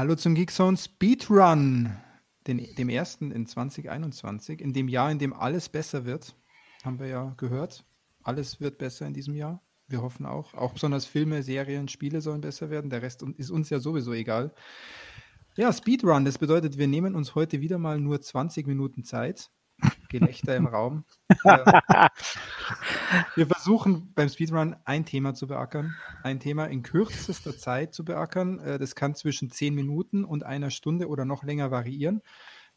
Hallo 0.00 0.16
zum 0.16 0.34
Geekzone 0.34 0.76
Speedrun, 0.76 1.92
den, 2.46 2.74
dem 2.76 2.88
ersten 2.88 3.30
in 3.30 3.46
2021, 3.46 4.60
in 4.60 4.72
dem 4.72 4.88
Jahr, 4.88 5.10
in 5.10 5.18
dem 5.18 5.32
alles 5.32 5.68
besser 5.68 6.04
wird, 6.04 6.34
haben 6.84 6.98
wir 6.98 7.06
ja 7.06 7.34
gehört. 7.36 7.84
Alles 8.22 8.60
wird 8.60 8.78
besser 8.78 9.06
in 9.06 9.14
diesem 9.14 9.34
Jahr. 9.34 9.62
Wir 9.88 10.02
hoffen 10.02 10.26
auch. 10.26 10.54
Auch 10.54 10.72
besonders 10.72 11.04
Filme, 11.04 11.42
Serien, 11.42 11.88
Spiele 11.88 12.20
sollen 12.20 12.40
besser 12.40 12.70
werden. 12.70 12.90
Der 12.90 13.02
Rest 13.02 13.22
ist 13.22 13.50
uns 13.50 13.70
ja 13.70 13.80
sowieso 13.80 14.12
egal. 14.12 14.54
Ja, 15.56 15.72
Speedrun, 15.72 16.24
das 16.24 16.38
bedeutet, 16.38 16.78
wir 16.78 16.86
nehmen 16.86 17.14
uns 17.16 17.34
heute 17.34 17.60
wieder 17.60 17.78
mal 17.78 17.98
nur 17.98 18.20
20 18.20 18.66
Minuten 18.66 19.02
Zeit. 19.02 19.50
Gelächter 20.08 20.56
im 20.56 20.66
Raum. 20.66 21.04
Wir 23.34 23.46
versuchen 23.46 24.12
beim 24.14 24.28
Speedrun 24.28 24.76
ein 24.84 25.04
Thema 25.04 25.34
zu 25.34 25.46
beackern, 25.46 25.94
ein 26.22 26.40
Thema 26.40 26.66
in 26.66 26.82
kürzester 26.82 27.56
Zeit 27.56 27.94
zu 27.94 28.04
beackern. 28.04 28.58
Äh, 28.60 28.78
das 28.78 28.94
kann 28.94 29.14
zwischen 29.14 29.50
10 29.50 29.74
Minuten 29.74 30.24
und 30.24 30.44
einer 30.44 30.70
Stunde 30.70 31.08
oder 31.08 31.24
noch 31.24 31.42
länger 31.44 31.70
variieren. 31.70 32.22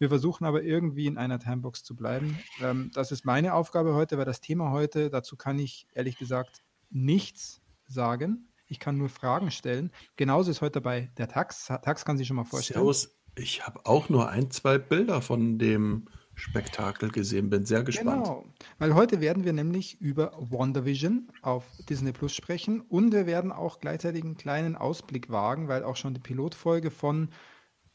Wir 0.03 0.09
versuchen 0.09 0.43
aber 0.43 0.63
irgendwie 0.63 1.07
in 1.07 1.17
einer 1.17 1.39
Timebox 1.39 1.81
zu 1.81 1.95
bleiben. 1.95 2.37
Ähm, 2.61 2.91
das 2.93 3.13
ist 3.13 3.23
meine 3.23 3.53
Aufgabe 3.53 3.93
heute, 3.93 4.17
weil 4.17 4.25
das 4.25 4.41
Thema 4.41 4.71
heute, 4.71 5.09
dazu 5.09 5.37
kann 5.37 5.57
ich 5.57 5.87
ehrlich 5.93 6.17
gesagt 6.17 6.61
nichts 6.89 7.61
sagen. 7.87 8.49
Ich 8.67 8.79
kann 8.79 8.97
nur 8.97 9.07
Fragen 9.07 9.49
stellen. 9.49 9.93
Genauso 10.17 10.51
ist 10.51 10.59
heute 10.59 10.81
dabei 10.81 11.09
der 11.17 11.29
Tax. 11.29 11.67
Tax 11.67 12.03
kann 12.03 12.17
sich 12.17 12.27
schon 12.27 12.35
mal 12.35 12.43
vorstellen. 12.43 12.79
Servus. 12.79 13.15
Ich 13.35 13.65
habe 13.65 13.85
auch 13.85 14.09
nur 14.09 14.27
ein, 14.27 14.51
zwei 14.51 14.77
Bilder 14.77 15.21
von 15.21 15.57
dem 15.57 16.09
Spektakel 16.35 17.09
gesehen. 17.09 17.49
Bin 17.49 17.65
sehr 17.65 17.83
gespannt. 17.83 18.25
Genau, 18.25 18.45
weil 18.79 18.95
heute 18.95 19.21
werden 19.21 19.45
wir 19.45 19.53
nämlich 19.53 20.01
über 20.01 20.33
WandaVision 20.37 21.31
auf 21.41 21.63
Disney 21.89 22.11
Plus 22.11 22.35
sprechen 22.35 22.81
und 22.81 23.13
wir 23.13 23.25
werden 23.25 23.53
auch 23.53 23.79
gleichzeitig 23.79 24.25
einen 24.25 24.35
kleinen 24.35 24.75
Ausblick 24.75 25.29
wagen, 25.29 25.69
weil 25.69 25.85
auch 25.85 25.95
schon 25.95 26.13
die 26.13 26.19
Pilotfolge 26.19 26.91
von 26.91 27.29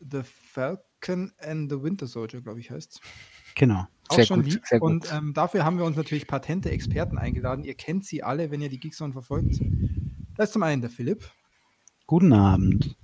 The 0.00 0.22
Falcon 0.22 0.87
and 1.40 1.70
the 1.70 1.82
Winter 1.82 2.06
Soldier, 2.06 2.40
glaube 2.40 2.60
ich, 2.60 2.70
heißt. 2.70 3.00
Genau. 3.54 3.86
Auch 4.08 4.16
sehr 4.16 4.26
schon 4.26 4.42
gut, 4.42 4.52
lieb. 4.52 4.62
Sehr 4.64 4.82
und 4.82 5.12
ähm, 5.12 5.34
dafür 5.34 5.64
haben 5.64 5.78
wir 5.78 5.84
uns 5.84 5.96
natürlich 5.96 6.26
patente 6.26 6.70
Experten 6.70 7.18
eingeladen. 7.18 7.64
Ihr 7.64 7.74
kennt 7.74 8.04
sie 8.04 8.22
alle, 8.22 8.50
wenn 8.50 8.60
ihr 8.60 8.68
die 8.68 8.80
Geekzone 8.80 9.12
verfolgt. 9.12 9.60
Da 10.36 10.44
ist 10.44 10.52
zum 10.52 10.62
einen 10.62 10.80
der 10.80 10.90
Philipp. 10.90 11.30
Guten 12.06 12.32
Abend. 12.32 12.96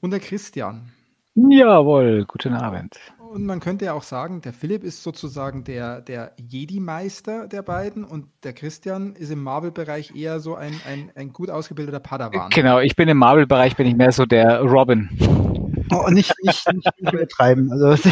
Und 0.00 0.10
der 0.10 0.20
Christian. 0.20 0.92
Jawohl, 1.34 2.26
guten 2.26 2.52
Abend. 2.52 2.98
Und 3.18 3.46
man 3.46 3.60
könnte 3.60 3.86
ja 3.86 3.94
auch 3.94 4.02
sagen, 4.02 4.42
der 4.42 4.52
Philipp 4.52 4.84
ist 4.84 5.02
sozusagen 5.02 5.64
der, 5.64 6.02
der 6.02 6.32
Jedi-Meister 6.36 7.48
der 7.48 7.62
beiden 7.62 8.04
und 8.04 8.26
der 8.44 8.52
Christian 8.52 9.14
ist 9.14 9.30
im 9.30 9.42
Marvel-Bereich 9.42 10.14
eher 10.14 10.40
so 10.40 10.54
ein, 10.54 10.78
ein, 10.86 11.10
ein 11.14 11.32
gut 11.32 11.48
ausgebildeter 11.48 12.00
Padawan. 12.00 12.50
Genau, 12.50 12.80
ich 12.80 12.94
bin 12.94 13.08
im 13.08 13.16
Marvel-Bereich, 13.16 13.76
bin 13.76 13.86
ich 13.86 13.96
mehr 13.96 14.12
so 14.12 14.26
der 14.26 14.60
Robin. 14.60 15.08
Oh, 15.92 16.08
nicht, 16.10 16.32
nicht, 16.42 16.66
nicht 16.72 17.00
übertreiben. 17.00 17.70
Also, 17.70 18.10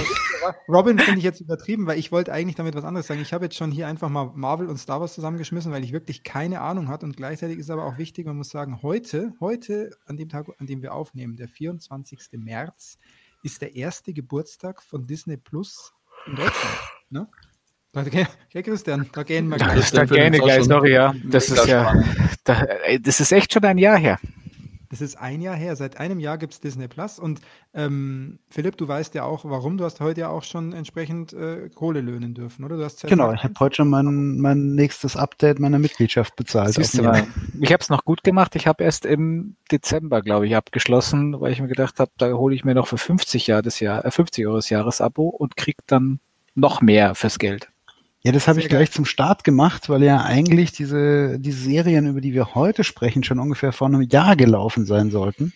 Robin 0.69 0.99
finde 0.99 1.19
ich 1.19 1.25
jetzt 1.25 1.41
übertrieben, 1.41 1.87
weil 1.87 1.99
ich 1.99 2.13
wollte 2.13 2.33
eigentlich 2.33 2.57
damit 2.57 2.75
was 2.75 2.85
anderes 2.85 3.07
sagen. 3.07 3.21
Ich 3.21 3.33
habe 3.33 3.45
jetzt 3.45 3.57
schon 3.57 3.71
hier 3.71 3.87
einfach 3.87 4.09
mal 4.09 4.31
Marvel 4.35 4.69
und 4.69 4.79
Star 4.79 5.01
Wars 5.01 5.15
zusammengeschmissen, 5.15 5.73
weil 5.73 5.85
ich 5.85 5.93
wirklich 5.93 6.23
keine 6.23 6.61
Ahnung 6.61 6.89
hatte. 6.89 7.07
Und 7.07 7.17
gleichzeitig 7.17 7.59
ist 7.59 7.71
aber 7.71 7.85
auch 7.85 7.99
wichtig, 7.99 8.27
man 8.27 8.37
muss 8.37 8.51
sagen, 8.51 8.81
heute, 8.83 9.33
heute, 9.41 9.91
an 10.07 10.17
dem 10.17 10.29
Tag, 10.29 10.47
an 10.59 10.67
dem 10.67 10.83
wir 10.83 10.95
aufnehmen, 10.95 11.37
der 11.37 11.49
24. 11.49 12.21
März, 12.33 12.99
ist 13.43 13.63
der 13.63 13.75
erste 13.75 14.13
Geburtstag 14.13 14.83
von 14.83 15.07
Disney 15.07 15.37
Plus 15.37 15.93
in 16.27 16.37
Deutschland. 16.37 16.79
Ne? 17.11 17.29
Okay, 17.93 18.27
Christian, 18.63 19.09
da 19.13 19.25
gehen 19.25 19.49
wir 19.49 19.57
gleich. 19.57 19.91
Da 19.91 20.05
gehen 20.05 20.33
wir 20.33 20.41
gleich, 20.41 20.65
sorry, 20.65 20.93
ja. 20.93 21.13
Das 21.25 21.49
ist 21.49 21.67
ja, 21.67 21.93
da, 22.45 22.67
das 23.01 23.19
ist 23.19 23.33
echt 23.33 23.53
schon 23.53 23.65
ein 23.65 23.79
Jahr 23.79 23.99
her. 23.99 24.19
Das 24.91 25.01
ist 25.01 25.17
ein 25.17 25.41
Jahr 25.41 25.55
her. 25.55 25.77
Seit 25.77 25.99
einem 26.01 26.19
Jahr 26.19 26.37
gibt 26.37 26.53
es 26.53 26.59
Disney 26.59 26.89
Plus. 26.89 27.21
Und 27.21 27.41
ähm, 27.75 28.41
Philipp, 28.49 28.77
du 28.77 28.89
weißt 28.89 29.15
ja 29.15 29.23
auch, 29.23 29.45
warum. 29.45 29.79
Du 29.79 29.85
hast 29.85 30.01
heute 30.01 30.23
ja 30.23 30.29
auch 30.29 30.43
schon 30.43 30.73
entsprechend 30.73 31.33
äh, 31.33 31.71
Kohle 31.73 32.01
löhnen 32.01 32.35
dürfen, 32.35 32.65
oder? 32.65 32.77
Du 32.77 32.85
hast 32.85 33.07
genau, 33.07 33.33
ich 33.33 33.45
habe 33.45 33.55
heute 33.61 33.77
schon 33.77 33.89
mein, 33.89 34.39
mein 34.39 34.75
nächstes 34.75 35.17
Update 35.17 35.61
meiner 35.61 35.79
Mitgliedschaft 35.79 36.35
bezahlt. 36.35 36.77
ich 36.77 37.73
habe 37.73 37.81
es 37.81 37.89
noch 37.89 38.05
gut 38.05 38.25
gemacht. 38.25 38.57
Ich 38.57 38.67
habe 38.67 38.83
erst 38.83 39.07
im 39.07 39.55
Dezember, 39.71 40.23
glaube 40.23 40.49
ich, 40.49 40.57
abgeschlossen, 40.57 41.41
weil 41.41 41.53
ich 41.53 41.61
mir 41.61 41.69
gedacht 41.69 42.01
habe, 42.01 42.11
da 42.19 42.33
hole 42.33 42.57
ich 42.57 42.65
mir 42.65 42.75
noch 42.75 42.89
für 42.89 42.99
50 42.99 43.47
Jahr 43.47 43.63
das 43.63 43.79
Jahr, 43.79 44.05
äh, 44.05 44.11
50 44.11 44.45
Euro 44.45 44.57
das 44.57 44.71
Jahresabo 44.71 45.29
und 45.29 45.57
krieg 45.57 45.77
dann 45.87 46.19
noch 46.57 46.81
mehr 46.81 47.15
fürs 47.15 47.39
Geld. 47.39 47.71
Ja, 48.23 48.33
das 48.33 48.49
habe 48.49 48.61
ich 48.61 48.69
gleich 48.69 48.91
zum 48.93 49.07
Start 49.07 49.45
gemacht, 49.45 49.89
weil 49.89 50.03
ja 50.03 50.23
eigentlich 50.23 50.73
diese, 50.73 51.39
die 51.39 51.53
Serien, 51.53 52.07
über 52.07 52.21
die 52.21 52.35
wir 52.35 52.55
heute 52.55 52.85
sprechen, 52.85 53.25
schon 53.25 53.39
ungefähr 53.39 53.73
vor 53.73 53.87
einem 53.87 54.03
Jahr 54.03 54.37
gelaufen 54.37 54.85
sein 54.85 55.11
sollten. 55.11 55.55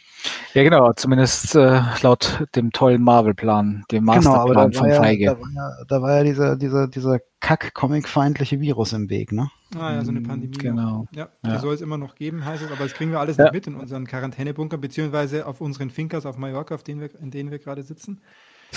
Ja, 0.54 0.62
genau, 0.62 0.92
zumindest 0.94 1.54
äh, 1.54 1.82
laut 2.00 2.46
dem 2.54 2.72
tollen 2.72 3.02
Marvel-Plan, 3.02 3.84
dem 3.90 4.04
Masterplan 4.04 4.70
genau, 4.70 4.80
von 4.80 4.88
ja, 4.88 4.96
Feige. 4.96 5.26
Da 5.26 5.40
war 5.40 5.50
ja, 5.54 5.84
da 5.88 6.02
war 6.02 6.16
ja 6.16 6.24
dieser, 6.24 6.56
dieser, 6.56 6.88
dieser 6.88 7.18
kack-comic-feindliche 7.40 8.60
Virus 8.60 8.94
im 8.94 9.10
Weg, 9.10 9.32
ne? 9.32 9.50
Ah 9.76 9.92
ja, 9.92 10.04
so 10.04 10.10
eine 10.10 10.22
Pandemie. 10.22 10.56
Genau. 10.56 11.06
Ja, 11.14 11.28
die 11.44 11.50
ja. 11.50 11.58
soll 11.58 11.74
es 11.74 11.82
immer 11.82 11.98
noch 11.98 12.14
geben, 12.14 12.46
heißt 12.46 12.62
es, 12.62 12.72
aber 12.72 12.84
das 12.84 12.94
kriegen 12.94 13.10
wir 13.10 13.20
alles 13.20 13.36
ja. 13.36 13.44
nicht 13.44 13.54
mit 13.54 13.66
in 13.66 13.74
unseren 13.74 14.06
Quarantänebunker, 14.06 14.78
beziehungsweise 14.78 15.46
auf 15.46 15.60
unseren 15.60 15.90
Finkers 15.90 16.24
auf 16.24 16.38
Mallorca, 16.38 16.74
auf 16.74 16.82
denen 16.82 17.02
wir, 17.02 17.10
in 17.20 17.30
denen 17.30 17.50
wir 17.50 17.58
gerade 17.58 17.82
sitzen. 17.82 18.22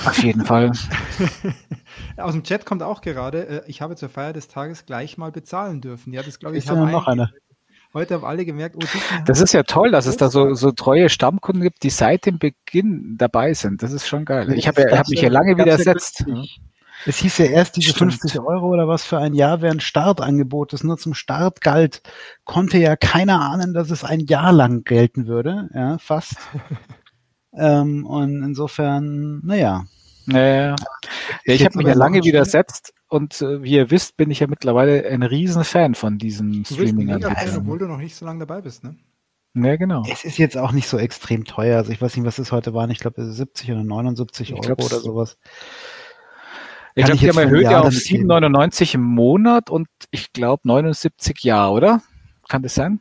Auf 0.06 0.24
jeden 0.24 0.46
Fall. 0.46 0.72
Aus 2.18 2.34
dem 2.34 2.44
Chat 2.44 2.66
kommt 2.66 2.84
auch 2.84 3.02
gerade, 3.02 3.47
äh, 3.47 3.62
ich 3.68 3.81
habe 3.81 3.96
zur 3.96 4.09
Feier 4.09 4.34
des 4.34 4.47
Tages 4.47 4.85
gleich 4.85 5.18
mal 5.18 5.31
bezahlen 5.31 5.81
dürfen. 5.81 6.13
Ja, 6.13 6.24
das 6.24 6.40
glaube 6.40 6.58
ich. 6.58 6.66
Ist 6.66 6.72
noch 6.72 7.08
eine. 7.08 7.31
Heute 7.94 8.16
haben 8.16 8.25
alle 8.25 8.46
gemerkt, 8.46 8.75
oh, 8.75 8.86
das 9.25 9.41
ist 9.41 9.53
ja 9.53 9.63
toll, 9.63 9.91
dass 9.91 10.06
es 10.06 10.18
da 10.18 10.30
so, 10.30 10.53
so 10.53 10.72
treue 10.72 11.09
Stammkunden 11.09 11.63
gibt, 11.63 11.84
die 11.84 11.90
seit 11.90 12.25
dem 12.25 12.38
Beginn 12.38 13.16
dabei 13.18 13.53
sind. 13.53 13.81
Das 13.81 13.91
ist 13.91 14.07
schon 14.07 14.25
geil. 14.25 14.53
Ich 14.53 14.68
habe 14.68 14.86
hab 14.91 15.07
mich 15.07 15.22
ja 15.22 15.30
lange 15.30 15.57
widersetzt. 15.57 16.25
Es 17.06 17.18
hieß 17.18 17.38
ja 17.38 17.46
erst, 17.46 17.78
diese 17.78 17.91
Stimmt. 17.91 18.13
50 18.13 18.40
Euro 18.41 18.68
oder 18.68 18.88
was 18.88 19.06
für 19.06 19.18
ein 19.18 19.34
Jahr 19.34 19.62
wären 19.62 19.80
Startangebot, 19.80 20.74
das 20.74 20.84
nur 20.84 20.97
zum 20.97 21.13
Start 21.13 21.62
galt, 21.62 22.02
konnte 22.44 22.78
ja 22.78 22.96
keiner 22.96 23.41
ahnen, 23.41 23.74
dass 23.74 23.91
es 23.91 24.03
ein 24.03 24.22
Jahr 24.22 24.52
lang 24.52 24.84
gelten 24.84 25.28
würde, 25.28 25.69
ja, 25.74 25.97
fast. 25.97 26.36
Ähm, 27.57 28.06
und 28.06 28.44
insofern, 28.44 29.41
naja. 29.45 29.85
Naja. 30.25 30.75
Ja, 31.45 31.53
ich 31.53 31.66
habe 31.66 31.78
mich 31.78 31.88
ja 31.88 31.94
lange 31.94 32.23
widersetzt 32.23 32.94
und 33.07 33.41
äh, 33.41 33.63
wie 33.63 33.72
ihr 33.72 33.90
wisst, 33.91 34.18
bin 34.18 34.29
ich 34.29 34.41
ja 34.41 34.47
mittlerweile 34.47 35.06
ein 35.07 35.23
Riesenfan 35.23 35.95
von 35.95 36.18
diesem 36.18 36.66
Streaming-Anbietern. 36.66 37.57
Obwohl 37.57 37.79
du 37.79 37.88
noch 37.88 37.97
nicht 37.97 38.16
so 38.16 38.25
lange 38.25 38.40
dabei 38.40 38.62
bist, 38.62 38.84
ne? 38.84 38.97
Ja, 39.53 39.75
genau. 39.75 40.03
Es 40.12 40.23
ist 40.23 40.38
jetzt 40.38 40.57
auch 40.57 40.72
nicht 40.72 40.88
so 40.88 40.97
extrem 40.97 41.45
teuer. 41.45 41.78
Also 41.78 41.91
ich 41.91 42.01
weiß 42.01 42.16
nicht, 42.16 42.25
was 42.25 42.38
es 42.38 42.51
heute 42.51 42.73
waren. 42.73 42.91
Ich 42.91 43.00
glaube 43.00 43.23
70 43.23 43.72
oder 43.72 43.84
79 43.84 44.53
Euro 44.53 44.74
oder 44.74 45.00
sowas. 45.00 45.38
Ich 46.94 47.06
glaube, 47.06 47.19
die 47.19 47.29
haben 47.29 47.38
erhöht 47.38 47.63
ja 47.63 47.81
auf 47.81 47.94
7,99 47.94 48.95
im 48.95 49.03
Monat 49.03 49.69
und 49.69 49.88
ich 50.12 50.34
glaube 50.34 50.68
79 50.68 51.44
Jahr, 51.44 51.72
oder? 51.72 52.01
Kann 52.47 52.63
das 52.63 52.75
sein? 52.75 53.00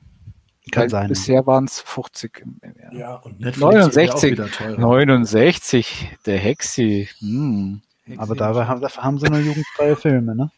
Kann 0.73 0.89
sein. 0.89 1.09
Bisher 1.09 1.47
waren 1.47 1.65
es 1.65 1.81
50 1.81 2.43
im, 2.43 2.61
Jahr. 2.81 2.93
Ja, 2.93 3.15
und 3.17 3.39
Netflix 3.39 3.61
69, 3.61 4.79
69, 4.79 6.17
der 6.27 6.39
Hexi. 6.39 7.09
Hm. 7.21 7.83
Hexi. 8.05 8.21
Aber 8.21 8.35
dabei 8.35 8.67
haben, 8.67 8.81
dafür 8.81 9.05
haben 9.05 9.19
sie 9.19 9.27
nur 9.29 9.39
jugendfreie 9.39 9.97
Filme, 9.97 10.35
ne? 10.35 10.51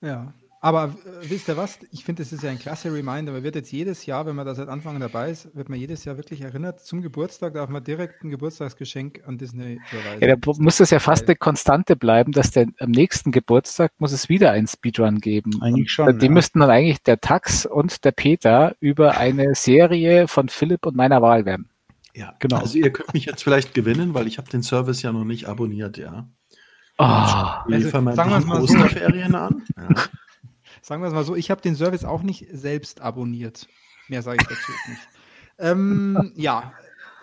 Ja. 0.00 0.32
Aber 0.60 0.96
äh, 1.04 1.30
wisst 1.30 1.48
ihr 1.48 1.56
was? 1.56 1.78
Ich 1.92 2.04
finde, 2.04 2.22
das 2.22 2.32
ist 2.32 2.42
ja 2.42 2.50
ein 2.50 2.58
klasse 2.58 2.92
Reminder. 2.92 3.32
Man 3.32 3.44
wird 3.44 3.54
jetzt 3.54 3.70
jedes 3.70 4.06
Jahr, 4.06 4.26
wenn 4.26 4.34
man 4.34 4.44
da 4.44 4.54
seit 4.54 4.68
Anfang 4.68 4.98
dabei 4.98 5.30
ist, 5.30 5.54
wird 5.54 5.68
man 5.68 5.78
jedes 5.78 6.04
Jahr 6.04 6.16
wirklich 6.16 6.40
erinnert. 6.40 6.80
Zum 6.80 7.00
Geburtstag 7.00 7.54
darf 7.54 7.68
man 7.68 7.84
direkt 7.84 8.24
ein 8.24 8.30
Geburtstagsgeschenk 8.30 9.22
an 9.26 9.38
Disney 9.38 9.80
überweisen. 9.92 10.20
Ja, 10.20 10.34
da 10.34 10.52
muss 10.58 10.80
es 10.80 10.90
ja 10.90 10.98
fast 10.98 11.26
eine 11.26 11.36
Konstante 11.36 11.94
bleiben, 11.94 12.32
dass 12.32 12.50
der 12.50 12.66
am 12.80 12.90
nächsten 12.90 13.30
Geburtstag 13.30 13.92
muss 13.98 14.12
es 14.12 14.28
wieder 14.28 14.50
einen 14.50 14.66
Speedrun 14.66 15.20
geben. 15.20 15.52
Eigentlich 15.62 15.92
schon. 15.92 16.08
Und 16.08 16.22
die 16.22 16.26
ja. 16.26 16.32
müssten 16.32 16.58
dann 16.58 16.70
eigentlich 16.70 17.02
der 17.02 17.20
Tax 17.20 17.64
und 17.64 18.04
der 18.04 18.12
Peter 18.12 18.74
über 18.80 19.16
eine 19.16 19.54
Serie 19.54 20.26
von 20.26 20.48
Philipp 20.48 20.86
und 20.86 20.96
meiner 20.96 21.22
Wahl 21.22 21.44
werden. 21.44 21.70
Ja, 22.14 22.34
genau. 22.40 22.56
Also 22.58 22.78
ihr 22.78 22.92
könnt 22.92 23.14
mich 23.14 23.26
jetzt 23.26 23.44
vielleicht 23.44 23.74
gewinnen, 23.74 24.12
weil 24.12 24.26
ich 24.26 24.38
habe 24.38 24.50
den 24.50 24.64
Service 24.64 25.02
ja 25.02 25.12
noch 25.12 25.24
nicht 25.24 25.46
abonniert, 25.46 25.98
ja. 25.98 26.28
Oh, 27.00 27.04
also, 27.04 27.90
sagen 27.90 28.04
wir 28.30 28.40
mal 28.40 28.60
Osterferien 28.60 29.36
an. 29.36 29.62
Ja. 29.76 29.88
Sagen 30.88 31.02
wir 31.02 31.08
es 31.08 31.12
mal 31.12 31.24
so, 31.24 31.36
ich 31.36 31.50
habe 31.50 31.60
den 31.60 31.76
Service 31.76 32.06
auch 32.06 32.22
nicht 32.22 32.46
selbst 32.50 33.02
abonniert. 33.02 33.68
Mehr 34.08 34.22
sage 34.22 34.38
ich 34.40 34.48
dazu 34.48 34.72
nicht. 34.88 35.08
Ähm, 35.58 36.32
ja, 36.34 36.72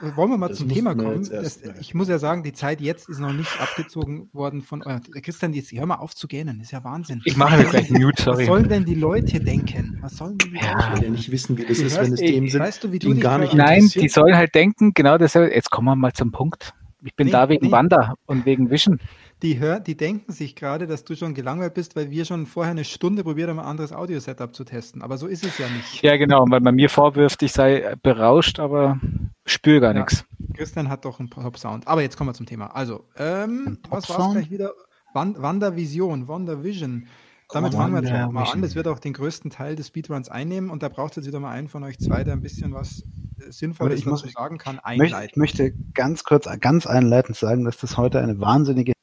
wollen 0.01 0.29
wir 0.29 0.37
mal 0.37 0.49
das 0.49 0.59
zum 0.59 0.69
Thema 0.69 0.93
kommen. 0.93 1.27
Das, 1.27 1.61
ich 1.79 1.95
muss 1.95 2.07
ja 2.07 2.19
sagen, 2.19 2.43
die 2.43 2.53
Zeit 2.53 2.79
jetzt 2.79 3.09
ist 3.09 3.17
noch 3.17 3.33
nicht 3.33 3.59
abgezogen 3.59 4.29
worden 4.33 4.61
von 4.61 4.83
euer. 4.83 5.01
Christian, 5.19 5.53
jetzt 5.53 5.71
hör 5.71 5.87
mal 5.87 5.95
auf 5.95 6.13
zu 6.13 6.27
gähnen, 6.27 6.59
ist 6.61 6.73
ja 6.73 6.83
Wahnsinn. 6.83 7.23
Ich 7.25 7.37
mache 7.37 7.57
jetzt 7.57 7.71
gleich 7.71 7.89
Mute, 7.89 8.21
sorry. 8.21 8.37
Was 8.41 8.45
sollen 8.45 8.69
denn 8.69 8.85
die 8.85 8.93
Leute 8.93 9.39
denken? 9.39 9.97
Was 9.99 10.17
sollen 10.17 10.37
die 10.37 10.55
ja, 10.61 10.89
Leute 10.91 11.05
ja 11.05 11.09
nicht 11.09 11.31
wissen, 11.31 11.57
wie 11.57 11.65
das 11.65 11.79
ist, 11.79 11.97
wenn 11.99 12.13
es 12.13 12.19
dem 12.19 12.47
sind, 12.47 12.61
weißt 12.61 12.83
du, 12.83 12.91
wie 12.91 12.99
du 12.99 13.17
gar 13.17 13.39
nicht 13.39 13.55
Nein, 13.55 13.89
die 13.89 14.09
sollen 14.09 14.35
halt 14.35 14.53
denken, 14.53 14.93
genau 14.93 15.17
das. 15.17 15.33
Jetzt 15.33 15.71
kommen 15.71 15.87
wir 15.87 15.95
mal 15.95 16.13
zum 16.13 16.31
Punkt. 16.31 16.75
Ich 17.03 17.15
bin 17.15 17.25
nee, 17.25 17.31
da 17.31 17.49
wegen 17.49 17.65
nee. 17.65 17.71
Wanda 17.71 18.13
und 18.27 18.45
wegen 18.45 18.69
Vision 18.69 18.99
die, 19.43 19.59
hör, 19.59 19.79
die 19.79 19.97
denken 19.97 20.31
sich 20.31 20.55
gerade, 20.55 20.87
dass 20.87 21.03
du 21.03 21.15
schon 21.15 21.33
gelangweilt 21.33 21.73
bist, 21.73 21.95
weil 21.95 22.09
wir 22.09 22.25
schon 22.25 22.45
vorher 22.45 22.71
eine 22.71 22.85
Stunde 22.85 23.23
probiert 23.23 23.49
haben, 23.49 23.59
ein 23.59 23.65
anderes 23.65 23.91
Audio-Setup 23.91 24.55
zu 24.55 24.63
testen. 24.63 25.01
Aber 25.01 25.17
so 25.17 25.27
ist 25.27 25.45
es 25.45 25.57
ja 25.57 25.67
nicht. 25.69 26.01
Ja, 26.01 26.15
genau, 26.17 26.45
weil 26.49 26.61
man 26.61 26.75
mir 26.75 26.89
vorwirft, 26.89 27.43
ich 27.43 27.51
sei 27.51 27.95
berauscht, 28.01 28.59
aber 28.59 28.99
spüre 29.45 29.81
gar 29.81 29.93
ja, 29.93 29.99
nichts. 29.99 30.25
Christian 30.53 30.89
hat 30.89 31.05
doch 31.05 31.19
einen 31.19 31.29
Top-Sound. 31.29 31.87
Aber 31.87 32.01
jetzt 32.01 32.17
kommen 32.17 32.29
wir 32.29 32.33
zum 32.33 32.45
Thema. 32.45 32.67
Also, 32.67 33.05
ähm, 33.17 33.79
was 33.89 34.09
war 34.09 34.27
es 34.27 34.31
gleich 34.31 34.51
wieder? 34.51 34.71
Wandervision, 35.13 36.27
Wandervision. 36.27 37.07
Damit 37.51 37.73
oh, 37.73 37.77
fangen 37.77 37.93
wir 37.93 38.01
jetzt 38.01 38.31
mal 38.33 38.43
an. 38.43 38.61
Das 38.61 38.75
wird 38.75 38.87
auch 38.87 38.99
den 38.99 39.13
größten 39.13 39.51
Teil 39.51 39.75
des 39.75 39.87
Speedruns 39.87 40.29
einnehmen 40.29 40.69
und 40.69 40.81
da 40.81 40.89
braucht 40.89 41.11
es 41.11 41.17
jetzt 41.17 41.27
wieder 41.27 41.39
mal 41.39 41.51
einen 41.51 41.67
von 41.67 41.83
euch 41.83 41.99
zwei, 41.99 42.23
der 42.23 42.33
ein 42.33 42.41
bisschen 42.41 42.73
was 42.73 43.03
Sinnvolles 43.49 44.03
dazu 44.03 44.27
sagen 44.29 44.57
kann, 44.57 44.79
einleiten. 44.79 45.29
Ich 45.31 45.37
möchte 45.37 45.73
ganz 45.93 46.23
kurz, 46.23 46.47
ganz 46.59 46.87
einleitend 46.87 47.37
sagen, 47.37 47.63
dass 47.65 47.77
das 47.77 47.97
heute 47.97 48.19
eine 48.19 48.39
wahnsinnige 48.39 48.94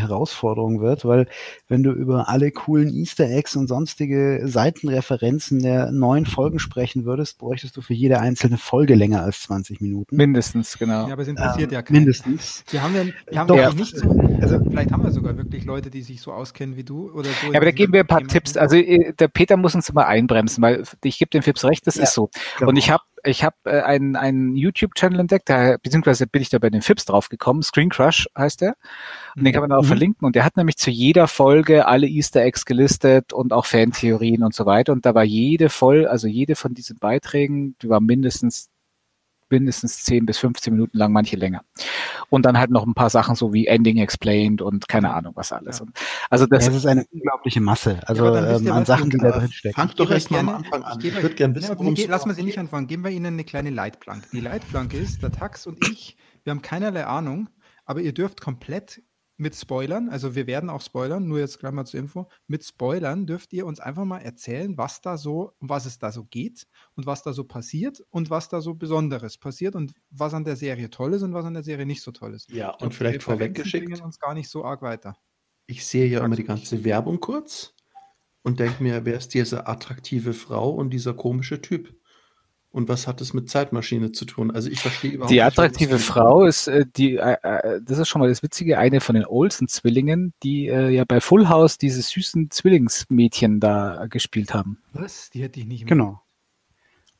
Herausforderung 0.00 0.80
wird, 0.80 1.04
weil 1.04 1.26
wenn 1.68 1.82
du 1.82 1.92
über 1.92 2.28
alle 2.28 2.50
coolen 2.50 2.92
Easter 2.92 3.28
Eggs 3.28 3.56
und 3.56 3.68
sonstige 3.68 4.42
Seitenreferenzen 4.44 5.60
der 5.60 5.92
neuen 5.92 6.26
Folgen 6.26 6.58
sprechen 6.58 7.04
würdest, 7.04 7.38
bräuchtest 7.38 7.76
du 7.76 7.82
für 7.82 7.94
jede 7.94 8.20
einzelne 8.20 8.58
Folge 8.58 8.94
länger 8.94 9.22
als 9.22 9.42
20 9.42 9.80
Minuten. 9.80 10.16
Mindestens, 10.16 10.78
genau. 10.78 11.06
Ja, 11.06 11.12
aber 11.12 11.22
es 11.22 11.28
interessiert 11.28 11.70
ähm, 11.70 11.74
ja 11.74 11.82
keinen. 11.82 11.98
Mindestens. 11.98 12.64
Wir 12.70 12.82
haben 12.82 12.94
ja, 12.94 13.04
wir 13.28 13.38
haben 13.38 13.48
Doch, 13.48 13.56
ja 13.56 13.72
nicht 13.72 13.96
so, 13.96 14.10
also 14.40 14.58
vielleicht 14.68 14.92
haben 14.92 15.02
wir 15.02 15.10
sogar 15.10 15.36
wirklich 15.36 15.64
Leute, 15.64 15.90
die 15.90 16.02
sich 16.02 16.20
so 16.20 16.32
auskennen 16.32 16.76
wie 16.76 16.84
du 16.84 17.10
oder 17.10 17.30
so. 17.30 17.52
Ja, 17.52 17.58
aber 17.58 17.66
da 17.66 17.72
geben 17.72 17.92
wir 17.92 18.00
ein 18.00 18.06
paar 18.06 18.26
Tipps. 18.26 18.56
Also 18.56 18.76
äh, 18.76 19.12
der 19.14 19.28
Peter 19.28 19.56
muss 19.56 19.74
uns 19.74 19.92
mal 19.92 20.04
einbremsen, 20.04 20.62
weil 20.62 20.84
ich 21.04 21.18
gebe 21.18 21.30
dem 21.30 21.42
Fips 21.42 21.64
recht, 21.64 21.86
das 21.86 21.96
ja, 21.96 22.04
ist 22.04 22.14
so. 22.14 22.30
Genau. 22.58 22.70
Und 22.70 22.76
ich 22.76 22.90
habe 22.90 23.02
ich 23.24 23.44
habe 23.44 23.56
äh, 23.64 23.80
einen, 23.82 24.16
einen 24.16 24.56
YouTube-Channel 24.56 25.20
entdeckt, 25.20 25.48
da, 25.48 25.76
beziehungsweise 25.82 26.26
bin 26.26 26.42
ich 26.42 26.48
da 26.48 26.58
bei 26.58 26.70
den 26.70 26.82
Fips 26.82 27.04
draufgekommen, 27.04 27.62
Screen 27.62 27.90
Crush 27.90 28.28
heißt 28.36 28.60
der. 28.60 28.74
Und 29.36 29.44
den 29.44 29.52
kann 29.52 29.62
man 29.62 29.72
auch 29.72 29.82
mhm. 29.82 29.88
verlinken. 29.88 30.26
Und 30.26 30.36
der 30.36 30.44
hat 30.44 30.56
nämlich 30.56 30.76
zu 30.76 30.90
jeder 30.90 31.28
Folge 31.28 31.86
alle 31.86 32.06
Easter 32.06 32.42
Eggs 32.42 32.64
gelistet 32.64 33.32
und 33.32 33.52
auch 33.52 33.66
Fantheorien 33.66 34.42
und 34.42 34.54
so 34.54 34.66
weiter. 34.66 34.92
Und 34.92 35.06
da 35.06 35.14
war 35.14 35.24
jede 35.24 35.68
voll, 35.68 36.06
also 36.06 36.26
jede 36.26 36.56
von 36.56 36.74
diesen 36.74 36.98
Beiträgen, 36.98 37.76
die 37.82 37.88
war 37.88 38.00
mindestens 38.00 38.68
mindestens 39.50 40.04
10 40.04 40.26
bis 40.26 40.38
15 40.38 40.72
Minuten 40.72 40.96
lang, 40.96 41.12
manche 41.12 41.36
länger. 41.36 41.64
Und 42.28 42.46
dann 42.46 42.58
halt 42.58 42.70
noch 42.70 42.86
ein 42.86 42.94
paar 42.94 43.10
Sachen 43.10 43.34
so 43.34 43.52
wie 43.52 43.66
Ending 43.66 43.98
Explained 43.98 44.62
und 44.62 44.88
keine 44.88 45.12
Ahnung 45.12 45.32
was 45.36 45.52
alles. 45.52 45.80
Ja. 45.80 45.86
also 46.30 46.46
das, 46.46 46.64
ja, 46.64 46.70
das, 46.70 46.78
ist 46.78 46.86
eine 46.86 47.04
unglaubliche 47.10 47.60
Masse. 47.60 48.00
Also 48.06 48.34
ja, 48.34 48.56
ähm, 48.56 48.70
an 48.70 48.84
Sachen, 48.84 49.10
die 49.10 49.18
da 49.18 49.30
drin 49.30 49.52
stecken. 49.52 49.74
Fangt 49.74 49.98
doch 49.98 50.10
erst 50.10 50.30
mal 50.30 50.40
am 50.40 50.48
Anfang 50.48 50.82
an. 50.82 50.98
Ich, 51.00 51.06
ich 51.06 51.22
würde 51.22 51.34
gerne 51.34 51.54
wissen, 51.54 51.78
worum 51.78 51.94
Lass 52.08 52.26
mal 52.26 52.34
sie 52.34 52.42
nicht 52.42 52.58
anfangen. 52.58 52.86
Geben 52.86 53.04
wir 53.04 53.10
Ihnen 53.10 53.26
eine 53.26 53.44
kleine 53.44 53.70
Leitplanke. 53.70 54.28
Die 54.32 54.40
Leitplanke 54.40 54.96
ist, 54.96 55.22
der 55.22 55.30
Tax 55.30 55.66
und 55.66 55.86
ich, 55.88 56.16
wir 56.44 56.50
haben 56.50 56.62
keinerlei 56.62 57.06
Ahnung, 57.06 57.48
aber 57.84 58.00
ihr 58.00 58.12
dürft 58.12 58.40
komplett 58.40 59.02
mit 59.40 59.56
Spoilern, 59.56 60.10
also 60.10 60.34
wir 60.34 60.46
werden 60.46 60.68
auch 60.68 60.82
spoilern, 60.82 61.26
nur 61.26 61.38
jetzt 61.38 61.58
gleich 61.58 61.72
mal 61.72 61.86
zur 61.86 61.98
Info, 61.98 62.28
mit 62.46 62.62
Spoilern 62.62 63.26
dürft 63.26 63.54
ihr 63.54 63.64
uns 63.64 63.80
einfach 63.80 64.04
mal 64.04 64.18
erzählen, 64.18 64.76
was 64.76 65.00
da 65.00 65.16
so, 65.16 65.54
um 65.60 65.70
was 65.70 65.86
es 65.86 65.98
da 65.98 66.12
so 66.12 66.24
geht 66.24 66.66
und 66.94 67.06
was 67.06 67.22
da 67.22 67.32
so 67.32 67.44
passiert 67.44 68.02
und 68.10 68.28
was 68.28 68.50
da 68.50 68.60
so 68.60 68.74
Besonderes 68.74 69.38
passiert 69.38 69.74
und 69.74 69.94
was 70.10 70.34
an 70.34 70.44
der 70.44 70.56
Serie 70.56 70.90
toll 70.90 71.14
ist 71.14 71.22
und 71.22 71.32
was 71.32 71.46
an 71.46 71.54
der 71.54 71.62
Serie 71.62 71.86
nicht 71.86 72.02
so 72.02 72.12
toll 72.12 72.34
ist. 72.34 72.50
Ja, 72.50 72.70
und, 72.72 72.82
und 72.82 72.94
vielleicht 72.94 73.22
vorweggeschickt. 73.22 73.86
bringen 73.86 74.02
uns 74.02 74.18
gar 74.18 74.34
nicht 74.34 74.50
so 74.50 74.62
arg 74.62 74.82
weiter. 74.82 75.16
Ich 75.66 75.86
sehe 75.86 76.06
ja 76.06 76.22
immer 76.22 76.36
die 76.36 76.44
ganze 76.44 76.84
Werbung 76.84 77.18
kurz 77.18 77.74
und 78.42 78.60
denke 78.60 78.82
mir, 78.82 79.06
wer 79.06 79.16
ist 79.16 79.32
diese 79.32 79.66
attraktive 79.66 80.34
Frau 80.34 80.68
und 80.70 80.90
dieser 80.90 81.14
komische 81.14 81.62
Typ? 81.62 81.98
Und 82.72 82.88
was 82.88 83.08
hat 83.08 83.20
es 83.20 83.34
mit 83.34 83.50
Zeitmaschine 83.50 84.12
zu 84.12 84.24
tun? 84.24 84.52
Also 84.52 84.70
ich 84.70 84.80
verstehe 84.80 85.10
überhaupt 85.12 85.32
Die 85.32 85.42
attraktive 85.42 85.94
nicht, 85.94 86.04
Frau 86.04 86.44
ist 86.44 86.68
äh, 86.68 86.86
die, 86.96 87.16
äh, 87.16 87.36
äh, 87.42 87.80
das 87.82 87.98
ist 87.98 88.08
schon 88.08 88.20
mal 88.20 88.28
das 88.28 88.44
Witzige, 88.44 88.78
eine 88.78 89.00
von 89.00 89.16
den 89.16 89.26
Olsen-Zwillingen, 89.26 90.34
die 90.44 90.68
äh, 90.68 90.88
ja 90.90 91.04
bei 91.04 91.20
Full 91.20 91.48
House 91.48 91.78
diese 91.78 92.00
süßen 92.00 92.50
Zwillingsmädchen 92.50 93.58
da 93.58 94.06
gespielt 94.08 94.54
haben. 94.54 94.78
Was? 94.92 95.30
Die 95.30 95.42
hätte 95.42 95.58
ich 95.58 95.66
nicht 95.66 95.84
mehr. 95.84 95.88
Genau. 95.88 96.22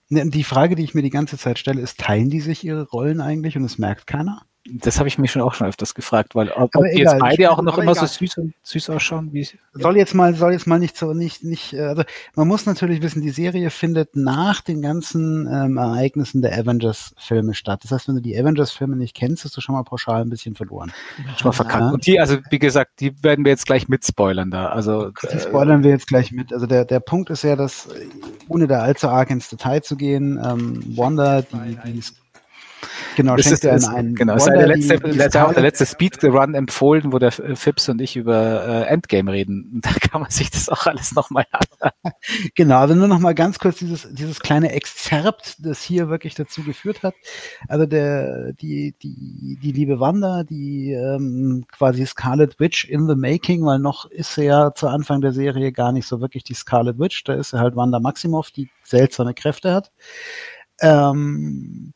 Ne, 0.09 0.29
die 0.31 0.45
Frage, 0.45 0.77
die 0.77 0.85
ich 0.85 0.95
mir 0.95 1.03
die 1.03 1.11
ganze 1.11 1.37
Zeit 1.37 1.59
stelle, 1.59 1.81
ist, 1.81 1.99
teilen 1.99 2.31
die 2.31 2.41
sich 2.41 2.65
ihre 2.65 2.89
Rollen 2.89 3.21
eigentlich 3.21 3.57
und 3.57 3.65
es 3.65 3.79
merkt 3.79 4.07
keiner? 4.07 4.43
Das 4.67 4.99
habe 4.99 5.09
ich 5.09 5.19
mich 5.19 5.33
schon 5.33 5.41
auch 5.41 5.55
schon 5.55 5.67
öfters 5.67 5.95
gefragt, 5.95 6.35
weil 6.35 6.51
ob, 6.51 6.77
ob 6.77 6.85
die 6.85 6.99
jetzt 6.99 7.19
beide 7.19 7.51
auch 7.51 7.63
noch 7.63 7.79
immer 7.79 7.93
egal. 7.93 8.07
so 8.07 8.19
süß 8.19 8.39
und 8.39 8.55
süß 8.63 8.91
ausschauen, 8.91 9.33
wie 9.33 9.49
soll 9.73 9.97
jetzt 9.97 10.15
mal 10.15 10.35
soll 10.35 10.53
jetzt 10.53 10.67
mal 10.67 10.79
nicht 10.79 10.99
so 10.99 11.15
nicht 11.15 11.43
nicht 11.43 11.73
äh, 11.73 11.81
also 11.81 12.03
man 12.35 12.47
muss 12.47 12.67
natürlich 12.67 13.01
wissen, 13.01 13.23
die 13.23 13.31
Serie 13.31 13.71
findet 13.71 14.17
nach 14.17 14.61
den 14.61 14.83
ganzen 14.83 15.49
ähm, 15.51 15.79
Ereignissen 15.79 16.43
der 16.43 16.53
Avengers 16.59 17.15
Filme 17.17 17.55
statt. 17.55 17.85
Das 17.85 17.91
heißt, 17.91 18.09
wenn 18.09 18.17
du 18.17 18.21
die 18.21 18.39
Avengers 18.39 18.71
Filme 18.71 18.97
nicht 18.97 19.17
kennst, 19.17 19.47
hast 19.47 19.57
du 19.57 19.63
schon 19.63 19.75
mal 19.75 19.83
pauschal 19.83 20.21
ein 20.21 20.29
bisschen 20.29 20.55
verloren. 20.55 20.93
Schon 21.39 21.49
mal 21.49 21.53
verkackt. 21.53 21.83
Ja. 21.83 21.91
Und 21.93 22.07
die 22.07 22.21
also 22.21 22.37
wie 22.51 22.59
gesagt, 22.59 23.01
die 23.01 23.23
werden 23.23 23.47
wir 23.47 23.53
jetzt 23.53 23.65
gleich 23.65 23.89
mit 23.89 24.05
spoilern 24.05 24.51
da. 24.51 24.69
Also 24.69 25.11
die 25.23 25.37
äh, 25.37 25.41
spoilern 25.41 25.83
wir 25.83 25.91
jetzt 25.91 26.07
gleich 26.07 26.33
mit. 26.33 26.53
Also 26.53 26.67
der 26.67 26.85
der 26.85 27.01
Punkt 27.01 27.31
ist 27.31 27.45
ja, 27.45 27.57
dass 27.57 27.89
ohne 28.49 28.67
da 28.67 28.81
allzu 28.81 29.09
arg 29.09 29.31
ins 29.31 29.49
Detail 29.49 29.81
zu 29.81 29.97
gehen, 29.97 30.39
ähm, 30.45 30.85
Wanda 30.97 31.41
die, 31.41 31.79
die 31.87 32.03
Genau, 33.17 33.37
das 33.37 33.47
ist, 33.47 33.65
ist, 33.65 33.89
einen 33.89 34.15
genau, 34.15 34.37
ist 34.37 34.47
der 34.47 34.67
letzte, 34.67 34.99
die, 34.99 35.19
die 35.19 35.39
auch 35.39 35.53
der 35.53 35.63
letzte 35.63 35.87
Speedrun 35.87 36.55
empfohlen, 36.55 37.13
wo 37.13 37.19
der 37.19 37.33
Fips 37.33 37.89
und 37.89 38.01
ich 38.01 38.17
über 38.17 38.67
äh, 38.67 38.83
Endgame 38.87 39.33
reden. 39.33 39.81
Da 39.91 39.91
kann 39.93 40.23
man 40.23 40.31
sich 40.31 40.51
das 40.51 40.69
auch 40.69 40.87
alles 40.87 41.13
nochmal 41.13 41.47
an. 41.51 41.91
Genau, 42.55 42.79
also 42.79 42.95
nur 42.95 43.09
nochmal 43.09 43.35
ganz 43.35 43.59
kurz 43.59 43.79
dieses, 43.79 44.09
dieses 44.13 44.41
kleine 44.41 44.73
Exzerpt, 44.73 45.57
das 45.65 45.83
hier 45.83 46.09
wirklich 46.09 46.35
dazu 46.35 46.63
geführt 46.63 47.03
hat. 47.03 47.15
Also 47.69 47.87
der, 47.87 48.53
die, 48.53 48.95
die, 49.03 49.59
die 49.61 49.73
liebe 49.73 50.01
Wanda, 50.01 50.45
die 50.45 50.93
ähm, 50.93 51.65
quasi 51.73 52.07
Scarlet 52.07 52.61
Witch 52.61 52.85
in 52.85 53.09
the 53.09 53.15
making, 53.15 53.65
weil 53.65 53.79
noch 53.79 54.11
ist 54.11 54.35
sie 54.35 54.45
ja 54.45 54.73
zu 54.75 54.89
Anfang 54.89 55.21
der 55.21 55.33
Serie 55.33 55.73
gar 55.73 55.93
nicht 55.93 56.07
so 56.07 56.21
wirklich 56.21 56.45
die 56.45 56.55
Scarlet 56.55 56.99
Witch, 56.99 57.25
da 57.25 57.35
ist 57.35 57.51
sie 57.51 57.59
halt 57.59 57.77
Wanda 57.77 58.01
Maximoff, 58.01 58.51
die 58.51 58.71
seltsame 58.85 59.35
Kräfte 59.35 59.73
hat. 59.73 59.91
Ähm, 60.81 61.93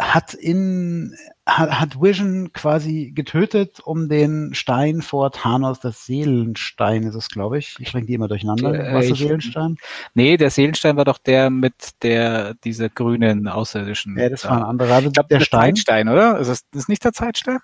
hat 0.00 0.34
in 0.34 1.14
hat, 1.46 1.80
hat 1.80 2.00
Vision 2.00 2.52
quasi 2.52 3.12
getötet, 3.14 3.80
um 3.80 4.08
den 4.08 4.54
Stein 4.54 5.02
vor 5.02 5.30
Thanos, 5.30 5.80
das 5.80 6.06
Seelenstein 6.06 7.02
ist 7.02 7.14
es, 7.14 7.28
glaube 7.28 7.58
ich. 7.58 7.76
Ich 7.78 7.92
bringe 7.92 8.06
die 8.06 8.14
immer 8.14 8.28
durcheinander. 8.28 8.74
Äh, 8.74 8.94
Was 8.94 9.04
ist 9.04 9.10
der 9.10 9.16
Seelenstein? 9.16 9.76
Nee, 10.14 10.36
der 10.36 10.50
Seelenstein 10.50 10.96
war 10.96 11.04
doch 11.04 11.18
der 11.18 11.50
mit 11.50 12.02
der 12.02 12.54
dieser 12.54 12.88
grünen 12.88 13.46
Außerirdischen. 13.46 14.16
Ja, 14.16 14.28
das 14.28 14.44
war 14.44 14.58
ein 14.58 14.62
anderer. 14.62 14.94
Also 14.94 15.08
ich 15.08 15.14
glaube, 15.14 15.28
der, 15.28 15.40
Stein. 15.40 15.74
Zeitstein, 15.74 16.08
oder? 16.08 16.38
Ist 16.38 16.48
das 16.48 16.62
ist 16.74 16.88
nicht 16.88 17.04
der 17.04 17.12
Zeitstein? 17.12 17.58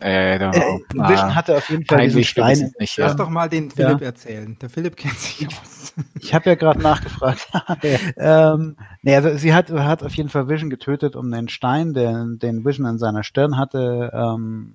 Äh, 0.00 0.36
äh, 0.36 0.50
Vision 0.92 1.34
hatte 1.34 1.56
auf 1.56 1.68
jeden 1.70 1.84
Fall 1.84 2.04
diesen 2.04 2.22
Stein. 2.22 2.72
Nicht, 2.78 2.96
ja. 2.96 3.06
Lass 3.06 3.16
doch 3.16 3.28
mal 3.28 3.48
den 3.48 3.70
Philipp 3.70 4.00
ja. 4.00 4.06
erzählen. 4.06 4.56
Der 4.60 4.70
Philipp 4.70 4.96
kennt 4.96 5.18
sich 5.18 5.48
aus. 5.48 5.92
Ich 6.20 6.32
habe 6.32 6.50
ja 6.50 6.54
gerade 6.54 6.80
nachgefragt. 6.80 7.48
ähm, 8.16 8.76
nee, 9.02 9.16
also 9.16 9.36
sie 9.36 9.52
hat, 9.52 9.70
hat 9.70 10.04
auf 10.04 10.14
jeden 10.14 10.28
Fall 10.28 10.48
Vision 10.48 10.70
getötet, 10.70 11.16
um 11.16 11.30
den 11.30 11.48
Stein, 11.48 11.94
den, 11.94 12.38
den 12.38 12.64
Vision 12.64 12.86
in 12.86 12.98
seiner 12.98 13.24
Stirn 13.24 13.56
hatte, 13.56 14.12
ähm, 14.14 14.74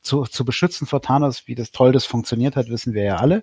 zu, 0.00 0.24
zu 0.24 0.46
beschützen 0.46 0.86
vor 0.86 1.02
Thanos. 1.02 1.46
Wie 1.46 1.54
das 1.54 1.70
toll 1.70 1.92
das 1.92 2.06
funktioniert 2.06 2.56
hat, 2.56 2.70
wissen 2.70 2.94
wir 2.94 3.02
ja 3.02 3.16
alle. 3.16 3.42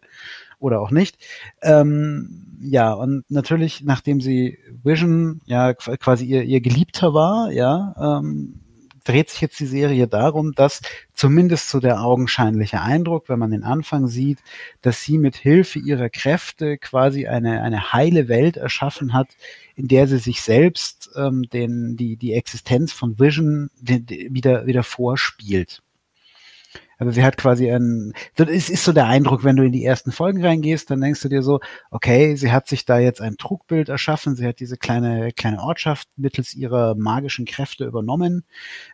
Oder 0.57 0.81
auch 0.81 0.89
nicht. 0.89 1.17
Ähm, 1.61 2.57
ja, 2.59 2.93
und 2.93 3.29
natürlich, 3.29 3.83
nachdem 3.83 4.19
sie 4.19 4.57
Vision 4.83 5.41
ja 5.45 5.75
quasi 5.75 6.25
ihr, 6.25 6.41
ihr 6.43 6.61
Geliebter 6.61 7.13
war, 7.13 7.51
ja, 7.51 8.19
ähm, 8.19 8.61
dreht 9.05 9.29
sich 9.29 9.39
jetzt 9.39 9.59
die 9.59 9.65
Serie 9.65 10.07
darum, 10.07 10.53
dass 10.53 10.81
zumindest 11.13 11.69
so 11.69 11.79
der 11.79 12.01
augenscheinliche 12.01 12.81
Eindruck, 12.81 13.29
wenn 13.29 13.39
man 13.39 13.51
den 13.51 13.63
Anfang 13.63 14.07
sieht, 14.07 14.39
dass 14.81 15.01
sie 15.01 15.17
mit 15.17 15.37
Hilfe 15.37 15.79
ihrer 15.79 16.09
Kräfte 16.09 16.77
quasi 16.77 17.27
eine, 17.27 17.61
eine 17.61 17.93
heile 17.93 18.27
Welt 18.27 18.57
erschaffen 18.57 19.13
hat, 19.13 19.29
in 19.75 19.87
der 19.87 20.07
sie 20.07 20.17
sich 20.17 20.41
selbst 20.41 21.11
ähm, 21.15 21.43
den, 21.53 21.95
die, 21.95 22.17
die 22.17 22.33
Existenz 22.33 22.91
von 22.91 23.17
Vision 23.19 23.69
wieder, 23.79 24.65
wieder 24.65 24.83
vorspielt. 24.83 25.81
Also 26.97 27.11
sie 27.11 27.23
hat 27.23 27.37
quasi 27.37 27.69
ein, 27.69 28.13
es 28.35 28.69
ist 28.69 28.83
so 28.83 28.93
der 28.93 29.07
Eindruck, 29.07 29.43
wenn 29.43 29.55
du 29.55 29.63
in 29.63 29.71
die 29.71 29.83
ersten 29.83 30.11
Folgen 30.11 30.43
reingehst, 30.43 30.89
dann 30.89 31.01
denkst 31.01 31.21
du 31.21 31.29
dir 31.29 31.41
so, 31.41 31.59
okay, 31.91 32.35
sie 32.35 32.51
hat 32.51 32.67
sich 32.67 32.85
da 32.85 32.99
jetzt 32.99 33.21
ein 33.21 33.37
Trugbild 33.37 33.89
erschaffen, 33.89 34.35
sie 34.35 34.47
hat 34.47 34.59
diese 34.59 34.77
kleine, 34.77 35.31
kleine 35.31 35.61
Ortschaft 35.61 36.07
mittels 36.15 36.53
ihrer 36.53 36.95
magischen 36.95 37.45
Kräfte 37.45 37.85
übernommen. 37.85 38.43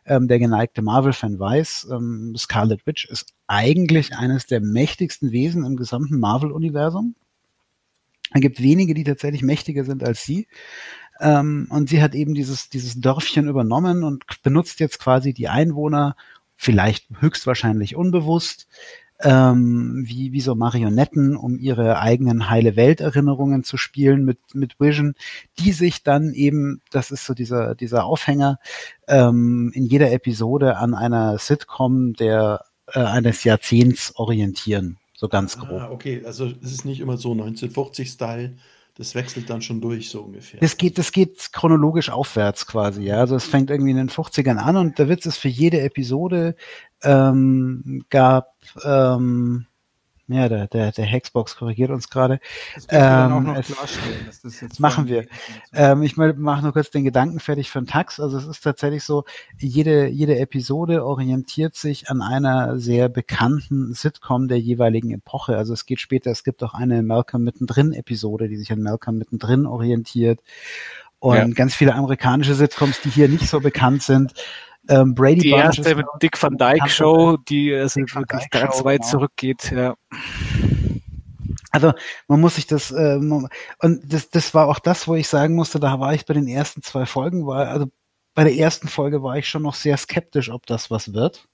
Ähm, 0.04 0.28
der 0.28 0.38
geneigte 0.38 0.82
Marvel-Fan 0.82 1.38
weiß, 1.38 1.88
ähm, 1.92 2.34
Scarlet 2.36 2.86
Witch 2.86 3.04
ist 3.06 3.34
eigentlich 3.46 4.16
eines 4.16 4.46
der 4.46 4.60
mächtigsten 4.60 5.30
Wesen 5.30 5.64
im 5.64 5.76
gesamten 5.76 6.18
Marvel-Universum. 6.18 7.14
Es 8.34 8.40
gibt 8.40 8.62
wenige, 8.62 8.94
die 8.94 9.04
tatsächlich 9.04 9.42
mächtiger 9.42 9.84
sind 9.84 10.02
als 10.02 10.24
sie. 10.24 10.46
Ähm, 11.20 11.66
und 11.70 11.88
sie 11.88 12.02
hat 12.02 12.14
eben 12.14 12.34
dieses, 12.34 12.68
dieses 12.68 13.00
Dörfchen 13.00 13.48
übernommen 13.48 14.02
und 14.02 14.24
benutzt 14.42 14.80
jetzt 14.80 14.98
quasi 14.98 15.32
die 15.32 15.48
Einwohner, 15.48 16.16
vielleicht 16.62 17.08
höchstwahrscheinlich 17.18 17.96
unbewusst, 17.96 18.68
ähm, 19.20 20.04
wie, 20.06 20.32
wie 20.32 20.40
so 20.40 20.54
Marionetten, 20.54 21.36
um 21.36 21.58
ihre 21.58 21.98
eigenen 21.98 22.50
heile 22.50 22.76
Welterinnerungen 22.76 23.64
zu 23.64 23.76
spielen 23.76 24.24
mit, 24.24 24.38
mit 24.54 24.78
Vision, 24.78 25.14
die 25.58 25.72
sich 25.72 26.04
dann 26.04 26.32
eben, 26.32 26.80
das 26.92 27.10
ist 27.10 27.26
so 27.26 27.34
dieser, 27.34 27.74
dieser 27.74 28.04
Aufhänger, 28.04 28.60
ähm, 29.08 29.72
in 29.74 29.86
jeder 29.86 30.12
Episode 30.12 30.76
an 30.76 30.94
einer 30.94 31.36
Sitcom 31.38 32.12
der 32.14 32.64
äh, 32.86 33.00
eines 33.00 33.42
Jahrzehnts 33.42 34.14
orientieren, 34.14 34.98
so 35.14 35.28
ganz 35.28 35.58
grob. 35.58 35.80
Ah, 35.80 35.90
okay, 35.90 36.22
also 36.24 36.46
es 36.46 36.70
ist 36.72 36.84
nicht 36.84 37.00
immer 37.00 37.16
so 37.16 37.32
1940-Style, 37.32 38.54
das 38.94 39.14
wechselt 39.14 39.48
dann 39.48 39.62
schon 39.62 39.80
durch, 39.80 40.10
so 40.10 40.22
ungefähr. 40.22 40.60
Das 40.60 40.76
geht, 40.76 40.98
das 40.98 41.12
geht 41.12 41.52
chronologisch 41.52 42.10
aufwärts 42.10 42.66
quasi, 42.66 43.04
ja. 43.04 43.16
Also 43.16 43.36
es 43.36 43.44
fängt 43.44 43.70
irgendwie 43.70 43.92
in 43.92 43.96
den 43.96 44.10
50ern 44.10 44.56
an 44.56 44.76
und 44.76 44.98
der 44.98 45.08
Witz 45.08 45.26
ist 45.26 45.38
für 45.38 45.48
jede 45.48 45.80
Episode 45.80 46.56
ähm, 47.02 48.04
gab 48.10 48.54
ähm, 48.84 49.66
ja, 50.28 50.48
der, 50.48 50.68
der, 50.68 50.92
der 50.92 51.04
Hexbox 51.04 51.56
korrigiert 51.56 51.90
uns 51.90 52.08
gerade. 52.08 52.38
Ähm, 52.88 53.56
machen 54.78 55.08
wir. 55.08 55.26
Ähm, 55.72 56.02
ich 56.02 56.16
mache 56.16 56.62
nur 56.62 56.72
kurz 56.72 56.90
den 56.90 57.04
Gedanken 57.04 57.40
fertig 57.40 57.70
für 57.70 57.80
den 57.80 57.88
Tax. 57.88 58.20
Also 58.20 58.38
es 58.38 58.46
ist 58.46 58.60
tatsächlich 58.62 59.02
so, 59.02 59.24
jede, 59.58 60.06
jede 60.06 60.38
Episode 60.38 61.04
orientiert 61.04 61.74
sich 61.74 62.08
an 62.08 62.22
einer 62.22 62.78
sehr 62.78 63.08
bekannten 63.08 63.94
Sitcom 63.94 64.46
der 64.46 64.60
jeweiligen 64.60 65.10
Epoche. 65.10 65.56
Also 65.56 65.74
es 65.74 65.86
geht 65.86 66.00
später, 66.00 66.30
es 66.30 66.44
gibt 66.44 66.62
auch 66.62 66.74
eine 66.74 67.02
Malcolm 67.02 67.42
mittendrin 67.42 67.92
Episode, 67.92 68.48
die 68.48 68.56
sich 68.56 68.70
an 68.72 68.80
Malcolm 68.80 69.18
mittendrin 69.18 69.66
orientiert. 69.66 70.40
Und 71.18 71.36
ja. 71.36 71.46
ganz 71.48 71.74
viele 71.74 71.94
amerikanische 71.94 72.54
Sitcoms, 72.54 73.00
die 73.00 73.10
hier 73.10 73.28
nicht 73.28 73.48
so 73.48 73.60
bekannt 73.60 74.02
sind, 74.02 74.34
ähm, 74.88 75.14
Brady 75.14 75.40
die 75.40 75.50
Bunch 75.50 75.78
erste 75.78 75.94
mit 75.94 76.06
Dick 76.22 76.42
Van 76.42 76.56
Dyke 76.56 76.88
Show, 76.88 77.36
die 77.36 77.74
also 77.74 78.00
wirklich 78.00 78.50
ganz 78.50 78.84
weit 78.84 79.00
genau. 79.00 79.10
zurückgeht. 79.10 79.70
Ja. 79.70 79.94
Also 81.70 81.92
man 82.28 82.40
muss 82.40 82.56
sich 82.56 82.66
das 82.66 82.90
äh, 82.90 83.16
und 83.16 83.48
das, 84.04 84.30
das 84.30 84.54
war 84.54 84.68
auch 84.68 84.78
das, 84.78 85.08
wo 85.08 85.14
ich 85.14 85.28
sagen 85.28 85.54
musste, 85.54 85.80
da 85.80 85.98
war 86.00 86.14
ich 86.14 86.26
bei 86.26 86.34
den 86.34 86.48
ersten 86.48 86.82
zwei 86.82 87.06
Folgen, 87.06 87.46
war 87.46 87.68
also 87.68 87.86
bei 88.34 88.44
der 88.44 88.54
ersten 88.54 88.88
Folge 88.88 89.22
war 89.22 89.36
ich 89.36 89.48
schon 89.48 89.62
noch 89.62 89.74
sehr 89.74 89.96
skeptisch, 89.96 90.50
ob 90.50 90.66
das 90.66 90.90
was 90.90 91.12
wird. 91.12 91.48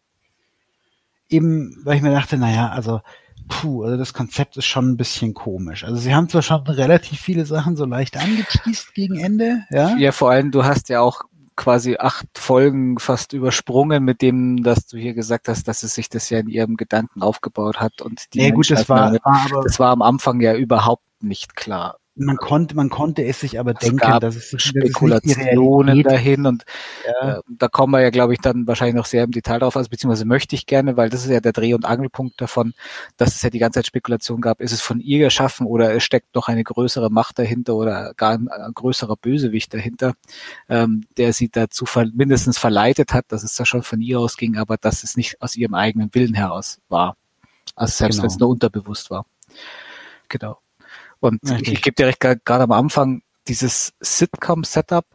Eben, 1.28 1.76
weil 1.84 1.96
ich 1.96 2.02
mir 2.02 2.12
dachte, 2.12 2.38
naja, 2.38 2.68
also 2.70 3.00
puh, 3.48 3.84
also 3.84 3.96
das 3.96 4.14
Konzept 4.14 4.56
ist 4.56 4.66
schon 4.66 4.90
ein 4.90 4.96
bisschen 4.96 5.34
komisch. 5.34 5.84
Also 5.84 5.98
sie 5.98 6.14
haben 6.14 6.28
zwar 6.28 6.42
schon 6.42 6.62
relativ 6.66 7.20
viele 7.20 7.46
Sachen 7.46 7.76
so 7.76 7.84
leicht 7.84 8.16
angeteased 8.16 8.94
gegen 8.94 9.18
Ende, 9.18 9.64
ja. 9.70 9.96
Ja, 9.96 10.12
vor 10.12 10.30
allem, 10.30 10.50
du 10.50 10.64
hast 10.64 10.88
ja 10.88 11.00
auch 11.00 11.22
quasi 11.58 11.96
acht 11.98 12.38
Folgen 12.38 12.98
fast 12.98 13.32
übersprungen 13.32 14.04
mit 14.04 14.22
dem, 14.22 14.62
dass 14.62 14.86
du 14.86 14.96
hier 14.96 15.12
gesagt 15.12 15.48
hast, 15.48 15.66
dass 15.66 15.82
es 15.82 15.92
sich 15.92 16.08
das 16.08 16.30
ja 16.30 16.38
in 16.38 16.48
ihrem 16.48 16.76
Gedanken 16.76 17.20
aufgebaut 17.20 17.80
hat 17.80 18.00
und 18.00 18.32
die 18.32 18.42
ja, 18.42 18.50
gut, 18.50 18.70
das 18.70 18.88
war, 18.88 19.12
war 19.12 19.62
das 19.64 19.80
war 19.80 19.90
am 19.90 20.00
Anfang 20.00 20.40
ja 20.40 20.54
überhaupt 20.54 21.02
nicht 21.20 21.56
klar 21.56 21.98
man 22.18 22.36
konnte, 22.36 22.74
man 22.74 22.90
konnte 22.90 23.24
es 23.24 23.40
sich 23.40 23.58
aber 23.58 23.72
es 23.72 23.78
denken, 23.78 23.98
gab 23.98 24.20
dass 24.20 24.36
es 24.36 24.54
Spekulationen 24.62 26.02
dahin 26.02 26.46
und 26.46 26.64
ja. 27.06 27.38
äh, 27.38 27.40
da 27.48 27.68
kommen 27.68 27.92
wir 27.92 28.00
ja, 28.00 28.10
glaube 28.10 28.32
ich, 28.32 28.40
dann 28.40 28.66
wahrscheinlich 28.66 28.96
noch 28.96 29.06
sehr 29.06 29.24
im 29.24 29.30
Detail 29.30 29.60
drauf, 29.60 29.76
also 29.76 29.88
beziehungsweise 29.88 30.24
möchte 30.24 30.54
ich 30.54 30.66
gerne, 30.66 30.96
weil 30.96 31.10
das 31.10 31.24
ist 31.24 31.30
ja 31.30 31.40
der 31.40 31.52
Dreh- 31.52 31.74
und 31.74 31.84
Angelpunkt 31.84 32.40
davon, 32.40 32.74
dass 33.16 33.34
es 33.34 33.42
ja 33.42 33.50
die 33.50 33.58
ganze 33.58 33.78
Zeit 33.78 33.86
Spekulation 33.86 34.40
gab, 34.40 34.60
ist 34.60 34.72
es 34.72 34.80
von 34.80 35.00
ihr 35.00 35.18
geschaffen 35.18 35.66
oder 35.66 35.94
es 35.94 36.02
steckt 36.02 36.34
noch 36.34 36.48
eine 36.48 36.64
größere 36.64 37.10
Macht 37.10 37.38
dahinter 37.38 37.74
oder 37.74 38.14
gar 38.14 38.32
ein, 38.32 38.48
ein 38.48 38.72
größerer 38.74 39.16
Bösewicht 39.16 39.72
dahinter, 39.72 40.14
ähm, 40.68 41.04
der 41.16 41.32
sie 41.32 41.48
dazu 41.48 41.86
ver 41.86 42.06
mindestens 42.14 42.58
verleitet 42.58 43.12
hat, 43.12 43.26
dass 43.28 43.42
es 43.42 43.54
da 43.54 43.64
schon 43.64 43.82
von 43.82 44.00
ihr 44.00 44.18
ausging, 44.18 44.56
aber 44.56 44.76
dass 44.76 45.04
es 45.04 45.16
nicht 45.16 45.40
aus 45.40 45.56
ihrem 45.56 45.74
eigenen 45.74 46.14
Willen 46.14 46.34
heraus 46.34 46.80
war. 46.88 47.16
Also 47.76 47.92
selbst 47.92 48.16
genau. 48.16 48.22
wenn 48.22 48.30
es 48.30 48.38
nur 48.38 48.48
unterbewusst 48.48 49.10
war. 49.10 49.26
Genau. 50.28 50.58
Und 51.20 51.40
ich, 51.42 51.72
ich 51.72 51.82
gebe 51.82 51.94
dir 51.94 52.06
recht, 52.06 52.20
gerade 52.20 52.64
am 52.64 52.72
Anfang 52.72 53.22
dieses 53.48 53.92
Sitcom-Setup, 54.00 55.06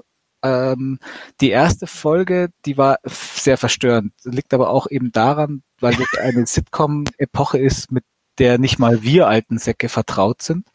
ähm, 0.43 1.00
die 1.39 1.50
erste 1.50 1.88
Folge, 1.88 2.50
die 2.65 2.77
war 2.77 2.98
sehr 3.05 3.57
verstörend. 3.57 4.13
Liegt 4.24 4.53
aber 4.53 4.69
auch 4.69 4.88
eben 4.89 5.12
daran, 5.12 5.63
weil 5.79 5.93
es 5.93 6.19
eine 6.19 6.45
Sitcom-Epoche 6.45 7.57
ist, 7.60 7.91
mit 7.91 8.03
der 8.40 8.58
nicht 8.58 8.80
mal 8.80 9.04
wir 9.04 9.28
alten 9.28 9.58
Säcke 9.58 9.90
vertraut 9.90 10.42
sind. 10.42 10.68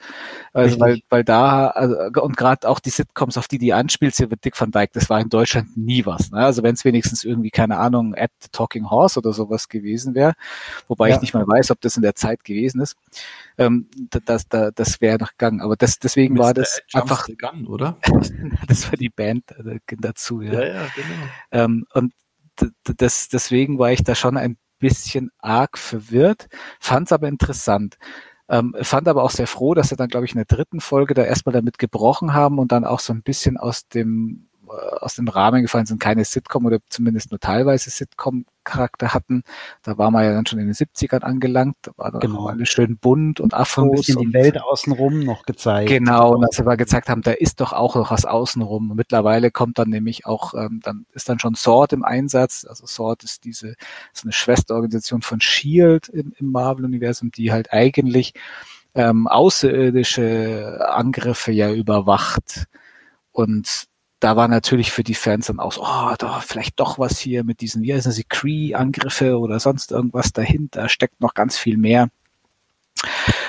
Also 0.52 0.78
weil, 0.80 1.00
weil 1.08 1.24
da, 1.24 1.68
also, 1.68 2.22
und 2.22 2.36
gerade 2.36 2.68
auch 2.68 2.78
die 2.78 2.90
Sitcoms, 2.90 3.36
auf 3.36 3.48
die 3.48 3.58
die 3.58 3.72
anspielt, 3.72 4.14
sie 4.14 4.30
wird 4.30 4.44
Dick 4.44 4.60
van 4.60 4.70
Dyke, 4.70 4.92
das 4.92 5.10
war 5.10 5.20
in 5.20 5.28
Deutschland 5.28 5.76
nie 5.76 6.06
was. 6.06 6.30
Ne? 6.30 6.38
Also 6.38 6.62
wenn 6.62 6.74
es 6.74 6.84
wenigstens 6.84 7.24
irgendwie, 7.24 7.50
keine 7.50 7.78
Ahnung, 7.78 8.14
at 8.16 8.30
the 8.42 8.48
Talking 8.52 8.90
Horse 8.90 9.18
oder 9.18 9.32
sowas 9.32 9.68
gewesen 9.68 10.14
wäre, 10.14 10.34
wobei 10.86 11.08
ja. 11.08 11.16
ich 11.16 11.20
nicht 11.20 11.34
mal 11.34 11.46
weiß, 11.46 11.70
ob 11.70 11.80
das 11.80 11.96
in 11.96 12.02
der 12.02 12.14
Zeit 12.14 12.44
gewesen 12.44 12.80
ist, 12.80 12.96
ähm, 13.58 13.88
das, 14.10 14.46
das, 14.48 14.72
das 14.74 15.00
wäre 15.00 15.18
noch 15.18 15.32
gegangen. 15.32 15.60
Aber 15.60 15.76
das, 15.76 15.98
deswegen 15.98 16.34
Mr. 16.34 16.40
war 16.40 16.54
das 16.54 16.80
einfach. 16.92 17.28
Gun, 17.38 17.66
oder? 17.66 17.98
das 18.68 18.90
war 18.90 18.96
die 18.96 19.10
Band 19.10 19.50
äh, 19.52 19.80
dazu, 19.98 20.40
ja. 20.40 20.52
Ja, 20.52 20.64
ja, 20.64 20.86
genau. 20.94 21.30
Ähm, 21.50 21.86
und 21.92 22.12
das, 22.96 23.28
deswegen 23.28 23.78
war 23.78 23.92
ich 23.92 24.02
da 24.02 24.14
schon 24.14 24.36
ein 24.36 24.56
bisschen 24.78 25.30
arg 25.38 25.78
verwirrt, 25.78 26.48
fand 26.80 27.08
es 27.08 27.12
aber 27.12 27.28
interessant. 27.28 27.98
Ähm, 28.48 28.74
fand 28.80 29.08
aber 29.08 29.24
auch 29.24 29.30
sehr 29.30 29.46
froh, 29.46 29.74
dass 29.74 29.90
sie 29.90 29.96
dann, 29.96 30.08
glaube 30.08 30.24
ich, 30.26 30.32
in 30.32 30.38
der 30.38 30.46
dritten 30.46 30.80
Folge 30.80 31.14
da 31.14 31.22
erstmal 31.22 31.52
damit 31.52 31.78
gebrochen 31.78 32.32
haben 32.32 32.58
und 32.58 32.72
dann 32.72 32.84
auch 32.84 33.00
so 33.00 33.12
ein 33.12 33.22
bisschen 33.22 33.58
aus 33.58 33.88
dem 33.88 34.47
aus 34.70 35.14
dem 35.14 35.28
Rahmen 35.28 35.62
gefallen 35.62 35.86
sind, 35.86 36.00
keine 36.00 36.24
Sitcom 36.24 36.66
oder 36.66 36.78
zumindest 36.88 37.30
nur 37.30 37.40
teilweise 37.40 37.90
Sitcom-Charakter 37.90 39.14
hatten. 39.14 39.42
Da 39.82 39.98
war 39.98 40.10
man 40.10 40.24
ja 40.24 40.32
dann 40.32 40.46
schon 40.46 40.58
in 40.58 40.66
den 40.66 40.74
70ern 40.74 41.22
angelangt, 41.22 41.76
da 41.82 41.92
war 41.96 42.10
dann 42.12 42.20
genau. 42.20 42.46
alles 42.46 42.68
schön 42.68 42.98
bunt 42.98 43.40
und 43.40 43.54
Afros. 43.54 43.84
ein 43.84 43.90
bisschen 43.92 44.16
und, 44.18 44.28
die 44.28 44.34
Welt 44.34 44.60
außenrum 44.60 45.20
noch 45.20 45.44
gezeigt. 45.44 45.88
Genau, 45.88 46.34
und 46.34 46.44
als 46.44 46.58
wir 46.58 46.76
gezeigt 46.76 47.08
haben, 47.08 47.22
da 47.22 47.32
ist 47.32 47.60
doch 47.60 47.72
auch 47.72 47.96
noch 47.96 48.10
was 48.10 48.24
außenrum. 48.24 48.90
Und 48.90 48.96
mittlerweile 48.96 49.50
kommt 49.50 49.78
dann 49.78 49.90
nämlich 49.90 50.26
auch, 50.26 50.54
ähm, 50.54 50.80
dann 50.82 51.06
ist 51.12 51.28
dann 51.28 51.38
schon 51.38 51.54
Sword 51.54 51.92
im 51.92 52.04
Einsatz. 52.04 52.66
Also 52.68 52.86
Sword 52.86 53.24
ist 53.24 53.44
diese, 53.44 53.74
ist 54.12 54.24
eine 54.24 54.32
Schwesterorganisation 54.32 55.22
von 55.22 55.38
S.H.I.E.L.D. 55.40 56.12
im, 56.12 56.32
im 56.36 56.50
Marvel-Universum, 56.50 57.30
die 57.30 57.52
halt 57.52 57.72
eigentlich 57.72 58.34
ähm, 58.94 59.26
außerirdische 59.26 60.86
Angriffe 60.88 61.52
ja 61.52 61.72
überwacht. 61.72 62.66
Und 63.32 63.87
da 64.20 64.36
war 64.36 64.48
natürlich 64.48 64.90
für 64.90 65.04
die 65.04 65.14
Fans 65.14 65.46
dann 65.46 65.60
auch 65.60 65.72
so, 65.72 65.82
oh, 65.82 66.14
da 66.18 66.40
vielleicht 66.40 66.80
doch 66.80 66.98
was 66.98 67.18
hier 67.18 67.44
mit 67.44 67.60
diesen, 67.60 67.82
wie 67.82 67.94
heißen 67.94 68.12
sie, 68.12 68.24
Cree-Angriffe 68.24 69.38
oder 69.38 69.60
sonst 69.60 69.92
irgendwas 69.92 70.32
dahinter, 70.32 70.88
steckt 70.88 71.20
noch 71.20 71.34
ganz 71.34 71.56
viel 71.56 71.76
mehr. 71.76 72.08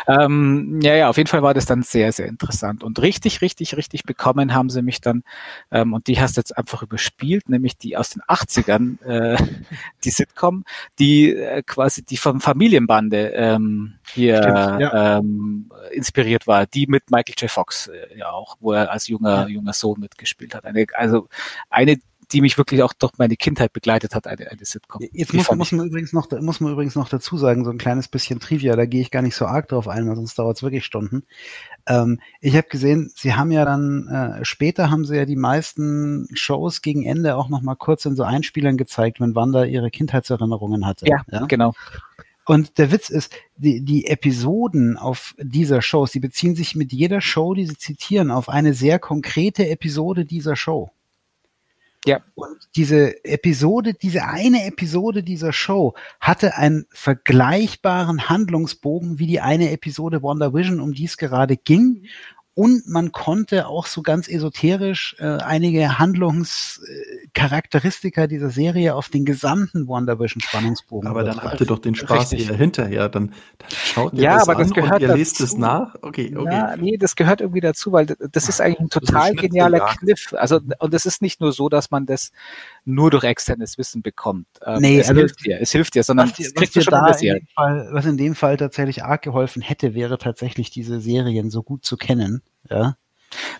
Ähm, 0.07 0.79
ja, 0.81 0.95
ja, 0.95 1.09
auf 1.09 1.17
jeden 1.17 1.27
Fall 1.27 1.41
war 1.41 1.53
das 1.53 1.65
dann 1.65 1.83
sehr, 1.83 2.11
sehr 2.11 2.27
interessant. 2.27 2.83
Und 2.83 3.01
richtig, 3.01 3.41
richtig, 3.41 3.75
richtig 3.77 4.03
bekommen 4.03 4.53
haben 4.53 4.69
sie 4.69 4.81
mich 4.81 5.01
dann, 5.01 5.23
ähm, 5.71 5.93
und 5.93 6.07
die 6.07 6.19
hast 6.19 6.37
du 6.37 6.41
jetzt 6.41 6.57
einfach 6.57 6.83
überspielt, 6.83 7.49
nämlich 7.49 7.77
die 7.77 7.97
aus 7.97 8.09
den 8.09 8.21
80ern, 8.23 9.01
äh, 9.03 9.37
die 10.03 10.09
Sitcom, 10.11 10.63
die 10.99 11.33
äh, 11.33 11.63
quasi 11.63 12.03
die 12.03 12.17
vom 12.17 12.41
Familienbande 12.41 13.31
ähm, 13.35 13.95
hier 14.13 14.37
Stimmt, 14.37 14.81
ja. 14.81 15.17
ähm, 15.17 15.71
inspiriert 15.91 16.47
war, 16.47 16.65
die 16.65 16.87
mit 16.87 17.11
Michael 17.11 17.35
J. 17.37 17.49
Fox 17.49 17.87
äh, 17.87 18.17
ja 18.17 18.31
auch, 18.31 18.57
wo 18.59 18.73
er 18.73 18.91
als 18.91 19.07
junger, 19.07 19.47
junger 19.47 19.73
Sohn 19.73 19.99
mitgespielt 19.99 20.55
hat. 20.55 20.65
Eine, 20.65 20.85
also 20.93 21.27
eine 21.69 21.97
die 22.31 22.41
mich 22.41 22.57
wirklich 22.57 22.83
auch 22.83 22.93
durch 22.93 23.13
meine 23.17 23.35
Kindheit 23.35 23.73
begleitet 23.73 24.13
hat, 24.13 24.27
eine, 24.27 24.49
eine 24.49 24.63
Sitcom. 24.63 25.01
Jetzt 25.11 25.33
muss, 25.33 25.49
muss, 25.51 25.71
man 25.71 25.87
übrigens 25.87 26.13
noch, 26.13 26.29
muss 26.41 26.59
man 26.59 26.73
übrigens 26.73 26.95
noch 26.95 27.09
dazu 27.09 27.37
sagen, 27.37 27.65
so 27.65 27.71
ein 27.71 27.77
kleines 27.77 28.07
bisschen 28.07 28.39
Trivia, 28.39 28.75
da 28.75 28.85
gehe 28.85 29.01
ich 29.01 29.11
gar 29.11 29.21
nicht 29.21 29.35
so 29.35 29.45
arg 29.45 29.67
drauf 29.67 29.87
ein, 29.87 30.07
weil 30.07 30.15
sonst 30.15 30.37
dauert 30.37 30.57
es 30.57 30.63
wirklich 30.63 30.85
Stunden. 30.85 31.23
Ähm, 31.87 32.19
ich 32.39 32.55
habe 32.55 32.67
gesehen, 32.67 33.11
sie 33.15 33.33
haben 33.33 33.51
ja 33.51 33.65
dann, 33.65 34.07
äh, 34.07 34.45
später 34.45 34.91
haben 34.91 35.05
sie 35.05 35.15
ja 35.15 35.25
die 35.25 35.35
meisten 35.35 36.27
Shows 36.33 36.81
gegen 36.81 37.03
Ende 37.03 37.35
auch 37.35 37.49
noch 37.49 37.61
mal 37.61 37.75
kurz 37.75 38.05
in 38.05 38.15
so 38.15 38.23
Einspielern 38.23 38.77
gezeigt, 38.77 39.19
wenn 39.19 39.35
Wanda 39.35 39.63
ihre 39.63 39.89
Kindheitserinnerungen 39.89 40.85
hatte. 40.85 41.07
Ja, 41.07 41.23
ja? 41.31 41.45
genau. 41.47 41.73
Und 42.45 42.79
der 42.79 42.91
Witz 42.91 43.09
ist, 43.09 43.31
die, 43.57 43.81
die 43.81 44.07
Episoden 44.07 44.97
auf 44.97 45.35
dieser 45.37 45.83
Shows, 45.83 46.11
die 46.11 46.19
beziehen 46.19 46.55
sich 46.55 46.75
mit 46.75 46.91
jeder 46.91 47.21
Show, 47.21 47.53
die 47.53 47.67
sie 47.67 47.77
zitieren, 47.77 48.31
auf 48.31 48.49
eine 48.49 48.73
sehr 48.73 48.97
konkrete 48.97 49.69
Episode 49.69 50.25
dieser 50.25 50.55
Show. 50.55 50.89
Ja. 52.05 52.21
Und 52.35 52.57
diese 52.75 53.23
Episode, 53.25 53.93
diese 53.93 54.25
eine 54.25 54.65
Episode 54.65 55.21
dieser 55.21 55.51
Show 55.51 55.95
hatte 56.21 56.55
einen 56.55 56.85
vergleichbaren 56.91 58.29
Handlungsbogen 58.29 59.19
wie 59.19 59.27
die 59.27 59.41
eine 59.41 59.71
Episode 59.71 60.21
Wonder 60.21 60.53
Vision, 60.53 60.79
um 60.79 60.93
die 60.93 61.05
es 61.05 61.17
gerade 61.17 61.57
ging. 61.57 62.05
Und 62.59 62.87
man 62.89 63.13
konnte 63.13 63.69
auch 63.69 63.85
so 63.85 64.01
ganz 64.01 64.27
esoterisch 64.27 65.15
äh, 65.17 65.37
einige 65.37 65.97
Handlungscharakteristika 65.97 68.27
dieser 68.27 68.49
Serie 68.49 68.95
auf 68.95 69.07
den 69.07 69.23
gesamten 69.23 69.87
WandaVision 69.87 70.41
Spannungsbogen. 70.41 71.07
Aber 71.07 71.23
dann 71.23 71.41
habt 71.41 71.61
ihr 71.61 71.67
doch 71.67 71.79
den 71.79 71.95
Spaß 71.95 72.33
eher 72.33 72.53
hinterher. 72.53 73.07
Dann, 73.07 73.33
dann 73.59 73.69
schaut 73.69 74.13
ihr 74.13 74.23
ja, 74.23 74.33
das 74.33 74.49
aber 74.49 74.59
das 74.59 74.67
an 74.67 74.73
gehört 74.73 74.95
und 74.95 75.01
ihr 75.03 75.07
dazu. 75.07 75.19
lest 75.19 75.39
es 75.39 75.57
nach. 75.57 75.95
Okay, 76.01 76.35
okay. 76.35 76.51
Ja, 76.51 76.75
nee, 76.75 76.97
das 76.97 77.15
gehört 77.15 77.39
irgendwie 77.39 77.61
dazu, 77.61 77.93
weil 77.93 78.07
das 78.07 78.49
ist 78.49 78.59
eigentlich 78.59 78.81
ein 78.81 78.89
Das 78.89 79.03
total 79.05 79.35
genialer. 79.35 79.95
Kniff. 79.97 80.33
Also, 80.33 80.59
und 80.79 80.93
es 80.93 81.05
ist 81.05 81.21
nicht 81.21 81.39
nur 81.39 81.53
so, 81.53 81.69
dass 81.69 81.91
man 81.91 82.07
das 82.07 82.33
nur 82.89 83.11
durch 83.11 83.23
externes 83.23 83.77
Wissen 83.77 84.01
bekommt. 84.01 84.47
Ähm, 84.65 84.79
Nee, 84.81 84.99
es 84.99 85.09
also- 85.09 85.21
hilft 85.21 85.45
dir, 85.45 85.61
es 85.61 85.71
hilft 85.71 85.95
dir, 85.95 86.03
sondern 86.03 86.29
was 86.29 86.35
dir, 86.35 86.51
was 86.55 86.69
dir 86.71 86.83
da 86.83 87.07
in 87.07 87.35
dem 87.35 87.47
Fall, 87.55 87.89
was 87.91 88.05
in 88.05 88.17
dem 88.17 88.35
Fall 88.35 88.57
tatsächlich 88.57 89.03
arg 89.03 89.21
geholfen 89.21 89.61
hätte, 89.61 89.93
wäre 89.93 90.17
tatsächlich 90.17 90.69
diese 90.69 90.99
Serien 90.99 91.49
so 91.49 91.63
gut 91.63 91.85
zu 91.85 91.97
kennen. 91.97 92.41
Ja. 92.69 92.97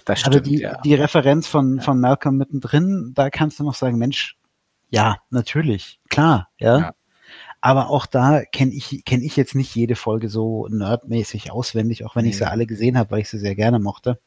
Das 0.06 0.26
Also 0.26 0.40
stimmt, 0.40 0.48
die, 0.48 0.60
ja. 0.62 0.82
die 0.82 0.96
Referenz 0.96 1.48
von, 1.48 1.80
von 1.80 2.00
Malcolm 2.00 2.38
mittendrin, 2.38 3.12
da 3.16 3.30
kannst 3.30 3.60
du 3.60 3.64
noch 3.64 3.76
sagen, 3.76 3.98
Mensch, 3.98 4.36
ja, 4.90 5.18
natürlich, 5.30 6.00
klar, 6.10 6.50
ja. 6.58 6.80
Ja. 6.80 6.94
Aber 7.62 7.90
auch 7.90 8.06
da 8.06 8.42
kenne 8.46 8.72
ich, 8.74 9.04
kenn 9.06 9.22
ich 9.22 9.36
jetzt 9.36 9.54
nicht 9.54 9.76
jede 9.76 9.96
Folge 9.96 10.30
so 10.30 10.68
nerdmäßig 10.70 11.52
auswendig, 11.52 12.06
auch 12.06 12.16
wenn 12.16 12.26
ich 12.26 12.32
Nee. 12.36 12.38
sie 12.46 12.50
alle 12.50 12.66
gesehen 12.66 12.98
habe, 12.98 13.12
weil 13.12 13.20
ich 13.20 13.30
sie 13.30 13.38
sehr 13.38 13.54
gerne 13.56 13.80
mochte. 13.80 14.18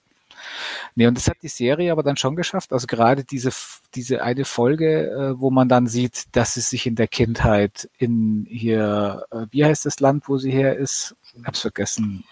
Nee, 0.94 1.06
und 1.06 1.16
das 1.16 1.28
hat 1.28 1.38
die 1.42 1.48
Serie 1.48 1.92
aber 1.92 2.02
dann 2.02 2.16
schon 2.16 2.36
geschafft. 2.36 2.72
Also 2.72 2.86
gerade 2.86 3.24
diese, 3.24 3.50
diese 3.94 4.22
eine 4.22 4.44
Folge, 4.44 5.10
äh, 5.10 5.40
wo 5.40 5.50
man 5.50 5.68
dann 5.68 5.86
sieht, 5.86 6.24
dass 6.32 6.54
sie 6.54 6.60
sich 6.60 6.86
in 6.86 6.96
der 6.96 7.08
Kindheit 7.08 7.88
in 7.98 8.46
hier, 8.48 9.24
äh, 9.30 9.46
wie 9.50 9.64
heißt 9.64 9.86
das 9.86 10.00
Land, 10.00 10.28
wo 10.28 10.38
sie 10.38 10.50
her 10.50 10.76
ist? 10.76 11.16
Ich 11.34 11.44
hab's 11.44 11.60
vergessen. 11.60 12.24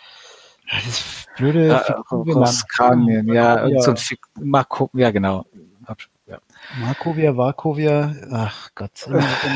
Das 0.71 1.27
blöde 1.37 1.69
Äh. 1.69 1.93
Roskanien, 2.15 3.27
ja, 3.33 3.65
irgend 3.65 3.83
so 3.83 3.91
ein 3.91 3.97
Fik 3.97 4.21
Marco, 4.39 4.89
ja 4.93 5.11
genau. 5.11 5.47
Markovia, 6.79 7.37
Varkovia, 7.37 8.15
ach 8.31 8.71
Gott. 8.75 9.09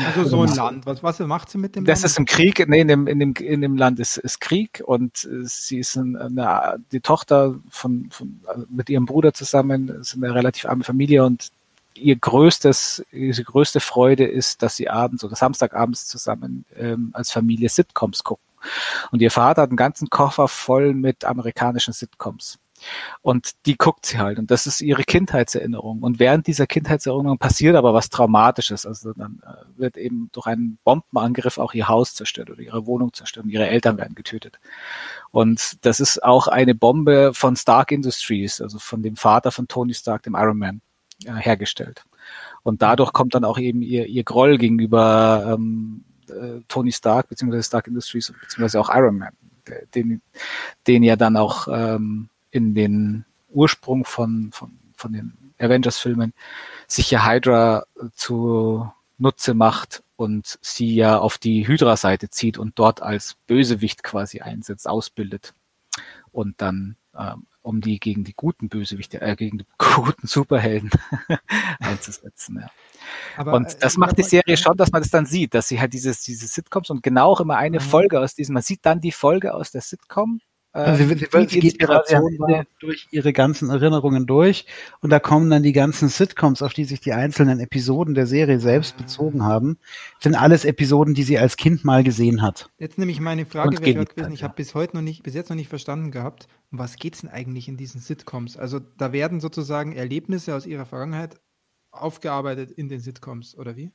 Also 0.05 0.23
so 0.25 0.41
ein 0.43 0.53
Land. 0.55 0.85
Was, 0.85 1.01
was 1.01 1.19
macht 1.19 1.49
sie 1.49 1.57
mit 1.57 1.75
dem 1.75 1.85
Das 1.85 2.01
Land? 2.01 2.11
ist 2.11 2.17
im 2.19 2.25
Krieg, 2.25 2.67
nee, 2.67 2.81
in 2.81 2.87
dem, 2.87 3.07
in 3.07 3.19
dem, 3.19 3.33
in 3.33 3.61
dem 3.61 3.77
Land 3.77 3.99
ist, 3.99 4.17
ist 4.17 4.41
Krieg 4.41 4.83
und 4.85 5.23
äh, 5.23 5.45
sie 5.45 5.79
ist 5.79 5.95
ein, 5.95 6.15
eine, 6.17 6.77
die 6.91 6.99
Tochter 6.99 7.55
von, 7.69 8.09
von, 8.11 8.41
also 8.47 8.65
mit 8.69 8.89
ihrem 8.89 9.05
Bruder 9.05 9.33
zusammen, 9.33 9.89
ist 9.89 10.15
eine 10.15 10.33
relativ 10.33 10.65
arme 10.65 10.83
Familie 10.83 11.23
und 11.23 11.51
ihr 11.93 12.17
größtes, 12.17 13.05
ihre 13.11 13.43
größte 13.43 13.79
Freude 13.79 14.25
ist, 14.25 14.61
dass 14.61 14.75
sie 14.75 14.89
abends 14.89 15.23
oder 15.23 15.35
Samstagabends 15.35 16.07
zusammen 16.07 16.65
ähm, 16.77 17.11
als 17.13 17.31
Familie 17.31 17.69
Sitcoms 17.69 18.23
gucken. 18.23 18.43
Und 19.11 19.21
ihr 19.21 19.31
Vater 19.31 19.61
hat 19.61 19.69
einen 19.69 19.77
ganzen 19.77 20.09
Koffer 20.09 20.47
voll 20.47 20.93
mit 20.93 21.23
amerikanischen 21.23 21.93
Sitcoms. 21.93 22.57
Und 23.21 23.51
die 23.65 23.77
guckt 23.77 24.05
sie 24.05 24.19
halt. 24.19 24.39
Und 24.39 24.51
das 24.51 24.67
ist 24.67 24.81
ihre 24.81 25.03
Kindheitserinnerung. 25.03 26.01
Und 26.03 26.19
während 26.19 26.47
dieser 26.47 26.67
Kindheitserinnerung 26.67 27.37
passiert 27.37 27.75
aber 27.75 27.93
was 27.93 28.09
Traumatisches. 28.09 28.85
Also 28.85 29.13
dann 29.13 29.41
äh, 29.45 29.79
wird 29.79 29.97
eben 29.97 30.29
durch 30.31 30.47
einen 30.47 30.77
Bombenangriff 30.83 31.57
auch 31.57 31.73
ihr 31.73 31.87
Haus 31.87 32.15
zerstört 32.15 32.49
oder 32.49 32.61
ihre 32.61 32.85
Wohnung 32.85 33.13
zerstört 33.13 33.45
und 33.45 33.51
ihre 33.51 33.67
Eltern 33.67 33.97
werden 33.97 34.15
getötet. 34.15 34.59
Und 35.31 35.85
das 35.85 35.99
ist 35.99 36.23
auch 36.23 36.47
eine 36.47 36.75
Bombe 36.75 37.31
von 37.33 37.55
Stark 37.55 37.91
Industries, 37.91 38.61
also 38.61 38.79
von 38.79 39.01
dem 39.01 39.15
Vater 39.15 39.51
von 39.51 39.67
Tony 39.67 39.93
Stark, 39.93 40.23
dem 40.23 40.35
Iron 40.35 40.57
Man, 40.57 40.81
äh, 41.25 41.33
hergestellt. 41.33 42.03
Und 42.63 42.81
dadurch 42.81 43.13
kommt 43.13 43.35
dann 43.35 43.45
auch 43.45 43.59
eben 43.59 43.81
ihr, 43.81 44.07
ihr 44.07 44.23
Groll 44.23 44.57
gegenüber 44.57 45.55
ähm, 45.55 46.03
äh, 46.29 46.61
Tony 46.67 46.91
Stark, 46.91 47.29
beziehungsweise 47.29 47.63
Stark 47.63 47.87
Industries, 47.87 48.33
beziehungsweise 48.41 48.79
auch 48.79 48.89
Iron 48.93 49.17
Man, 49.17 49.33
den, 49.93 50.21
den 50.87 51.03
ja 51.03 51.15
dann 51.15 51.37
auch 51.37 51.67
ähm, 51.71 52.29
in 52.55 52.73
den 52.73 53.25
Ursprung 53.49 54.05
von, 54.05 54.51
von, 54.53 54.79
von 54.95 55.11
den 55.11 55.53
Avengers-Filmen 55.59 56.33
sich 56.87 57.11
ja 57.11 57.25
Hydra 57.25 57.85
zu 58.13 58.89
Nutze 59.17 59.53
macht 59.53 60.03
und 60.15 60.57
sie 60.61 60.95
ja 60.95 61.19
auf 61.19 61.37
die 61.37 61.67
Hydra-Seite 61.67 62.29
zieht 62.29 62.57
und 62.57 62.79
dort 62.79 63.01
als 63.01 63.35
Bösewicht 63.47 64.03
quasi 64.03 64.39
einsetzt, 64.39 64.87
ausbildet 64.87 65.53
und 66.31 66.61
dann 66.61 66.95
ähm, 67.17 67.45
um 67.61 67.81
die 67.81 67.99
gegen 67.99 68.23
die 68.23 68.35
guten 68.35 68.69
Bösewichte, 68.69 69.21
äh, 69.21 69.35
gegen 69.35 69.57
die 69.57 69.65
guten 69.95 70.27
Superhelden 70.27 70.91
einzusetzen. 71.79 72.59
Ja. 72.61 72.69
Aber, 73.37 73.53
Und 73.53 73.73
äh, 73.73 73.77
das 73.79 73.97
macht 73.97 74.17
die 74.17 74.23
Serie 74.23 74.55
schon, 74.55 74.77
dass 74.77 74.91
man 74.91 75.01
das 75.01 75.11
dann 75.11 75.25
sieht, 75.25 75.53
dass 75.53 75.67
sie 75.67 75.79
halt 75.81 75.93
dieses, 75.93 76.21
diese 76.21 76.47
Sitcoms 76.47 76.89
und 76.89 77.03
genau 77.03 77.31
auch 77.31 77.41
immer 77.41 77.57
eine 77.57 77.79
Mhm. 77.79 77.83
Folge 77.83 78.19
aus 78.19 78.35
diesem, 78.35 78.53
man 78.53 78.63
sieht 78.63 78.85
dann 78.85 79.01
die 79.01 79.11
Folge 79.11 79.53
aus 79.53 79.71
der 79.71 79.81
Sitcom. 79.81 80.39
Also 80.75 81.05
sie, 81.05 81.07
sie, 81.07 81.15
die 81.15 81.47
sie 81.47 81.59
geht 81.61 81.73
Inspiration 81.75 82.37
war. 82.37 82.49
Ende 82.49 82.67
durch 82.79 83.07
ihre 83.11 83.31
ganzen 83.31 83.69
Erinnerungen 83.69 84.25
durch 84.25 84.65
und 84.99 85.09
da 85.09 85.19
kommen 85.19 85.49
dann 85.49 85.63
die 85.63 85.71
ganzen 85.71 86.09
Sitcoms, 86.09 86.61
auf 86.61 86.73
die 86.73 86.83
sich 86.83 86.99
die 86.99 87.13
einzelnen 87.13 87.61
Episoden 87.61 88.13
der 88.13 88.27
Serie 88.27 88.59
selbst 88.59 88.97
bezogen 88.97 89.43
haben. 89.43 89.77
Das 90.15 90.23
sind 90.23 90.35
alles 90.35 90.65
Episoden, 90.65 91.13
die 91.13 91.23
sie 91.23 91.39
als 91.39 91.55
Kind 91.55 91.85
mal 91.85 92.03
gesehen 92.03 92.41
hat. 92.41 92.69
Jetzt 92.77 92.97
nämlich 92.97 93.21
meine 93.21 93.45
Frage 93.45 93.79
wäre 93.79 94.05
gewesen, 94.05 94.33
ich 94.33 94.43
habe 94.43 94.55
bis 94.55 94.75
heute 94.75 94.97
noch 94.97 95.01
nicht, 95.01 95.23
bis 95.23 95.33
jetzt 95.33 95.49
noch 95.49 95.55
nicht 95.55 95.69
verstanden 95.69 96.11
gehabt, 96.11 96.49
um 96.71 96.79
was 96.79 96.97
geht's 96.97 97.21
denn 97.21 97.29
eigentlich 97.29 97.69
in 97.69 97.77
diesen 97.77 98.01
Sitcoms? 98.01 98.57
Also 98.57 98.79
da 98.79 99.13
werden 99.13 99.39
sozusagen 99.39 99.93
Erlebnisse 99.93 100.55
aus 100.55 100.65
ihrer 100.65 100.85
Vergangenheit 100.85 101.39
aufgearbeitet 101.91 102.71
in 102.71 102.89
den 102.89 102.99
Sitcoms, 102.99 103.57
oder 103.57 103.77
wie? 103.77 103.93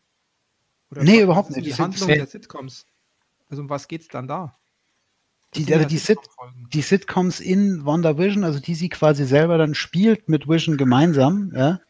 Oder 0.90 1.04
Nee, 1.04 1.20
überhaupt 1.20 1.50
nicht. 1.50 1.66
Die 1.66 1.74
Handlung 1.74 2.08
der 2.08 2.26
Sitcoms. 2.26 2.86
Also 3.50 3.60
um 3.60 3.68
was 3.68 3.86
geht's 3.86 4.08
dann 4.08 4.26
da? 4.26 4.56
Die, 5.56 5.64
ja 5.64 5.84
die, 5.84 5.98
Sit, 5.98 6.18
die 6.72 6.80
Sitcoms 6.80 7.40
in 7.40 7.84
WandaVision, 7.84 8.44
also 8.44 8.60
die 8.60 8.76
sie 8.76 8.88
quasi 8.88 9.24
selber 9.24 9.58
dann 9.58 9.74
spielt 9.74 10.28
mit 10.28 10.48
Vision 10.48 10.76
gemeinsam, 10.76 11.50
ja, 11.54 11.60
Ja, 11.60 11.80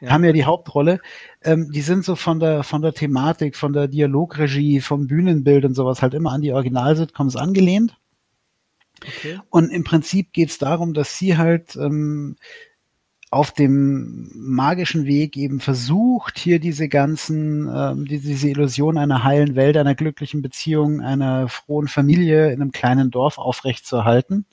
ja. 0.00 0.10
haben 0.10 0.24
ja 0.24 0.32
die 0.32 0.44
Hauptrolle. 0.44 1.00
Ähm, 1.42 1.70
die 1.70 1.82
sind 1.82 2.04
so 2.04 2.16
von 2.16 2.40
der 2.40 2.64
von 2.64 2.82
der 2.82 2.92
Thematik, 2.92 3.54
von 3.56 3.72
der 3.72 3.86
Dialogregie, 3.86 4.80
vom 4.80 5.06
Bühnenbild 5.06 5.64
und 5.64 5.74
sowas 5.74 6.02
halt 6.02 6.14
immer 6.14 6.32
an 6.32 6.40
die 6.40 6.52
Original-Sitcoms 6.52 7.36
angelehnt. 7.36 7.96
Okay. 9.00 9.38
Und 9.48 9.70
im 9.70 9.84
Prinzip 9.84 10.32
geht 10.32 10.50
es 10.50 10.58
darum, 10.58 10.92
dass 10.92 11.16
sie 11.16 11.36
halt 11.36 11.76
ähm, 11.76 12.36
auf 13.34 13.50
dem 13.50 14.30
magischen 14.32 15.06
Weg 15.06 15.36
eben 15.36 15.58
versucht, 15.58 16.38
hier 16.38 16.60
diese 16.60 16.88
ganzen, 16.88 17.68
ähm, 17.68 18.04
die, 18.04 18.20
diese 18.20 18.48
Illusion 18.48 18.96
einer 18.96 19.24
heilen 19.24 19.56
Welt, 19.56 19.76
einer 19.76 19.96
glücklichen 19.96 20.40
Beziehung, 20.40 21.00
einer 21.00 21.48
frohen 21.48 21.88
Familie 21.88 22.52
in 22.52 22.62
einem 22.62 22.70
kleinen 22.70 23.10
Dorf 23.10 23.38
aufrechtzuerhalten. 23.38 24.46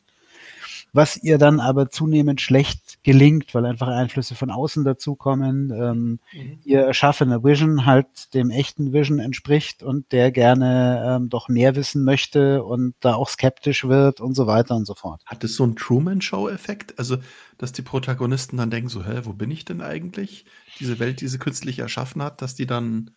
Was 0.94 1.16
ihr 1.16 1.38
dann 1.38 1.62
aber 1.62 1.90
zunehmend 1.90 2.42
schlecht 2.42 3.02
gelingt, 3.04 3.56
weil 3.56 3.66
einfach 3.66 3.88
Einflüsse 3.88 4.36
von 4.36 4.52
außen 4.52 4.84
dazukommen, 4.84 5.72
ähm, 5.72 6.20
Mhm. 6.34 6.60
ihr 6.66 6.82
erschaffener 6.82 7.44
Vision 7.46 7.86
halt 7.86 8.34
dem 8.34 8.50
echten 8.50 8.92
Vision 8.92 9.20
entspricht 9.20 9.84
und 9.84 10.12
der 10.12 10.32
gerne 10.32 11.04
ähm, 11.06 11.30
doch 11.30 11.48
mehr 11.48 11.76
wissen 11.78 12.04
möchte 12.04 12.64
und 12.66 12.94
da 13.00 13.14
auch 13.16 13.30
skeptisch 13.30 13.86
wird 13.88 14.20
und 14.20 14.34
so 14.36 14.48
weiter 14.48 14.76
und 14.76 14.86
so 14.86 14.94
fort. 14.94 15.22
Hat 15.26 15.44
es 15.46 15.56
so 15.56 15.64
einen 15.64 15.78
Truman-Show-Effekt? 15.78 17.00
Also, 17.00 17.18
dass 17.58 17.72
die 17.72 17.84
Protagonisten 17.84 18.58
dann 18.58 18.70
denken, 18.70 18.90
so, 18.90 19.06
hä, 19.06 19.22
wo 19.24 19.32
bin 19.34 19.50
ich 19.50 19.64
denn 19.64 19.82
eigentlich? 19.82 20.44
Diese 20.80 21.00
Welt, 21.00 21.22
die 21.22 21.28
sie 21.30 21.40
künstlich 21.40 21.80
erschaffen 21.80 22.22
hat, 22.22 22.42
dass 22.42 22.56
die 22.56 22.66
dann 22.66 23.12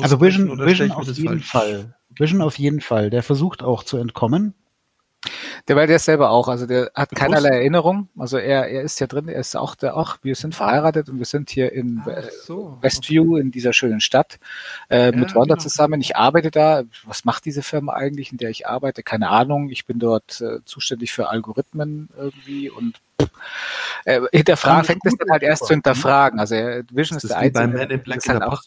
Also 0.00 0.20
Vision, 0.20 0.58
Vision 0.58 0.90
auf 0.92 1.06
jeden 1.08 1.40
falsch? 1.40 1.50
Fall. 1.50 1.96
Vision 2.08 2.40
auf 2.40 2.58
jeden 2.58 2.80
Fall. 2.80 3.10
Der 3.10 3.22
versucht 3.22 3.62
auch 3.62 3.82
zu 3.84 3.98
entkommen. 3.98 4.54
Der 5.68 5.74
war 5.74 5.86
der 5.86 5.98
selber 5.98 6.30
auch, 6.30 6.46
also 6.48 6.66
der 6.66 6.92
hat 6.94 7.10
Bewusst? 7.10 7.14
keinerlei 7.14 7.48
Erinnerung. 7.48 8.08
Also 8.16 8.38
er, 8.38 8.68
er 8.68 8.82
ist 8.82 9.00
ja 9.00 9.06
drin, 9.08 9.28
er 9.28 9.40
ist 9.40 9.56
auch 9.56 9.74
der, 9.74 9.96
ach, 9.96 10.18
wir 10.22 10.36
sind 10.36 10.54
verheiratet 10.54 11.08
und 11.08 11.18
wir 11.18 11.26
sind 11.26 11.50
hier 11.50 11.72
in 11.72 12.02
so. 12.44 12.78
Westview 12.80 13.36
in 13.36 13.50
dieser 13.50 13.72
schönen 13.72 14.00
Stadt 14.00 14.38
äh, 14.90 15.10
mit 15.10 15.30
Ja, 15.30 15.34
Wanda 15.36 15.54
genau. 15.54 15.62
zusammen. 15.62 16.00
Ich 16.00 16.16
arbeite 16.16 16.50
da. 16.50 16.84
Was 17.04 17.24
macht 17.24 17.44
diese 17.44 17.62
Firma 17.62 17.94
eigentlich, 17.94 18.30
in 18.30 18.38
der 18.38 18.50
ich 18.50 18.68
arbeite? 18.68 19.02
Keine 19.02 19.28
Ahnung. 19.30 19.70
Ich 19.70 19.86
bin 19.86 19.98
dort 19.98 20.40
äh, 20.40 20.64
zuständig 20.64 21.12
für 21.12 21.28
Algorithmen 21.28 22.08
irgendwie 22.16 22.70
und 22.70 23.00
äh, 24.06 24.20
hinterfragen, 24.32 24.84
fängt 24.84 25.04
es 25.04 25.16
dann 25.16 25.30
halt 25.30 25.42
erst 25.42 25.66
zu 25.66 25.72
ne? 25.72 25.76
hinterfragen. 25.76 26.38
Also 26.38 26.54
er, 26.54 26.84
Vision 26.92 27.16
ist 27.16 27.24
ist 27.24 27.30
der 27.30 27.42
wie 27.42 27.50
bei 27.50 27.60
Einzige, 27.60 27.74
Man 27.74 27.82
in 27.82 27.88
der 27.88 27.96
Black 27.98 28.28
halt 28.28 28.42
auch 28.42 28.62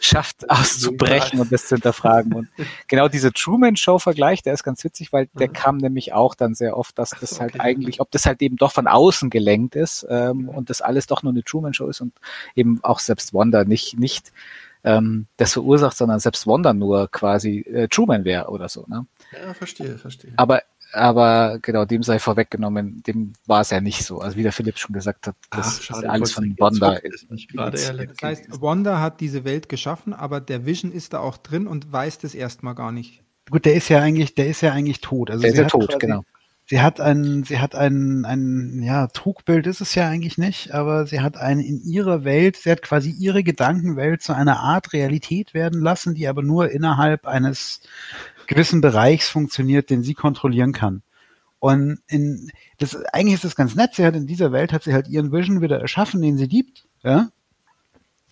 schafft 0.00 0.48
auszubrechen 0.50 1.40
und 1.40 1.50
das 1.50 1.68
zu 1.68 1.76
hinterfragen. 1.76 2.34
Und 2.34 2.48
genau 2.88 3.08
diese 3.08 3.32
Truman-Show-Vergleich, 3.32 4.42
der 4.42 4.54
ist 4.54 4.64
ganz 4.64 4.84
witzig, 4.84 5.12
weil 5.12 5.28
der 5.38 5.48
Mhm. 5.48 5.52
kam 5.52 5.76
nämlich 5.78 6.12
auch 6.12 6.34
dann 6.34 6.54
sehr 6.54 6.76
oft, 6.76 6.98
dass 6.98 7.10
das 7.10 7.40
halt 7.40 7.54
okay. 7.54 7.62
eigentlich, 7.62 8.00
ob 8.00 8.10
das 8.10 8.26
halt 8.26 8.42
eben 8.42 8.56
doch 8.56 8.72
von 8.72 8.86
außen 8.86 9.30
gelenkt 9.30 9.74
ist 9.74 10.06
ähm, 10.08 10.48
und 10.48 10.70
das 10.70 10.82
alles 10.82 11.06
doch 11.06 11.22
nur 11.22 11.32
eine 11.32 11.42
Truman-Show 11.42 11.88
ist 11.88 12.00
und 12.00 12.12
eben 12.54 12.80
auch 12.82 12.98
selbst 12.98 13.32
Wanda 13.32 13.64
nicht, 13.64 13.98
nicht 13.98 14.32
ähm, 14.84 15.26
das 15.36 15.54
verursacht, 15.54 15.96
sondern 15.96 16.20
selbst 16.20 16.46
Wanda 16.46 16.72
nur 16.72 17.10
quasi 17.10 17.60
äh, 17.60 17.88
Truman 17.88 18.24
wäre 18.24 18.48
oder 18.48 18.68
so. 18.68 18.84
Ne? 18.86 19.06
Ja, 19.32 19.54
verstehe, 19.54 19.98
verstehe. 19.98 20.32
Aber 20.36 20.62
aber 20.92 21.58
genau, 21.60 21.84
dem 21.84 22.02
sei 22.02 22.18
vorweggenommen, 22.18 23.02
dem 23.06 23.34
war 23.46 23.60
es 23.60 23.70
ja 23.70 23.80
nicht 23.80 24.04
so. 24.04 24.20
Also 24.20 24.36
wie 24.36 24.42
der 24.42 24.52
Philipp 24.52 24.78
schon 24.78 24.94
gesagt 24.94 25.26
hat, 25.26 25.36
das 25.50 25.78
Ach, 25.78 25.82
schade, 25.82 26.00
ist 26.00 26.10
alles 26.10 26.32
von 26.32 26.54
Wanda. 26.58 26.98
Das 27.52 28.22
heißt. 28.22 28.60
Wanda 28.60 29.00
hat 29.00 29.20
diese 29.20 29.44
Welt 29.44 29.68
geschaffen, 29.68 30.12
aber 30.12 30.40
der 30.40 30.64
Vision 30.64 30.92
ist 30.92 31.12
da 31.12 31.18
auch 31.20 31.36
drin 31.36 31.66
und 31.66 31.92
weiß 31.92 32.18
das 32.18 32.34
erstmal 32.34 32.74
gar 32.74 32.92
nicht. 32.92 33.22
Gut, 33.50 33.64
der 33.64 33.74
ist 33.74 33.88
ja 33.88 34.00
eigentlich, 34.00 34.34
der 34.34 34.48
ist 34.48 34.60
ja 34.60 34.72
eigentlich 34.72 35.00
tot. 35.00 35.30
Also 35.30 35.42
Der 35.42 35.52
ist 35.52 35.58
ja 35.58 35.64
tot, 35.64 35.88
quasi, 35.88 35.98
genau. 35.98 36.24
sie 36.66 36.80
hat 36.80 37.00
ein, 37.00 37.44
sie 37.44 37.58
hat 37.58 37.74
ein, 37.74 38.24
ein, 38.24 38.82
ja, 38.82 39.06
Trugbild 39.08 39.66
ist 39.66 39.80
es 39.80 39.94
ja 39.94 40.08
eigentlich 40.08 40.38
nicht, 40.38 40.72
aber 40.72 41.06
sie 41.06 41.20
hat 41.20 41.36
ein 41.36 41.60
in 41.60 41.80
ihrer 41.82 42.24
Welt, 42.24 42.56
sie 42.56 42.70
hat 42.70 42.82
quasi 42.82 43.10
ihre 43.10 43.42
Gedankenwelt 43.42 44.22
zu 44.22 44.34
einer 44.34 44.60
Art 44.60 44.92
Realität 44.92 45.54
werden 45.54 45.80
lassen, 45.80 46.14
die 46.14 46.28
aber 46.28 46.42
nur 46.42 46.70
innerhalb 46.70 47.26
eines 47.26 47.80
gewissen 48.48 48.80
Bereichs 48.80 49.28
funktioniert, 49.28 49.90
den 49.90 50.02
sie 50.02 50.14
kontrollieren 50.14 50.72
kann. 50.72 51.02
Und 51.60 52.00
in, 52.08 52.50
das, 52.78 52.96
eigentlich 53.12 53.34
ist 53.34 53.44
das 53.44 53.56
ganz 53.56 53.74
nett. 53.76 53.94
Sie 53.94 54.04
hat 54.04 54.16
in 54.16 54.26
dieser 54.26 54.50
Welt 54.50 54.72
hat 54.72 54.82
sie 54.82 54.94
halt 54.94 55.08
ihren 55.08 55.32
Vision 55.32 55.60
wieder 55.60 55.80
erschaffen, 55.80 56.20
den 56.20 56.36
sie 56.36 56.46
liebt, 56.46 56.86
ja. 57.02 57.30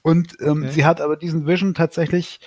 Und 0.03 0.37
ähm, 0.41 0.63
okay. 0.63 0.73
sie 0.73 0.85
hat 0.85 1.01
aber 1.01 1.17
diesen 1.17 1.47
Vision 1.47 1.75
tatsächlich 1.75 2.39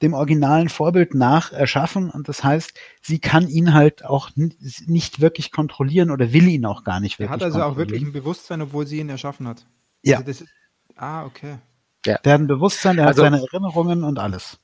dem 0.00 0.14
originalen 0.14 0.70
Vorbild 0.70 1.14
nach 1.14 1.52
erschaffen 1.52 2.10
und 2.10 2.28
das 2.28 2.42
heißt, 2.42 2.74
sie 3.02 3.18
kann 3.18 3.48
ihn 3.48 3.74
halt 3.74 4.04
auch 4.04 4.30
nicht 4.34 5.20
wirklich 5.20 5.52
kontrollieren 5.52 6.10
oder 6.10 6.32
will 6.32 6.48
ihn 6.48 6.64
auch 6.64 6.82
gar 6.82 7.00
nicht 7.00 7.18
wirklich. 7.18 7.30
Er 7.30 7.34
hat 7.34 7.42
also 7.42 7.62
auch 7.62 7.76
wirklich 7.76 8.02
ein 8.02 8.12
Bewusstsein, 8.12 8.62
obwohl 8.62 8.86
sie 8.86 9.00
ihn 9.00 9.08
erschaffen 9.10 9.46
hat. 9.46 9.66
Ja. 10.02 10.18
Also 10.18 10.30
ist, 10.30 10.46
ah, 10.96 11.24
okay. 11.24 11.58
Ja. 12.06 12.18
Der 12.18 12.34
hat 12.34 12.40
ein 12.40 12.46
Bewusstsein, 12.46 12.96
der 12.96 13.06
also, 13.06 13.22
hat 13.22 13.32
seine 13.32 13.44
Erinnerungen 13.44 14.02
und 14.02 14.18
alles. 14.18 14.58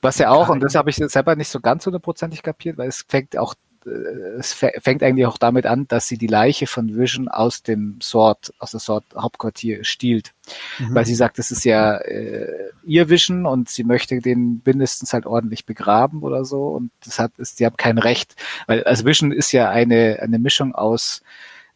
Was 0.00 0.18
ja 0.18 0.30
auch, 0.30 0.48
und 0.48 0.60
das 0.60 0.74
habe 0.74 0.90
ich 0.90 0.96
selber 0.96 1.36
nicht 1.36 1.48
so 1.48 1.60
ganz 1.60 1.86
hundertprozentig 1.86 2.42
kapiert, 2.42 2.78
weil 2.78 2.88
es 2.88 3.04
fängt 3.08 3.36
auch 3.36 3.54
äh, 3.86 3.90
es 4.38 4.52
fängt 4.52 5.02
eigentlich 5.02 5.26
auch 5.26 5.38
damit 5.38 5.66
an, 5.66 5.86
dass 5.88 6.08
sie 6.08 6.18
die 6.18 6.26
Leiche 6.26 6.66
von 6.66 6.96
Vision 6.96 7.28
aus 7.28 7.62
dem 7.62 8.00
Sword, 8.00 8.52
aus 8.58 8.72
der 8.72 8.80
Sword 8.80 9.04
Hauptquartier 9.16 9.84
stiehlt. 9.84 10.32
Mhm. 10.78 10.94
Weil 10.94 11.06
sie 11.06 11.14
sagt, 11.14 11.38
das 11.38 11.50
ist 11.50 11.64
ja 11.64 11.96
äh, 11.98 12.70
ihr 12.84 13.08
Vision 13.08 13.46
und 13.46 13.68
sie 13.68 13.84
möchte 13.84 14.20
den 14.20 14.62
mindestens 14.64 15.12
halt 15.12 15.26
ordentlich 15.26 15.66
begraben 15.66 16.22
oder 16.22 16.44
so 16.44 16.68
und 16.68 16.90
das 17.04 17.18
hat, 17.18 17.32
ist, 17.38 17.58
sie 17.58 17.66
hat 17.66 17.78
kein 17.78 17.98
Recht. 17.98 18.34
Weil 18.66 18.84
also 18.84 19.04
Vision 19.04 19.32
ist 19.32 19.52
ja 19.52 19.70
eine, 19.70 20.18
eine 20.20 20.38
Mischung 20.38 20.74
aus 20.74 21.22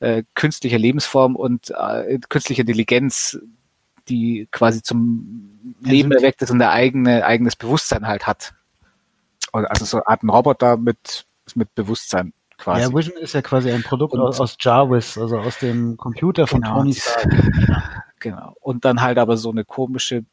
äh, 0.01 0.23
künstlicher 0.35 0.79
Lebensform 0.79 1.37
und 1.37 1.71
äh, 1.71 2.19
künstlicher 2.29 2.61
Intelligenz, 2.61 3.39
die 4.09 4.49
quasi 4.51 4.83
zum 4.83 5.77
Leben 5.81 6.13
erweckt 6.13 6.43
ist 6.43 6.51
und 6.51 6.63
ein 6.63 6.69
eigene, 6.69 7.25
eigenes 7.25 7.57
Bewusstsein 7.57 8.07
halt 8.07 8.27
hat. 8.27 8.55
Also 9.53 9.85
so 9.85 9.97
eine 9.99 10.07
Art 10.09 10.23
ein 10.23 10.31
Roboter 10.31 10.77
mit 10.77 11.27
mit 11.55 11.75
Bewusstsein 11.75 12.33
quasi. 12.59 12.83
Ja, 12.83 12.95
Vision 12.95 13.17
ist 13.17 13.35
ja 13.35 13.43
quasi 13.43 13.71
ein 13.71 13.83
Produkt 13.83 14.15
und, 14.15 14.21
aus 14.21 14.57
Jarvis, 14.61 15.17
also 15.17 15.39
aus 15.39 15.59
dem 15.59 15.97
Computer 15.97 16.47
von 16.47 16.63
genau, 16.63 16.79
Tony 16.79 16.95
Stark. 16.95 17.33
Genau. 18.21 18.57
Und 18.61 18.85
dann 18.85 19.01
halt 19.01 19.17
aber 19.17 19.37
so 19.37 19.49
eine 19.53 19.65
komische 19.65 20.25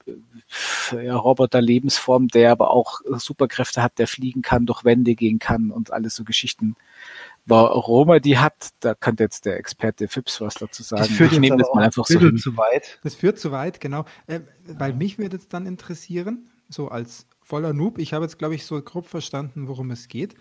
ja, 0.92 1.16
Roboter-Lebensform, 1.16 2.30
der 2.30 2.52
aber 2.52 2.72
auch 2.72 3.02
Superkräfte 3.06 3.84
hat, 3.84 4.00
der 4.00 4.08
fliegen 4.08 4.42
kann, 4.42 4.66
durch 4.66 4.84
Wände 4.86 5.14
gehen 5.14 5.38
kann 5.38 5.70
und 5.70 5.94
alles 5.94 6.16
so 6.16 6.24
Geschichten. 6.24 6.76
Warum 7.48 8.10
er 8.10 8.20
die 8.20 8.40
hat, 8.40 8.70
da 8.80 8.96
könnte 8.96 9.24
jetzt 9.24 9.46
der 9.46 9.58
Experte 9.58 10.08
Phipps 10.08 10.42
was 10.42 10.56
dazu 10.56 10.82
sagen. 10.82 11.04
Das 11.04 11.12
führt 11.12 11.32
ich 11.32 11.40
nehme 11.40 11.58
das 11.58 11.70
mal 11.74 11.84
einfach 11.84 12.06
so 12.06 12.20
hin. 12.20 12.38
zu 12.38 12.58
weit. 12.58 13.00
Das 13.04 13.14
führt 13.14 13.38
zu 13.38 13.52
weit, 13.52 13.80
genau. 13.80 14.06
Äh, 14.26 14.42
weil 14.66 14.94
mich 14.94 15.20
würde 15.20 15.38
es 15.38 15.48
dann 15.48 15.68
interessieren, 15.68 16.50
so 16.70 16.88
als 16.88 17.28
voller 17.42 17.74
Noob, 17.74 18.00
ich 18.00 18.14
habe 18.14 18.26
jetzt, 18.26 18.40
glaube 18.40 18.56
ich, 18.56 18.66
so 18.66 18.82
grob 18.82 19.08
verstanden, 19.08 19.68
worum 19.68 19.92
es 19.92 20.08
geht. 20.08 20.34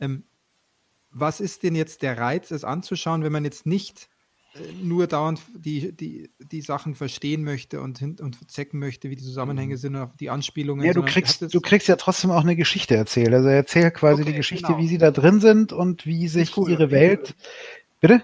Ähm, 0.00 0.24
was 1.10 1.40
ist 1.40 1.62
denn 1.62 1.76
jetzt 1.76 2.02
der 2.02 2.18
Reiz, 2.18 2.50
es 2.50 2.64
anzuschauen, 2.64 3.22
wenn 3.22 3.32
man 3.32 3.44
jetzt 3.44 3.64
nicht 3.64 4.08
nur 4.82 5.06
dauernd 5.06 5.40
die, 5.54 5.92
die, 5.92 6.30
die 6.38 6.60
Sachen 6.60 6.94
verstehen 6.94 7.44
möchte 7.44 7.80
und, 7.80 8.02
und 8.02 8.48
checken 8.48 8.80
möchte, 8.80 9.10
wie 9.10 9.16
die 9.16 9.22
Zusammenhänge 9.22 9.74
mhm. 9.74 9.78
sind 9.78 9.96
und 9.96 10.20
die 10.20 10.30
Anspielungen. 10.30 10.84
Ja, 10.84 10.92
du 10.92 11.02
kriegst, 11.02 11.54
du 11.54 11.60
kriegst 11.60 11.88
ja 11.88 11.96
trotzdem 11.96 12.30
auch 12.30 12.42
eine 12.42 12.56
Geschichte 12.56 12.96
erzählt. 12.96 13.32
Also 13.32 13.48
erzähl 13.48 13.90
quasi 13.90 14.22
okay, 14.22 14.32
die 14.32 14.36
Geschichte, 14.36 14.68
genau. 14.68 14.78
wie 14.78 14.88
sie 14.88 14.98
da 14.98 15.10
drin 15.10 15.40
sind 15.40 15.72
und 15.72 16.06
wie 16.06 16.28
sich 16.28 16.56
cool, 16.56 16.70
ihre 16.70 16.90
Welt. 16.90 17.34
Bitte? 18.00 18.22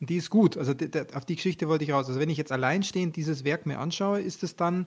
Die 0.00 0.16
ist 0.16 0.30
gut. 0.30 0.56
Also 0.56 0.74
die, 0.74 0.90
die, 0.90 1.02
auf 1.14 1.24
die 1.24 1.36
Geschichte 1.36 1.68
wollte 1.68 1.84
ich 1.84 1.92
raus. 1.92 2.06
Also 2.08 2.20
wenn 2.20 2.30
ich 2.30 2.38
jetzt 2.38 2.52
alleinstehend 2.52 3.16
dieses 3.16 3.44
Werk 3.44 3.66
mir 3.66 3.78
anschaue, 3.78 4.20
ist 4.20 4.42
es 4.42 4.56
dann 4.56 4.86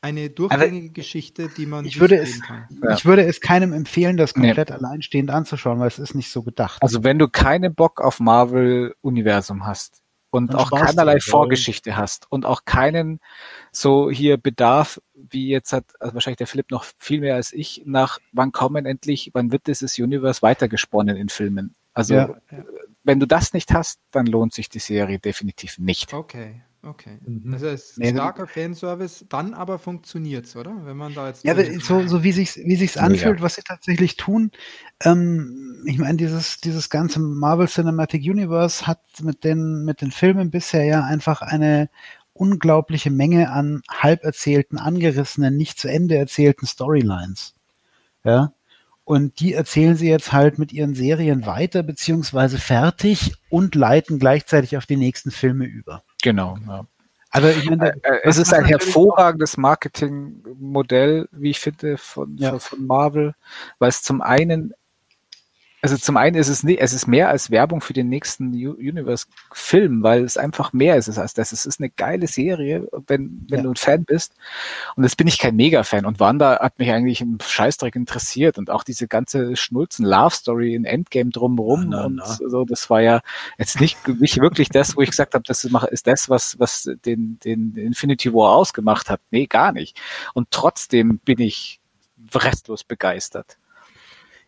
eine 0.00 0.28
durchgängige 0.28 0.90
Geschichte, 0.90 1.48
die 1.56 1.64
man 1.64 1.86
ich 1.86 1.98
würde 1.98 2.16
es, 2.16 2.42
kann. 2.42 2.68
Ich 2.94 3.06
würde 3.06 3.24
es 3.24 3.40
keinem 3.40 3.72
empfehlen, 3.72 4.18
das 4.18 4.34
komplett 4.34 4.68
nee. 4.68 4.74
alleinstehend 4.74 5.30
anzuschauen, 5.30 5.80
weil 5.80 5.88
es 5.88 5.98
ist 5.98 6.14
nicht 6.14 6.30
so 6.30 6.42
gedacht. 6.42 6.82
Also 6.82 7.04
wenn 7.04 7.18
du 7.18 7.28
keinen 7.28 7.74
Bock 7.74 8.02
auf 8.02 8.20
Marvel-Universum 8.20 9.64
hast 9.66 10.03
und 10.34 10.48
Dann 10.48 10.60
auch 10.60 10.70
keinerlei 10.72 11.20
Vorgeschichte 11.20 11.96
hast 11.96 12.26
und 12.30 12.44
auch 12.44 12.64
keinen 12.64 13.20
so 13.70 14.10
hier 14.10 14.36
Bedarf, 14.36 15.00
wie 15.14 15.48
jetzt 15.48 15.72
hat 15.72 15.84
also 16.00 16.14
wahrscheinlich 16.14 16.38
der 16.38 16.48
Philipp 16.48 16.72
noch 16.72 16.84
viel 16.98 17.20
mehr 17.20 17.36
als 17.36 17.52
ich, 17.52 17.82
nach 17.84 18.18
wann 18.32 18.50
kommen 18.50 18.84
endlich, 18.84 19.30
wann 19.32 19.52
wird 19.52 19.68
dieses 19.68 19.96
Universe 19.96 20.42
weitergesponnen 20.42 21.16
in 21.16 21.28
Filmen. 21.28 21.76
Also 21.92 22.14
ja. 22.14 22.34
wenn 23.04 23.20
du 23.20 23.26
das 23.26 23.52
nicht 23.52 23.72
hast, 23.72 24.00
dann 24.10 24.26
lohnt 24.26 24.52
sich 24.52 24.68
die 24.68 24.80
Serie 24.80 25.20
definitiv 25.20 25.78
nicht. 25.78 26.12
Okay. 26.12 26.62
Okay. 26.86 27.18
Mhm. 27.24 27.52
Das 27.52 27.62
heißt, 27.62 28.04
starker 28.04 28.46
Fanservice, 28.46 29.24
dann 29.28 29.54
aber 29.54 29.78
funktioniert 29.78 30.46
es, 30.46 30.56
oder? 30.56 30.84
Wenn 30.84 30.96
man 30.96 31.14
da 31.14 31.28
jetzt. 31.28 31.44
Ja, 31.44 31.54
so, 31.80 32.06
so 32.06 32.22
wie 32.22 32.32
sich 32.32 32.56
wie 32.56 32.76
sich's 32.76 32.96
anfühlt, 32.96 33.38
ja. 33.38 33.42
was 33.42 33.54
sie 33.54 33.62
tatsächlich 33.62 34.16
tun. 34.16 34.50
Ähm, 35.02 35.82
ich 35.86 35.98
meine, 35.98 36.16
dieses, 36.16 36.58
dieses 36.58 36.90
ganze 36.90 37.20
Marvel 37.20 37.68
Cinematic 37.68 38.22
Universe 38.22 38.86
hat 38.86 39.00
mit 39.22 39.44
den, 39.44 39.84
mit 39.84 40.00
den 40.00 40.10
Filmen 40.10 40.50
bisher 40.50 40.84
ja 40.84 41.04
einfach 41.04 41.42
eine 41.42 41.88
unglaubliche 42.32 43.10
Menge 43.10 43.50
an 43.50 43.82
halb 43.88 44.24
erzählten, 44.24 44.76
angerissenen, 44.76 45.56
nicht 45.56 45.78
zu 45.78 45.88
Ende 45.88 46.16
erzählten 46.16 46.66
Storylines. 46.66 47.54
Ja. 48.24 48.52
Und 49.04 49.38
die 49.40 49.52
erzählen 49.52 49.96
sie 49.96 50.08
jetzt 50.08 50.32
halt 50.32 50.58
mit 50.58 50.72
ihren 50.72 50.94
Serien 50.94 51.44
weiter, 51.44 51.82
beziehungsweise 51.82 52.58
fertig 52.58 53.34
und 53.50 53.74
leiten 53.74 54.18
gleichzeitig 54.18 54.76
auf 54.78 54.86
die 54.86 54.96
nächsten 54.96 55.30
Filme 55.30 55.66
über. 55.66 56.02
Genau. 56.24 56.56
Ja. 56.66 56.86
Also 57.28 57.48
ich 57.48 57.68
meine, 57.68 57.90
äh, 57.90 57.98
äh 58.02 58.20
es 58.22 58.38
ist 58.38 58.54
ein 58.54 58.64
hervorragendes 58.64 59.58
Marketingmodell, 59.58 61.28
wie 61.32 61.50
ich 61.50 61.60
finde, 61.60 61.98
von, 61.98 62.38
ja. 62.38 62.58
von 62.58 62.86
Marvel, 62.86 63.34
weil 63.78 63.90
es 63.90 64.00
zum 64.00 64.22
einen 64.22 64.72
also 65.84 65.98
zum 65.98 66.16
einen 66.16 66.36
ist 66.36 66.48
es 66.48 66.62
nicht, 66.62 66.80
es 66.80 66.94
ist 66.94 67.06
mehr 67.06 67.28
als 67.28 67.50
Werbung 67.50 67.82
für 67.82 67.92
den 67.92 68.08
nächsten 68.08 68.54
Universe-Film, 68.54 70.02
weil 70.02 70.24
es 70.24 70.38
einfach 70.38 70.72
mehr 70.72 70.96
ist 70.96 71.10
als 71.18 71.34
das. 71.34 71.52
Es 71.52 71.66
ist 71.66 71.78
eine 71.78 71.90
geile 71.90 72.26
Serie, 72.26 72.88
wenn, 73.06 73.44
wenn 73.50 73.58
ja. 73.58 73.62
du 73.64 73.72
ein 73.72 73.76
Fan 73.76 74.06
bist. 74.06 74.32
Und 74.96 75.02
jetzt 75.02 75.18
bin 75.18 75.26
ich 75.26 75.38
kein 75.38 75.56
Mega-Fan. 75.56 76.06
Und 76.06 76.20
Wanda 76.20 76.58
hat 76.58 76.78
mich 76.78 76.90
eigentlich 76.90 77.20
im 77.20 77.36
Scheißdreck 77.38 77.96
interessiert 77.96 78.56
und 78.56 78.70
auch 78.70 78.82
diese 78.82 79.08
ganze 79.08 79.56
Schnulzen-Love-Story 79.56 80.74
in 80.74 80.86
Endgame 80.86 81.28
drumherum 81.28 81.90
na, 81.90 82.06
und 82.06 82.22
so, 82.24 82.64
das 82.64 82.88
war 82.88 83.02
ja 83.02 83.20
jetzt 83.58 83.78
nicht, 83.78 84.08
nicht 84.08 84.40
wirklich 84.40 84.70
das, 84.70 84.96
wo 84.96 85.02
ich 85.02 85.10
gesagt 85.10 85.34
habe, 85.34 85.44
das 85.46 85.64
ist 85.90 86.06
das, 86.06 86.30
was, 86.30 86.58
was 86.58 86.88
den, 87.04 87.38
den 87.44 87.76
Infinity 87.76 88.32
War 88.32 88.56
ausgemacht 88.56 89.10
hat. 89.10 89.20
Nee, 89.30 89.44
gar 89.44 89.72
nicht. 89.72 90.00
Und 90.32 90.50
trotzdem 90.50 91.18
bin 91.18 91.40
ich 91.40 91.78
restlos 92.34 92.84
begeistert. 92.84 93.58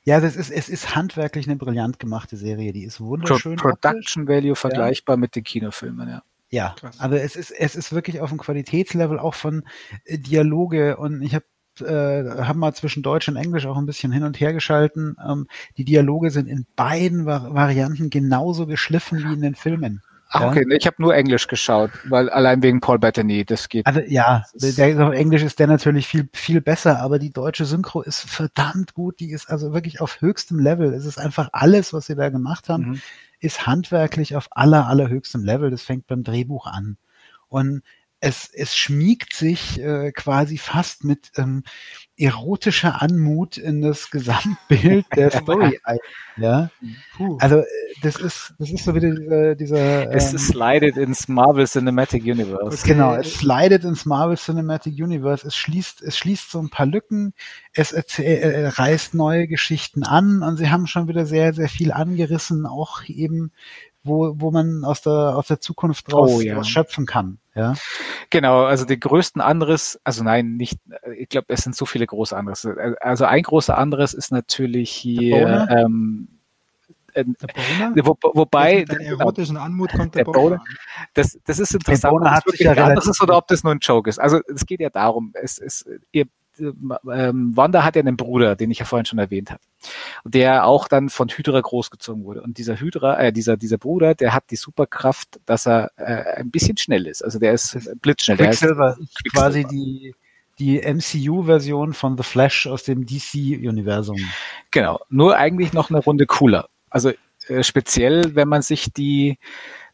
Ja, 0.07 0.21
das 0.21 0.37
ist, 0.37 0.51
es 0.51 0.69
ist 0.69 0.95
handwerklich 0.95 1.49
eine 1.49 1.57
brillant 1.57 1.99
gemachte 1.99 2.37
Serie. 2.37 2.73
Die 2.73 2.85
ist 2.85 3.01
wunderschön. 3.01 3.57
Pro 3.57 3.71
Production 3.71 4.29
Value 4.29 4.55
vergleichbar 4.55 5.16
ja. 5.16 5.21
mit 5.21 5.35
den 5.35 5.42
Kinofilmen, 5.42 6.09
ja. 6.09 6.23
Ja, 6.49 6.77
Krass. 6.79 7.01
aber 7.01 7.21
es 7.23 7.35
ist, 7.35 7.51
es 7.51 7.75
ist 7.75 7.92
wirklich 7.92 8.21
auf 8.21 8.29
dem 8.29 8.38
Qualitätslevel 8.38 9.19
auch 9.19 9.35
von 9.35 9.64
äh, 10.05 10.16
Dialoge 10.16 10.97
und 10.97 11.23
ich 11.23 11.35
habe 11.35 11.45
äh, 11.81 12.45
haben 12.45 12.61
mal 12.61 12.73
zwischen 12.73 13.03
Deutsch 13.03 13.29
und 13.29 13.35
Englisch 13.35 13.66
auch 13.66 13.77
ein 13.77 13.85
bisschen 13.85 14.12
hin 14.12 14.23
und 14.23 14.38
her 14.38 14.53
geschalten. 14.53 15.16
Ähm, 15.29 15.49
die 15.77 15.85
Dialoge 15.85 16.31
sind 16.31 16.47
in 16.47 16.66
beiden 16.77 17.27
Vari 17.27 17.53
Varianten 17.53 18.09
genauso 18.09 18.66
geschliffen 18.66 19.19
wie 19.19 19.35
in 19.35 19.40
den 19.40 19.57
Filmen. 19.57 20.03
Ach, 20.37 20.40
ja? 20.42 20.49
okay, 20.49 20.66
ich 20.70 20.87
habe 20.87 20.96
nur 20.99 21.14
Englisch 21.14 21.46
geschaut, 21.46 21.90
weil 22.09 22.29
allein 22.29 22.62
wegen 22.62 22.81
Paul 22.81 22.99
Bettany, 22.99 23.44
das 23.44 23.68
geht. 23.68 23.87
Also 23.87 24.01
ja, 24.07 24.44
der, 24.55 25.07
auf 25.07 25.14
Englisch 25.14 25.42
ist 25.42 25.59
der 25.59 25.66
natürlich 25.66 26.07
viel, 26.07 26.29
viel 26.33 26.61
besser, 26.61 27.01
aber 27.01 27.18
die 27.18 27.31
deutsche 27.31 27.64
Synchro 27.64 28.03
ist 28.03 28.20
verdammt 28.20 28.94
gut, 28.94 29.20
die 29.20 29.31
ist 29.31 29.49
also 29.49 29.72
wirklich 29.72 30.01
auf 30.01 30.20
höchstem 30.20 30.59
Level. 30.59 30.92
Es 30.92 31.07
ist 31.07 31.18
einfach 31.18 31.49
alles, 31.53 31.92
was 31.92 32.07
sie 32.07 32.14
da 32.14 32.29
gemacht 32.29 32.68
haben, 32.68 32.90
mhm. 32.90 33.01
ist 33.40 33.66
handwerklich 33.66 34.37
auf 34.37 34.49
aller, 34.51 34.87
allerhöchstem 34.87 35.42
Level. 35.42 35.70
Das 35.70 35.83
fängt 35.83 36.07
beim 36.07 36.22
Drehbuch 36.22 36.66
an. 36.66 36.99
Und 37.49 37.83
es, 38.20 38.48
es 38.52 38.74
schmiegt 38.74 39.35
sich 39.35 39.79
äh, 39.79 40.11
quasi 40.11 40.57
fast 40.57 41.05
mit 41.05 41.31
ähm, 41.37 41.64
erotischer 42.16 43.02
Anmut 43.02 43.59
in 43.59 43.83
das 43.83 44.11
Gesamtbild 44.11 45.05
der 45.16 45.31
Story 45.31 45.79
ein. 45.85 45.98
Ja? 46.38 46.70
Puh. 47.16 47.37
Also 47.40 47.59
äh, 47.59 47.64
das 48.02 48.16
ist, 48.16 48.55
das 48.59 48.70
ist 48.70 48.85
so 48.85 48.94
wie 48.94 49.00
dieser, 49.00 49.55
dieser 49.55 50.14
Es 50.14 50.33
ähm, 50.33 50.38
slidet 50.38 50.96
ins 50.96 51.29
Marvel 51.29 51.66
Cinematic 51.66 52.24
Universe. 52.24 52.87
Genau, 52.87 53.14
es 53.14 53.35
slidet 53.35 53.85
ins 53.85 54.07
Marvel 54.07 54.38
Cinematic 54.38 54.94
Universe. 54.94 55.46
Es 55.46 55.55
schließt, 55.55 56.00
es 56.02 56.16
schließt 56.16 56.50
so 56.50 56.59
ein 56.59 56.70
paar 56.70 56.87
Lücken, 56.87 57.35
es 57.74 57.92
erzähl, 57.92 58.24
äh, 58.24 58.68
reißt 58.68 59.14
neue 59.14 59.46
Geschichten 59.46 60.05
an 60.05 60.42
und 60.42 60.57
sie 60.57 60.70
haben 60.70 60.87
schon 60.87 61.09
wieder 61.09 61.26
sehr, 61.26 61.52
sehr 61.52 61.68
viel 61.68 61.92
angerissen, 61.92 62.64
auch 62.64 63.02
eben 63.07 63.52
wo, 64.07 64.35
wo 64.38 64.51
man 64.51 64.85
aus 64.85 65.03
der, 65.03 65.37
aus 65.37 65.49
der 65.49 65.61
Zukunft 65.61 66.12
raus, 66.12 66.33
oh, 66.35 66.40
ja. 66.40 66.62
schöpfen 66.64 67.07
kann. 67.07 67.38
Ja. 67.55 67.75
Genau, 68.31 68.64
also 68.64 68.85
die 68.85 69.01
größten 69.01 69.40
anderes, 69.40 69.99
also 70.05 70.23
nein, 70.23 70.57
nicht, 70.57 70.79
ich 71.16 71.29
glaube, 71.29 71.47
es 71.49 71.62
sind 71.62 71.75
so 71.75 71.87
viele 71.87 72.07
große 72.07 72.37
anderes. 72.37 72.66
Also 73.01 73.25
ein 73.25 73.42
großer 73.42 73.77
anderes 73.77 74.14
ist 74.14 74.31
natürlich 74.31 74.90
hier, 74.90 75.66
ähm, 75.71 76.29
äh, 77.14 77.25
wo, 78.05 78.16
wobei 78.35 78.85
der 78.85 79.01
erotischen 79.01 79.57
Anmut 79.57 79.92
kommt 79.92 80.14
der, 80.14 80.25
der 80.25 80.33
Boner, 80.33 80.62
das, 81.14 81.38
das 81.45 81.59
ist 81.59 81.75
interessant, 81.75 82.14
ob 82.14 82.45
das 82.45 82.59
ja 82.59 82.92
ist 82.92 83.23
oder 83.23 83.38
ob 83.38 83.49
das 83.49 83.64
nur 83.64 83.73
ein 83.73 83.79
Joke 83.81 84.11
ist. 84.11 84.19
Also 84.19 84.40
es 84.55 84.66
geht 84.66 84.81
ja 84.81 84.90
darum, 84.90 85.33
es, 85.35 85.59
es, 85.59 85.87
ihr 86.12 86.27
ähm, 86.59 87.57
Wanda 87.57 87.85
hat 87.85 87.97
ja 87.97 88.01
einen 88.01 88.16
Bruder, 88.16 88.57
den 88.57 88.71
ich 88.71 88.79
ja 88.79 88.85
vorhin 88.85 89.07
schon 89.07 89.19
erwähnt 89.19 89.51
habe, 89.51 89.61
der 90.25 90.66
auch 90.66 90.88
dann 90.88 91.09
von 91.09 91.29
Hydra 91.29 91.61
großgezogen 91.61 92.25
wurde. 92.25 92.42
Und 92.42 92.59
dieser 92.59 92.81
Hydra, 92.81 93.19
äh, 93.19 93.33
dieser 93.33 93.57
dieser 93.57 93.79
Bruder, 93.79 94.14
der 94.14 94.33
hat 94.33 94.45
die 94.51 94.57
Superkraft, 94.57 95.40
dass 95.47 95.66
er 95.66 95.90
äh, 95.97 96.40
ein 96.40 96.51
bisschen 96.51 96.77
schnell 96.77 97.07
ist. 97.07 97.23
Also 97.23 97.38
der 97.38 97.53
ist 97.53 97.79
blitzschnell. 98.01 98.37
Quicksilver 98.37 98.97
ist 99.01 99.33
quasi 99.33 99.64
die 99.64 100.14
die 100.59 100.81
MCU-Version 100.81 101.92
von 101.92 102.16
The 102.16 102.23
Flash 102.23 102.66
aus 102.66 102.85
dem 102.85 103.05
DC-Universum. 103.05 104.16
Genau, 104.71 105.01
nur 105.11 105.37
eigentlich 105.37 105.73
noch 105.73 105.90
eine 105.90 105.99
Runde 105.99 106.27
cooler. 106.27 106.69
Also 106.88 107.12
äh, 107.49 107.62
speziell, 107.62 108.35
wenn 108.35 108.49
man 108.49 108.62
sich 108.62 108.92
die 108.92 109.38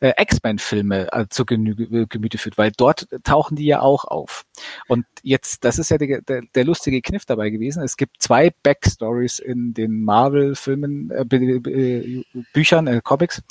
äh, 0.02 0.14
X-Men-Filme 0.20 1.12
äh, 1.12 1.26
zu 1.30 1.44
äh, 1.44 2.06
Gemüte 2.06 2.36
führt, 2.36 2.58
weil 2.58 2.72
dort 2.76 3.06
tauchen 3.22 3.56
die 3.56 3.66
ja 3.66 3.80
auch 3.80 4.04
auf. 4.04 4.44
Und 4.88 5.06
jetzt, 5.22 5.64
das 5.64 5.78
ist 5.78 5.90
ja 5.90 5.98
der, 5.98 6.22
der, 6.22 6.42
der 6.54 6.64
lustige 6.64 7.00
Kniff 7.00 7.24
dabei 7.24 7.50
gewesen. 7.50 7.84
Es 7.84 7.96
gibt 7.96 8.20
zwei 8.20 8.52
Backstories 8.64 9.38
in 9.38 9.74
den 9.74 10.02
Marvel-Filmen, 10.02 11.10
äh, 11.12 11.24
Büchern, 12.52 12.88
äh, 12.88 13.00
Comics. 13.02 13.42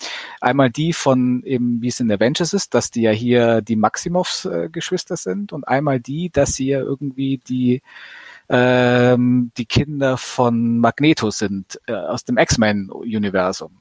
Einmal 0.42 0.70
die 0.70 0.92
von 0.92 1.42
eben, 1.44 1.82
wie 1.82 1.88
es 1.88 2.02
in 2.02 2.12
Avengers 2.12 2.54
ist, 2.54 2.74
dass 2.74 2.92
die 2.92 3.04
ja 3.04 3.12
hier 3.12 3.62
die 3.62 3.78
Maximovs 3.78 4.44
äh, 4.46 4.70
sind 5.16 5.54
und 5.54 5.68
einmal 5.68 6.02
die, 6.02 6.30
dass 6.32 6.54
sie 6.54 6.68
ja 6.68 6.80
irgendwie 6.80 7.38
die 7.38 7.82
ähm, 8.50 9.52
die 9.56 9.66
Kinder 9.66 10.18
von 10.18 10.80
Magneto 10.80 11.32
sind 11.32 11.80
äh, 11.88 11.94
aus 11.94 12.26
dem 12.26 12.38
X-Men-Universum. 12.38 13.80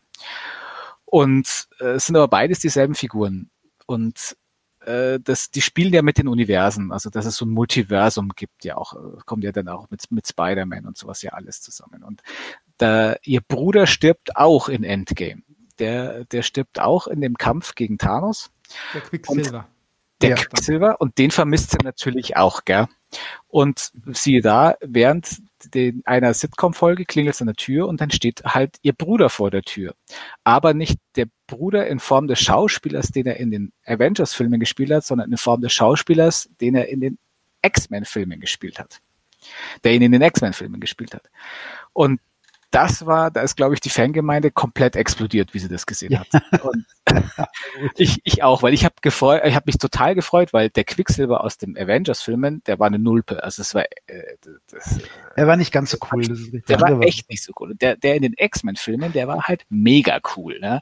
Und 1.10 1.68
äh, 1.80 1.94
es 1.94 2.06
sind 2.06 2.16
aber 2.16 2.28
beides 2.28 2.60
dieselben 2.60 2.94
Figuren. 2.94 3.50
Und 3.86 4.36
äh, 4.86 5.18
das, 5.18 5.50
die 5.50 5.60
spielen 5.60 5.92
ja 5.92 6.02
mit 6.02 6.18
den 6.18 6.28
Universen, 6.28 6.92
also 6.92 7.10
dass 7.10 7.26
es 7.26 7.36
so 7.36 7.44
ein 7.44 7.50
Multiversum 7.50 8.30
gibt, 8.36 8.64
ja 8.64 8.76
auch, 8.76 8.94
äh, 8.94 9.18
kommt 9.26 9.42
ja 9.42 9.50
dann 9.50 9.68
auch 9.68 9.90
mit, 9.90 10.08
mit 10.10 10.28
Spider-Man 10.28 10.86
und 10.86 10.96
sowas 10.96 11.20
ja 11.22 11.32
alles 11.32 11.62
zusammen. 11.62 12.04
Und 12.04 12.22
da, 12.78 13.16
ihr 13.24 13.40
Bruder 13.40 13.88
stirbt 13.88 14.36
auch 14.36 14.68
in 14.68 14.84
Endgame. 14.84 15.42
Der, 15.80 16.24
der 16.26 16.42
stirbt 16.42 16.78
auch 16.78 17.08
in 17.08 17.20
dem 17.20 17.36
Kampf 17.36 17.74
gegen 17.74 17.98
Thanos. 17.98 18.52
Der 18.94 19.00
Quicksilver. 19.00 19.68
Der 20.20 20.30
ja. 20.30 20.36
Quicksilver 20.36 21.00
und 21.00 21.18
den 21.18 21.32
vermisst 21.32 21.72
sie 21.72 21.78
natürlich 21.82 22.36
auch, 22.36 22.64
gell? 22.64 22.86
Und 23.48 23.90
siehe 24.12 24.42
da, 24.42 24.76
während 24.80 25.42
den, 25.74 26.02
einer 26.04 26.34
Sitcom-Folge 26.34 27.04
klingelt 27.04 27.34
es 27.34 27.40
an 27.40 27.46
der 27.46 27.56
Tür 27.56 27.88
und 27.88 28.00
dann 28.00 28.10
steht 28.10 28.42
halt 28.44 28.76
ihr 28.82 28.92
Bruder 28.92 29.30
vor 29.30 29.50
der 29.50 29.62
Tür. 29.62 29.94
Aber 30.44 30.74
nicht 30.74 30.98
der 31.16 31.26
Bruder 31.46 31.86
in 31.86 32.00
Form 32.00 32.26
des 32.26 32.40
Schauspielers, 32.40 33.08
den 33.08 33.26
er 33.26 33.36
in 33.36 33.50
den 33.50 33.72
Avengers-Filmen 33.84 34.60
gespielt 34.60 34.90
hat, 34.90 35.04
sondern 35.04 35.30
in 35.30 35.38
Form 35.38 35.60
des 35.60 35.72
Schauspielers, 35.72 36.50
den 36.60 36.74
er 36.74 36.88
in 36.88 37.00
den 37.00 37.18
X-Men-Filmen 37.62 38.40
gespielt 38.40 38.78
hat. 38.78 39.00
Der 39.84 39.92
ihn 39.92 40.02
in 40.02 40.12
den 40.12 40.22
X-Men-Filmen 40.22 40.80
gespielt 40.80 41.14
hat. 41.14 41.30
Und 41.92 42.20
das 42.70 43.04
war, 43.04 43.30
da 43.30 43.42
ist, 43.42 43.56
glaube 43.56 43.74
ich, 43.74 43.80
die 43.80 43.90
Fangemeinde 43.90 44.50
komplett 44.50 44.94
explodiert, 44.94 45.54
wie 45.54 45.58
sie 45.58 45.68
das 45.68 45.86
gesehen 45.86 46.18
hat. 46.18 46.28
Und 46.62 46.86
ich, 47.96 48.20
ich 48.24 48.42
auch, 48.42 48.62
weil 48.62 48.74
ich 48.74 48.84
habe 48.84 48.94
gefreut, 49.02 49.42
ich 49.44 49.54
habe 49.54 49.64
mich 49.66 49.78
total 49.78 50.14
gefreut, 50.14 50.52
weil 50.52 50.70
der 50.70 50.84
Quicksilver 50.84 51.42
aus 51.42 51.58
dem 51.58 51.76
Avengers-Filmen, 51.76 52.62
der 52.64 52.78
war 52.78 52.86
eine 52.86 52.98
Nulpe. 52.98 53.42
Also 53.42 53.62
es 53.62 53.74
war 53.74 53.84
äh, 54.06 54.36
das, 54.70 55.00
Er 55.34 55.46
war 55.46 55.56
nicht 55.56 55.72
ganz 55.72 55.90
so 55.90 55.98
cool. 56.12 56.26
Das 56.26 56.38
ist 56.38 56.68
der 56.68 56.80
war 56.80 57.00
echt 57.02 57.28
nicht 57.28 57.42
so 57.42 57.52
cool. 57.58 57.74
Der, 57.74 57.96
der 57.96 58.14
in 58.14 58.22
den 58.22 58.34
X-Men-Filmen, 58.36 59.12
der 59.12 59.26
war 59.26 59.48
halt 59.48 59.66
mega 59.68 60.20
cool. 60.36 60.60
Ne? 60.60 60.80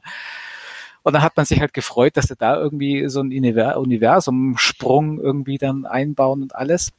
Und 1.01 1.13
dann 1.13 1.23
hat 1.23 1.37
man 1.37 1.45
sich 1.45 1.59
halt 1.59 1.73
gefreut, 1.73 2.17
dass 2.17 2.27
sie 2.27 2.35
da 2.35 2.55
irgendwie 2.55 3.09
so 3.09 3.21
einen 3.21 3.31
Universumsprung 3.31 5.19
irgendwie 5.19 5.57
dann 5.57 5.85
einbauen 5.85 6.43
und 6.43 6.55
alles. 6.55 6.91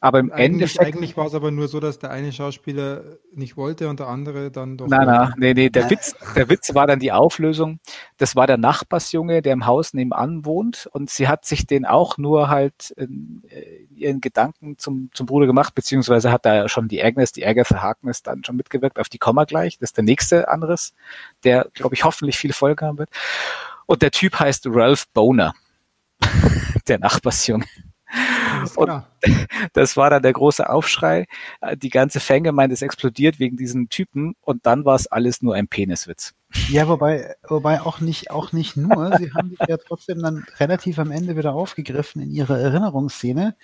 Aber 0.00 0.18
im 0.18 0.32
eigentlich, 0.32 0.46
Endeffekt. 0.46 0.86
Eigentlich 0.86 1.16
war 1.16 1.26
es 1.26 1.34
aber 1.34 1.50
nur 1.50 1.68
so, 1.68 1.80
dass 1.80 1.98
der 1.98 2.10
eine 2.10 2.32
Schauspieler 2.32 3.02
nicht 3.32 3.56
wollte 3.56 3.88
und 3.88 4.00
der 4.00 4.08
andere 4.08 4.50
dann 4.50 4.76
doch. 4.76 4.88
Nein, 4.88 5.06
nein, 5.06 5.32
nee, 5.36 5.54
nee. 5.54 5.70
Der 5.70 5.90
Witz, 5.90 6.14
der 6.34 6.48
Witz 6.48 6.74
war 6.74 6.86
dann 6.86 6.98
die 6.98 7.12
Auflösung. 7.12 7.80
Das 8.16 8.36
war 8.36 8.46
der 8.46 8.56
Nachbarsjunge, 8.56 9.42
der 9.42 9.52
im 9.52 9.66
Haus 9.66 9.94
nebenan 9.94 10.44
wohnt 10.44 10.88
und 10.92 11.10
sie 11.10 11.28
hat 11.28 11.44
sich 11.44 11.66
den 11.66 11.86
auch 11.86 12.18
nur 12.18 12.48
halt 12.48 12.90
in, 12.96 13.42
äh, 13.48 13.84
ihren 13.94 14.20
Gedanken 14.20 14.78
zum, 14.78 15.10
zum 15.12 15.26
Bruder 15.26 15.46
gemacht, 15.46 15.74
beziehungsweise 15.74 16.32
hat 16.32 16.44
da 16.44 16.68
schon 16.68 16.88
die 16.88 17.02
Agnes, 17.02 17.32
die 17.32 17.46
Agatha 17.46 17.82
Harkness 17.82 18.22
dann 18.22 18.44
schon 18.44 18.56
mitgewirkt. 18.56 18.98
Auf 18.98 19.08
die 19.08 19.18
Komma 19.18 19.44
gleich. 19.44 19.78
Das 19.78 19.90
ist 19.90 19.96
der 19.96 20.04
nächste 20.04 20.48
anderes, 20.48 20.92
der, 21.44 21.68
glaube 21.74 21.94
ich, 21.94 22.04
hoffentlich 22.04 22.38
viele 22.38 22.54
Folgen 22.54 22.86
haben 22.86 22.98
wird. 22.98 23.10
Und 23.86 24.02
der 24.02 24.10
Typ 24.10 24.38
heißt 24.38 24.66
Ralph 24.68 25.08
Boner. 25.08 25.54
der 26.88 26.98
Nachbarsjunge. 26.98 27.64
Und 28.76 29.04
das 29.72 29.96
war 29.96 30.10
dann 30.10 30.22
der 30.22 30.32
große 30.32 30.68
Aufschrei. 30.68 31.26
Die 31.76 31.90
ganze 31.90 32.20
Fangemeinde 32.20 32.74
ist 32.74 32.82
explodiert 32.82 33.38
wegen 33.38 33.56
diesen 33.56 33.88
Typen 33.88 34.34
und 34.40 34.66
dann 34.66 34.84
war 34.84 34.94
es 34.94 35.06
alles 35.06 35.42
nur 35.42 35.54
ein 35.54 35.68
Peniswitz. 35.68 36.34
Ja, 36.68 36.88
wobei, 36.88 37.36
wobei 37.48 37.80
auch 37.80 38.00
nicht, 38.00 38.30
auch 38.32 38.50
nicht 38.52 38.76
nur. 38.76 39.16
Sie 39.18 39.32
haben 39.32 39.50
sich 39.50 39.60
ja 39.68 39.76
trotzdem 39.76 40.20
dann 40.20 40.44
relativ 40.58 40.98
am 40.98 41.12
Ende 41.12 41.36
wieder 41.36 41.54
aufgegriffen 41.54 42.20
in 42.22 42.30
ihrer 42.30 42.58
Erinnerungsszene, 42.58 43.54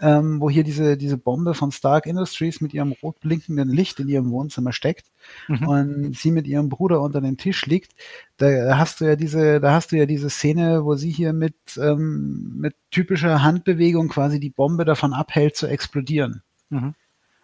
ähm, 0.00 0.40
wo 0.40 0.48
hier 0.48 0.64
diese, 0.64 0.96
diese 0.96 1.18
Bombe 1.18 1.54
von 1.54 1.72
Stark 1.72 2.06
Industries 2.06 2.62
mit 2.62 2.72
ihrem 2.72 2.92
rot 2.92 3.20
blinkenden 3.20 3.68
Licht 3.68 4.00
in 4.00 4.08
ihrem 4.08 4.30
Wohnzimmer 4.30 4.72
steckt 4.72 5.10
mhm. 5.46 5.68
und 5.68 6.16
sie 6.16 6.30
mit 6.30 6.46
ihrem 6.46 6.70
Bruder 6.70 7.02
unter 7.02 7.20
dem 7.20 7.36
Tisch 7.36 7.66
liegt. 7.66 7.92
Da 8.38 8.78
hast 8.78 9.00
du 9.00 9.04
ja 9.04 9.16
diese, 9.16 9.60
da 9.60 9.72
hast 9.72 9.92
du 9.92 9.96
ja 9.96 10.06
diese 10.06 10.30
Szene, 10.30 10.84
wo 10.84 10.94
sie 10.94 11.10
hier 11.10 11.34
mit, 11.34 11.56
ähm, 11.76 12.54
mit 12.56 12.74
typischer 12.90 13.42
Handbewegung 13.42 14.08
quasi 14.08 14.40
die 14.40 14.50
Bombe 14.50 14.86
davon 14.86 15.12
abhält 15.12 15.56
zu 15.56 15.66
explodieren. 15.66 16.42
Mhm. 16.70 16.94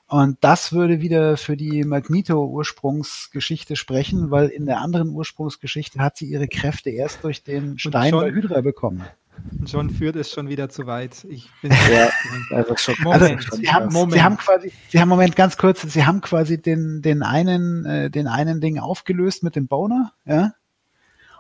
Und 0.09 0.39
das 0.41 0.73
würde 0.73 1.01
wieder 1.01 1.37
für 1.37 1.57
die 1.57 1.85
Magneto-Ursprungsgeschichte 1.85 3.77
sprechen, 3.77 4.31
weil 4.31 4.49
in 4.49 4.65
der 4.65 4.81
anderen 4.81 5.11
Ursprungsgeschichte 5.11 6.01
hat 6.01 6.17
sie 6.17 6.27
ihre 6.27 6.49
Kräfte 6.49 6.89
erst 6.89 7.23
durch 7.25 7.45
den 7.45 7.79
Stein 7.79 8.13
bei 8.13 8.31
Hydra 8.31 8.63
bekommen. 8.63 9.05
John 9.67 9.91
führt 9.91 10.17
es 10.17 10.31
schon 10.31 10.49
wieder 10.49 10.69
zu 10.69 10.87
weit. 10.87 11.25
Ich 11.29 11.51
bin 11.63 11.71
ja, 11.93 12.09
also 12.51 12.77
schon, 12.77 12.97
Moment, 13.03 13.23
also 13.23 13.57
sie, 13.57 13.69
haben, 13.71 13.93
Moment. 13.93 14.15
sie 14.15 14.23
haben 14.23 14.37
quasi, 14.37 14.73
sie 14.89 15.01
haben 15.01 15.09
Moment 15.09 15.37
ganz 15.37 15.57
kurz, 15.57 15.83
sie 15.83 16.07
haben 16.07 16.21
quasi 16.21 16.61
den 16.61 17.03
den 17.03 17.23
einen 17.23 17.85
äh, 17.85 18.11
den 18.11 18.27
einen 18.27 18.61
Ding 18.61 18.79
aufgelöst 18.79 19.43
mit 19.43 19.55
dem 19.57 19.69
Boner, 19.69 20.13
ja, 20.25 20.55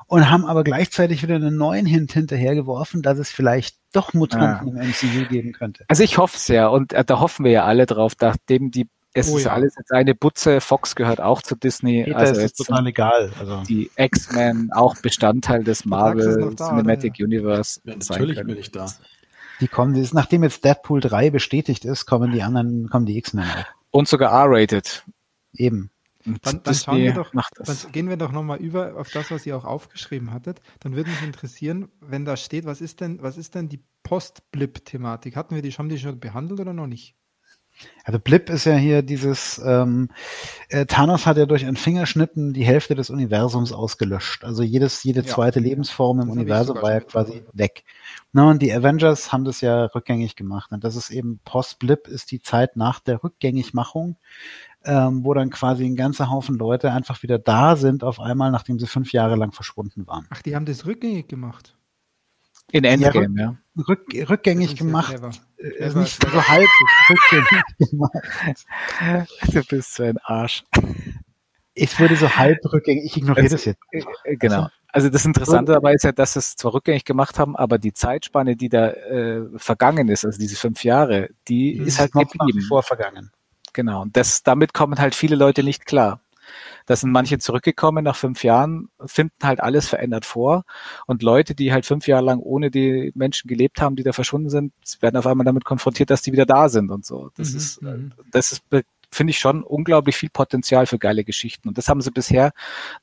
und 0.08 0.30
haben 0.30 0.46
aber 0.46 0.64
gleichzeitig 0.64 1.22
wieder 1.22 1.36
einen 1.36 1.56
neuen 1.56 1.86
Hint 1.86 2.12
hinterhergeworfen, 2.12 3.02
dass 3.02 3.18
es 3.18 3.30
vielleicht 3.30 3.76
doch 3.92 4.14
Mutanten 4.14 4.76
ja. 4.76 4.82
im 4.82 4.88
MCU 4.88 5.28
geben 5.28 5.52
könnte. 5.52 5.84
Also 5.88 6.02
ich 6.02 6.18
hoffe 6.18 6.36
es 6.36 6.48
ja 6.48 6.66
und 6.66 6.92
äh, 6.94 7.04
da 7.04 7.20
hoffen 7.20 7.44
wir 7.44 7.52
ja 7.52 7.64
alle 7.64 7.86
drauf, 7.86 8.14
nachdem 8.20 8.70
die 8.70 8.88
es 9.14 9.30
oh, 9.30 9.38
ist 9.38 9.44
ja. 9.44 9.52
alles 9.52 9.74
jetzt 9.76 9.92
eine 9.92 10.14
Butze, 10.14 10.60
Fox 10.60 10.94
gehört 10.94 11.20
auch 11.20 11.42
zu 11.42 11.56
Disney. 11.56 12.04
Peter 12.04 12.18
also 12.18 12.40
ist 12.40 12.56
total 12.56 12.86
egal. 12.86 13.32
Also. 13.40 13.62
Die 13.66 13.90
X-Men 13.96 14.70
auch 14.72 14.96
Bestandteil 14.96 15.64
des 15.64 15.84
Marvel 15.86 16.54
da, 16.54 16.68
Cinematic 16.68 17.14
oder? 17.14 17.24
Universe. 17.24 17.80
Ja, 17.84 17.94
natürlich 17.96 18.38
bin 18.44 18.56
ich 18.56 18.70
da. 18.70 18.86
Die 19.60 19.66
kommen, 19.66 20.08
nachdem 20.12 20.44
jetzt 20.44 20.64
Deadpool 20.64 21.00
3 21.00 21.30
bestätigt 21.30 21.84
ist, 21.84 22.06
kommen 22.06 22.30
die 22.30 22.42
anderen, 22.42 22.88
kommen 22.90 23.06
die 23.06 23.16
X-Men 23.18 23.44
auch. 23.44 23.64
Und 23.90 24.08
sogar 24.08 24.30
R-rated. 24.30 25.04
Eben. 25.54 25.90
Dann, 26.24 26.62
dann, 26.62 26.74
schauen 26.74 26.98
wir 26.98 27.14
doch, 27.14 27.30
dann 27.30 27.92
gehen 27.92 28.08
wir 28.08 28.16
doch 28.16 28.32
nochmal 28.32 28.58
über 28.58 28.96
auf 28.96 29.10
das, 29.10 29.30
was 29.30 29.46
ihr 29.46 29.56
auch 29.56 29.64
aufgeschrieben 29.64 30.32
hattet. 30.32 30.60
Dann 30.80 30.96
würde 30.96 31.10
mich 31.10 31.22
interessieren, 31.22 31.90
wenn 32.00 32.24
da 32.24 32.36
steht, 32.36 32.64
was 32.64 32.80
ist 32.80 33.00
denn, 33.00 33.22
was 33.22 33.38
ist 33.38 33.54
denn 33.54 33.68
die 33.68 33.84
Post-Blip-Thematik? 34.02 35.36
Hatten 35.36 35.54
wir 35.54 35.62
die, 35.62 35.70
haben 35.70 35.88
die 35.88 35.98
schon 35.98 36.18
behandelt 36.18 36.60
oder 36.60 36.72
noch 36.72 36.88
nicht? 36.88 37.16
Also 38.04 38.18
Blip 38.18 38.48
ist 38.48 38.64
ja 38.64 38.74
hier 38.74 39.02
dieses, 39.02 39.60
ähm, 39.64 40.08
äh, 40.70 40.86
Thanos 40.86 41.26
hat 41.26 41.36
ja 41.36 41.46
durch 41.46 41.66
ein 41.66 41.76
Fingerschnippen 41.76 42.54
die 42.54 42.64
Hälfte 42.64 42.94
des 42.94 43.10
Universums 43.10 43.72
ausgelöscht. 43.72 44.44
Also 44.44 44.62
jedes, 44.62 45.04
jede 45.04 45.24
zweite 45.24 45.60
ja. 45.60 45.66
Lebensform 45.66 46.20
im 46.20 46.28
das 46.28 46.36
Universum 46.36 46.76
war 46.80 46.92
ja 46.92 47.00
quasi 47.00 47.42
weg. 47.52 47.84
Na, 48.32 48.50
und 48.50 48.62
die 48.62 48.72
Avengers 48.72 49.32
haben 49.32 49.44
das 49.44 49.60
ja 49.60 49.84
rückgängig 49.86 50.36
gemacht. 50.36 50.72
Und 50.72 50.84
das 50.84 50.96
ist 50.96 51.10
eben 51.10 51.40
Post-Blip 51.44 52.08
ist 52.08 52.30
die 52.30 52.40
Zeit 52.40 52.76
nach 52.76 53.00
der 53.00 53.22
Rückgängigmachung 53.22 54.16
ähm, 54.84 55.24
wo 55.24 55.34
dann 55.34 55.50
quasi 55.50 55.84
ein 55.84 55.96
ganzer 55.96 56.30
Haufen 56.30 56.56
Leute 56.56 56.92
einfach 56.92 57.22
wieder 57.22 57.38
da 57.38 57.76
sind, 57.76 58.04
auf 58.04 58.20
einmal, 58.20 58.50
nachdem 58.50 58.78
sie 58.78 58.86
fünf 58.86 59.12
Jahre 59.12 59.36
lang 59.36 59.52
verschwunden 59.52 60.06
waren. 60.06 60.26
Ach, 60.30 60.42
die 60.42 60.54
haben 60.54 60.66
das 60.66 60.86
rückgängig 60.86 61.28
gemacht. 61.28 61.76
In 62.72 62.84
Endgame, 62.84 63.40
ja. 63.40 63.56
Rück, 63.88 64.06
rückgängig 64.28 64.76
gemacht. 64.76 65.14
Äh, 65.56 65.86
ist 65.86 65.96
nicht 65.96 66.22
so 66.22 66.48
halb 66.48 66.68
rückgängig 67.08 67.64
gemacht. 67.90 68.66
Du 69.52 69.64
bist 69.64 69.94
so 69.94 70.02
ein 70.02 70.18
Arsch. 70.18 70.64
Ich 71.74 71.98
würde 71.98 72.16
so 72.16 72.28
halb 72.28 72.58
rückgängig, 72.72 73.04
ich 73.04 73.16
ignoriere 73.16 73.44
das, 73.44 73.52
das 73.52 73.64
jetzt. 73.64 73.80
Äh, 74.24 74.36
genau. 74.36 74.68
Also 74.90 75.08
das 75.10 75.24
Interessante 75.24 75.72
dabei 75.72 75.94
ist 75.94 76.04
ja, 76.04 76.12
dass 76.12 76.32
sie 76.32 76.40
es 76.40 76.56
zwar 76.56 76.74
rückgängig 76.74 77.04
gemacht 77.04 77.38
haben, 77.38 77.56
aber 77.56 77.78
die 77.78 77.92
Zeitspanne, 77.92 78.56
die 78.56 78.68
da 78.68 78.90
äh, 78.90 79.42
vergangen 79.56 80.08
ist, 80.08 80.24
also 80.24 80.38
diese 80.38 80.56
fünf 80.56 80.82
Jahre, 80.82 81.28
die 81.46 81.78
mhm. 81.78 81.86
ist 81.86 81.98
halt 81.98 82.12
geblieben. 82.12 82.62
Vor 82.62 82.82
vergangen. 82.82 83.30
Genau. 83.72 84.02
Und 84.02 84.16
das, 84.16 84.42
damit 84.42 84.74
kommen 84.74 84.98
halt 84.98 85.14
viele 85.14 85.36
Leute 85.36 85.62
nicht 85.62 85.86
klar. 85.86 86.20
Da 86.86 86.96
sind 86.96 87.10
manche 87.10 87.38
zurückgekommen 87.38 88.04
nach 88.04 88.16
fünf 88.16 88.44
Jahren, 88.44 88.88
finden 89.04 89.36
halt 89.42 89.60
alles 89.60 89.88
verändert 89.88 90.24
vor. 90.24 90.64
Und 91.06 91.22
Leute, 91.22 91.54
die 91.54 91.72
halt 91.72 91.86
fünf 91.86 92.06
Jahre 92.06 92.24
lang 92.24 92.40
ohne 92.40 92.70
die 92.70 93.12
Menschen 93.14 93.48
gelebt 93.48 93.80
haben, 93.80 93.96
die 93.96 94.02
da 94.02 94.12
verschwunden 94.12 94.50
sind, 94.50 94.72
werden 95.00 95.16
auf 95.16 95.26
einmal 95.26 95.44
damit 95.44 95.64
konfrontiert, 95.64 96.10
dass 96.10 96.22
die 96.22 96.32
wieder 96.32 96.46
da 96.46 96.68
sind 96.68 96.90
und 96.90 97.04
so. 97.04 97.30
Das 97.36 97.52
mhm, 97.52 97.56
ist, 97.56 97.82
mhm. 97.82 98.12
das 98.30 98.52
ist 98.52 98.62
finde 99.10 99.30
ich 99.30 99.38
schon 99.38 99.62
unglaublich 99.62 100.16
viel 100.16 100.30
Potenzial 100.30 100.86
für 100.86 100.98
geile 100.98 101.24
Geschichten. 101.24 101.68
Und 101.68 101.78
das 101.78 101.88
haben 101.88 102.00
sie 102.00 102.10
bisher 102.10 102.52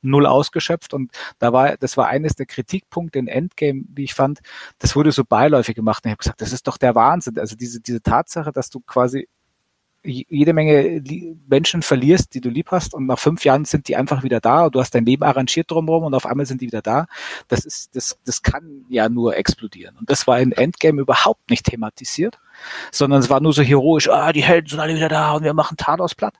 null 0.02 0.26
ausgeschöpft. 0.26 0.94
Und 0.94 1.10
da 1.38 1.52
war, 1.52 1.76
das 1.76 1.96
war 1.96 2.08
eines 2.08 2.36
der 2.36 2.46
Kritikpunkte 2.46 3.18
in 3.18 3.28
Endgame, 3.28 3.84
wie 3.92 4.04
ich 4.04 4.14
fand, 4.14 4.40
das 4.78 4.94
wurde 4.96 5.12
so 5.12 5.24
beiläufig 5.24 5.74
gemacht. 5.74 6.04
Und 6.04 6.08
ich 6.08 6.12
habe 6.12 6.18
gesagt, 6.18 6.40
das 6.40 6.52
ist 6.52 6.66
doch 6.66 6.78
der 6.78 6.94
Wahnsinn. 6.94 7.38
Also 7.38 7.56
diese, 7.56 7.80
diese 7.80 8.02
Tatsache, 8.02 8.52
dass 8.52 8.70
du 8.70 8.80
quasi 8.80 9.28
jede 10.06 10.52
Menge 10.52 11.02
Menschen 11.48 11.82
verlierst, 11.82 12.34
die 12.34 12.40
du 12.40 12.48
lieb 12.48 12.70
hast 12.70 12.94
und 12.94 13.06
nach 13.06 13.18
fünf 13.18 13.44
Jahren 13.44 13.64
sind 13.64 13.88
die 13.88 13.96
einfach 13.96 14.22
wieder 14.22 14.40
da 14.40 14.66
und 14.66 14.74
du 14.74 14.80
hast 14.80 14.94
dein 14.94 15.04
Leben 15.04 15.22
arrangiert 15.22 15.70
drumherum 15.70 16.04
und 16.04 16.14
auf 16.14 16.26
einmal 16.26 16.46
sind 16.46 16.60
die 16.60 16.66
wieder 16.66 16.82
da. 16.82 17.06
Das 17.48 17.64
ist, 17.64 17.94
das, 17.96 18.18
das 18.24 18.42
kann 18.42 18.84
ja 18.88 19.08
nur 19.08 19.36
explodieren. 19.36 19.96
Und 19.98 20.10
das 20.10 20.26
war 20.26 20.40
in 20.40 20.52
Endgame 20.52 21.00
überhaupt 21.00 21.50
nicht 21.50 21.66
thematisiert, 21.66 22.38
sondern 22.90 23.20
es 23.20 23.30
war 23.30 23.40
nur 23.40 23.52
so 23.52 23.62
heroisch, 23.62 24.08
ah, 24.08 24.32
die 24.32 24.42
Helden 24.42 24.68
sind 24.68 24.80
alle 24.80 24.94
wieder 24.94 25.08
da 25.08 25.32
und 25.32 25.44
wir 25.44 25.54
machen 25.54 25.76
Thanos 25.76 26.14
platt 26.14 26.34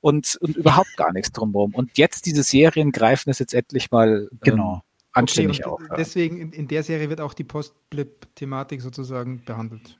und, 0.00 0.36
und 0.40 0.56
überhaupt 0.56 0.96
gar 0.96 1.12
nichts 1.12 1.32
drumherum. 1.32 1.74
Und 1.74 1.96
jetzt 1.96 2.26
diese 2.26 2.42
Serien 2.42 2.92
greifen 2.92 3.30
es 3.30 3.38
jetzt 3.38 3.54
endlich 3.54 3.90
mal 3.90 4.28
ähm, 4.30 4.38
genau. 4.42 4.82
anständig 5.12 5.64
okay, 5.66 5.84
auf. 5.84 5.96
Deswegen 5.96 6.38
in, 6.38 6.52
in 6.52 6.68
der 6.68 6.82
Serie 6.82 7.08
wird 7.08 7.20
auch 7.20 7.34
die 7.34 7.44
Post-Blip-Thematik 7.44 8.82
sozusagen 8.82 9.44
behandelt. 9.44 9.98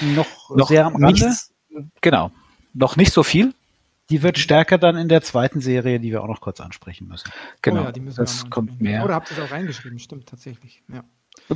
Noch, 0.00 0.26
noch 0.50 0.68
sehr 0.68 0.86
am 0.86 0.96
Rande? 0.96 1.26
Nichts, 1.26 1.52
genau, 2.00 2.30
noch 2.74 2.96
nicht 2.96 3.12
so 3.12 3.22
viel. 3.22 3.54
Die 4.08 4.22
wird 4.22 4.38
stärker 4.38 4.78
dann 4.78 4.96
in 4.96 5.08
der 5.08 5.22
zweiten 5.22 5.60
Serie, 5.60 5.98
die 5.98 6.12
wir 6.12 6.22
auch 6.22 6.28
noch 6.28 6.40
kurz 6.40 6.60
ansprechen 6.60 7.08
müssen. 7.08 7.28
Genau, 7.60 7.82
oh 7.82 7.84
ja, 7.86 8.12
das 8.14 8.48
kommt 8.50 8.80
mehr. 8.80 9.04
Oder 9.04 9.14
habt 9.14 9.32
ihr 9.32 9.38
es 9.38 9.42
auch 9.42 9.50
reingeschrieben? 9.50 9.98
Stimmt, 9.98 10.28
tatsächlich. 10.28 10.82
Ja. 10.92 11.02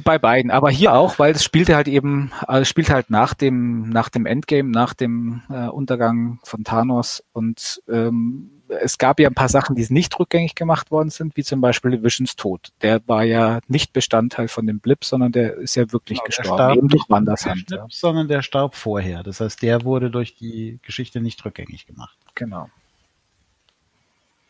Bei 0.05 0.19
beiden, 0.19 0.51
aber 0.51 0.71
hier 0.71 0.95
auch, 0.95 1.19
weil 1.19 1.33
es 1.33 1.43
spielte 1.43 1.75
halt 1.75 1.89
eben, 1.89 2.31
also 2.47 2.65
spielt 2.65 2.91
halt 2.91 3.11
nach 3.11 3.35
dem, 3.35 3.89
nach 3.91 4.09
dem 4.09 4.25
Endgame, 4.25 4.71
nach 4.71 4.95
dem 4.95 5.43
äh, 5.51 5.67
Untergang 5.67 6.39
von 6.45 6.63
Thanos 6.63 7.25
und 7.33 7.83
ähm, 7.89 8.51
es 8.71 8.99
gab 8.99 9.21
ja 9.21 9.29
ein 9.29 9.35
paar 9.35 9.49
Sachen, 9.49 9.75
die 9.75 9.87
nicht 9.91 10.19
rückgängig 10.19 10.55
gemacht 10.55 10.91
worden 10.91 11.11
sind, 11.11 11.37
wie 11.37 11.43
zum 11.43 11.61
Beispiel 11.61 12.03
Visions 12.03 12.37
Tod. 12.37 12.69
Der 12.83 13.01
war 13.07 13.25
ja 13.25 13.61
nicht 13.69 13.93
Bestandteil 13.93 14.49
von 14.49 14.67
dem 14.67 14.81
Blip, 14.81 15.05
sondern 15.05 15.33
der 15.33 15.57
ist 15.57 15.75
ja 15.75 15.91
wirklich 15.93 16.19
genau, 16.19 16.27
gestorben. 16.27 16.75
Der 16.75 16.99
nicht 16.99 17.11
Wanders 17.11 17.47
Hand, 17.47 17.67
Blip, 17.67 17.81
ja. 17.81 17.87
sondern 17.91 18.29
der 18.29 18.43
starb 18.43 18.75
vorher. 18.75 19.23
Das 19.23 19.41
heißt, 19.41 19.61
der 19.63 19.85
wurde 19.85 20.11
durch 20.11 20.37
die 20.37 20.79
Geschichte 20.83 21.21
nicht 21.21 21.45
rückgängig 21.45 21.87
gemacht. 21.87 22.17
Genau. 22.35 22.69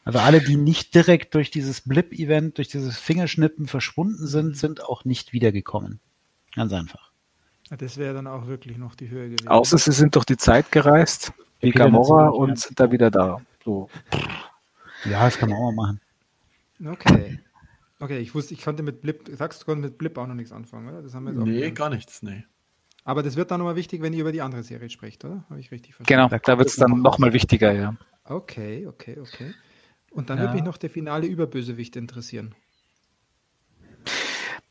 Also 0.04 0.18
alle, 0.18 0.40
die 0.40 0.56
nicht 0.56 0.94
direkt 0.94 1.34
durch 1.34 1.50
dieses 1.50 1.82
Blip-Event, 1.82 2.58
durch 2.58 2.68
dieses 2.68 2.98
Fingerschnippen 2.98 3.66
verschwunden 3.66 4.26
sind, 4.26 4.56
sind 4.56 4.82
auch 4.84 5.04
nicht 5.04 5.32
wiedergekommen. 5.32 6.00
Ganz 6.54 6.72
einfach. 6.72 7.10
Das 7.70 7.98
wäre 7.98 8.14
dann 8.14 8.26
auch 8.26 8.46
wirklich 8.46 8.78
noch 8.78 8.94
die 8.94 9.10
Höhe 9.10 9.28
gewesen. 9.28 9.48
Außer 9.48 9.78
sie 9.78 9.92
sind 9.92 10.16
durch 10.16 10.24
die 10.24 10.36
Zeit 10.36 10.72
gereist, 10.72 11.32
wie 11.60 11.70
Gamora, 11.70 12.28
und 12.28 12.58
sind 12.58 12.80
da 12.80 12.90
wieder 12.90 13.10
da. 13.10 13.40
So. 13.64 13.88
Ja, 15.04 15.24
das 15.24 15.38
kann 15.38 15.50
man 15.50 15.58
auch 15.58 15.72
mal 15.72 15.86
machen. 15.86 16.00
Okay. 16.84 17.38
Okay, 18.00 18.18
ich 18.18 18.34
wusste, 18.34 18.54
ich 18.54 18.64
konnte 18.64 18.82
mit 18.82 19.02
Blip, 19.02 19.30
sagst 19.36 19.60
du, 19.60 19.66
konntest 19.66 19.92
mit 19.92 19.98
Blip 19.98 20.16
auch 20.16 20.26
noch 20.26 20.34
nichts 20.34 20.52
anfangen, 20.52 20.88
oder? 20.88 21.02
Das 21.02 21.14
haben 21.14 21.24
wir 21.24 21.34
jetzt 21.34 21.44
nee, 21.44 21.70
auch 21.70 21.74
gar 21.74 21.90
nichts, 21.90 22.22
nee. 22.22 22.44
Aber 23.04 23.22
das 23.22 23.36
wird 23.36 23.50
dann 23.50 23.58
nochmal 23.58 23.76
wichtig, 23.76 24.00
wenn 24.02 24.14
ihr 24.14 24.22
über 24.22 24.32
die 24.32 24.40
andere 24.40 24.62
Serie 24.62 24.88
sprecht, 24.88 25.24
oder? 25.24 25.44
Habe 25.50 25.60
ich 25.60 25.70
richtig 25.70 25.94
verstanden? 25.94 26.28
Genau, 26.28 26.28
da, 26.30 26.38
da 26.38 26.58
wird 26.58 26.68
es 26.68 26.76
dann 26.76 27.02
nochmal 27.02 27.34
wichtiger, 27.34 27.72
ja. 27.72 27.94
Okay, 28.24 28.86
okay, 28.86 29.18
okay. 29.20 29.52
Und 30.10 30.30
dann 30.30 30.38
ja. 30.38 30.44
würde 30.44 30.54
mich 30.54 30.64
noch 30.64 30.76
der 30.76 30.90
finale 30.90 31.26
Überbösewicht 31.26 31.96
interessieren. 31.96 32.54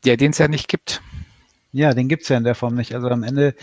Ja, 0.04 0.16
den 0.16 0.30
es 0.30 0.38
ja 0.38 0.48
nicht 0.48 0.68
gibt. 0.68 1.02
Ja, 1.72 1.94
den 1.94 2.08
gibt's 2.08 2.28
ja 2.28 2.36
in 2.36 2.44
der 2.44 2.54
Form 2.54 2.74
nicht. 2.74 2.94
Also 2.94 3.08
am 3.08 3.22
Ende, 3.22 3.54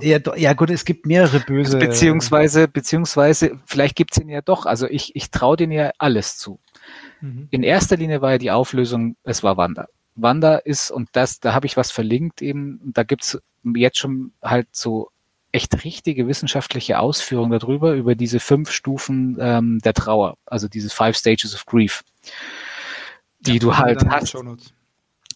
ja, 0.00 0.18
ja 0.36 0.52
gut, 0.54 0.70
es 0.70 0.84
gibt 0.84 1.06
mehrere 1.06 1.40
böse. 1.40 1.78
Beziehungsweise, 1.78 2.66
beziehungsweise, 2.66 3.58
vielleicht 3.66 3.96
gibt's 3.96 4.18
ihn 4.18 4.30
ja 4.30 4.40
doch. 4.40 4.64
Also 4.64 4.86
ich, 4.86 5.14
ich 5.14 5.30
traue 5.30 5.56
den 5.56 5.70
ja 5.70 5.92
alles 5.98 6.38
zu. 6.38 6.60
Mhm. 7.20 7.48
In 7.50 7.62
erster 7.62 7.96
Linie 7.96 8.22
war 8.22 8.32
ja 8.32 8.38
die 8.38 8.50
Auflösung, 8.50 9.16
es 9.22 9.42
war 9.42 9.56
Wanda. 9.56 9.86
Wanda 10.14 10.56
ist, 10.56 10.90
und 10.90 11.10
das, 11.12 11.40
da 11.40 11.52
habe 11.52 11.66
ich 11.66 11.76
was 11.76 11.90
verlinkt 11.90 12.40
eben, 12.40 12.80
da 12.94 13.02
gibt's 13.02 13.38
jetzt 13.74 13.98
schon 13.98 14.32
halt 14.42 14.68
so 14.72 15.10
echt 15.52 15.84
richtige 15.84 16.26
wissenschaftliche 16.26 16.98
Ausführungen 16.98 17.58
darüber, 17.58 17.94
über 17.94 18.14
diese 18.14 18.40
fünf 18.40 18.70
Stufen 18.70 19.36
ähm, 19.38 19.80
der 19.80 19.94
Trauer, 19.94 20.36
also 20.46 20.66
diese 20.66 20.88
Five 20.88 21.16
Stages 21.16 21.54
of 21.54 21.66
Grief, 21.66 22.02
die 23.40 23.54
ja, 23.54 23.58
du 23.58 23.76
halt 23.76 24.04
hast 24.08 24.36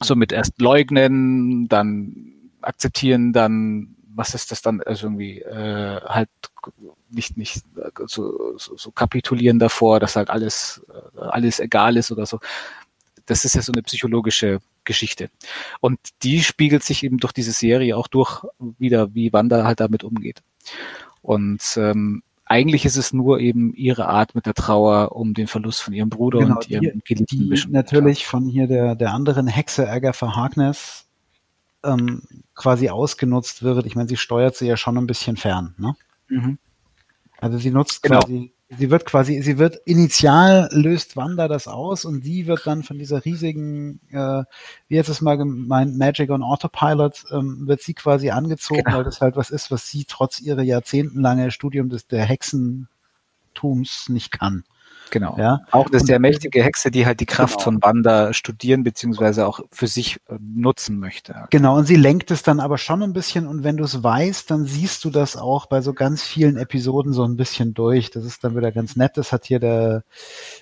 so 0.03 0.15
mit 0.15 0.33
erst 0.33 0.61
leugnen, 0.61 1.69
dann 1.69 2.33
akzeptieren, 2.61 3.33
dann 3.33 3.97
was 4.15 4.35
ist 4.35 4.51
das 4.51 4.63
dann 4.63 4.83
also 4.83 5.07
irgendwie 5.07 5.43
äh, 5.43 6.01
halt 6.03 6.31
nicht 7.11 7.37
nicht 7.37 7.63
so, 8.07 8.57
so, 8.57 8.77
so 8.77 8.91
kapitulieren 8.91 9.59
davor, 9.59 10.01
dass 10.01 10.17
halt 10.17 10.31
alles 10.31 10.85
äh, 10.89 11.21
alles 11.21 11.61
egal 11.61 11.97
ist 11.97 12.11
oder 12.11 12.25
so. 12.25 12.41
Das 13.27 13.45
ist 13.45 13.55
ja 13.55 13.63
so 13.63 13.73
eine 13.73 13.83
psychologische 13.83 14.61
Geschichte. 14.85 15.29
Und 15.81 15.99
die 16.23 16.43
spiegelt 16.43 16.83
sich 16.83 17.03
eben 17.03 17.19
durch 17.19 17.33
diese 17.33 17.53
Serie 17.53 17.97
auch 17.97 18.09
durch 18.09 18.45
wieder, 18.79 19.15
wie 19.15 19.33
Wanda 19.33 19.65
halt 19.65 19.81
damit 19.81 20.05
umgeht. 20.05 20.43
Und 21.23 21.61
ähm, 21.77 22.23
eigentlich 22.45 22.85
ist 22.85 22.97
es 22.97 23.13
nur 23.13 23.41
eben 23.41 23.75
ihre 23.75 24.07
Art 24.07 24.35
mit 24.37 24.47
der 24.47 24.55
Trauer 24.55 25.15
um 25.17 25.35
den 25.35 25.49
Verlust 25.49 25.83
von 25.83 25.93
ihrem 25.93 26.09
Bruder 26.09 26.39
genau, 26.39 26.55
und 26.55 26.71
ihrem 26.71 26.83
die, 26.83 27.15
geliebten 27.15 27.51
die 27.51 27.73
natürlich 27.73 28.27
von 28.27 28.47
hier 28.47 28.69
der, 28.69 28.95
der 28.95 29.13
anderen 29.13 29.49
Hexe 29.49 29.91
Agatha 29.91 30.37
Harkness 30.37 31.09
ähm, 31.85 32.23
quasi 32.55 32.89
ausgenutzt 32.89 33.65
wird. 33.65 33.85
Ich 33.87 33.97
meine, 33.97 34.09
sie 34.09 34.17
steuert 34.17 34.57
sie 34.57 34.69
ja 34.69 34.77
schon 34.77 34.97
ein 34.97 35.09
bisschen 35.09 35.37
fern. 35.37 35.75
Ne? 35.77 35.97
Mhm. 36.29 36.59
Also 37.39 37.59
sie 37.59 37.71
nutzt 37.71 38.03
genau. 38.03 38.21
quasi 38.21 38.53
Sie 38.69 38.91
wird 38.91 39.05
quasi, 39.05 39.41
sie 39.43 39.59
wird 39.59 39.77
initial 39.85 40.69
löst 40.73 41.17
Wanda 41.17 41.47
das 41.47 41.69
aus 41.69 42.05
und 42.05 42.25
sie 42.25 42.49
wird 42.49 42.67
dann 42.67 42.83
von 42.83 42.99
dieser 42.99 43.25
riesigen, 43.25 44.01
äh, 44.11 44.43
wie 44.89 44.97
jetzt 44.97 45.09
es 45.09 45.21
mal 45.21 45.37
gemeint, 45.39 45.97
Magic 45.97 46.31
on 46.31 46.43
Autopilot, 46.43 47.27
ähm, 47.31 47.69
wird 47.69 47.81
sie 47.81 47.95
quasi 47.95 48.31
angezogen, 48.31 48.83
genau. 48.83 48.99
weil 48.99 49.05
das 49.05 49.21
halt 49.21 49.37
was 49.37 49.51
ist, 49.51 49.71
was 49.71 49.89
sie 49.89 50.05
trotz 50.05 50.41
ihrer 50.41 50.63
jahrzehntelange 50.63 51.53
Studium 51.53 51.91
des 51.91 52.09
der 52.09 52.25
Hexentums 52.25 54.09
nicht 54.09 54.33
kann. 54.33 54.65
Genau. 55.11 55.37
Ja? 55.39 55.61
Auch 55.71 55.89
das 55.89 56.03
ist 56.03 56.09
der 56.09 56.19
mächtige 56.19 56.63
Hexe, 56.63 56.91
die 56.91 57.07
halt 57.07 57.21
die 57.21 57.27
Kraft 57.27 57.55
genau. 57.55 57.65
von 57.65 57.83
Wanda 57.83 58.33
studieren 58.33 58.83
beziehungsweise 58.85 59.47
auch 59.47 59.61
für 59.71 59.87
sich 59.87 60.17
äh, 60.29 60.37
nutzen 60.41 60.99
möchte. 60.99 61.47
Genau, 61.51 61.77
und 61.77 61.87
sie 61.87 61.97
lenkt 61.97 62.31
es 62.31 62.43
dann 62.43 62.61
aber 62.61 62.79
schon 62.79 63.03
ein 63.03 63.13
bisschen 63.13 63.47
und 63.47 63.65
wenn 63.65 63.77
du 63.77 63.85
es 63.85 64.03
weißt, 64.03 64.51
dann 64.51 64.65
siehst 64.65 65.05
du 65.05 65.11
das 65.11 65.37
auch 65.37 65.67
bei 65.67 65.81
so 65.81 65.93
ganz 65.93 66.23
vielen 66.23 66.57
Episoden 66.57 67.13
so 67.13 67.25
ein 67.25 67.37
bisschen 67.37 67.75
durch. 67.75 68.11
Das 68.11 68.25
ist 68.25 68.45
dann 68.45 68.57
wieder 68.57 68.73
ganz 68.73 68.97
nett. 68.97 69.17
Das 69.17 69.33
hat 69.33 69.45
hier 69.45 69.61
der, 69.61 70.05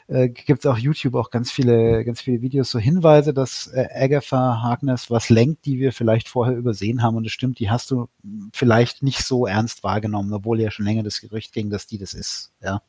äh, 0.08 0.28
gibt 0.28 0.64
es 0.64 0.70
auch 0.70 0.78
YouTube 0.78 1.14
auch 1.14 1.30
ganz 1.30 1.50
viele, 1.50 2.04
ganz 2.04 2.20
viele 2.20 2.42
Videos, 2.42 2.70
so 2.70 2.78
Hinweise, 2.78 3.32
dass 3.34 3.68
äh, 3.68 3.88
Agatha 3.94 4.62
Harkness 4.62 5.10
was 5.10 5.30
lenkt, 5.30 5.64
die 5.64 5.78
wir 5.78 5.92
vielleicht 5.92 6.28
vorher 6.28 6.56
übersehen 6.56 7.02
haben 7.02 7.16
und 7.16 7.26
es 7.26 7.32
stimmt, 7.32 7.58
die 7.58 7.70
hast 7.70 7.90
du 7.90 8.08
vielleicht 8.52 9.02
nicht 9.02 9.24
so 9.24 9.46
ernst 9.46 9.84
wahrgenommen, 9.84 10.32
obwohl 10.32 10.60
ja 10.60 10.70
schon 10.70 10.84
länger 10.86 11.02
das 11.02 11.20
Gerücht 11.20 11.52
ging, 11.52 11.70
dass 11.70 11.86
die 11.86 11.98
das 11.98 12.14
ist, 12.14 12.52
ja. 12.62 12.80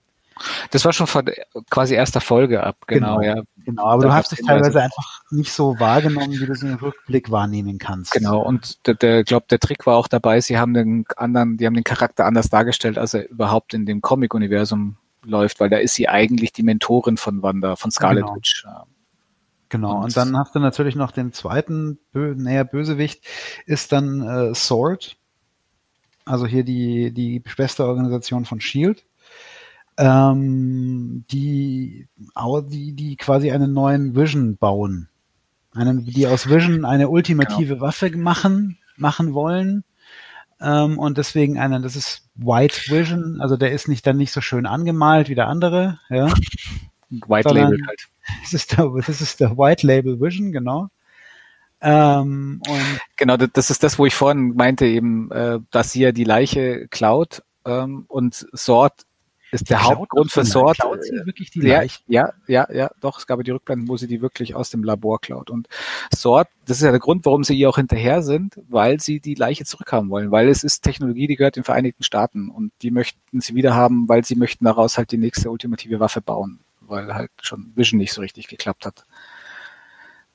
Das 0.71 0.83
war 0.83 0.91
schon 0.91 1.07
von 1.07 1.29
quasi 1.69 1.95
erster 1.95 2.19
Folge 2.19 2.63
ab, 2.63 2.87
genau, 2.87 3.19
genau 3.19 3.35
ja. 3.37 3.43
Genau, 3.65 3.85
aber 3.85 4.03
da 4.03 4.07
du 4.09 4.13
hast 4.13 4.33
es 4.33 4.39
teilweise 4.39 4.81
einfach 4.81 5.21
nicht 5.31 5.51
so 5.51 5.79
wahrgenommen, 5.79 6.33
wie 6.33 6.45
du 6.45 6.51
es 6.51 6.61
im 6.61 6.75
Rückblick 6.75 7.31
wahrnehmen 7.31 7.77
kannst. 7.77 8.11
Genau, 8.11 8.41
und 8.41 8.85
der 8.85 9.23
glaube, 9.23 9.45
der 9.49 9.59
Trick 9.59 9.85
war 9.85 9.95
auch 9.95 10.07
dabei, 10.07 10.41
sie 10.41 10.57
haben 10.57 10.73
den 10.73 11.05
anderen, 11.15 11.57
die 11.57 11.65
haben 11.65 11.73
den 11.73 11.85
Charakter 11.85 12.25
anders 12.25 12.49
dargestellt, 12.49 12.97
als 12.97 13.13
er 13.13 13.29
überhaupt 13.29 13.73
in 13.73 13.85
dem 13.85 14.01
Comic-Universum 14.01 14.97
läuft, 15.23 15.59
weil 15.59 15.69
da 15.69 15.77
ist 15.77 15.95
sie 15.95 16.09
eigentlich 16.09 16.51
die 16.51 16.63
Mentorin 16.63 17.17
von 17.17 17.41
Wanda, 17.41 17.75
von 17.75 17.91
Scarlet 17.91 18.25
genau. 18.25 18.35
Witch. 18.35 18.65
Genau, 19.69 19.97
und, 19.97 20.03
und, 20.03 20.17
dann 20.17 20.37
hast 20.37 20.53
du 20.53 20.59
natürlich 20.59 20.95
noch 20.95 21.11
den 21.11 21.33
zweiten, 21.33 21.97
näher 22.13 22.65
Bösewicht, 22.65 23.25
ist 23.65 23.91
dann 23.91 24.21
äh, 24.21 24.53
Sword, 24.53 25.17
also 26.25 26.45
hier 26.45 26.63
die, 26.63 27.11
die 27.11 27.41
Schwesterorganisation 27.45 28.45
von 28.45 28.61
Shield 28.61 29.05
ähm, 29.97 31.25
die, 31.31 32.07
die, 32.69 32.93
die 32.93 33.15
quasi 33.15 33.51
einen 33.51 33.73
neuen 33.73 34.15
Vision 34.15 34.57
bauen. 34.57 35.09
Einen, 35.73 36.05
die 36.05 36.27
aus 36.27 36.49
Vision 36.49 36.85
eine 36.85 37.09
ultimative 37.09 37.75
genau. 37.75 37.85
Waffe 37.85 38.09
machen, 38.15 38.77
machen 38.97 39.33
wollen. 39.33 39.83
Ähm, 40.61 40.97
und 40.97 41.17
deswegen 41.17 41.59
einen, 41.59 41.83
das 41.83 41.95
ist 41.95 42.29
White 42.35 42.89
Vision, 42.89 43.41
also 43.41 43.57
der 43.57 43.71
ist 43.71 43.87
nicht 43.87 44.07
dann 44.07 44.17
nicht 44.17 44.31
so 44.31 44.39
schön 44.39 44.65
angemalt 44.65 45.27
wie 45.27 45.35
der 45.35 45.47
andere, 45.47 45.99
ja. 46.09 46.27
White 47.09 47.49
Sondern 47.49 47.71
Label 47.71 47.87
halt. 47.87 48.07
Das 48.41 48.53
ist, 48.53 48.75
der, 48.75 48.91
das 49.05 49.21
ist 49.21 49.39
der 49.39 49.57
White 49.57 49.85
Label 49.85 50.19
Vision, 50.19 50.51
genau. 50.51 50.89
Ähm, 51.81 52.61
genau, 53.17 53.37
das 53.37 53.69
ist 53.69 53.83
das, 53.83 53.99
wo 53.99 54.05
ich 54.07 54.15
vorhin 54.15 54.55
meinte, 54.55 54.85
eben, 54.85 55.29
äh, 55.31 55.59
dass 55.69 55.91
sie 55.91 56.01
ja 56.01 56.11
die 56.11 56.23
Leiche 56.23 56.87
klaut 56.87 57.43
ähm, 57.65 58.05
und 58.07 58.47
Sword 58.55 59.05
ist 59.55 59.69
der 59.69 59.83
Hauptgrund 59.83 60.31
für 60.31 60.45
Sort. 60.45 60.77
wirklich 60.79 61.49
die 61.49 61.61
ja, 61.61 61.83
ja, 62.07 62.33
ja, 62.47 62.67
ja, 62.71 62.91
doch, 63.01 63.17
es 63.17 63.27
gab 63.27 63.43
die 63.43 63.51
Rückblenden, 63.51 63.87
wo 63.87 63.97
sie 63.97 64.07
die 64.07 64.21
wirklich 64.21 64.55
aus 64.55 64.69
dem 64.69 64.83
Labor 64.83 65.19
klaut. 65.19 65.49
Und 65.49 65.67
Sort, 66.13 66.47
das 66.65 66.77
ist 66.77 66.83
ja 66.83 66.91
der 66.91 66.99
Grund, 66.99 67.25
warum 67.25 67.43
sie 67.43 67.57
ihr 67.57 67.69
auch 67.69 67.77
hinterher 67.77 68.21
sind, 68.21 68.59
weil 68.67 68.99
sie 68.99 69.19
die 69.19 69.35
Leiche 69.35 69.65
zurückhaben 69.65 70.09
wollen, 70.09 70.31
weil 70.31 70.49
es 70.49 70.63
ist 70.63 70.81
Technologie, 70.81 71.27
die 71.27 71.35
gehört 71.35 71.55
den 71.55 71.63
Vereinigten 71.63 72.03
Staaten 72.03 72.49
und 72.49 72.71
die 72.81 72.91
möchten 72.91 73.41
sie 73.41 73.55
wieder 73.55 73.73
haben, 73.75 74.07
weil 74.07 74.23
sie 74.23 74.35
möchten 74.35 74.65
daraus 74.65 74.97
halt 74.97 75.11
die 75.11 75.17
nächste 75.17 75.49
ultimative 75.49 75.99
Waffe 75.99 76.21
bauen, 76.21 76.59
weil 76.81 77.13
halt 77.13 77.31
schon 77.41 77.71
Vision 77.75 77.97
nicht 77.97 78.13
so 78.13 78.21
richtig 78.21 78.47
geklappt 78.47 78.85
hat. 78.85 79.05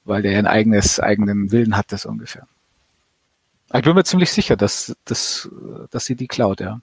Weil 0.05 0.23
der 0.23 0.39
ein 0.39 0.47
eigenes, 0.47 0.99
eigenen 0.99 1.53
Willen 1.53 1.77
hat, 1.77 1.93
das 1.93 2.07
ungefähr. 2.07 2.47
Ich 3.73 3.83
bin 3.83 3.95
mir 3.95 4.03
ziemlich 4.03 4.33
sicher, 4.33 4.57
dass, 4.57 4.97
dass, 5.05 5.49
dass 5.91 6.05
sie 6.05 6.17
die 6.17 6.27
klaut, 6.27 6.61
ja 6.61 6.81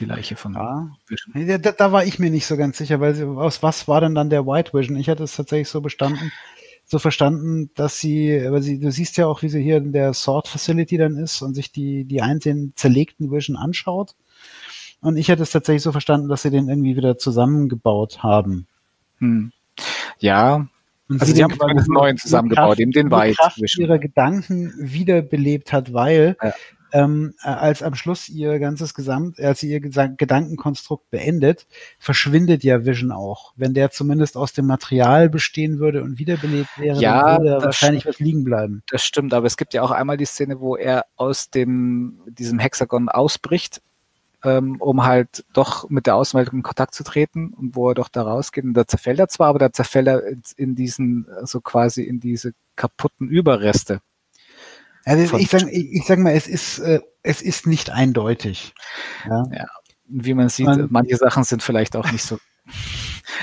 die 0.00 0.04
Leiche 0.04 0.36
von 0.36 0.54
ja. 0.54 0.90
Vision. 1.06 1.62
Da, 1.62 1.72
da, 1.72 1.92
war 1.92 2.04
ich 2.04 2.18
mir 2.18 2.30
nicht 2.30 2.46
so 2.46 2.56
ganz 2.56 2.78
sicher, 2.78 3.00
weil 3.00 3.14
sie, 3.14 3.24
aus 3.24 3.62
was 3.62 3.88
war 3.88 4.00
denn 4.00 4.14
dann 4.14 4.30
der 4.30 4.46
White 4.46 4.72
Vision? 4.72 4.96
Ich 4.96 5.08
hatte 5.08 5.24
es 5.24 5.36
tatsächlich 5.36 5.68
so 5.68 5.80
bestanden, 5.80 6.32
so 6.84 6.98
verstanden, 6.98 7.70
dass 7.74 7.98
sie, 7.98 8.44
aber 8.46 8.62
sie, 8.62 8.78
du 8.78 8.90
siehst 8.90 9.16
ja 9.16 9.26
auch, 9.26 9.42
wie 9.42 9.48
sie 9.48 9.62
hier 9.62 9.76
in 9.78 9.92
der 9.92 10.14
Sword 10.14 10.48
Facility 10.48 10.96
dann 10.96 11.16
ist 11.16 11.42
und 11.42 11.54
sich 11.54 11.72
die, 11.72 12.04
die 12.04 12.22
einzelnen 12.22 12.72
zerlegten 12.76 13.30
Vision 13.30 13.56
anschaut. 13.56 14.14
Und 15.00 15.16
ich 15.16 15.30
hatte 15.30 15.42
es 15.42 15.50
tatsächlich 15.50 15.82
so 15.82 15.92
verstanden, 15.92 16.28
dass 16.28 16.42
sie 16.42 16.50
den 16.50 16.68
irgendwie 16.68 16.96
wieder 16.96 17.18
zusammengebaut 17.18 18.22
haben. 18.22 18.66
Hm. 19.18 19.52
Ja, 20.18 20.68
und 21.08 21.20
also 21.20 21.26
sie, 21.26 21.36
sie 21.36 21.44
haben 21.44 21.60
einen 21.60 21.84
neuen 21.88 22.16
zusammengebaut, 22.16 22.78
eben 22.78 22.92
den 22.92 23.10
White 23.10 23.36
Vision. 23.56 23.86
ihrer 23.86 23.98
Gedanken 23.98 24.72
wiederbelebt 24.78 25.72
hat, 25.72 25.92
weil 25.92 26.36
ja 26.42 26.52
ähm, 26.92 27.34
äh, 27.42 27.48
als 27.48 27.82
am 27.82 27.94
Schluss 27.94 28.28
ihr 28.28 28.58
ganzes 28.58 28.94
Gesamt, 28.94 29.40
als 29.40 29.60
sie 29.60 29.70
ihr 29.70 29.80
Gedankenkonstrukt 29.80 31.10
beendet, 31.10 31.66
verschwindet 31.98 32.62
ja 32.62 32.84
Vision 32.84 33.12
auch. 33.12 33.54
Wenn 33.56 33.72
der 33.74 33.90
zumindest 33.90 34.36
aus 34.36 34.52
dem 34.52 34.66
Material 34.66 35.30
bestehen 35.30 35.78
würde 35.78 36.02
und 36.02 36.18
wiederbelebt 36.18 36.78
wäre, 36.78 37.00
ja, 37.00 37.38
dann 37.38 37.44
würde 37.44 37.64
wahrscheinlich 37.64 38.06
was 38.06 38.18
liegen 38.18 38.44
bleiben. 38.44 38.82
Das 38.90 39.02
stimmt, 39.02 39.32
aber 39.32 39.46
es 39.46 39.56
gibt 39.56 39.72
ja 39.72 39.82
auch 39.82 39.90
einmal 39.90 40.18
die 40.18 40.26
Szene, 40.26 40.60
wo 40.60 40.76
er 40.76 41.06
aus 41.16 41.50
dem, 41.50 42.20
diesem 42.26 42.58
Hexagon 42.58 43.08
ausbricht, 43.08 43.80
ähm, 44.44 44.76
um 44.78 45.04
halt 45.04 45.44
doch 45.54 45.88
mit 45.88 46.06
der 46.06 46.16
Außenwelt 46.16 46.52
in 46.52 46.62
Kontakt 46.62 46.94
zu 46.94 47.04
treten 47.04 47.54
und 47.54 47.74
wo 47.74 47.88
er 47.88 47.94
doch 47.94 48.10
da 48.10 48.22
rausgeht. 48.22 48.64
Und 48.64 48.74
da 48.74 48.86
zerfällt 48.86 49.18
er 49.18 49.28
zwar, 49.28 49.48
aber 49.48 49.58
da 49.58 49.72
zerfällt 49.72 50.08
er 50.08 50.22
in 50.56 50.74
diesen, 50.74 51.24
so 51.26 51.36
also 51.36 51.60
quasi 51.62 52.02
in 52.02 52.20
diese 52.20 52.52
kaputten 52.76 53.28
Überreste. 53.28 54.00
Also 55.04 55.36
ich 55.36 55.48
sage 55.48 55.70
ich 55.70 56.04
sag 56.06 56.18
mal, 56.18 56.32
es 56.32 56.46
ist, 56.46 56.78
äh, 56.78 57.00
es 57.22 57.42
ist 57.42 57.66
nicht 57.66 57.90
eindeutig. 57.90 58.74
Ja. 59.28 59.44
ja. 59.52 59.66
Wie 60.06 60.34
man 60.34 60.48
sieht, 60.48 60.66
man, 60.66 60.88
manche 60.90 61.16
Sachen 61.16 61.44
sind 61.44 61.62
vielleicht 61.62 61.96
auch 61.96 62.10
nicht 62.12 62.24
so 62.24 62.38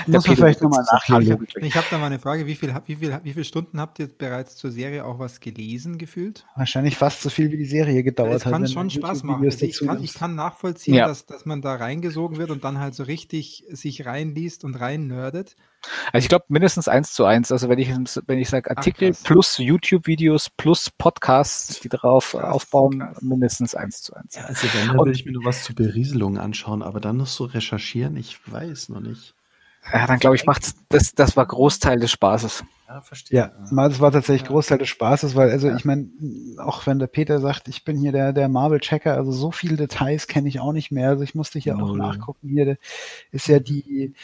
muss 0.06 0.26
man 0.26 0.36
vielleicht 0.36 0.62
nochmal 0.62 0.84
nachlesen. 0.90 1.46
Ich 1.60 1.76
habe 1.76 1.86
da 1.90 1.98
mal 1.98 2.06
eine 2.06 2.18
Frage. 2.18 2.46
Wie 2.46 2.54
viel, 2.54 2.74
wie, 2.86 2.96
viel, 2.96 3.20
wie 3.22 3.32
viele 3.32 3.44
Stunden 3.44 3.80
habt 3.80 3.98
ihr 3.98 4.08
bereits 4.08 4.56
zur 4.56 4.70
Serie 4.70 5.04
auch 5.04 5.18
was 5.18 5.40
gelesen 5.40 5.98
gefühlt? 5.98 6.46
Wahrscheinlich 6.56 6.96
fast 6.96 7.22
so 7.22 7.30
viel, 7.30 7.50
wie 7.50 7.56
die 7.56 7.66
Serie 7.66 8.02
gedauert 8.02 8.34
das 8.34 8.46
hat. 8.46 8.52
Das 8.52 8.60
kann 8.60 8.68
schon 8.68 8.90
Spaß 8.90 9.22
machen. 9.24 9.44
Also 9.44 9.64
ich, 9.64 9.78
kann, 9.78 10.02
ich, 10.02 10.14
kann, 10.14 10.34
nachvollziehen, 10.34 10.94
ja. 10.94 11.06
dass, 11.06 11.26
dass 11.26 11.44
man 11.44 11.62
da 11.62 11.74
reingesogen 11.74 12.38
wird 12.38 12.50
und 12.50 12.64
dann 12.64 12.78
halt 12.78 12.94
so 12.94 13.04
richtig 13.04 13.64
sich 13.70 14.06
reinliest 14.06 14.64
und 14.64 14.74
rein 14.74 15.06
nerdet. 15.06 15.56
Also 16.12 16.24
ich 16.24 16.28
glaube 16.28 16.44
mindestens 16.48 16.88
eins 16.88 17.12
zu 17.12 17.24
eins. 17.24 17.50
Also 17.52 17.68
wenn 17.68 17.78
ich, 17.78 17.88
wenn 17.88 18.38
ich 18.38 18.48
sage 18.48 18.70
Artikel 18.70 19.12
Ach, 19.14 19.24
plus 19.24 19.58
YouTube-Videos 19.58 20.50
plus 20.50 20.90
Podcasts, 20.90 21.80
die 21.80 21.88
darauf 21.88 22.32
krass, 22.32 22.44
aufbauen, 22.44 23.00
krass. 23.00 23.22
mindestens 23.22 23.74
eins 23.74 24.02
zu 24.02 24.14
eins. 24.14 24.34
Ja, 24.34 24.44
also 24.44 24.66
dann 24.68 24.98
würde 24.98 25.12
ich 25.12 25.24
mir 25.24 25.32
nur 25.32 25.44
was 25.44 25.64
zur 25.64 25.74
Berieselung 25.74 26.38
anschauen, 26.38 26.82
aber 26.82 27.00
dann 27.00 27.16
noch 27.16 27.26
so 27.26 27.44
recherchieren, 27.44 28.16
ich 28.16 28.38
weiß 28.50 28.90
noch 28.90 29.00
nicht. 29.00 29.34
Ja, 29.92 30.06
dann 30.06 30.18
glaube 30.18 30.36
ich, 30.36 30.46
macht's 30.46 30.74
das, 30.88 31.14
das 31.14 31.36
war 31.36 31.46
Großteil 31.46 31.98
des 31.98 32.10
Spaßes. 32.10 32.64
Ja, 32.88 33.00
verstehe. 33.00 33.38
Ja, 33.38 33.52
das 33.70 34.00
war 34.00 34.10
tatsächlich 34.10 34.48
Großteil 34.48 34.78
des 34.78 34.88
Spaßes, 34.88 35.36
weil, 35.36 35.50
also 35.50 35.70
ich 35.70 35.84
meine, 35.84 36.08
auch 36.58 36.86
wenn 36.86 36.98
der 36.98 37.06
Peter 37.06 37.38
sagt, 37.38 37.68
ich 37.68 37.84
bin 37.84 37.96
hier 37.96 38.10
der, 38.10 38.32
der 38.32 38.48
Marvel-Checker, 38.48 39.14
also 39.14 39.30
so 39.30 39.52
viele 39.52 39.76
Details 39.76 40.26
kenne 40.26 40.48
ich 40.48 40.58
auch 40.58 40.72
nicht 40.72 40.90
mehr. 40.90 41.10
Also 41.10 41.22
ich 41.22 41.36
musste 41.36 41.60
hier 41.60 41.76
auch 41.76 41.94
nachgucken. 41.94 42.48
Hier 42.48 42.78
ist 43.30 43.46
ja 43.46 43.60
die, 43.60 44.14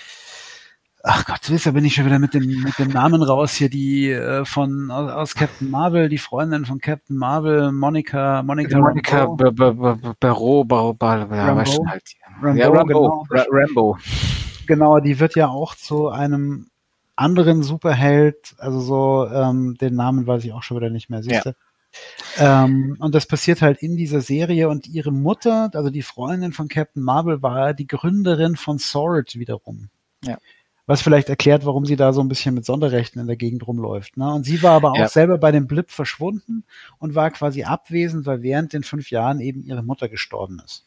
ach 1.04 1.24
Gott, 1.26 1.48
wisst 1.48 1.66
ihr, 1.66 1.72
bin 1.72 1.84
ich 1.84 1.94
schon 1.94 2.06
wieder 2.06 2.18
mit 2.18 2.34
dem, 2.34 2.62
mit 2.64 2.76
dem 2.80 2.88
Namen 2.88 3.22
raus 3.22 3.52
hier, 3.52 3.70
die 3.70 4.10
äh, 4.10 4.44
von 4.44 4.90
aus, 4.90 5.12
aus 5.12 5.34
Captain 5.36 5.70
Marvel, 5.70 6.08
die 6.08 6.18
Freundin 6.18 6.64
von 6.64 6.80
Captain 6.80 7.16
Marvel, 7.16 7.70
Monica, 7.70 8.42
Monica, 8.42 8.80
Monica 8.80 9.26
Barreau, 10.18 10.64
Barreau, 10.64 10.96
ja, 11.00 11.54
halt. 11.88 12.02
Rambo, 12.42 12.60
ja, 12.60 12.68
Rambo, 12.68 13.26
genau. 13.30 13.46
Rambo 13.48 13.96
genau, 14.66 15.00
die 15.00 15.20
wird 15.20 15.34
ja 15.36 15.48
auch 15.48 15.74
zu 15.74 16.08
einem 16.08 16.68
anderen 17.16 17.62
Superheld, 17.62 18.54
also 18.58 18.80
so, 18.80 19.26
ähm, 19.26 19.76
den 19.80 19.94
Namen 19.94 20.26
weiß 20.26 20.44
ich 20.44 20.52
auch 20.52 20.62
schon 20.62 20.76
wieder 20.76 20.90
nicht 20.90 21.08
mehr, 21.08 21.22
siehst? 21.22 21.46
Ja. 21.46 21.54
Ähm, 22.38 22.96
und 23.00 23.14
das 23.14 23.26
passiert 23.26 23.62
halt 23.62 23.82
in 23.82 23.96
dieser 23.96 24.20
Serie 24.20 24.68
und 24.68 24.86
ihre 24.86 25.12
Mutter, 25.12 25.70
also 25.72 25.88
die 25.88 26.02
Freundin 26.02 26.52
von 26.52 26.68
Captain 26.68 27.02
Marvel, 27.02 27.42
war 27.42 27.72
die 27.72 27.86
Gründerin 27.86 28.56
von 28.56 28.78
Sword 28.78 29.38
wiederum. 29.38 29.88
Ja. 30.22 30.38
Was 30.84 31.02
vielleicht 31.02 31.28
erklärt, 31.28 31.64
warum 31.64 31.84
sie 31.84 31.96
da 31.96 32.12
so 32.12 32.20
ein 32.20 32.28
bisschen 32.28 32.54
mit 32.54 32.64
Sonderrechten 32.64 33.20
in 33.20 33.26
der 33.26 33.36
Gegend 33.36 33.66
rumläuft. 33.66 34.16
Ne? 34.16 34.32
Und 34.32 34.44
sie 34.44 34.62
war 34.62 34.72
aber 34.72 34.92
auch 34.92 34.98
ja. 34.98 35.08
selber 35.08 35.38
bei 35.38 35.50
dem 35.50 35.66
Blip 35.66 35.90
verschwunden 35.90 36.64
und 36.98 37.14
war 37.14 37.30
quasi 37.30 37.64
abwesend, 37.64 38.26
weil 38.26 38.42
während 38.42 38.72
den 38.72 38.84
fünf 38.84 39.10
Jahren 39.10 39.40
eben 39.40 39.64
ihre 39.64 39.82
Mutter 39.82 40.08
gestorben 40.08 40.60
ist. 40.64 40.85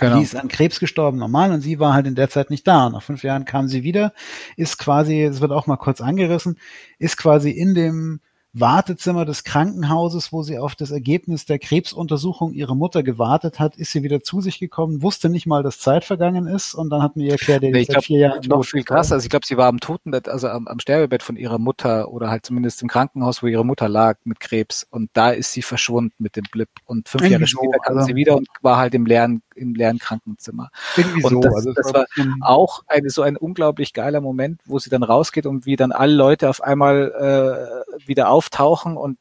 Genau. 0.00 0.16
Die 0.16 0.24
ist 0.24 0.36
an 0.36 0.48
Krebs 0.48 0.80
gestorben, 0.80 1.18
normal, 1.18 1.52
und 1.52 1.60
sie 1.60 1.78
war 1.78 1.94
halt 1.94 2.06
in 2.06 2.14
der 2.14 2.28
Zeit 2.28 2.50
nicht 2.50 2.66
da. 2.66 2.90
Nach 2.90 3.02
fünf 3.02 3.22
Jahren 3.22 3.44
kam 3.44 3.68
sie 3.68 3.84
wieder, 3.84 4.12
ist 4.56 4.78
quasi, 4.78 5.22
es 5.22 5.40
wird 5.40 5.52
auch 5.52 5.66
mal 5.66 5.76
kurz 5.76 6.00
angerissen, 6.00 6.58
ist 6.98 7.16
quasi 7.16 7.50
in 7.50 7.74
dem 7.74 8.20
Wartezimmer 8.54 9.24
des 9.24 9.42
Krankenhauses, 9.42 10.32
wo 10.32 10.42
sie 10.44 10.58
auf 10.58 10.76
das 10.76 10.92
Ergebnis 10.92 11.44
der 11.44 11.58
Krebsuntersuchung 11.58 12.52
ihrer 12.52 12.76
Mutter 12.76 13.02
gewartet 13.02 13.58
hat, 13.58 13.76
ist 13.76 13.90
sie 13.90 14.04
wieder 14.04 14.22
zu 14.22 14.40
sich 14.40 14.60
gekommen, 14.60 15.02
wusste 15.02 15.28
nicht 15.28 15.46
mal, 15.46 15.64
dass 15.64 15.80
Zeit 15.80 16.04
vergangen 16.04 16.46
ist 16.46 16.72
und 16.72 16.88
dann 16.90 17.02
hat 17.02 17.16
mir 17.16 17.32
erklärt, 17.32 17.64
der 17.64 17.72
nee, 17.72 17.82
seit 17.82 18.04
vier 18.04 18.20
Jahren 18.20 18.40
noch 18.46 18.62
viel 18.62 18.84
krasser. 18.84 19.16
Also 19.16 19.26
ich 19.26 19.30
glaube, 19.30 19.44
sie 19.44 19.56
war 19.56 19.66
am 19.66 19.80
Totenbett, 19.80 20.28
also 20.28 20.48
am, 20.48 20.68
am, 20.68 20.78
Sterbebett 20.78 21.24
von 21.24 21.36
ihrer 21.36 21.58
Mutter 21.58 22.08
oder 22.12 22.30
halt 22.30 22.46
zumindest 22.46 22.80
im 22.82 22.88
Krankenhaus, 22.88 23.42
wo 23.42 23.48
ihre 23.48 23.66
Mutter 23.66 23.88
lag 23.88 24.18
mit 24.22 24.38
Krebs 24.38 24.86
und 24.88 25.10
da 25.14 25.30
ist 25.30 25.50
sie 25.50 25.62
verschwunden 25.62 26.14
mit 26.18 26.36
dem 26.36 26.44
Blip 26.52 26.68
und 26.84 27.08
fünf 27.08 27.28
Jahre 27.28 27.48
später 27.48 27.78
kam 27.78 27.96
also, 27.96 28.06
sie 28.06 28.14
wieder 28.14 28.36
und 28.36 28.46
war 28.62 28.76
halt 28.76 28.94
im 28.94 29.04
leeren 29.04 29.42
im 29.56 29.74
leeren 29.74 29.98
Krankenzimmer. 29.98 30.70
Irgendwie 30.96 31.22
und 31.24 31.30
so. 31.30 31.40
Das, 31.40 31.54
also 31.54 31.72
das 31.72 31.94
war 31.94 32.06
auch 32.40 32.82
eine, 32.86 33.10
so 33.10 33.22
ein 33.22 33.36
unglaublich 33.36 33.92
geiler 33.92 34.20
Moment, 34.20 34.60
wo 34.64 34.78
sie 34.78 34.90
dann 34.90 35.02
rausgeht 35.02 35.46
und 35.46 35.66
wie 35.66 35.76
dann 35.76 35.92
alle 35.92 36.14
Leute 36.14 36.48
auf 36.48 36.62
einmal 36.62 37.84
äh, 37.98 38.06
wieder 38.06 38.30
auftauchen 38.30 38.96
und 38.96 39.18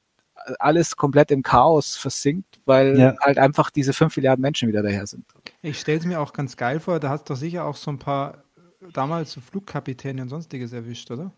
alles 0.60 0.96
komplett 0.96 1.32
im 1.32 1.44
Chaos 1.44 1.96
versinkt, 1.96 2.60
weil 2.66 3.00
ja. 3.00 3.16
halt 3.22 3.38
einfach 3.38 3.70
diese 3.70 3.94
fünf 3.94 4.16
Milliarden 4.18 4.42
Menschen 4.42 4.68
wieder 4.68 4.84
daher 4.84 5.08
sind. 5.08 5.26
Ich 5.62 5.80
stelle 5.80 6.00
es 6.00 6.06
mir 6.06 6.20
auch 6.20 6.34
ganz 6.34 6.58
geil 6.58 6.80
vor, 6.80 7.00
da 7.00 7.10
hast 7.10 7.30
du 7.30 7.34
doch 7.34 7.40
sicher 7.40 7.66
auch 7.66 7.76
so 7.76 7.92
ein 7.92 8.00
paar 8.00 8.44
damals 8.92 9.32
so 9.32 9.42
Flugkapitäne 9.42 10.22
und 10.22 10.30
sonstiges 10.30 10.74
erwischt, 10.74 11.10
oder? 11.12 11.32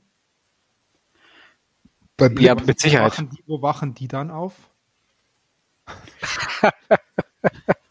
ja, 2.39 2.55
mit 2.55 2.79
Sicherheit. 2.79 3.11
Wo 3.11 3.17
wachen 3.17 3.29
die, 3.29 3.43
wo 3.45 3.61
wachen 3.61 3.93
die 3.93 4.07
dann 4.07 4.31
auf? 4.31 4.53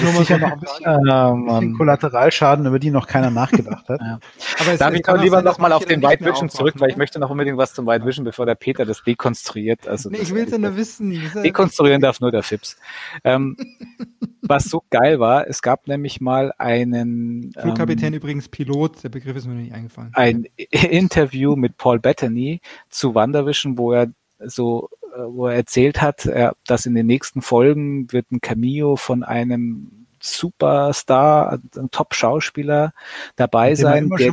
Da 0.00 0.08
ist 0.08 0.16
sicher 0.16 0.38
noch 0.38 0.52
ein 0.52 0.60
bisschen, 0.60 1.08
ah, 1.10 1.32
bisschen 1.32 1.76
Kollateralschaden, 1.76 2.66
über 2.66 2.78
die 2.78 2.90
noch 2.90 3.06
keiner 3.06 3.30
nachgedacht 3.30 3.88
hat. 3.88 4.00
ja. 4.00 4.18
Aber 4.60 4.76
Darf 4.76 4.94
ich 4.94 5.06
lieber 5.22 5.42
nochmal 5.42 5.72
auf 5.72 5.84
den 5.84 6.02
White 6.02 6.24
Vision 6.24 6.48
zurück, 6.48 6.74
weil 6.78 6.90
ich 6.90 6.96
möchte 6.96 7.18
noch 7.18 7.30
unbedingt 7.30 7.58
was 7.58 7.74
zum 7.74 7.86
White 7.86 8.04
Vision, 8.04 8.24
bevor 8.24 8.46
der 8.46 8.54
Peter 8.54 8.84
das 8.84 9.02
dekonstruiert. 9.02 9.86
Also 9.86 10.10
nee, 10.10 10.18
ich 10.18 10.34
will 10.34 10.44
es 10.44 10.52
ja 10.52 10.58
nur 10.58 10.76
wissen. 10.76 11.10
Dekonstruieren 11.42 12.00
darf 12.00 12.20
nur 12.20 12.30
der 12.30 12.42
Fips. 12.42 12.76
Ähm, 13.24 13.56
was 14.42 14.64
so 14.64 14.82
geil 14.90 15.20
war, 15.20 15.46
es 15.46 15.62
gab 15.62 15.86
nämlich 15.86 16.20
mal 16.20 16.52
einen 16.58 17.52
Flugkapitän 17.58 18.12
ähm, 18.12 18.18
übrigens 18.18 18.48
Pilot, 18.48 19.04
der 19.04 19.08
Begriff 19.08 19.36
ist 19.36 19.46
mir 19.46 19.54
nicht 19.54 19.72
eingefallen. 19.72 20.10
Ein 20.14 20.46
Interview 20.56 21.56
mit 21.56 21.76
Paul 21.76 22.00
Bettany 22.00 22.60
zu 22.88 23.14
WandaVision, 23.14 23.78
wo 23.78 23.92
er 23.92 24.08
so 24.44 24.88
wo 25.16 25.46
er 25.46 25.56
erzählt 25.56 26.00
hat, 26.00 26.28
dass 26.66 26.86
in 26.86 26.94
den 26.94 27.06
nächsten 27.06 27.42
Folgen 27.42 28.10
wird 28.12 28.30
ein 28.30 28.40
Cameo 28.40 28.96
von 28.96 29.22
einem 29.22 30.01
Superstar, 30.22 31.58
ein 31.76 31.90
Top-Schauspieler 31.90 32.94
dabei 33.34 33.70
mit 33.70 33.78
sein, 33.78 34.08
der, 34.08 34.32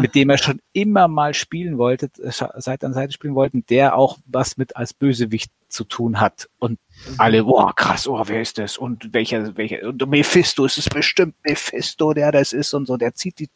mit 0.00 0.14
dem 0.14 0.30
er 0.30 0.38
schon 0.38 0.60
immer 0.72 1.08
mal 1.08 1.34
spielen 1.34 1.76
wollte, 1.76 2.10
Seite 2.30 2.86
an 2.86 2.94
Seite 2.94 3.12
spielen 3.12 3.34
wollte, 3.34 3.60
der 3.62 3.96
auch 3.96 4.18
was 4.26 4.56
mit 4.56 4.76
als 4.76 4.94
Bösewicht 4.94 5.52
zu 5.68 5.84
tun 5.84 6.20
hat. 6.20 6.48
Und 6.58 6.78
alle, 7.18 7.44
boah, 7.44 7.74
krass, 7.74 8.06
oh, 8.08 8.22
wer 8.26 8.40
ist 8.40 8.56
das? 8.56 8.78
Und 8.78 9.12
welcher, 9.12 9.56
welcher, 9.58 9.88
und 9.88 10.08
Mephisto, 10.08 10.64
es 10.64 10.78
ist 10.78 10.94
bestimmt 10.94 11.34
Mephisto, 11.44 12.14
der 12.14 12.32
das 12.32 12.54
ist 12.54 12.72
und 12.72 12.86
so, 12.86 12.96
der 12.96 13.12
zieht 13.14 13.38
die, 13.40 13.50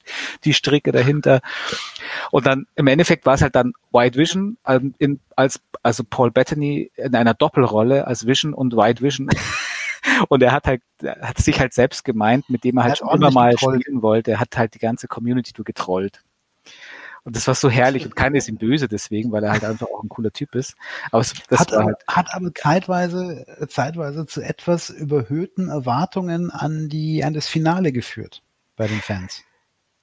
die 0.45 0.53
Stricke 0.53 0.93
dahinter. 0.93 1.41
Und 2.31 2.47
dann, 2.47 2.67
im 2.75 2.89
Endeffekt 2.89 3.25
war 3.25 3.35
es 3.35 3.43
halt 3.43 3.55
dann 3.55 3.73
White 3.93 4.19
Vision, 4.19 4.59
ähm, 4.67 4.95
in, 4.99 5.21
als, 5.35 5.61
also 5.83 6.05
Paul 6.05 6.31
Bettany 6.31 6.91
in 6.97 7.15
einer 7.15 7.35
Doppelrolle 7.35 8.07
als 8.07 8.27
Vision 8.27 8.53
und 8.53 8.77
White 8.77 9.03
Vision 9.03 9.31
Und 10.29 10.43
er 10.43 10.53
hat 10.53 10.67
halt, 10.67 10.83
hat 11.03 11.39
sich 11.39 11.61
halt 11.61 11.73
selbst 11.73 12.05
gemeint, 12.05 12.49
mit 12.51 12.65
dem 12.65 12.77
er 12.79 12.85
halt 12.85 12.99
schon 12.99 13.09
immer 13.11 13.31
mal 13.31 13.53
getrollt. 13.53 13.83
spielen 13.83 14.03
wollte. 14.03 14.33
Er 14.33 14.41
hat 14.41 14.57
halt 14.57 14.75
die 14.75 14.79
ganze 14.79 15.09
Community 15.09 15.53
du 15.53 15.65
getrollt. 15.65 16.21
Und 17.25 17.37
das 17.37 17.47
war 17.47 17.55
so 17.55 17.69
herrlich 17.69 18.07
und 18.07 18.17
keiner 18.17 18.39
ist 18.39 18.49
ihm 18.49 18.57
böse 18.57 18.89
deswegen, 18.89 19.33
weil 19.33 19.45
er 19.45 19.53
halt 19.53 19.65
einfach 19.65 19.87
auch 19.89 20.03
ein 20.03 20.09
cooler 20.09 20.31
Typ 20.31 20.55
ist. 20.55 20.77
Aber 21.11 21.21
es, 21.21 21.35
das 21.49 21.61
hat, 21.61 21.75
aber, 21.75 21.85
halt 21.85 21.97
hat 22.09 22.35
aber 22.35 22.55
zeitweise, 22.55 23.45
zeitweise 23.69 24.25
zu 24.25 24.41
etwas 24.41 24.89
überhöhten 24.89 25.69
Erwartungen 25.69 26.51
an 26.51 26.89
die, 26.89 27.23
an 27.25 27.35
das 27.35 27.47
Finale 27.47 27.93
geführt 27.93 28.43
bei 28.77 28.87
den 28.87 29.01
Fans. 29.01 29.43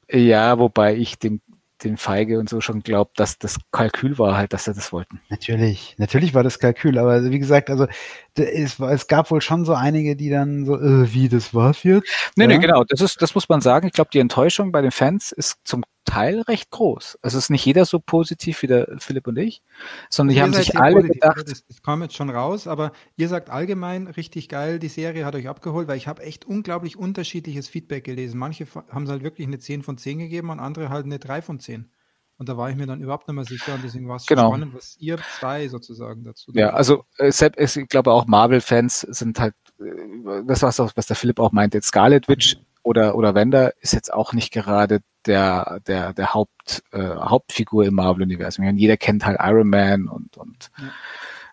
Ja, 0.07 0.59
wobei 0.59 0.95
ich 0.95 1.17
dem 1.17 1.41
den 1.83 1.97
Feige 1.97 2.39
und 2.39 2.49
so 2.49 2.61
schon 2.61 2.81
glaubt, 2.81 3.19
dass 3.19 3.37
das 3.37 3.57
Kalkül 3.71 4.17
war 4.17 4.37
halt, 4.37 4.53
dass 4.53 4.65
sie 4.65 4.73
das 4.73 4.93
wollten. 4.93 5.21
Natürlich, 5.29 5.95
natürlich 5.97 6.33
war 6.33 6.43
das 6.43 6.59
Kalkül, 6.59 6.97
aber 6.97 7.23
wie 7.29 7.39
gesagt, 7.39 7.69
also 7.69 7.87
es, 8.35 8.79
es 8.79 9.07
gab 9.07 9.31
wohl 9.31 9.41
schon 9.41 9.65
so 9.65 9.73
einige, 9.73 10.15
die 10.15 10.29
dann 10.29 10.65
so, 10.65 10.75
äh, 10.75 11.13
wie, 11.13 11.29
das 11.29 11.53
war's 11.53 11.83
jetzt? 11.83 12.07
Nee, 12.35 12.45
ja? 12.45 12.47
nee, 12.47 12.57
genau, 12.59 12.83
das 12.87 13.01
ist, 13.01 13.21
das 13.21 13.35
muss 13.35 13.49
man 13.49 13.61
sagen. 13.61 13.87
Ich 13.87 13.93
glaube, 13.93 14.09
die 14.13 14.19
Enttäuschung 14.19 14.71
bei 14.71 14.81
den 14.81 14.91
Fans 14.91 15.31
ist 15.31 15.57
zum 15.63 15.83
Teil 16.05 16.41
recht 16.41 16.71
groß. 16.71 17.19
Also 17.21 17.37
es 17.37 17.45
ist 17.45 17.49
nicht 17.49 17.65
jeder 17.65 17.85
so 17.85 17.99
positiv 17.99 18.61
wie 18.61 18.67
der 18.67 18.95
Philipp 18.99 19.27
und 19.27 19.37
ich, 19.37 19.61
sondern 20.09 20.35
die 20.35 20.41
haben 20.41 20.53
sich 20.53 20.77
alle 20.77 20.95
positiv, 20.95 21.13
gedacht. 21.13 21.43
Das, 21.49 21.65
das 21.65 21.81
kam 21.81 22.01
jetzt 22.01 22.15
schon 22.15 22.29
raus, 22.29 22.67
aber 22.67 22.91
ihr 23.17 23.27
sagt 23.27 23.49
allgemein 23.49 24.07
richtig 24.07 24.47
geil, 24.47 24.79
die 24.79 24.87
Serie 24.87 25.25
hat 25.25 25.35
euch 25.35 25.49
abgeholt, 25.49 25.87
weil 25.87 25.97
ich 25.97 26.07
habe 26.07 26.23
echt 26.23 26.45
unglaublich 26.45 26.97
unterschiedliches 26.97 27.67
Feedback 27.67 28.03
gelesen. 28.03 28.37
Manche 28.37 28.65
haben 28.89 29.03
es 29.03 29.09
halt 29.09 29.23
wirklich 29.23 29.47
eine 29.47 29.59
10 29.59 29.81
von 29.81 29.97
10 29.97 30.19
gegeben 30.19 30.49
und 30.49 30.59
andere 30.59 30.89
halt 30.89 31.05
eine 31.05 31.19
3 31.19 31.41
von 31.41 31.59
10. 31.59 31.91
Und 32.37 32.49
da 32.49 32.57
war 32.57 32.69
ich 32.69 32.75
mir 32.75 32.85
dann 32.85 33.01
überhaupt 33.01 33.27
nicht 33.27 33.35
mehr 33.35 33.45
sicher 33.45 33.75
und 33.75 33.83
deswegen 33.83 34.09
war 34.09 34.17
es 34.17 34.25
genau. 34.25 34.49
spannend, 34.49 34.73
was 34.73 34.97
ihr 34.99 35.17
zwei 35.39 35.69
sozusagen 35.69 36.23
dazu 36.25 36.51
Ja, 36.53 36.71
also 36.71 37.05
äh, 37.17 37.29
ich 37.29 37.87
glaube 37.87 38.11
auch 38.11 38.25
Marvel-Fans 38.25 39.01
sind 39.01 39.39
halt, 39.39 39.55
äh, 39.79 40.43
das 40.45 40.61
war 40.61 40.69
auch, 40.77 40.91
was 40.95 41.07
der 41.07 41.15
Philipp 41.15 41.39
auch 41.39 41.53
meinte, 41.53 41.81
Scarlet 41.81 42.27
Witch 42.27 42.57
mhm. 42.57 42.65
oder, 42.83 43.15
oder 43.15 43.35
Wender 43.35 43.73
ist 43.79 43.93
jetzt 43.93 44.13
auch 44.13 44.33
nicht 44.33 44.51
gerade 44.51 44.99
der, 45.25 45.79
der, 45.87 46.13
der 46.13 46.33
Haupt, 46.33 46.83
äh, 46.91 46.99
Hauptfigur 46.99 47.85
im 47.85 47.95
Marvel-Universum. 47.95 48.65
Jeder 48.77 48.97
kennt 48.97 49.25
halt 49.25 49.39
Iron 49.41 49.69
Man 49.69 50.07
und, 50.07 50.37
und, 50.37 50.71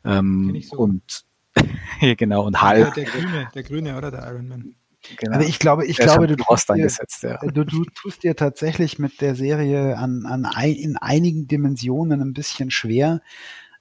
ja. 0.05 0.19
ähm, 0.19 0.61
so. 0.63 0.77
und 0.77 1.25
genau, 2.19 2.45
und 2.47 2.63
Hulk. 2.63 2.95
Der, 2.95 3.05
der, 3.05 3.13
Grüne, 3.13 3.49
der 3.55 3.63
Grüne, 3.63 3.97
oder 3.97 4.11
der 4.11 4.27
Iron 4.31 4.49
Man. 4.49 4.75
Genau. 5.19 5.37
Also 5.37 5.49
ich 5.49 5.59
glaube, 5.59 5.85
ich 5.85 5.97
glaube, 5.97 6.29
du 6.29 6.37
tust, 6.37 6.69
dir, 6.69 6.89
ja. 7.23 7.39
du, 7.39 7.65
du 7.65 7.85
tust 7.85 8.23
dir 8.23 8.37
tatsächlich 8.37 9.01
mit 9.01 9.21
der 9.21 9.35
Serie 9.35 9.97
an, 9.99 10.27
an 10.27 10.45
ein, 10.45 10.75
in 10.75 10.97
einigen 10.97 11.49
Dimensionen 11.49 12.21
ein 12.21 12.33
bisschen 12.33 12.71
schwer, 12.71 13.21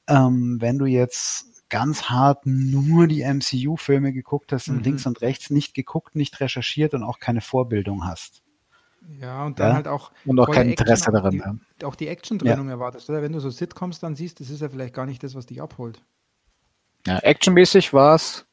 ähm, 0.08 0.58
wenn 0.60 0.80
du 0.80 0.86
jetzt 0.86 1.52
ganz 1.70 2.04
hart 2.04 2.46
nur 2.46 3.08
die 3.08 3.24
MCU-Filme 3.24 4.14
geguckt 4.14 4.52
hast 4.52 4.68
und 4.68 4.78
mhm. 4.78 4.84
links 4.84 5.06
und 5.06 5.22
rechts 5.22 5.52
nicht 5.52 5.74
geguckt, 5.74 6.16
nicht 6.16 6.40
recherchiert 6.40 6.94
und 6.94 7.04
auch 7.04 7.20
keine 7.20 7.42
Vorbildung 7.42 8.06
hast. 8.06 8.42
Ja, 9.20 9.46
und 9.46 9.60
dann 9.60 9.70
ja? 9.70 9.76
halt 9.76 9.88
auch. 9.88 10.12
Und 10.26 10.40
auch 10.40 10.50
kein 10.50 10.70
Interesse 10.70 11.06
Action, 11.06 11.14
daran 11.14 11.32
die, 11.32 11.42
haben. 11.42 11.62
Auch 11.84 11.96
die 11.96 12.08
Action-Trennung 12.08 12.68
ja. 12.68 12.74
erwartest, 12.74 13.10
oder? 13.10 13.22
Wenn 13.22 13.34
du 13.34 13.40
so 13.40 13.50
Sitcoms 13.50 14.00
dann 14.00 14.16
siehst, 14.16 14.40
das 14.40 14.50
ist 14.50 14.62
ja 14.62 14.70
vielleicht 14.70 14.94
gar 14.94 15.06
nicht 15.06 15.24
das, 15.24 15.36
was 15.36 15.46
dich 15.46 15.62
abholt. 15.62 16.02
Ja, 17.08 17.18
actionmäßig 17.20 17.94
war 17.94 18.16
es 18.16 18.46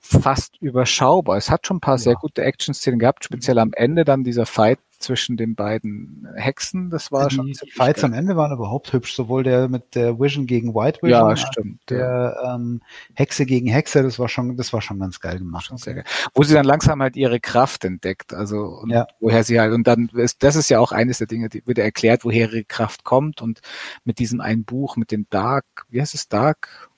fast 0.00 0.60
überschaubar. 0.60 1.36
Es 1.36 1.48
hat 1.48 1.66
schon 1.66 1.76
ein 1.76 1.80
paar 1.80 1.94
ja. 1.94 1.98
sehr 1.98 2.14
gute 2.16 2.42
Action-Szenen 2.42 2.98
gehabt, 2.98 3.24
speziell 3.24 3.58
am 3.58 3.72
Ende 3.72 4.04
dann 4.04 4.24
dieser 4.24 4.46
Fight 4.46 4.80
zwischen 5.02 5.36
den 5.36 5.54
beiden 5.54 6.28
Hexen, 6.34 6.90
das 6.90 7.12
war 7.12 7.28
die, 7.28 7.34
schon 7.34 7.46
Die 7.46 7.70
Fights 7.70 8.02
geil. 8.02 8.10
am 8.10 8.16
Ende 8.16 8.36
waren 8.36 8.52
überhaupt 8.52 8.92
hübsch, 8.92 9.14
sowohl 9.14 9.42
der 9.42 9.68
mit 9.68 9.94
der 9.94 10.18
Vision 10.18 10.46
gegen 10.46 10.74
White 10.74 11.00
Vision, 11.02 11.28
ja, 11.28 11.36
stimmt, 11.36 11.80
der 11.90 12.36
ja. 12.42 12.54
Ähm, 12.54 12.80
Hexe 13.14 13.46
gegen 13.46 13.66
Hexe, 13.68 14.02
das 14.02 14.18
war 14.18 14.28
schon, 14.28 14.56
das 14.56 14.72
war 14.72 14.80
schon 14.80 14.98
ganz 14.98 15.20
geil 15.20 15.38
gemacht. 15.38 15.70
Sehr 15.76 15.94
geil. 15.94 16.04
Wo 16.34 16.42
sie 16.42 16.54
dann 16.54 16.64
langsam 16.64 17.02
halt 17.02 17.16
ihre 17.16 17.40
Kraft 17.40 17.84
entdeckt, 17.84 18.32
also 18.34 18.84
ja. 18.86 19.06
woher 19.20 19.44
sie 19.44 19.60
halt, 19.60 19.72
und 19.72 19.86
dann, 19.86 20.08
ist, 20.14 20.42
das 20.42 20.56
ist 20.56 20.70
ja 20.70 20.78
auch 20.78 20.92
eines 20.92 21.18
der 21.18 21.26
Dinge, 21.26 21.48
die 21.48 21.62
wird 21.66 21.78
erklärt, 21.78 22.24
woher 22.24 22.48
ihre 22.48 22.64
Kraft 22.64 23.04
kommt 23.04 23.42
und 23.42 23.60
mit 24.04 24.18
diesem 24.18 24.40
einen 24.40 24.64
Buch, 24.64 24.96
mit 24.96 25.10
dem 25.10 25.26
Dark, 25.30 25.64
wie 25.88 26.00
heißt 26.00 26.14
es, 26.14 26.28
Dark? 26.28 26.91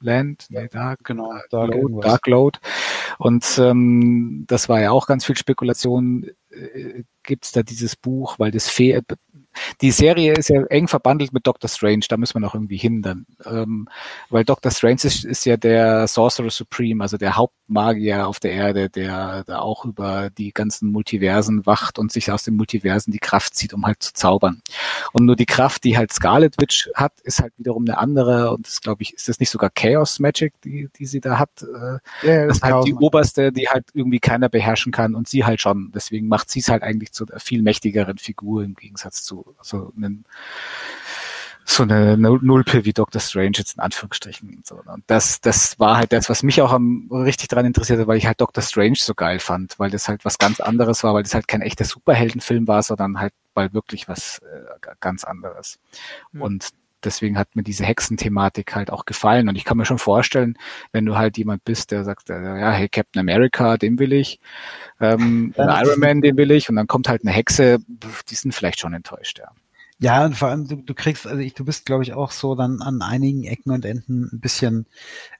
Land, 0.00 0.46
nee, 0.50 0.68
Dark, 0.68 1.04
genau, 1.04 1.32
Dark, 1.50 1.74
Load, 1.74 2.00
Dark 2.00 2.26
Load. 2.26 2.58
Und 3.18 3.58
ähm, 3.58 4.44
das 4.46 4.68
war 4.68 4.80
ja 4.80 4.90
auch 4.90 5.06
ganz 5.06 5.24
viel 5.24 5.36
Spekulation. 5.36 6.30
Äh, 6.50 7.04
Gibt 7.22 7.44
es 7.44 7.52
da 7.52 7.62
dieses 7.62 7.96
Buch, 7.96 8.38
weil 8.38 8.50
das 8.50 8.68
Fee 8.68 9.00
die 9.80 9.90
Serie 9.90 10.34
ist 10.34 10.48
ja 10.48 10.62
eng 10.66 10.88
verbandelt 10.88 11.32
mit 11.32 11.46
Doctor 11.46 11.68
Strange, 11.68 12.04
da 12.08 12.16
müssen 12.16 12.34
wir 12.34 12.40
noch 12.40 12.54
irgendwie 12.54 12.76
hin 12.76 13.02
dann. 13.02 13.26
Ähm, 13.44 13.88
weil 14.28 14.44
Doctor 14.44 14.70
Strange 14.70 15.00
ist, 15.04 15.24
ist, 15.24 15.44
ja 15.44 15.56
der 15.56 16.06
Sorcerer 16.08 16.50
Supreme, 16.50 17.02
also 17.02 17.16
der 17.16 17.36
Hauptmagier 17.36 18.26
auf 18.26 18.40
der 18.40 18.52
Erde, 18.52 18.90
der 18.90 19.44
da 19.44 19.60
auch 19.60 19.84
über 19.84 20.30
die 20.30 20.52
ganzen 20.52 20.90
Multiversen 20.90 21.66
wacht 21.66 21.98
und 21.98 22.12
sich 22.12 22.30
aus 22.30 22.44
den 22.44 22.56
Multiversen 22.56 23.12
die 23.12 23.18
Kraft 23.18 23.54
zieht, 23.54 23.74
um 23.74 23.86
halt 23.86 24.02
zu 24.02 24.12
zaubern. 24.12 24.62
Und 25.12 25.24
nur 25.24 25.36
die 25.36 25.46
Kraft, 25.46 25.84
die 25.84 25.96
halt 25.96 26.12
Scarlet 26.12 26.60
Witch 26.60 26.90
hat, 26.94 27.12
ist 27.22 27.40
halt 27.40 27.52
wiederum 27.56 27.84
eine 27.86 27.98
andere 27.98 28.52
und 28.52 28.66
das 28.66 28.80
glaube 28.80 29.02
ich, 29.02 29.14
ist 29.14 29.28
das 29.28 29.40
nicht 29.40 29.50
sogar 29.50 29.70
Chaos 29.70 30.18
Magic, 30.18 30.54
die, 30.62 30.88
die 30.98 31.06
sie 31.06 31.20
da 31.20 31.38
hat? 31.38 31.50
Äh, 31.62 32.26
ja, 32.26 32.46
das 32.46 32.58
ist 32.58 32.62
halt 32.62 32.86
die 32.86 32.94
oberste, 32.94 33.52
die 33.52 33.68
halt 33.68 33.86
irgendwie 33.94 34.20
keiner 34.20 34.48
beherrschen 34.48 34.92
kann 34.92 35.14
und 35.14 35.28
sie 35.28 35.44
halt 35.44 35.60
schon. 35.60 35.90
Deswegen 35.94 36.28
macht 36.28 36.50
sie 36.50 36.60
es 36.60 36.68
halt 36.68 36.82
eigentlich 36.82 37.12
zu 37.12 37.26
einer 37.26 37.40
viel 37.40 37.62
mächtigeren 37.62 38.18
Figur 38.18 38.62
im 38.62 38.74
Gegensatz 38.74 39.22
zu 39.22 39.49
so 39.62 39.92
einen 39.96 40.24
so 41.70 41.84
eine 41.84 42.16
Nulpe 42.16 42.84
wie 42.84 42.92
Doctor 42.92 43.20
Strange 43.20 43.52
jetzt 43.58 43.76
in 43.76 43.80
Anführungsstrichen. 43.80 44.56
Und, 44.56 44.66
so. 44.66 44.82
und 44.92 45.04
das, 45.06 45.40
das 45.40 45.78
war 45.78 45.98
halt 45.98 46.12
das, 46.12 46.28
was 46.28 46.42
mich 46.42 46.60
auch 46.62 46.72
am, 46.72 47.08
richtig 47.12 47.48
daran 47.48 47.64
interessierte, 47.64 48.08
weil 48.08 48.18
ich 48.18 48.26
halt 48.26 48.40
Doctor 48.40 48.62
Strange 48.62 48.96
so 48.98 49.14
geil 49.14 49.38
fand, 49.38 49.78
weil 49.78 49.90
das 49.90 50.08
halt 50.08 50.24
was 50.24 50.38
ganz 50.38 50.58
anderes 50.58 51.04
war, 51.04 51.14
weil 51.14 51.22
das 51.22 51.34
halt 51.34 51.46
kein 51.46 51.62
echter 51.62 51.84
Superheldenfilm 51.84 52.66
war, 52.66 52.82
sondern 52.82 53.20
halt 53.20 53.32
weil 53.54 53.72
wirklich 53.72 54.08
was 54.08 54.38
äh, 54.38 54.94
ganz 55.00 55.24
anderes. 55.24 55.78
Mhm. 56.32 56.42
Und 56.42 56.68
deswegen 57.04 57.38
hat 57.38 57.56
mir 57.56 57.62
diese 57.62 57.84
Hexenthematik 57.84 58.74
halt 58.74 58.90
auch 58.90 59.04
gefallen. 59.04 59.48
Und 59.48 59.56
ich 59.56 59.64
kann 59.64 59.76
mir 59.76 59.84
schon 59.84 59.98
vorstellen, 59.98 60.56
wenn 60.92 61.06
du 61.06 61.16
halt 61.16 61.38
jemand 61.38 61.64
bist, 61.64 61.90
der 61.90 62.04
sagt, 62.04 62.30
äh, 62.30 62.42
ja, 62.42 62.70
hey, 62.72 62.88
Captain 62.88 63.20
America, 63.20 63.76
den 63.76 63.98
will 63.98 64.12
ich, 64.12 64.40
ähm, 65.00 65.54
Iron 65.58 66.00
Man, 66.00 66.20
den 66.20 66.36
will 66.36 66.50
ich, 66.50 66.68
und 66.68 66.76
dann 66.76 66.86
kommt 66.86 67.08
halt 67.08 67.22
eine 67.22 67.32
Hexe, 67.32 67.78
die 67.86 68.34
sind 68.34 68.54
vielleicht 68.54 68.80
schon 68.80 68.94
enttäuscht, 68.94 69.38
ja. 69.38 69.50
Ja, 70.02 70.24
und 70.24 70.34
vor 70.34 70.48
allem, 70.48 70.66
du, 70.66 70.76
du 70.76 70.94
kriegst, 70.94 71.26
also 71.26 71.40
ich, 71.40 71.52
du 71.52 71.62
bist, 71.62 71.84
glaube 71.84 72.02
ich, 72.02 72.14
auch 72.14 72.30
so 72.30 72.54
dann 72.54 72.80
an 72.80 73.02
einigen 73.02 73.44
Ecken 73.44 73.70
und 73.70 73.84
Enden 73.84 74.30
ein 74.32 74.40
bisschen, 74.40 74.86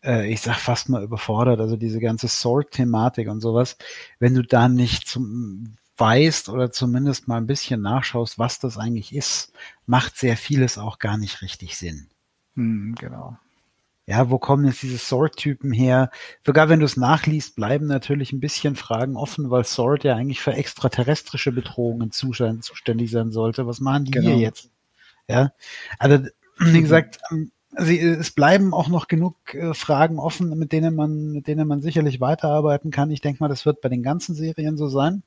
äh, 0.05 0.31
ich 0.31 0.43
sag 0.43 0.57
fast 0.57 0.91
mal 0.91 1.03
überfordert, 1.03 1.61
also 1.61 1.77
diese 1.77 1.99
ganze 1.99 2.29
Sword-Thematik 2.29 3.31
und 3.31 3.41
sowas, 3.41 3.79
wenn 4.19 4.35
du 4.35 4.43
da 4.43 4.69
nicht 4.69 5.09
zum, 5.09 5.79
weißt 6.01 6.49
oder 6.49 6.71
zumindest 6.71 7.29
mal 7.29 7.37
ein 7.37 7.47
bisschen 7.47 7.83
nachschaust, 7.83 8.39
was 8.39 8.59
das 8.59 8.79
eigentlich 8.79 9.15
ist, 9.15 9.53
macht 9.87 10.17
sehr 10.17 10.37
vieles 10.37 10.79
auch 10.79 10.99
gar 10.99 11.19
nicht 11.19 11.43
richtig 11.43 11.77
Sinn. 11.77 12.09
Hm, 12.57 12.95
genau 12.99 13.37
ja, 14.11 14.29
wo 14.29 14.39
kommen 14.39 14.65
jetzt 14.65 14.83
diese 14.83 14.99
Sword-Typen 14.99 15.71
her? 15.71 16.11
Sogar 16.45 16.69
wenn 16.69 16.81
du 16.81 16.85
es 16.85 16.97
nachliest, 16.97 17.55
bleiben 17.55 17.87
natürlich 17.87 18.33
ein 18.33 18.41
bisschen 18.41 18.75
Fragen 18.75 19.17
offen, 19.17 19.51
weil 19.51 19.65
Sword 19.65 20.03
ja 20.03 20.17
eigentlich 20.17 20.41
für 20.41 20.53
extraterrestrische 20.53 21.53
Bedrohungen 21.53 22.11
zuständig 22.11 23.09
sein 23.13 23.31
sollte. 23.31 23.69
Was 23.69 23.79
machen 23.79 24.07
die 24.07 24.11
genau. 24.11 24.31
hier 24.31 24.39
jetzt? 24.39 24.69
Ja, 25.29 25.53
also 26.01 26.27
wie 26.59 26.81
gesagt, 26.81 27.21
also 27.73 27.93
es 27.93 28.33
bleiben 28.33 28.75
auch 28.75 28.89
noch 28.89 29.07
genug 29.07 29.55
äh, 29.55 29.75
Fragen 29.75 30.19
offen, 30.19 30.59
mit 30.59 30.73
denen 30.73 30.97
man, 30.97 31.31
mit 31.31 31.47
denen 31.47 31.69
man 31.69 31.81
sicherlich 31.81 32.21
weiterarbeiten 32.21 32.91
kann. 32.91 33.13
Ich 33.13 33.21
denke 33.21 33.41
mal, 33.41 33.49
das 33.49 33.65
wird 33.65 33.81
bei 33.81 33.89
den 33.89 34.03
ganzen 34.03 34.35
Serien 34.35 34.77
so 34.77 34.89
sein 34.89 35.23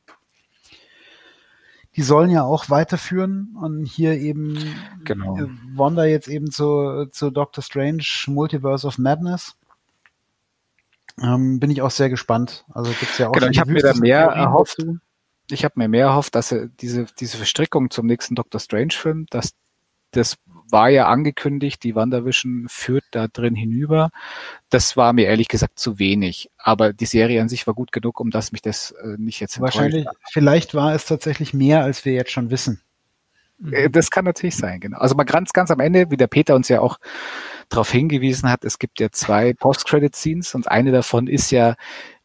die 1.95 2.01
sollen 2.01 2.29
ja 2.29 2.43
auch 2.43 2.69
weiterführen 2.69 3.55
und 3.61 3.85
hier 3.85 4.13
eben 4.13 4.57
genau. 5.03 5.37
Äh, 5.37 5.47
Wanda 5.75 6.05
jetzt 6.05 6.27
eben 6.27 6.49
zu, 6.51 7.05
zu 7.11 7.29
Doctor 7.29 7.63
Strange 7.63 8.03
Multiverse 8.27 8.87
of 8.87 8.97
Madness. 8.97 9.55
Ähm, 11.21 11.59
bin 11.59 11.69
ich 11.69 11.81
auch 11.81 11.91
sehr 11.91 12.09
gespannt. 12.09 12.65
Also 12.73 12.91
gibt's 12.99 13.19
ja 13.19 13.29
auch. 13.29 13.33
Genau, 13.33 13.47
ich 13.47 13.59
habe 13.59 13.71
mir 13.71 13.81
da 13.81 13.93
mehr 13.93 14.21
erhofft. 14.21 14.83
Ich 15.51 15.63
habe 15.63 15.75
mir 15.77 15.87
mehr 15.87 16.07
erhofft, 16.07 16.33
dass 16.33 16.51
er 16.51 16.67
diese 16.67 17.05
diese 17.19 17.37
Verstrickung 17.37 17.91
zum 17.91 18.07
nächsten 18.07 18.33
Doctor 18.33 18.59
Strange 18.59 18.93
Film, 18.93 19.27
dass 19.29 19.53
das 20.11 20.37
war 20.74 20.89
ja 20.89 21.07
angekündigt, 21.07 21.84
die 21.84 21.95
WandaVision 21.95 22.65
führt 22.67 23.05
da 23.11 23.30
drin 23.30 23.55
hinüber. 23.55 24.09
Das 24.69 24.97
war 24.97 25.13
mir 25.13 25.28
ehrlich 25.28 25.47
gesagt 25.47 25.80
zu 25.80 25.99
wenig. 25.99 26.49
Aber 26.57 26.91
die 26.91 27.05
Serie 27.05 27.41
an 27.41 27.47
sich 27.47 27.65
war 27.67 27.74
gut 27.74 27.93
genug, 27.93 28.19
um 28.19 28.32
dass 28.32 28.51
mich 28.51 28.61
das 28.61 28.91
äh, 28.91 29.15
nicht 29.17 29.39
jetzt 29.39 29.61
Wahrscheinlich, 29.61 30.05
hat. 30.05 30.17
vielleicht 30.32 30.74
war 30.74 30.93
es 30.93 31.05
tatsächlich 31.05 31.53
mehr, 31.53 31.84
als 31.84 32.03
wir 32.03 32.13
jetzt 32.13 32.32
schon 32.32 32.49
wissen. 32.49 32.82
Äh, 33.71 33.89
das 33.89 34.09
kann 34.09 34.26
natürlich 34.26 34.57
sein, 34.57 34.80
genau. 34.80 34.97
Also 34.97 35.15
mal 35.15 35.24
ganz, 35.24 35.53
ganz 35.53 35.71
am 35.71 35.80
Ende, 35.80 36.11
wie 36.11 36.17
der 36.17 36.28
Peter 36.28 36.55
uns 36.55 36.67
ja 36.67 36.82
auch 36.82 36.97
darauf 37.69 37.91
hingewiesen 37.91 38.49
hat, 38.49 38.65
es 38.65 38.80
gibt 38.80 38.99
ja 38.99 39.09
zwei 39.11 39.53
Post-Credit-Scenes 39.53 40.55
und 40.55 40.67
eine 40.67 40.91
davon 40.91 41.28
ist 41.28 41.51
ja, 41.51 41.76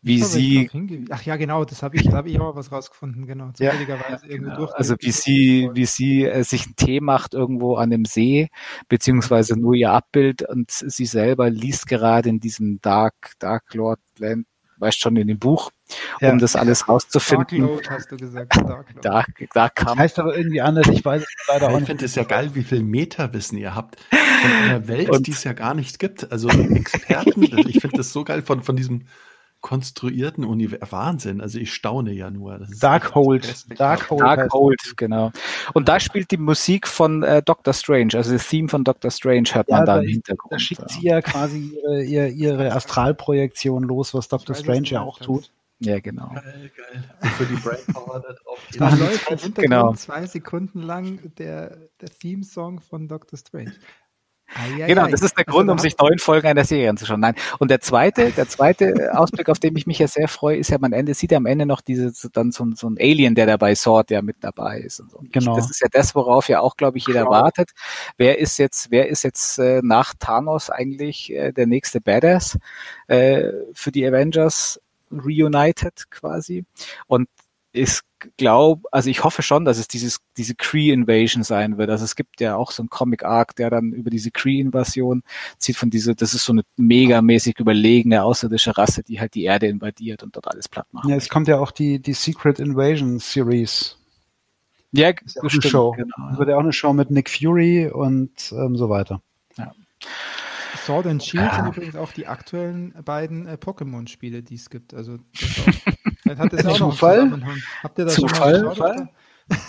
wie 0.00 0.22
sie. 0.22 0.70
Ach 1.10 1.22
ja, 1.22 1.36
genau, 1.36 1.64
das 1.64 1.82
habe 1.82 1.96
ich, 1.96 2.04
da 2.04 2.18
habe 2.18 2.28
ich 2.28 2.38
auch 2.40 2.54
was 2.54 2.70
rausgefunden, 2.70 3.26
genau. 3.26 3.50
Zufälligerweise 3.52 4.28
ja, 4.28 4.36
genau. 4.36 4.56
durch. 4.56 4.72
Also 4.74 4.94
wie 5.00 5.10
sie, 5.10 5.70
wie 5.72 5.86
sie 5.86 6.24
äh, 6.24 6.44
sich 6.44 6.66
einen 6.66 6.76
Tee 6.76 7.00
macht 7.00 7.34
irgendwo 7.34 7.76
an 7.76 7.90
dem 7.90 8.04
See, 8.04 8.48
beziehungsweise 8.88 9.58
nur 9.58 9.74
ihr 9.74 9.90
Abbild 9.90 10.48
und 10.48 10.70
sie 10.70 11.06
selber 11.06 11.50
liest 11.50 11.88
gerade 11.88 12.28
in 12.28 12.38
diesem 12.38 12.80
Dark, 12.80 13.32
Dark 13.40 13.74
Lord 13.74 14.00
Land, 14.18 14.46
weißt 14.78 15.00
schon, 15.00 15.16
in 15.16 15.26
dem 15.26 15.38
Buch, 15.40 15.72
ja. 16.20 16.30
um 16.30 16.38
das 16.38 16.54
alles 16.54 16.88
rauszufinden. 16.88 17.60
Dark 17.60 17.70
Lord 17.70 17.90
hast 17.90 18.12
du 18.12 18.16
gesagt. 18.16 18.56
Dark, 18.56 18.92
Lord. 18.92 19.04
Dark, 19.04 19.26
Dark 19.52 19.74
das 19.84 19.96
heißt 19.96 20.18
aber 20.20 20.36
irgendwie 20.36 20.60
anders, 20.60 20.86
ich 20.88 21.04
weiß 21.04 21.22
es 21.22 21.48
leider 21.48 21.66
auch 21.66 21.72
nicht. 21.72 21.82
Ich 21.82 21.86
finde 21.86 22.04
es 22.04 22.14
ja 22.14 22.22
geil, 22.22 22.50
wie 22.54 22.62
viel 22.62 22.84
Meta-Wissen 22.84 23.58
ihr 23.58 23.74
habt 23.74 23.96
von 24.10 24.50
einer 24.52 24.86
Welt, 24.86 25.10
und, 25.10 25.26
die 25.26 25.32
es 25.32 25.42
ja 25.42 25.54
gar 25.54 25.74
nicht 25.74 25.98
gibt. 25.98 26.30
Also 26.30 26.48
Experten, 26.48 27.42
ich 27.68 27.80
finde 27.80 27.96
das 27.96 28.12
so 28.12 28.22
geil 28.22 28.42
von, 28.42 28.62
von 28.62 28.76
diesem 28.76 29.06
konstruierten 29.60 30.44
Universum. 30.44 30.92
Wahnsinn, 30.92 31.40
also 31.40 31.58
ich 31.58 31.72
staune 31.72 32.12
ja 32.12 32.30
nur. 32.30 32.66
Darkhold. 32.80 33.66
Darkhold, 33.78 34.20
Darkhold 34.20 34.96
genau. 34.96 35.32
Und 35.74 35.88
da 35.88 35.98
spielt 36.00 36.30
die 36.30 36.36
Musik 36.36 36.86
von 36.86 37.22
äh, 37.22 37.42
Doctor 37.42 37.74
Strange, 37.74 38.14
also 38.14 38.32
das 38.32 38.48
Theme 38.48 38.68
von 38.68 38.84
Doctor 38.84 39.10
Strange 39.10 39.48
hört 39.52 39.68
man 39.68 39.80
ja, 39.80 39.86
da 39.86 40.00
im 40.00 40.08
Hintergrund. 40.08 40.52
Da 40.52 40.58
schickt 40.58 40.90
sie 40.90 41.06
ja 41.06 41.20
quasi 41.20 41.76
ihre, 41.82 42.02
ihre, 42.04 42.28
ihre 42.28 42.72
Astralprojektion 42.72 43.82
los, 43.82 44.14
was 44.14 44.28
Doctor 44.28 44.54
Strange 44.54 44.88
ja 44.88 45.02
auch 45.02 45.18
tut. 45.18 45.50
Ja, 45.80 46.00
genau. 46.00 46.30
Geil, 46.34 46.70
geil. 46.76 47.30
Für 47.36 47.46
die 47.46 47.54
Brainpower 47.54 48.20
da 48.20 48.32
drauf. 48.32 48.58
Da 48.78 48.90
läuft 48.90 49.30
im 49.30 49.38
Hintergrund 49.38 49.54
genau. 49.56 49.94
zwei 49.94 50.26
Sekunden 50.26 50.82
lang 50.82 51.34
der, 51.36 51.76
der 52.00 52.08
Theme-Song 52.10 52.80
von 52.80 53.06
Doctor 53.06 53.38
Strange. 53.38 53.74
Ai, 54.54 54.86
genau, 54.86 55.06
das 55.06 55.20
ist 55.20 55.36
der 55.36 55.46
also 55.46 55.58
Grund, 55.58 55.70
um 55.70 55.78
sich 55.78 55.98
neuen 55.98 56.18
Folgen 56.18 56.46
einer 56.46 56.64
Serie 56.64 56.88
anzuschauen. 56.88 57.20
Nein. 57.20 57.34
Und 57.58 57.70
der 57.70 57.80
zweite, 57.80 58.30
der 58.30 58.48
zweite 58.48 59.10
Ausblick, 59.18 59.48
auf 59.50 59.58
den 59.58 59.76
ich 59.76 59.86
mich 59.86 59.98
ja 59.98 60.08
sehr 60.08 60.28
freue, 60.28 60.56
ist 60.56 60.70
ja, 60.70 60.78
man 60.78 60.92
Ende 60.92 61.14
sieht 61.14 61.32
ja 61.32 61.36
am 61.36 61.46
Ende 61.46 61.66
noch 61.66 61.80
diese, 61.80 62.12
dann 62.32 62.50
so, 62.50 62.66
so 62.74 62.88
ein 62.88 62.96
Alien, 62.98 63.34
der 63.34 63.46
dabei 63.46 63.74
Sword, 63.74 64.10
der 64.10 64.22
mit 64.22 64.36
dabei 64.40 64.78
ist. 64.78 65.00
Und 65.00 65.10
so. 65.10 65.20
Genau. 65.30 65.56
Das 65.56 65.70
ist 65.70 65.80
ja 65.80 65.88
das, 65.90 66.14
worauf 66.14 66.48
ja 66.48 66.60
auch, 66.60 66.76
glaube 66.76 66.98
ich, 66.98 67.06
jeder 67.06 67.24
genau. 67.24 67.32
wartet. 67.32 67.72
Wer 68.16 68.38
ist 68.38 68.58
jetzt, 68.58 68.90
wer 68.90 69.08
ist 69.08 69.22
jetzt 69.22 69.58
äh, 69.58 69.80
nach 69.82 70.14
Thanos 70.18 70.70
eigentlich 70.70 71.32
äh, 71.32 71.52
der 71.52 71.66
nächste 71.66 72.00
Badass 72.00 72.58
äh, 73.06 73.50
für 73.74 73.92
die 73.92 74.06
Avengers 74.06 74.80
Reunited 75.10 76.10
quasi? 76.10 76.64
Und 77.06 77.28
ich 77.72 78.00
glaube, 78.36 78.88
also 78.90 79.10
ich 79.10 79.22
hoffe 79.24 79.42
schon, 79.42 79.64
dass 79.64 79.78
es 79.78 79.88
dieses, 79.88 80.20
diese 80.36 80.54
Cree-Invasion 80.54 81.42
sein 81.42 81.78
wird. 81.78 81.90
Also 81.90 82.04
es 82.04 82.16
gibt 82.16 82.40
ja 82.40 82.56
auch 82.56 82.70
so 82.70 82.82
einen 82.82 82.90
Comic-Arc, 82.90 83.54
der 83.56 83.70
dann 83.70 83.92
über 83.92 84.10
diese 84.10 84.30
Cree-Invasion 84.30 85.22
zieht 85.58 85.76
von 85.76 85.90
dieser, 85.90 86.14
das 86.14 86.34
ist 86.34 86.44
so 86.44 86.52
eine 86.52 86.62
megamäßig 86.76 87.58
überlegene 87.58 88.24
außerirdische 88.24 88.76
Rasse, 88.76 89.02
die 89.02 89.20
halt 89.20 89.34
die 89.34 89.44
Erde 89.44 89.66
invadiert 89.66 90.22
und 90.22 90.34
dort 90.34 90.48
alles 90.48 90.68
platt 90.68 90.86
macht. 90.92 91.08
Ja, 91.08 91.16
es 91.16 91.28
kommt 91.28 91.48
ja 91.48 91.58
auch 91.58 91.70
die, 91.70 92.00
die 92.00 92.14
Secret 92.14 92.58
Invasion 92.58 93.18
Series. 93.18 93.96
Ja, 94.92 95.10
ist 95.10 95.36
ja 95.36 95.42
auch 95.42 95.52
eine 95.52 95.62
Show. 95.62 95.92
Genau, 95.92 96.30
ja. 96.30 96.38
Wird 96.38 96.48
ja 96.48 96.56
auch 96.56 96.60
eine 96.62 96.72
Show 96.72 96.92
mit 96.92 97.10
Nick 97.10 97.28
Fury 97.28 97.88
und 97.88 98.52
ähm, 98.52 98.76
so 98.76 98.88
weiter. 98.88 99.20
Ja. 99.56 99.72
Sword 100.76 101.06
and 101.06 101.22
Shield 101.22 101.44
ja. 101.44 101.56
sind 101.56 101.76
übrigens 101.76 101.96
auch 101.96 102.12
die 102.12 102.26
aktuellen 102.26 102.94
beiden 103.04 103.46
äh, 103.46 103.58
Pokémon-Spiele, 103.60 104.42
die 104.42 104.54
es 104.54 104.70
gibt. 104.70 104.94
Also 104.94 105.18
das 105.38 105.94
Vielleicht 106.28 106.40
hat 106.40 106.52
das 106.52 106.66
auch 106.66 106.78
noch 106.78 106.92
Zufall? 106.92 107.42
Habt 107.82 107.98
ihr 107.98 108.04
das 108.04 108.14
Zufall? 108.14 108.74
schon 108.74 108.78
mal 108.78 109.08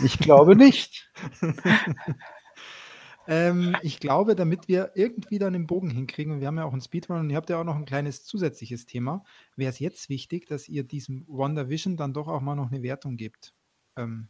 Ich 0.03 0.19
glaube 0.19 0.55
nicht. 0.55 1.09
ähm, 3.27 3.75
ich 3.81 3.99
glaube, 3.99 4.35
damit 4.35 4.67
wir 4.67 4.91
irgendwie 4.95 5.39
dann 5.39 5.53
den 5.53 5.67
Bogen 5.67 5.89
hinkriegen, 5.89 6.33
und 6.33 6.41
wir 6.41 6.47
haben 6.47 6.57
ja 6.57 6.65
auch 6.65 6.73
einen 6.73 6.81
Speedrun 6.81 7.19
und 7.19 7.29
ihr 7.29 7.37
habt 7.37 7.49
ja 7.49 7.59
auch 7.59 7.63
noch 7.63 7.75
ein 7.75 7.85
kleines 7.85 8.25
zusätzliches 8.25 8.85
Thema, 8.85 9.23
wäre 9.55 9.69
es 9.69 9.79
jetzt 9.79 10.09
wichtig, 10.09 10.47
dass 10.47 10.67
ihr 10.67 10.83
diesem 10.83 11.25
WandaVision 11.27 11.95
dann 11.95 12.13
doch 12.13 12.27
auch 12.27 12.41
mal 12.41 12.55
noch 12.55 12.71
eine 12.71 12.83
Wertung 12.83 13.15
gebt. 13.15 13.53
Ähm, 13.95 14.27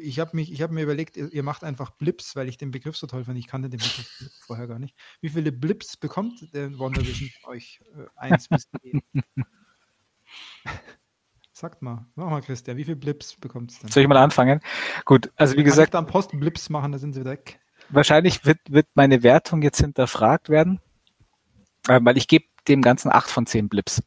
ich 0.00 0.18
habe 0.18 0.34
mich, 0.34 0.58
mir 0.58 0.82
überlegt, 0.82 1.16
ihr 1.16 1.42
macht 1.42 1.62
einfach 1.62 1.90
Blips, 1.90 2.34
weil 2.34 2.48
ich 2.48 2.58
den 2.58 2.72
Begriff 2.72 2.96
so 2.96 3.06
toll 3.06 3.24
fand. 3.24 3.38
Ich 3.38 3.46
kannte 3.46 3.70
den 3.70 3.78
Begriff 3.78 4.10
vorher 4.46 4.66
gar 4.66 4.80
nicht. 4.80 4.96
Wie 5.20 5.28
viele 5.28 5.52
Blips 5.52 5.96
bekommt 5.96 6.52
der 6.52 6.76
WandaVision 6.78 7.30
euch? 7.44 7.80
Äh, 7.96 8.06
eins 8.16 8.48
bis 8.48 8.68
zehn. 8.80 9.02
Sagt 11.62 11.80
mal, 11.80 12.04
mach 12.16 12.28
mal, 12.28 12.42
Christian, 12.42 12.76
wie 12.76 12.82
viele 12.82 12.96
Blips 12.96 13.36
bekommt 13.36 13.70
es 13.70 13.78
denn? 13.78 13.88
Soll 13.88 14.02
ich 14.02 14.08
mal 14.08 14.16
anfangen? 14.16 14.58
Gut, 15.04 15.30
also 15.36 15.56
wie 15.56 15.62
gesagt. 15.62 15.92
Kann 15.92 16.02
ich 16.02 16.06
dann 16.06 16.12
Post-Blips 16.12 16.70
machen, 16.70 16.90
da 16.90 16.98
sind 16.98 17.12
sie 17.12 17.24
weg. 17.24 17.60
Wahrscheinlich 17.88 18.44
wird, 18.44 18.58
wird 18.68 18.88
meine 18.94 19.22
Wertung 19.22 19.62
jetzt 19.62 19.78
hinterfragt 19.78 20.48
werden, 20.48 20.80
äh, 21.86 22.00
weil 22.02 22.16
ich 22.16 22.26
gebe 22.26 22.46
dem 22.66 22.82
Ganzen 22.82 23.12
acht 23.12 23.30
von 23.30 23.46
zehn 23.46 23.68
Blips. 23.68 24.02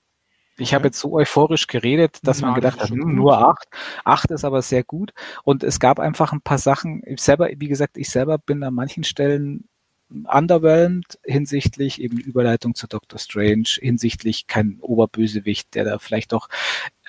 Ich 0.57 0.67
okay. 0.67 0.75
habe 0.75 0.87
jetzt 0.87 0.99
so 0.99 1.13
euphorisch 1.13 1.67
geredet, 1.67 2.19
dass 2.23 2.41
ja, 2.41 2.47
man 2.47 2.55
gedacht 2.55 2.81
hat, 2.81 2.89
nur 2.89 3.37
acht. 3.37 3.69
Acht 4.03 4.31
ist 4.31 4.43
aber 4.43 4.61
sehr 4.61 4.83
gut. 4.83 5.13
Und 5.45 5.63
es 5.63 5.79
gab 5.79 5.97
einfach 5.97 6.33
ein 6.33 6.41
paar 6.41 6.57
Sachen. 6.57 7.03
Ich 7.05 7.21
selber, 7.21 7.47
wie 7.55 7.69
gesagt, 7.69 7.95
ich 7.95 8.09
selber 8.09 8.37
bin 8.37 8.63
an 8.63 8.73
manchen 8.73 9.05
Stellen 9.05 9.69
underwhelmed 10.09 11.19
hinsichtlich 11.23 12.01
eben 12.01 12.17
Überleitung 12.17 12.75
zu 12.75 12.87
Doctor 12.87 13.19
Strange, 13.19 13.77
hinsichtlich 13.79 14.47
kein 14.47 14.79
Oberbösewicht, 14.81 15.73
der 15.75 15.85
da 15.85 15.99
vielleicht 15.99 16.31
doch 16.31 16.49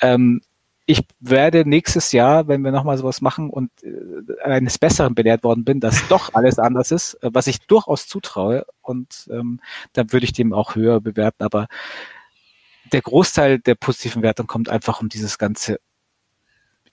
ähm, 0.00 0.40
ich 0.88 1.02
werde 1.18 1.68
nächstes 1.68 2.12
Jahr, 2.12 2.46
wenn 2.46 2.62
wir 2.62 2.70
nochmal 2.70 2.96
sowas 2.96 3.20
machen 3.20 3.50
und 3.50 3.70
äh, 3.82 4.40
eines 4.44 4.78
Besseren 4.78 5.16
belehrt 5.16 5.42
worden 5.42 5.64
bin, 5.64 5.80
dass 5.80 6.06
doch 6.08 6.32
alles 6.34 6.60
anders 6.60 6.92
ist, 6.92 7.14
äh, 7.22 7.30
was 7.32 7.48
ich 7.48 7.58
durchaus 7.66 8.06
zutraue 8.06 8.64
und 8.82 9.28
ähm, 9.30 9.60
dann 9.92 10.12
würde 10.12 10.24
ich 10.24 10.32
dem 10.32 10.52
auch 10.52 10.76
höher 10.76 11.00
bewerten, 11.00 11.42
aber 11.42 11.66
der 12.92 13.02
Großteil 13.02 13.58
der 13.58 13.74
positiven 13.74 14.22
Wertung 14.22 14.46
kommt 14.46 14.68
einfach 14.68 15.00
um 15.00 15.08
dieses 15.08 15.38
ganze 15.38 15.80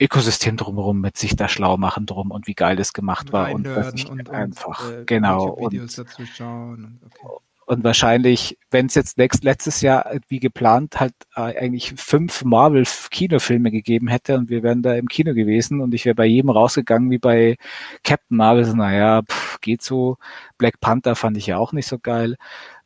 Ökosystem 0.00 0.56
drumherum 0.56 1.00
mit 1.00 1.16
sich 1.16 1.36
da 1.36 1.48
schlau 1.48 1.76
machen 1.76 2.06
drum 2.06 2.30
und 2.30 2.46
wie 2.46 2.54
geil 2.54 2.76
das 2.76 2.92
gemacht 2.92 3.32
war 3.32 3.52
und, 3.52 3.66
und, 3.66 4.10
und 4.10 4.30
einfach 4.30 4.88
und, 4.88 4.94
äh, 4.94 5.04
genau 5.06 5.50
und, 5.50 5.74
dazu 5.74 6.26
schauen 6.26 6.84
und, 6.84 7.00
okay. 7.04 7.34
und 7.66 7.84
wahrscheinlich, 7.84 8.58
wenn 8.70 8.86
es 8.86 8.94
jetzt 8.94 9.18
next, 9.18 9.44
letztes 9.44 9.80
Jahr 9.80 10.10
wie 10.28 10.40
geplant 10.40 10.98
halt 11.00 11.14
äh, 11.36 11.58
eigentlich 11.58 11.94
fünf 11.96 12.44
Marvel 12.44 12.84
Kinofilme 13.10 13.70
gegeben 13.70 14.08
hätte 14.08 14.36
und 14.36 14.50
wir 14.50 14.62
wären 14.62 14.82
da 14.82 14.94
im 14.94 15.08
Kino 15.08 15.34
gewesen 15.34 15.80
und 15.80 15.94
ich 15.94 16.04
wäre 16.04 16.14
bei 16.14 16.26
jedem 16.26 16.50
rausgegangen 16.50 17.10
wie 17.10 17.18
bei 17.18 17.56
Captain 18.02 18.36
Marvel, 18.36 18.64
so, 18.64 18.74
naja, 18.74 19.22
pff, 19.22 19.60
geht 19.60 19.82
so. 19.82 20.16
Black 20.58 20.80
Panther 20.80 21.14
fand 21.14 21.36
ich 21.36 21.46
ja 21.46 21.58
auch 21.58 21.72
nicht 21.72 21.86
so 21.86 21.98
geil. 21.98 22.36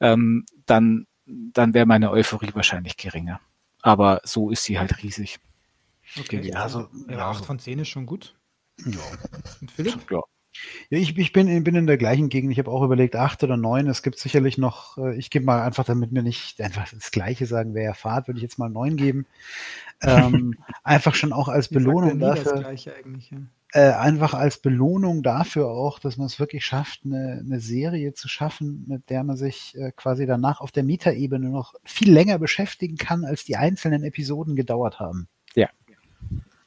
Ähm, 0.01 0.45
dann 0.67 1.07
dann 1.29 1.75
wäre 1.75 1.87
meine 1.87 2.11
Euphorie 2.11 2.51
wahrscheinlich 2.55 2.97
geringer. 2.97 3.41
Aber 3.83 4.21
so 4.25 4.51
ist 4.51 4.65
sie 4.65 4.79
halt 4.79 5.03
riesig. 5.03 5.39
Okay, 6.19 6.41
ja, 6.43 6.63
also, 6.63 6.89
ja, 7.09 7.31
8 7.31 7.45
von 7.45 7.59
10 7.59 7.81
ist 7.81 7.89
schon 7.89 8.07
gut. 8.07 8.37
Ja. 8.85 9.01
Und 9.61 9.71
Philipp? 9.71 10.11
Ja. 10.11 10.23
Ja, 10.91 10.99
ich, 10.99 11.17
ich 11.17 11.33
bin, 11.33 11.63
bin 11.63 11.75
in 11.75 11.87
der 11.87 11.99
gleichen 11.99 12.29
Gegend. 12.29 12.53
Ich 12.53 12.59
habe 12.59 12.71
auch 12.71 12.83
überlegt, 12.83 13.17
acht 13.17 13.45
oder 13.45 13.57
neun. 13.57 13.87
Es 13.87 14.03
gibt 14.03 14.19
sicherlich 14.19 14.59
noch, 14.59 14.97
äh, 14.99 15.17
ich 15.17 15.31
gebe 15.31 15.45
mal 15.45 15.63
einfach, 15.63 15.85
damit 15.85 16.13
wir 16.13 16.23
nicht 16.23 16.61
einfach 16.61 16.89
das 16.91 17.11
Gleiche 17.11 17.47
sagen, 17.47 17.75
wer 17.75 17.85
erfahrt, 17.85 18.29
würde 18.29 18.39
ich 18.39 18.43
jetzt 18.43 18.59
mal 18.59 18.71
neun 18.71 18.97
geben. 18.97 19.27
Ähm, 20.03 20.55
einfach 20.85 21.15
schon 21.15 21.33
auch 21.33 21.49
als 21.49 21.69
Belohnung 21.69 22.19
dafür. 22.19 22.73
Ja. 22.73 22.97
Äh, 23.73 23.93
einfach 23.93 24.33
als 24.33 24.59
Belohnung 24.59 25.23
dafür 25.23 25.69
auch, 25.69 25.99
dass 25.99 26.17
man 26.17 26.27
es 26.27 26.41
wirklich 26.41 26.65
schafft, 26.65 27.01
eine, 27.05 27.43
eine 27.45 27.61
Serie 27.61 28.15
zu 28.15 28.27
schaffen, 28.27 28.87
mit 28.89 29.11
der 29.11 29.25
man 29.25 29.37
sich 29.37 29.77
äh, 29.77 29.93
quasi 29.93 30.25
danach 30.25 30.63
auf 30.63 30.73
der 30.73 30.85
Metaebene 30.85 31.51
noch 31.51 31.75
viel 31.85 32.11
länger 32.11 32.39
beschäftigen 32.39 32.97
kann, 32.97 33.27
als 33.27 33.45
die 33.45 33.57
einzelnen 33.57 34.05
Episoden 34.05 34.57
gedauert 34.57 34.99
haben. 34.99 35.29
Ja. 35.55 35.69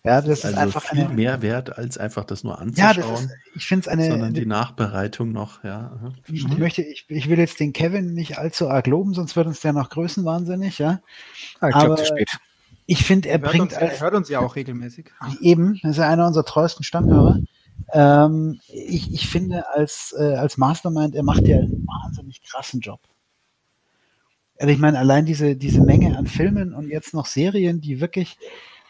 Ja, 0.03 0.19
das, 0.19 0.39
ist, 0.39 0.45
also 0.45 0.57
einfach 0.57 0.81
viel 0.81 1.01
eine, 1.01 1.13
mehr 1.13 1.43
wert, 1.43 1.77
als 1.77 1.99
einfach 1.99 2.25
das 2.25 2.43
nur 2.43 2.59
anzuschauen. 2.59 2.95
Ja, 2.95 3.11
das 3.11 3.21
ist, 3.21 3.31
ich 3.53 3.65
finde 3.67 3.81
es 3.81 3.87
eine. 3.87 4.09
Sondern 4.09 4.33
die 4.33 4.47
Nachbereitung 4.47 5.31
noch, 5.31 5.63
ja. 5.63 6.11
Ich, 6.31 6.47
mhm. 6.47 6.57
möchte, 6.57 6.81
ich, 6.81 7.05
ich 7.07 7.29
will 7.29 7.37
jetzt 7.37 7.59
den 7.59 7.71
Kevin 7.71 8.15
nicht 8.15 8.39
allzu 8.39 8.67
arg 8.67 8.87
loben, 8.87 9.13
sonst 9.13 9.35
wird 9.35 9.45
uns 9.45 9.59
der 9.59 9.73
noch 9.73 9.89
größenwahnsinnig, 9.89 10.79
ja. 10.79 11.01
Ah, 11.59 11.69
ich 11.69 11.75
glaube, 11.75 11.95
zu 11.97 12.05
spät. 12.05 12.29
Ich 12.87 13.05
finde, 13.05 13.29
er, 13.29 13.33
er 13.33 13.39
bringt. 13.39 13.61
Uns, 13.61 13.73
er 13.73 13.99
hört 13.99 14.15
uns 14.15 14.27
ja 14.27 14.39
auch 14.39 14.55
regelmäßig. 14.55 15.11
Eben, 15.39 15.79
das 15.83 15.91
ist 15.91 15.97
ja 15.97 16.09
einer 16.09 16.25
unserer 16.25 16.45
treuesten 16.45 16.83
Stammhörer. 16.83 17.39
Ähm, 17.93 18.59
ich, 18.67 19.13
ich 19.13 19.29
finde, 19.29 19.69
als, 19.69 20.15
äh, 20.17 20.35
als 20.35 20.57
Mastermind, 20.57 21.13
er 21.13 21.23
macht 21.23 21.47
ja 21.47 21.57
einen 21.57 21.85
wahnsinnig 21.85 22.41
krassen 22.41 22.79
Job. 22.79 23.01
Also 24.57 24.73
ich 24.73 24.79
meine, 24.79 24.97
allein 24.97 25.25
diese, 25.25 25.55
diese 25.55 25.81
Menge 25.81 26.17
an 26.17 26.27
Filmen 26.27 26.73
und 26.73 26.89
jetzt 26.89 27.13
noch 27.13 27.27
Serien, 27.27 27.81
die 27.81 28.01
wirklich 28.01 28.37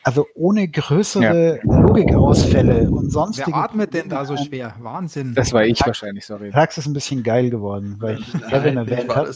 also 0.04 0.28
ohne 0.36 0.68
größere 0.68 1.60
ja. 1.64 1.64
Logikausfälle 1.64 2.90
und 2.90 3.12
sonstige. 3.12 3.52
Wer 3.52 3.56
atmet 3.58 3.94
denn 3.94 4.10
da 4.10 4.26
so 4.26 4.38
schwer? 4.38 4.76
Wahnsinn. 4.80 5.34
Das 5.36 5.54
war 5.54 5.66
ich 5.66 5.80
Tax, 5.80 5.88
wahrscheinlich, 5.88 6.26
sorry. 6.26 6.52
Tax 6.52 6.78
ist 6.78 6.88
ein 6.88 6.94
bisschen 6.94 7.24
geil 7.24 7.50
geworden, 7.50 7.98
weil 8.00 8.20
ich 8.20 8.32
Kevin 8.50 8.78
erwähnt 8.78 9.14
habe. 9.16 9.32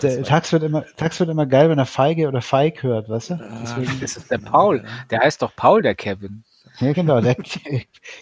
Der 0.00 0.22
Tax 0.22 0.52
wird, 0.52 0.62
immer, 0.64 0.84
Tax 0.96 1.20
wird 1.20 1.30
immer 1.30 1.46
geil, 1.46 1.68
wenn 1.70 1.78
er 1.78 1.86
Feige 1.86 2.26
oder 2.26 2.42
Feig 2.42 2.82
hört, 2.82 3.08
weißt 3.08 3.30
du? 3.30 3.40
Deswegen. 3.62 4.00
Das 4.00 4.16
ist 4.16 4.30
der 4.30 4.38
Paul. 4.38 4.84
Der 5.10 5.20
heißt 5.20 5.42
doch 5.42 5.54
Paul, 5.54 5.82
der 5.82 5.94
Kevin. 5.94 6.44
Ja, 6.80 6.92
genau. 6.92 7.20
Der 7.20 7.36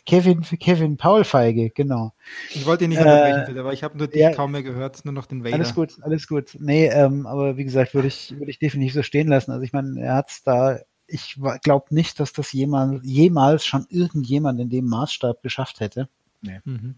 Kevin, 0.07 0.43
Kevin 0.43 0.97
Paul 0.97 1.25
Feige, 1.25 1.71
genau. 1.71 2.13
Ich 2.51 2.67
wollte 2.67 2.85
ihn 2.85 2.91
nicht 2.91 2.99
unterbrechen, 2.99 3.57
äh, 3.57 3.61
aber 3.61 3.73
ich 3.73 3.85
habe 3.85 3.97
nur 3.97 4.09
dich 4.09 4.21
ja, 4.21 4.33
kaum 4.33 4.53
mehr 4.53 4.63
gehört, 4.63 5.05
nur 5.05 5.15
noch 5.15 5.27
den 5.27 5.45
Vader. 5.45 5.55
Alles 5.55 5.75
gut, 5.75 5.97
alles 6.03 6.27
gut. 6.27 6.57
Nee, 6.59 6.89
ähm, 6.89 7.27
aber 7.27 7.57
wie 7.57 7.65
gesagt, 7.65 7.95
würde 7.95 8.09
ich, 8.09 8.35
würde 8.37 8.51
ich 8.51 8.59
definitiv 8.59 8.95
so 8.95 9.03
stehen 9.03 9.29
lassen. 9.29 9.53
Also 9.53 9.63
ich 9.63 9.73
meine, 9.73 10.01
er 10.01 10.15
hat 10.17 10.31
es 10.31 10.43
da, 10.43 10.81
ich 11.11 11.39
glaube 11.63 11.95
nicht, 11.95 12.21
dass 12.21 12.33
das 12.33 12.53
jemals, 12.53 13.01
jemals 13.05 13.67
schon 13.67 13.87
irgendjemand 13.89 14.61
in 14.61 14.71
dem 14.71 14.87
Maßstab 14.87 15.43
geschafft 15.43 15.81
hätte. 15.81 16.09
Nee. 16.43 16.61
Mhm. 16.65 16.95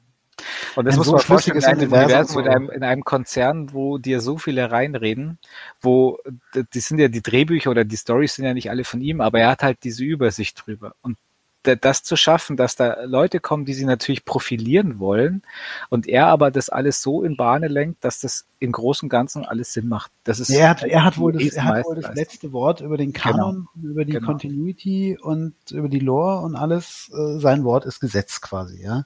Und 0.76 0.84
das 0.86 0.94
ein 0.94 0.98
muss 0.98 1.06
so 1.06 1.12
man 1.12 1.20
vorstellen, 1.20 1.58
in 1.58 1.64
einem 1.64 1.92
Universum, 1.92 2.42
in 2.44 2.48
einem, 2.48 2.70
in 2.70 2.82
einem 2.82 3.04
Konzern, 3.04 3.72
wo 3.72 3.98
dir 3.98 4.20
so 4.20 4.38
viele 4.38 4.70
reinreden, 4.70 5.38
wo, 5.80 6.18
die 6.54 6.80
sind 6.80 6.98
ja 6.98 7.08
die 7.08 7.22
Drehbücher 7.22 7.70
oder 7.70 7.84
die 7.84 7.96
Stories 7.96 8.34
sind 8.34 8.44
ja 8.44 8.54
nicht 8.54 8.70
alle 8.70 8.84
von 8.84 9.00
ihm, 9.00 9.20
aber 9.20 9.40
er 9.40 9.50
hat 9.50 9.62
halt 9.62 9.84
diese 9.84 10.04
Übersicht 10.04 10.62
drüber. 10.64 10.94
Und 11.02 11.16
das 11.62 12.02
zu 12.02 12.16
schaffen, 12.16 12.56
dass 12.56 12.76
da 12.76 13.04
Leute 13.04 13.40
kommen, 13.40 13.64
die 13.64 13.74
sie 13.74 13.84
natürlich 13.84 14.24
profilieren 14.24 14.98
wollen 14.98 15.42
und 15.90 16.08
er 16.08 16.26
aber 16.26 16.50
das 16.50 16.68
alles 16.68 17.02
so 17.02 17.22
in 17.22 17.36
Bahne 17.36 17.68
lenkt, 17.68 18.04
dass 18.04 18.20
das 18.20 18.46
im 18.58 18.72
Großen 18.72 19.06
und 19.06 19.10
Ganzen 19.10 19.44
alles 19.44 19.72
Sinn 19.72 19.88
macht. 19.88 20.10
Das 20.24 20.40
ist 20.40 20.50
er 20.50 20.70
hat, 20.70 20.82
er 20.82 21.04
hat 21.04 21.18
wohl 21.18 21.32
das, 21.32 21.54
er 21.54 21.64
hat 21.64 21.84
wohl 21.84 22.00
das 22.00 22.14
letzte 22.14 22.52
Wort 22.52 22.80
über 22.80 22.96
den 22.96 23.12
genau. 23.12 23.24
Kanon, 23.24 23.68
genau. 23.74 23.92
über 23.92 24.04
die 24.04 24.12
genau. 24.12 24.26
Continuity 24.26 25.18
und 25.20 25.54
über 25.70 25.88
die 25.88 26.00
Lore 26.00 26.40
und 26.40 26.56
alles. 26.56 27.10
Äh, 27.14 27.38
sein 27.38 27.64
Wort 27.64 27.84
ist 27.86 28.00
Gesetz 28.00 28.40
quasi, 28.40 28.82
ja. 28.82 29.04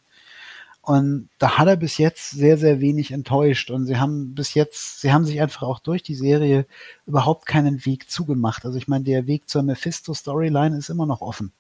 Und 0.87 1.31
da 1.39 1.59
hat 1.59 1.67
er 1.67 1.77
bis 1.77 1.99
jetzt 1.99 2.31
sehr, 2.31 2.59
sehr 2.59 2.81
wenig 2.81 3.11
enttäuscht. 3.11 3.73
Und 3.73 3.87
sie 3.87 3.97
haben 3.97 4.37
bis 4.37 4.55
jetzt, 4.55 5.01
sie 5.01 5.13
haben 5.13 5.25
sich 5.25 5.41
einfach 5.41 5.65
auch 5.65 5.81
durch 5.81 6.05
die 6.05 6.15
Serie 6.15 6.65
überhaupt 7.07 7.45
keinen 7.45 7.85
Weg 7.85 8.09
zugemacht. 8.09 8.65
Also 8.65 8.79
ich 8.79 8.87
meine, 8.87 9.03
der 9.03 9.27
Weg 9.27 9.49
zur 9.49 9.65
Mephisto-Storyline 9.65 10.79
ist 10.79 10.89
immer 10.89 11.05
noch 11.07 11.23
offen. 11.23 11.53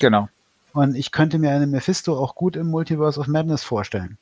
Genau. 0.00 0.28
Und 0.72 0.96
ich 0.96 1.12
könnte 1.12 1.38
mir 1.38 1.52
eine 1.52 1.66
Mephisto 1.66 2.18
auch 2.18 2.34
gut 2.34 2.56
im 2.56 2.68
Multiverse 2.68 3.20
of 3.20 3.28
Madness 3.28 3.62
vorstellen. 3.62 4.18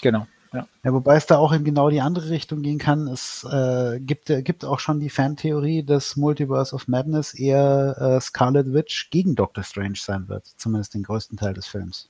Genau. 0.00 0.26
Ja. 0.52 0.66
ja, 0.84 0.92
wobei 0.92 1.16
es 1.16 1.26
da 1.26 1.38
auch 1.38 1.52
in 1.52 1.64
genau 1.64 1.90
die 1.90 2.00
andere 2.00 2.30
Richtung 2.30 2.62
gehen 2.62 2.78
kann. 2.78 3.08
Es 3.08 3.44
äh, 3.44 3.98
gibt, 4.00 4.30
äh, 4.30 4.42
gibt 4.42 4.64
auch 4.64 4.78
schon 4.78 5.00
die 5.00 5.10
Fantheorie, 5.10 5.82
dass 5.82 6.16
Multiverse 6.16 6.74
of 6.74 6.88
Madness 6.88 7.34
eher 7.34 7.96
äh, 7.98 8.20
Scarlet 8.20 8.72
Witch 8.72 9.10
gegen 9.10 9.34
Doctor 9.34 9.64
Strange 9.64 9.98
sein 9.98 10.28
wird, 10.28 10.46
zumindest 10.56 10.94
den 10.94 11.02
größten 11.02 11.36
Teil 11.36 11.54
des 11.54 11.66
Films. 11.66 12.08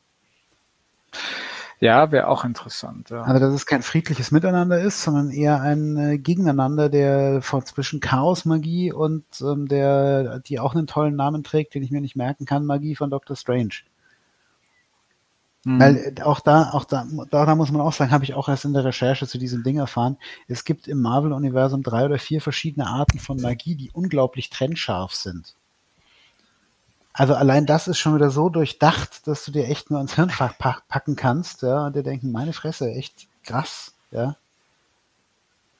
Ja, 1.78 2.10
wäre 2.10 2.28
auch 2.28 2.44
interessant. 2.44 3.10
Ja. 3.10 3.22
Also, 3.22 3.40
dass 3.40 3.54
es 3.54 3.66
kein 3.66 3.82
friedliches 3.82 4.30
Miteinander 4.30 4.80
ist, 4.80 5.02
sondern 5.02 5.30
eher 5.30 5.60
ein 5.60 5.96
äh, 5.96 6.18
Gegeneinander, 6.18 6.88
der 6.88 7.42
von 7.42 7.66
zwischen 7.66 8.00
Chaos-Magie 8.00 8.92
und 8.92 9.24
ähm, 9.42 9.68
der, 9.68 10.38
die 10.40 10.58
auch 10.58 10.74
einen 10.74 10.86
tollen 10.86 11.16
Namen 11.16 11.44
trägt, 11.44 11.74
den 11.74 11.82
ich 11.82 11.90
mir 11.90 12.00
nicht 12.00 12.16
merken 12.16 12.46
kann, 12.46 12.64
Magie 12.64 12.96
von 12.96 13.10
Doctor 13.10 13.36
Strange. 13.36 13.74
Mhm. 15.66 15.80
Weil 15.80 16.14
äh, 16.16 16.22
auch 16.22 16.40
da, 16.40 16.70
auch 16.70 16.84
da, 16.84 17.06
da, 17.30 17.44
da 17.44 17.54
muss 17.54 17.70
man 17.70 17.82
auch 17.82 17.92
sagen, 17.92 18.12
habe 18.12 18.24
ich 18.24 18.32
auch 18.32 18.48
erst 18.48 18.64
in 18.64 18.72
der 18.72 18.84
Recherche 18.84 19.26
zu 19.26 19.36
diesem 19.36 19.62
Ding 19.62 19.78
erfahren, 19.78 20.16
es 20.46 20.64
gibt 20.64 20.88
im 20.88 21.02
Marvel-Universum 21.02 21.82
drei 21.82 22.06
oder 22.06 22.18
vier 22.18 22.40
verschiedene 22.40 22.86
Arten 22.86 23.18
von 23.18 23.38
Magie, 23.40 23.74
die 23.74 23.90
unglaublich 23.90 24.48
trennscharf 24.48 25.12
sind. 25.12 25.56
Also 27.18 27.34
allein 27.34 27.64
das 27.64 27.88
ist 27.88 27.98
schon 27.98 28.14
wieder 28.14 28.28
so 28.28 28.50
durchdacht, 28.50 29.26
dass 29.26 29.46
du 29.46 29.50
dir 29.50 29.66
echt 29.68 29.90
nur 29.90 30.00
ins 30.02 30.14
Hirn 30.16 30.30
packen 30.30 31.16
kannst, 31.16 31.62
ja, 31.62 31.86
und 31.86 31.96
dir 31.96 32.02
denken, 32.02 32.30
meine 32.30 32.52
Fresse, 32.52 32.90
echt 32.90 33.26
krass, 33.42 33.94
ja. 34.10 34.36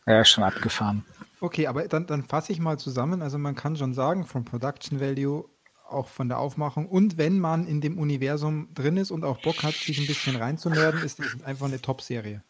Ja, 0.07 0.24
schon 0.24 0.45
abgefahren. 0.45 1.05
Okay, 1.41 1.66
aber 1.66 1.89
dann, 1.89 2.07
dann 2.07 2.22
fasse 2.22 2.53
ich 2.53 2.59
mal 2.59 2.78
zusammen. 2.78 3.20
Also 3.20 3.37
man 3.37 3.55
kann 3.55 3.76
schon 3.76 3.93
sagen, 3.93 4.24
vom 4.24 4.47
Production 4.47 4.99
Value, 4.99 5.45
auch 5.91 6.09
von 6.09 6.28
der 6.28 6.39
Aufmachung 6.39 6.89
und 6.89 7.18
wenn 7.18 7.39
man 7.39 7.66
in 7.66 7.82
dem 7.82 7.99
Universum 7.99 8.68
drin 8.74 8.97
ist 8.97 9.11
und 9.11 9.22
auch 9.24 9.41
Bock 9.43 9.62
hat, 9.62 9.74
sich 9.74 9.99
ein 9.99 10.07
bisschen 10.07 10.37
reinzunörden, 10.37 11.03
ist 11.03 11.18
das 11.18 11.45
einfach 11.45 11.66
eine 11.66 11.82
Top-Serie. 11.82 12.43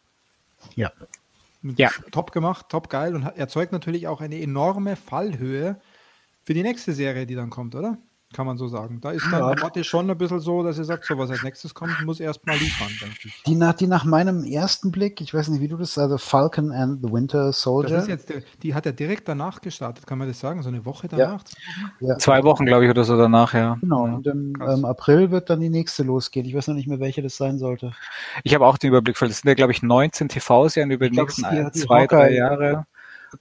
Ja. 0.75 0.91
ja. 1.61 1.91
Top 2.11 2.31
gemacht, 2.31 2.67
top 2.69 2.89
geil 2.89 3.15
und 3.15 3.23
erzeugt 3.23 3.73
natürlich 3.73 4.07
auch 4.07 4.21
eine 4.21 4.41
enorme 4.41 4.95
Fallhöhe 4.95 5.79
für 6.45 6.53
die 6.53 6.63
nächste 6.63 6.93
Serie, 6.93 7.25
die 7.25 7.35
dann 7.35 7.49
kommt, 7.49 7.75
oder? 7.75 7.97
Kann 8.33 8.45
man 8.45 8.57
so 8.57 8.67
sagen. 8.67 8.99
Da 8.99 9.11
ist 9.11 9.25
dann 9.31 9.57
ja. 9.57 9.83
Schon 9.83 10.09
ein 10.09 10.17
bisschen 10.17 10.41
so, 10.41 10.61
dass 10.61 10.77
ihr 10.77 10.83
sagt, 10.83 11.05
so 11.05 11.17
was 11.17 11.31
als 11.31 11.43
nächstes 11.43 11.73
kommt, 11.73 12.03
muss 12.03 12.19
erstmal 12.19 12.57
liefern, 12.57 12.89
denke 13.01 13.15
ich. 13.23 13.41
Die 13.43 13.55
nach, 13.55 13.73
die 13.73 13.87
nach 13.87 14.03
meinem 14.03 14.43
ersten 14.43 14.91
Blick, 14.91 15.21
ich 15.21 15.33
weiß 15.33 15.47
nicht, 15.47 15.61
wie 15.61 15.69
du 15.69 15.77
das, 15.77 15.97
also 15.97 16.17
Falcon 16.17 16.73
and 16.73 17.01
the 17.01 17.11
Winter 17.11 17.53
Soldier. 17.53 17.95
Das 17.95 18.03
ist 18.03 18.09
jetzt, 18.09 18.33
die 18.63 18.75
hat 18.75 18.85
er 18.85 18.91
direkt 18.91 19.29
danach 19.29 19.61
gestartet, 19.61 20.05
kann 20.05 20.17
man 20.17 20.27
das 20.27 20.41
sagen? 20.41 20.61
So 20.61 20.67
eine 20.67 20.83
Woche 20.83 21.07
danach? 21.07 21.41
Ja. 22.01 22.09
ja. 22.09 22.17
Zwei 22.17 22.43
Wochen, 22.43 22.65
glaube 22.65 22.83
ich, 22.83 22.91
oder 22.91 23.05
so 23.05 23.17
danach, 23.17 23.53
ja. 23.53 23.77
Genau, 23.79 24.03
und 24.03 24.27
im 24.27 24.53
ähm, 24.61 24.83
April 24.83 25.31
wird 25.31 25.49
dann 25.49 25.61
die 25.61 25.69
nächste 25.69 26.03
losgehen. 26.03 26.45
Ich 26.45 26.53
weiß 26.53 26.67
noch 26.67 26.75
nicht 26.75 26.87
mehr, 26.87 26.99
welche 26.99 27.21
das 27.21 27.37
sein 27.37 27.57
sollte. 27.57 27.93
Ich 28.43 28.53
habe 28.53 28.65
auch 28.65 28.77
den 28.77 28.89
Überblick, 28.89 29.19
weil 29.21 29.29
das 29.29 29.39
sind 29.39 29.47
ja, 29.47 29.55
glaube 29.55 29.71
ich, 29.71 29.81
19 29.81 30.27
TV-Serien 30.27 30.91
über 30.91 31.09
die 31.09 31.17
nächsten 31.17 31.45
ein, 31.45 31.71
zwei, 31.73 32.05
drei 32.07 32.33
Jahre. 32.33 32.85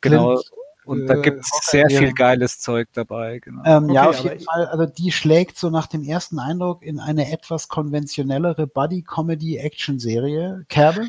Genau. 0.01 0.39
Und 0.87 1.07
da 1.07 1.15
äh, 1.15 1.23
gibt 1.23 1.41
es 1.41 1.51
sehr 1.63 1.89
viel 1.91 2.13
geiles 2.13 2.61
Zeug 2.61 2.89
dabei. 2.93 3.41
Genau. 3.41 3.63
Ähm, 3.65 3.85
okay, 3.85 3.95
ja, 3.95 4.09
auf 4.09 4.19
jeden 4.21 4.41
Fall. 4.41 4.67
Also 4.67 4.87
die 4.87 5.11
schlägt 5.11 5.59
so 5.59 5.69
nach 5.69 5.89
dem 5.89 6.05
ersten 6.05 6.39
Eindruck 6.39 6.83
in 6.83 7.01
eine 7.01 7.33
etwas 7.33 7.69
konventionellere 7.69 8.67
Buddy-Comedy-Action-Serie. 8.69 10.65
Kerbe? 10.69 11.09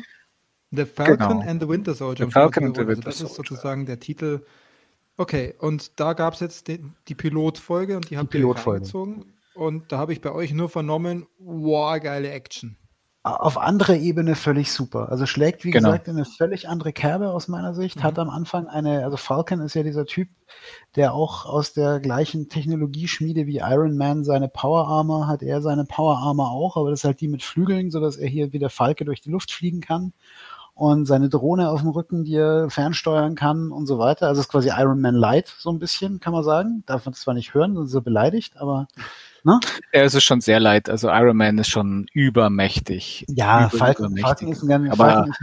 The 0.72 0.84
Falcon 0.84 1.16
genau. 1.18 1.40
and 1.48 1.62
the 1.62 1.68
Winter 1.68 1.94
Soldier. 1.94 2.26
The 2.26 2.32
Falcon 2.32 2.64
and 2.64 2.76
the 2.76 2.86
Winter 2.86 3.06
also 3.06 3.22
Das 3.22 3.30
ist 3.30 3.36
sozusagen 3.36 3.86
der 3.86 4.00
Titel. 4.00 4.44
Okay, 5.16 5.54
und 5.58 5.98
da 6.00 6.12
gab 6.12 6.34
es 6.34 6.40
jetzt 6.40 6.68
die, 6.68 6.84
die 7.06 7.14
Pilotfolge 7.14 7.96
und 7.96 8.10
die 8.10 8.18
habt 8.18 8.34
ihr 8.34 8.44
reingezogen. 8.44 9.32
Und 9.54 9.92
da 9.92 9.98
habe 9.98 10.12
ich 10.12 10.20
bei 10.20 10.32
euch 10.32 10.52
nur 10.52 10.68
vernommen, 10.68 11.26
wow, 11.38 12.00
geile 12.00 12.30
Action 12.30 12.77
auf 13.36 13.58
anderer 13.58 13.96
Ebene 13.96 14.34
völlig 14.34 14.72
super. 14.72 15.08
Also 15.10 15.26
schlägt, 15.26 15.64
wie 15.64 15.70
genau. 15.70 15.90
gesagt, 15.90 16.08
in 16.08 16.16
eine 16.16 16.24
völlig 16.24 16.68
andere 16.68 16.92
Kerbe 16.92 17.30
aus 17.30 17.48
meiner 17.48 17.74
Sicht. 17.74 17.96
Mhm. 17.96 18.02
Hat 18.02 18.18
am 18.18 18.30
Anfang 18.30 18.66
eine, 18.66 19.04
also 19.04 19.16
Falcon 19.16 19.60
ist 19.60 19.74
ja 19.74 19.82
dieser 19.82 20.06
Typ, 20.06 20.28
der 20.96 21.14
auch 21.14 21.46
aus 21.46 21.72
der 21.72 22.00
gleichen 22.00 22.48
Technologieschmiede 22.48 23.46
wie 23.46 23.58
Iron 23.58 23.96
Man 23.96 24.24
seine 24.24 24.48
Power 24.48 24.88
Armor 24.88 25.26
hat, 25.26 25.42
er 25.42 25.62
seine 25.62 25.84
Power 25.84 26.18
Armor 26.18 26.50
auch, 26.50 26.76
aber 26.76 26.90
das 26.90 27.00
ist 27.00 27.04
halt 27.04 27.20
die 27.20 27.28
mit 27.28 27.42
Flügeln, 27.42 27.90
sodass 27.90 28.16
er 28.16 28.28
hier 28.28 28.52
wie 28.52 28.58
der 28.58 28.70
Falke 28.70 29.04
durch 29.04 29.20
die 29.20 29.30
Luft 29.30 29.52
fliegen 29.52 29.80
kann 29.80 30.12
und 30.78 31.06
seine 31.06 31.28
Drohne 31.28 31.70
auf 31.70 31.80
dem 31.80 31.90
Rücken, 31.90 32.24
die 32.24 32.36
er 32.36 32.70
fernsteuern 32.70 33.34
kann 33.34 33.72
und 33.72 33.86
so 33.86 33.98
weiter. 33.98 34.28
Also 34.28 34.40
es 34.40 34.46
ist 34.46 34.52
quasi 34.52 34.68
Iron 34.68 35.00
Man 35.00 35.16
Light, 35.16 35.52
so 35.58 35.70
ein 35.70 35.80
bisschen, 35.80 36.20
kann 36.20 36.32
man 36.32 36.44
sagen. 36.44 36.84
Darf 36.86 37.04
man 37.04 37.14
zwar 37.14 37.34
nicht 37.34 37.52
hören, 37.52 37.74
sonst 37.74 37.88
ist 37.88 37.94
er 37.96 38.00
beleidigt, 38.00 38.56
aber 38.58 38.86
Ne? 39.44 39.60
Ja, 39.92 40.02
es 40.02 40.14
ist 40.14 40.24
schon 40.24 40.40
sehr 40.40 40.60
leid. 40.60 40.88
Also 40.90 41.08
Iron 41.08 41.36
Man 41.36 41.58
ist 41.58 41.68
schon 41.68 42.06
übermächtig. 42.12 43.24
Ja, 43.28 43.68
über, 43.68 43.78
Falcon, 43.78 44.06
übermächtig. 44.06 44.24
Falcon 44.24 44.48
ist 44.52 44.62
ein 44.62 44.68
ganz 44.68 44.92
aber 44.92 45.04
Falcon 45.04 45.30
ist 45.30 45.40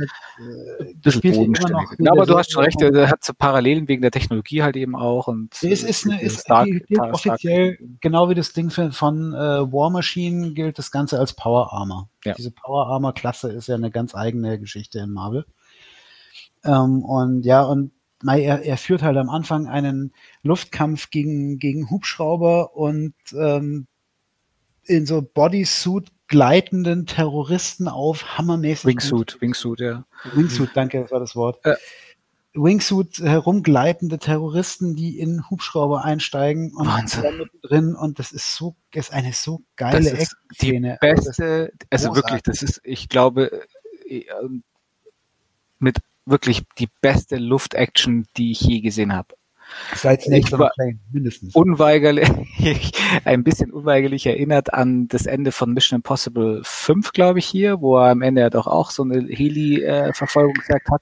halt, 1.06 1.24
äh, 1.24 1.44
immer 1.44 1.70
noch 1.70 1.94
ja, 1.98 2.12
aber 2.12 2.26
du 2.26 2.38
hast 2.38 2.52
schon 2.52 2.64
recht, 2.64 2.82
er 2.82 3.10
hat 3.10 3.24
so 3.24 3.34
Parallelen 3.34 3.88
wegen 3.88 4.02
der 4.02 4.12
Technologie 4.12 4.64
halt 4.64 4.76
eben 4.76 4.96
auch. 4.96 5.28
Und 5.28 5.54
es 5.64 5.84
ist, 5.84 6.06
eine, 6.06 6.22
ist 6.22 6.42
Stark, 6.42 6.68
offiziell, 7.12 7.76
Stark. 7.76 7.90
genau 8.02 8.30
wie 8.30 8.36
das 8.36 8.54
Ding 8.54 8.70
von, 8.70 8.92
von 8.92 9.34
äh, 9.34 9.38
War 9.38 9.90
Machine, 9.90 10.52
gilt 10.54 10.78
das 10.78 10.92
Ganze 10.92 11.20
als 11.20 11.34
Power 11.34 11.74
Armor. 11.74 12.10
Ja. 12.26 12.34
Diese 12.34 12.52
Power 12.52 12.88
Armor 12.88 13.14
Klasse 13.14 13.52
ist 13.52 13.68
ja 13.68 13.76
eine 13.76 13.92
ganz 13.92 14.14
eigene 14.14 14.60
Geschichte 14.60 15.00
in 15.00 15.12
Marvel. 15.12 15.46
Ähm, 16.66 17.04
und 17.04 17.46
ja, 17.46 17.64
und 17.64 17.92
er, 18.28 18.64
er 18.64 18.78
führt 18.78 19.04
halt 19.04 19.18
am 19.18 19.30
Anfang 19.30 19.68
einen 19.68 20.14
Luftkampf 20.42 21.10
gegen, 21.10 21.60
gegen 21.60 21.90
Hubschrauber 21.90 22.76
und 22.76 23.14
ähm, 23.34 23.88
in 24.84 25.06
so 25.06 25.22
Bodysuit 25.22 26.12
gleitenden 26.28 27.06
Terroristen 27.06 27.88
auf, 27.88 28.38
hammermäßig. 28.38 28.86
Wingsuit. 28.86 29.40
Wingsuit, 29.42 29.80
ja. 29.80 30.06
Wingsuit, 30.34 30.72
danke, 30.74 31.02
das 31.02 31.12
war 31.12 31.20
das 31.20 31.36
Wort. 31.36 31.64
Äh. 31.66 31.76
Wingsuit 32.56 33.18
herumgleitende 33.18 34.18
Terroristen, 34.18 34.96
die 34.96 35.20
in 35.20 35.50
Hubschrauber 35.50 36.06
einsteigen 36.06 36.74
und 36.74 36.88
Wahnsinn. 36.88 37.50
drin 37.62 37.96
und 37.96 38.18
das 38.18 38.32
ist 38.32 38.56
so, 38.56 38.76
ist 38.94 39.12
eine 39.12 39.34
so 39.34 39.62
geile 39.76 40.10
das 40.10 40.20
ist 40.20 40.38
Die 40.62 40.96
beste, 41.02 41.74
also 41.90 42.16
wirklich, 42.16 42.42
das 42.44 42.64
ist, 42.64 42.80
ich 42.86 43.10
glaube, 43.10 43.62
äh, 44.08 44.24
mit 45.80 46.00
wirklich 46.26 46.64
die 46.78 46.90
beste 47.02 47.38
Luft-Action, 47.38 48.26
die 48.38 48.52
ich 48.52 48.62
je 48.62 48.82
gesehen 48.82 49.14
habe. 49.14 49.36
Seit 49.96 50.28
Next 50.28 50.54
Plane, 50.54 51.00
mindestens. 51.12 51.56
Unweigerlich, 51.56 52.30
ein 53.26 53.44
bisschen 53.44 53.72
unweigerlich 53.72 54.26
erinnert 54.26 54.74
an 54.74 55.08
das 55.08 55.26
Ende 55.26 55.52
von 55.52 55.74
Mission 55.74 55.98
Impossible 55.98 56.62
5, 56.64 57.12
glaube 57.14 57.40
ich, 57.40 57.46
hier, 57.46 57.82
wo 57.82 57.98
er 57.98 58.12
am 58.12 58.22
Ende 58.22 58.42
ja 58.42 58.50
doch 58.50 58.68
auch 58.68 58.92
so 58.92 59.04
eine 59.04 59.26
Heli-Verfolgungsjagd 59.28 60.90
hat, 60.92 61.02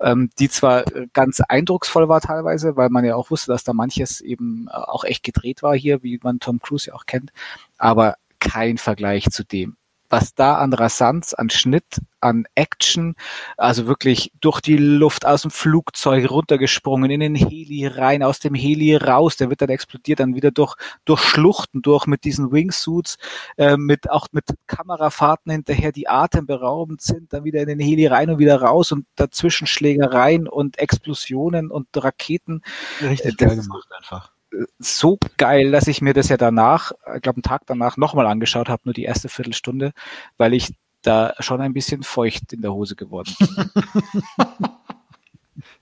ähm, 0.00 0.30
die 0.38 0.48
zwar 0.48 0.84
ganz 1.12 1.40
eindrucksvoll 1.40 2.08
war 2.08 2.20
teilweise, 2.20 2.76
weil 2.76 2.90
man 2.90 3.04
ja 3.04 3.16
auch 3.16 3.30
wusste, 3.30 3.52
dass 3.52 3.64
da 3.64 3.72
manches 3.72 4.20
eben 4.20 4.68
auch 4.68 5.04
echt 5.04 5.22
gedreht 5.22 5.62
war 5.62 5.74
hier, 5.74 6.02
wie 6.02 6.20
man 6.22 6.38
Tom 6.38 6.60
Cruise 6.60 6.88
ja 6.88 6.94
auch 6.94 7.06
kennt, 7.06 7.32
aber 7.78 8.16
kein 8.40 8.78
Vergleich 8.78 9.30
zu 9.30 9.44
dem. 9.44 9.76
Was 10.10 10.34
da 10.34 10.56
an 10.56 10.72
Rasanz, 10.72 11.34
an 11.34 11.50
Schnitt, 11.50 12.00
an 12.20 12.44
Action, 12.54 13.14
also 13.56 13.86
wirklich 13.86 14.32
durch 14.40 14.60
die 14.60 14.76
Luft 14.76 15.24
aus 15.24 15.42
dem 15.42 15.50
Flugzeug 15.50 16.30
runtergesprungen, 16.30 17.10
in 17.10 17.20
den 17.20 17.34
Heli 17.34 17.86
rein, 17.86 18.22
aus 18.22 18.40
dem 18.40 18.54
Heli 18.54 18.96
raus, 18.96 19.36
der 19.36 19.48
wird 19.48 19.62
dann 19.62 19.70
explodiert, 19.70 20.20
dann 20.20 20.34
wieder 20.34 20.50
durch, 20.50 20.74
durch 21.04 21.22
Schluchten 21.22 21.80
durch 21.82 22.06
mit 22.06 22.24
diesen 22.24 22.52
Wingsuits, 22.52 23.16
äh, 23.56 23.76
mit 23.76 24.10
auch 24.10 24.26
mit 24.32 24.44
Kamerafahrten 24.66 25.52
hinterher, 25.52 25.92
die 25.92 26.08
atemberaubend 26.08 27.00
sind, 27.00 27.32
dann 27.32 27.44
wieder 27.44 27.60
in 27.60 27.68
den 27.68 27.80
Heli 27.80 28.06
rein 28.06 28.30
und 28.30 28.38
wieder 28.38 28.60
raus 28.60 28.92
und 28.92 29.06
dazwischen 29.16 29.66
Schlägereien 29.66 30.48
und 30.48 30.78
Explosionen 30.78 31.70
und 31.70 31.88
Raketen. 31.96 32.62
Richtig 33.00 33.40
äh, 33.40 33.46
geil 33.46 33.56
gemacht 33.56 33.88
einfach 33.96 34.32
so 34.78 35.18
geil, 35.36 35.70
dass 35.70 35.86
ich 35.86 36.02
mir 36.02 36.14
das 36.14 36.28
ja 36.28 36.36
danach, 36.36 36.92
ich 37.14 37.22
glaube 37.22 37.36
einen 37.36 37.42
Tag 37.42 37.62
danach 37.66 37.96
nochmal 37.96 38.26
angeschaut 38.26 38.68
habe, 38.68 38.82
nur 38.84 38.94
die 38.94 39.04
erste 39.04 39.28
Viertelstunde, 39.28 39.92
weil 40.36 40.54
ich 40.54 40.74
da 41.02 41.34
schon 41.38 41.60
ein 41.60 41.72
bisschen 41.72 42.02
feucht 42.02 42.52
in 42.52 42.62
der 42.62 42.72
Hose 42.72 42.96
geworden 42.96 43.34
bin. 43.38 43.70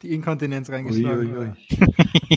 die 0.03 0.12
Inkontinenz 0.12 0.71
reingeschlagen. 0.71 1.19
Ui, 1.19 1.37
ui, 1.37 1.49
ui. 1.49 1.53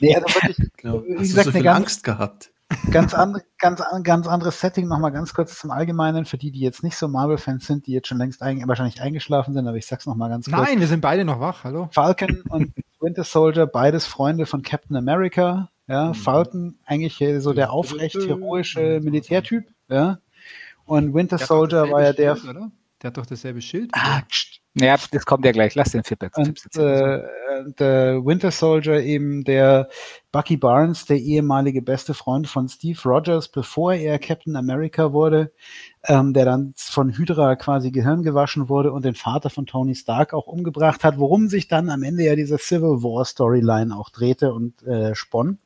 nee, 0.01 0.15
also 0.15 0.27
wirklich, 0.27 0.71
genau. 0.77 1.03
wie 1.03 1.13
Hast 1.13 1.21
gesagt, 1.21 1.47
du 1.47 1.51
so 1.51 1.55
viel 1.57 1.63
ganz, 1.63 1.77
Angst 1.77 2.03
gehabt. 2.03 2.51
Ganz, 2.89 3.13
andre, 3.13 3.43
ganz, 3.57 3.83
ganz 4.03 4.27
anderes 4.27 4.59
Setting, 4.61 4.87
nochmal 4.87 5.11
ganz 5.11 5.33
kurz 5.33 5.59
zum 5.59 5.71
Allgemeinen, 5.71 6.25
für 6.25 6.37
die, 6.37 6.51
die 6.51 6.61
jetzt 6.61 6.83
nicht 6.83 6.95
so 6.95 7.07
Marvel-Fans 7.09 7.67
sind, 7.67 7.85
die 7.85 7.91
jetzt 7.91 8.07
schon 8.07 8.17
längst 8.17 8.41
ein, 8.41 8.65
wahrscheinlich 8.67 9.01
eingeschlafen 9.01 9.53
sind, 9.53 9.67
aber 9.67 9.77
ich 9.77 9.85
sag's 9.85 10.05
nochmal 10.05 10.29
ganz 10.29 10.45
kurz. 10.45 10.57
Nein, 10.57 10.79
wir 10.79 10.87
sind 10.87 11.01
beide 11.01 11.25
noch 11.25 11.41
wach, 11.41 11.65
hallo. 11.65 11.89
Falcon 11.91 12.41
und 12.49 12.71
Winter 13.01 13.25
Soldier, 13.25 13.67
beides 13.67 14.05
Freunde 14.05 14.45
von 14.45 14.61
Captain 14.61 14.95
America, 14.95 15.69
ja, 15.87 16.09
mhm. 16.09 16.13
Falcon 16.13 16.79
eigentlich 16.85 17.23
so 17.39 17.53
der 17.53 17.71
aufrecht 17.71 18.15
heroische 18.15 18.99
Militärtyp, 19.01 19.65
ja. 19.89 20.19
Und 20.85 21.13
Winter 21.13 21.37
Soldier 21.37 21.89
war 21.89 22.01
ja 22.03 22.13
der. 22.13 22.35
Schild, 22.35 22.55
oder? 22.55 22.71
Der 23.01 23.07
hat 23.07 23.17
doch 23.17 23.25
dasselbe 23.25 23.61
Schild. 23.61 23.89
Ah, 23.93 24.21
ja, 24.75 24.95
das 25.11 25.25
kommt 25.25 25.43
ja 25.43 25.51
gleich. 25.51 25.75
Lass 25.75 25.91
den 25.91 26.03
Fippet. 26.03 26.35
Und 26.37 26.59
äh, 26.77 27.21
der 27.77 28.25
Winter 28.25 28.51
Soldier 28.51 29.01
eben 29.01 29.43
der 29.43 29.89
Bucky 30.31 30.55
Barnes, 30.55 31.05
der 31.05 31.17
ehemalige 31.17 31.81
beste 31.81 32.13
Freund 32.13 32.47
von 32.47 32.69
Steve 32.69 32.97
Rogers, 33.03 33.49
bevor 33.49 33.93
er 33.93 34.17
Captain 34.17 34.55
America 34.55 35.11
wurde, 35.11 35.51
ähm, 36.05 36.33
der 36.33 36.45
dann 36.45 36.73
von 36.77 37.11
Hydra 37.17 37.57
quasi 37.57 37.91
Gehirn 37.91 38.23
gewaschen 38.23 38.69
wurde 38.69 38.93
und 38.93 39.03
den 39.03 39.15
Vater 39.15 39.49
von 39.49 39.65
Tony 39.65 39.95
Stark 39.95 40.33
auch 40.33 40.47
umgebracht 40.47 41.03
hat, 41.03 41.17
worum 41.17 41.49
sich 41.49 41.67
dann 41.67 41.89
am 41.89 42.03
Ende 42.03 42.23
ja 42.23 42.35
diese 42.35 42.57
Civil 42.57 43.03
War 43.03 43.25
Storyline 43.25 43.95
auch 43.95 44.09
drehte 44.09 44.53
und 44.53 44.83
äh, 44.83 45.15
sponn. 45.15 45.57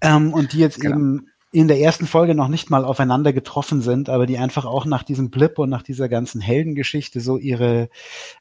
Ähm, 0.00 0.32
und 0.32 0.52
die 0.52 0.58
jetzt 0.58 0.80
genau. 0.80 0.96
eben 0.96 1.26
in 1.52 1.68
der 1.68 1.78
ersten 1.80 2.06
Folge 2.06 2.34
noch 2.34 2.48
nicht 2.48 2.70
mal 2.70 2.84
aufeinander 2.84 3.34
getroffen 3.34 3.82
sind, 3.82 4.08
aber 4.08 4.24
die 4.24 4.38
einfach 4.38 4.64
auch 4.64 4.86
nach 4.86 5.02
diesem 5.02 5.30
Blip 5.30 5.58
und 5.58 5.68
nach 5.68 5.82
dieser 5.82 6.08
ganzen 6.08 6.40
Heldengeschichte 6.40 7.20
so 7.20 7.36
ihre 7.36 7.90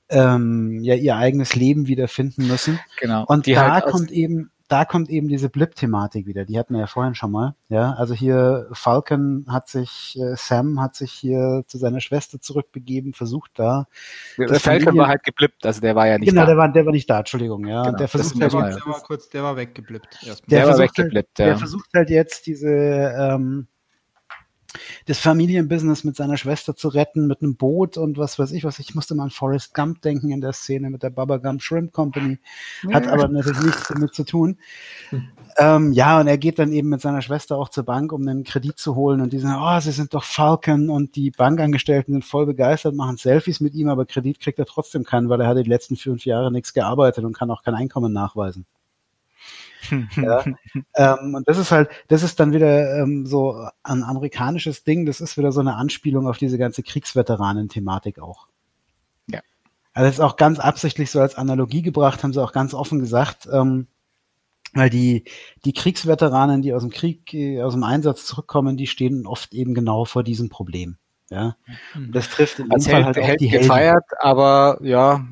ähm, 0.09 0.79
ja 0.81 0.95
ihr 0.95 1.17
eigenes 1.17 1.53
Leben 1.53 1.87
wiederfinden 1.87 2.47
müssen. 2.47 2.79
Genau. 2.99 3.25
Und 3.25 3.47
die 3.47 3.53
da 3.53 3.73
halt 3.73 3.85
kommt 3.85 4.11
eben 4.11 4.49
da 4.71 4.85
kommt 4.85 5.09
eben 5.09 5.27
diese 5.27 5.49
Blip-Thematik 5.49 6.25
wieder. 6.25 6.45
Die 6.45 6.57
hatten 6.57 6.73
wir 6.73 6.79
ja 6.79 6.87
vorhin 6.87 7.13
schon 7.13 7.31
mal. 7.31 7.55
Ja, 7.67 7.93
also 7.93 8.13
hier 8.13 8.69
Falcon 8.71 9.45
hat 9.49 9.67
sich, 9.67 10.17
äh, 10.17 10.35
Sam 10.37 10.79
hat 10.79 10.95
sich 10.95 11.11
hier 11.11 11.63
zu 11.67 11.77
seiner 11.77 11.99
Schwester 11.99 12.39
zurückbegeben, 12.39 13.13
versucht 13.13 13.51
da. 13.55 13.87
Der, 14.37 14.47
der 14.47 14.59
Falcon 14.61 14.97
war 14.97 15.09
halt 15.09 15.23
geblippt, 15.23 15.65
also 15.65 15.81
der 15.81 15.95
war 15.95 16.07
ja 16.07 16.17
nicht 16.17 16.29
genau, 16.29 16.41
da. 16.41 16.45
Genau, 16.45 16.55
der 16.55 16.57
war, 16.57 16.73
der 16.73 16.85
war 16.85 16.93
nicht 16.93 17.09
da, 17.09 17.19
Entschuldigung, 17.19 17.67
ja. 17.67 17.83
Genau, 17.83 17.97
der 17.97 18.07
versucht 18.07 18.41
halt 18.41 18.53
war, 18.53 18.69
der 18.69 18.85
war 18.85 19.01
kurz, 19.01 19.29
der 19.29 19.43
war 19.43 19.57
weggeblippt. 19.57 20.25
Der, 20.25 20.35
der 20.47 20.67
war 20.67 20.77
weggeblippt, 20.77 21.39
halt, 21.39 21.39
ja. 21.39 21.45
Der 21.47 21.57
versucht 21.57 21.89
halt 21.93 22.09
jetzt 22.09 22.47
diese, 22.47 22.69
ähm, 22.69 23.67
das 25.05 25.19
Familienbusiness 25.19 26.03
mit 26.03 26.15
seiner 26.15 26.37
Schwester 26.37 26.75
zu 26.75 26.87
retten, 26.87 27.27
mit 27.27 27.41
einem 27.41 27.55
Boot 27.55 27.97
und 27.97 28.17
was 28.17 28.39
weiß 28.39 28.51
ich 28.51 28.63
was. 28.63 28.79
Ich 28.79 28.95
musste 28.95 29.15
mal 29.15 29.23
an 29.23 29.29
Forrest 29.29 29.73
Gump 29.73 30.01
denken 30.01 30.31
in 30.31 30.41
der 30.41 30.53
Szene 30.53 30.89
mit 30.89 31.03
der 31.03 31.09
Baba 31.09 31.37
Gump 31.37 31.61
Shrimp 31.61 31.91
Company. 31.91 32.39
Hat 32.91 33.05
ja. 33.05 33.13
aber 33.13 33.27
natürlich 33.27 33.61
nichts 33.61 33.87
damit 33.87 34.13
zu 34.13 34.23
tun. 34.23 34.57
Hm. 35.09 35.27
Ähm, 35.57 35.91
ja, 35.91 36.19
und 36.19 36.27
er 36.27 36.37
geht 36.37 36.59
dann 36.59 36.71
eben 36.71 36.89
mit 36.89 37.01
seiner 37.01 37.21
Schwester 37.21 37.57
auch 37.57 37.69
zur 37.69 37.83
Bank, 37.83 38.13
um 38.13 38.27
einen 38.27 38.43
Kredit 38.43 38.77
zu 38.77 38.95
holen. 38.95 39.21
Und 39.21 39.33
die 39.33 39.39
sagen, 39.39 39.61
oh, 39.61 39.79
sie 39.79 39.91
sind 39.91 40.13
doch 40.13 40.23
Falcon. 40.23 40.89
Und 40.89 41.15
die 41.15 41.31
Bankangestellten 41.31 42.13
sind 42.13 42.25
voll 42.25 42.45
begeistert, 42.45 42.95
machen 42.95 43.17
Selfies 43.17 43.59
mit 43.59 43.73
ihm, 43.73 43.89
aber 43.89 44.05
Kredit 44.05 44.39
kriegt 44.39 44.59
er 44.59 44.65
trotzdem 44.65 45.03
keinen, 45.03 45.29
weil 45.29 45.41
er 45.41 45.47
hat 45.47 45.57
die 45.57 45.63
letzten 45.63 45.95
fünf 45.95 46.25
Jahre 46.25 46.51
nichts 46.51 46.73
gearbeitet 46.73 47.25
und 47.25 47.37
kann 47.37 47.51
auch 47.51 47.63
kein 47.63 47.75
Einkommen 47.75 48.13
nachweisen 48.13 48.65
ja? 50.15 50.43
ähm, 50.95 51.35
und 51.35 51.47
das 51.47 51.57
ist 51.57 51.71
halt, 51.71 51.89
das 52.07 52.23
ist 52.23 52.39
dann 52.39 52.53
wieder 52.53 53.01
ähm, 53.01 53.25
so 53.25 53.67
ein 53.83 54.03
amerikanisches 54.03 54.83
Ding, 54.83 55.05
das 55.05 55.21
ist 55.21 55.37
wieder 55.37 55.51
so 55.51 55.59
eine 55.61 55.75
Anspielung 55.75 56.27
auf 56.27 56.37
diese 56.37 56.57
ganze 56.57 56.83
Kriegsveteranen-Thematik 56.83 58.19
auch. 58.19 58.47
Ja. 59.27 59.41
Also 59.93 60.07
das 60.07 60.15
ist 60.15 60.21
auch 60.21 60.35
ganz 60.35 60.59
absichtlich 60.59 61.11
so 61.11 61.19
als 61.19 61.35
Analogie 61.35 61.81
gebracht, 61.81 62.23
haben 62.23 62.33
sie 62.33 62.43
auch 62.43 62.53
ganz 62.53 62.73
offen 62.73 62.99
gesagt, 62.99 63.47
ähm, 63.51 63.87
weil 64.73 64.89
die, 64.89 65.25
die 65.65 65.73
Kriegsveteranen, 65.73 66.61
die 66.61 66.73
aus 66.73 66.81
dem 66.81 66.91
Krieg, 66.91 67.33
äh, 67.33 67.61
aus 67.61 67.73
dem 67.73 67.83
Einsatz 67.83 68.25
zurückkommen, 68.25 68.77
die 68.77 68.87
stehen 68.87 69.27
oft 69.27 69.53
eben 69.53 69.73
genau 69.73 70.05
vor 70.05 70.23
diesem 70.23 70.49
Problem. 70.49 70.97
Ja, 71.29 71.55
mhm. 71.95 72.11
das 72.11 72.29
trifft 72.29 72.59
in 72.59 72.67
dem 72.67 72.81
Fall 72.81 73.05
halt 73.05 73.17
auch 73.17 73.35
die 73.37 73.47
gefeiert, 73.47 74.03
Helden. 74.03 74.17
aber 74.19 74.79
ja, 74.81 75.25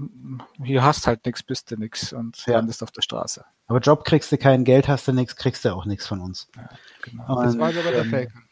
hier 0.63 0.83
hast 0.83 1.07
halt 1.07 1.25
nichts, 1.25 1.43
bist 1.43 1.71
du 1.71 1.77
nichts 1.77 2.13
und 2.13 2.45
ja. 2.45 2.53
landest 2.53 2.83
auf 2.83 2.91
der 2.91 3.01
Straße. 3.01 3.45
Aber 3.67 3.79
Job 3.79 4.03
kriegst 4.03 4.31
du 4.31 4.37
kein 4.37 4.63
Geld, 4.63 4.87
hast 4.87 5.07
du 5.07 5.13
nichts, 5.13 5.35
kriegst 5.35 5.63
du 5.65 5.73
auch 5.73 5.85
nichts 5.85 6.07
von 6.07 6.19
uns. 6.19 6.47
Ja, 6.55 6.69
genau. 7.01 7.37
Und, 7.37 7.45
das 7.45 7.57
war 7.57 7.69
aber 7.69 7.91
der 7.91 8.01
ähm, 8.01 8.09
Falcon. 8.09 8.43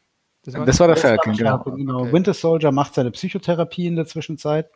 Das 0.48 0.56
war, 0.56 0.66
das 0.66 0.80
war 0.80 0.88
der 0.88 0.96
Falcon, 0.96 1.36
genau. 1.36 1.62
genau. 1.64 2.00
Okay. 2.04 2.14
Winter 2.14 2.34
Soldier 2.34 2.72
macht 2.72 2.94
seine 2.94 3.12
Psychotherapie 3.12 3.86
in 3.86 3.98
der 3.98 4.06
Zwischenzeit, 4.06 4.70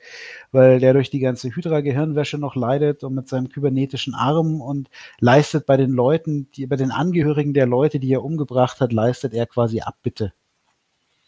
weil 0.51 0.81
der 0.81 0.91
durch 0.91 1.09
die 1.09 1.19
ganze 1.19 1.49
Hydra-Gehirnwäsche 1.55 2.37
noch 2.37 2.57
leidet 2.57 3.05
und 3.05 3.15
mit 3.15 3.29
seinem 3.29 3.47
kybernetischen 3.47 4.13
Arm 4.13 4.59
und 4.59 4.89
leistet 5.21 5.65
bei 5.65 5.77
den 5.77 5.91
Leuten, 5.91 6.51
die, 6.51 6.67
bei 6.67 6.75
den 6.75 6.91
Angehörigen 6.91 7.53
der 7.53 7.67
Leute, 7.67 8.01
die 8.01 8.11
er 8.11 8.21
umgebracht 8.21 8.81
hat, 8.81 8.91
leistet 8.91 9.33
er 9.33 9.45
quasi 9.45 9.79
Abbitte. 9.79 10.33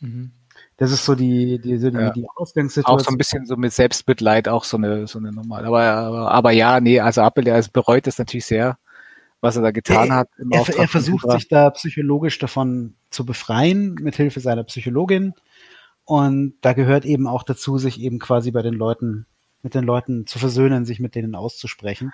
Mhm. 0.01 0.33
Das 0.77 0.91
ist 0.91 1.05
so 1.05 1.13
die, 1.15 1.59
die, 1.59 1.77
so 1.77 1.91
die, 1.91 1.97
ja. 1.97 2.09
die 2.11 2.25
Ausgangssituation. 2.35 2.99
Auch 2.99 3.03
so 3.03 3.11
ein 3.11 3.17
bisschen 3.17 3.45
so 3.45 3.55
mit 3.55 3.73
Selbstmitleid, 3.73 4.47
auch 4.47 4.63
so 4.63 4.77
eine, 4.77 5.07
so 5.07 5.19
eine 5.19 5.31
normale. 5.31 5.67
Aber, 5.67 5.83
aber, 5.83 6.31
aber 6.31 6.51
ja, 6.51 6.79
nee, 6.79 6.99
also 6.99 7.21
Apple, 7.21 7.49
er 7.49 7.63
bereut 7.71 8.07
es 8.07 8.17
natürlich 8.17 8.45
sehr, 8.45 8.77
was 9.39 9.55
er 9.55 9.61
da 9.61 9.71
getan 9.71 10.09
er, 10.09 10.15
hat. 10.15 10.29
Er, 10.51 10.79
er 10.79 10.87
versucht 10.87 11.29
sich 11.31 11.47
da 11.47 11.69
psychologisch 11.69 12.39
davon 12.39 12.95
zu 13.11 13.25
befreien, 13.25 13.95
mit 13.95 14.15
Hilfe 14.15 14.39
seiner 14.39 14.63
Psychologin. 14.63 15.33
Und 16.05 16.55
da 16.61 16.73
gehört 16.73 17.05
eben 17.05 17.27
auch 17.27 17.43
dazu, 17.43 17.77
sich 17.77 18.01
eben 18.01 18.19
quasi 18.19 18.51
bei 18.51 18.61
den 18.61 18.73
Leuten, 18.73 19.25
mit 19.61 19.75
den 19.75 19.85
Leuten 19.85 20.25
zu 20.27 20.39
versöhnen, 20.39 20.85
sich 20.85 20.99
mit 20.99 21.15
denen 21.15 21.35
auszusprechen. 21.35 22.11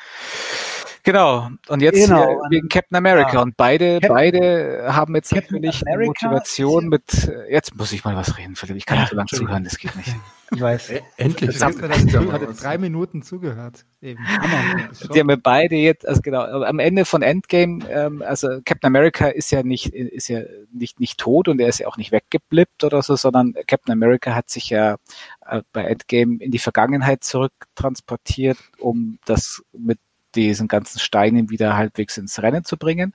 Genau. 1.03 1.49
Und 1.67 1.81
jetzt 1.81 2.05
genau. 2.05 2.41
wegen 2.49 2.69
Captain 2.69 2.97
America. 2.97 3.33
Ja. 3.33 3.41
Und 3.41 3.57
beide, 3.57 3.99
Cap 3.99 4.09
beide 4.09 4.85
haben 4.87 5.15
jetzt 5.15 5.29
Captain 5.29 5.55
natürlich 5.55 5.87
America 5.87 6.27
Motivation 6.27 6.87
mit, 6.89 7.27
äh, 7.27 7.51
jetzt 7.51 7.75
muss 7.75 7.91
ich 7.91 8.03
mal 8.03 8.15
was 8.15 8.37
reden, 8.37 8.55
Philipp. 8.55 8.77
Ich 8.77 8.85
kann 8.85 8.97
ja, 8.97 9.03
nicht 9.03 9.11
so 9.11 9.15
lange 9.15 9.27
zuhören, 9.27 9.63
das 9.63 9.77
geht 9.77 9.95
nicht. 9.95 10.15
Ich 10.51 10.61
weiß. 10.61 10.89
Äh, 10.89 11.01
endlich. 11.17 11.59
Das 11.59 11.63
hat, 11.63 11.79
hat 11.79 12.63
drei 12.63 12.79
Minuten 12.79 13.21
zugehört. 13.21 13.85
Eben. 14.01 14.23
Die 15.13 15.19
haben 15.19 15.27
wir 15.27 15.37
beide 15.37 15.75
jetzt, 15.75 16.07
also 16.07 16.21
genau, 16.21 16.41
am 16.41 16.79
Ende 16.79 17.05
von 17.05 17.21
Endgame, 17.21 17.87
ähm, 17.87 18.23
also 18.25 18.59
Captain 18.65 18.87
America 18.87 19.27
ist 19.27 19.51
ja 19.51 19.61
nicht, 19.61 19.93
ist 19.93 20.27
ja 20.27 20.41
nicht, 20.71 20.99
nicht 20.99 21.19
tot 21.19 21.49
und 21.49 21.61
er 21.61 21.67
ist 21.67 21.79
ja 21.79 21.87
auch 21.87 21.97
nicht 21.97 22.11
weggeblippt 22.11 22.83
oder 22.83 23.03
so, 23.03 23.15
sondern 23.15 23.53
Captain 23.67 23.93
America 23.93 24.33
hat 24.33 24.49
sich 24.49 24.71
ja 24.71 24.95
äh, 25.45 25.61
bei 25.71 25.83
Endgame 25.83 26.37
in 26.39 26.49
die 26.49 26.57
Vergangenheit 26.57 27.23
zurücktransportiert, 27.23 28.57
um 28.79 29.19
das 29.25 29.61
mit 29.71 29.99
diesen 30.35 30.67
ganzen 30.67 30.99
Steinen 30.99 31.49
wieder 31.49 31.75
halbwegs 31.75 32.17
ins 32.17 32.41
Rennen 32.41 32.63
zu 32.63 32.77
bringen. 32.77 33.13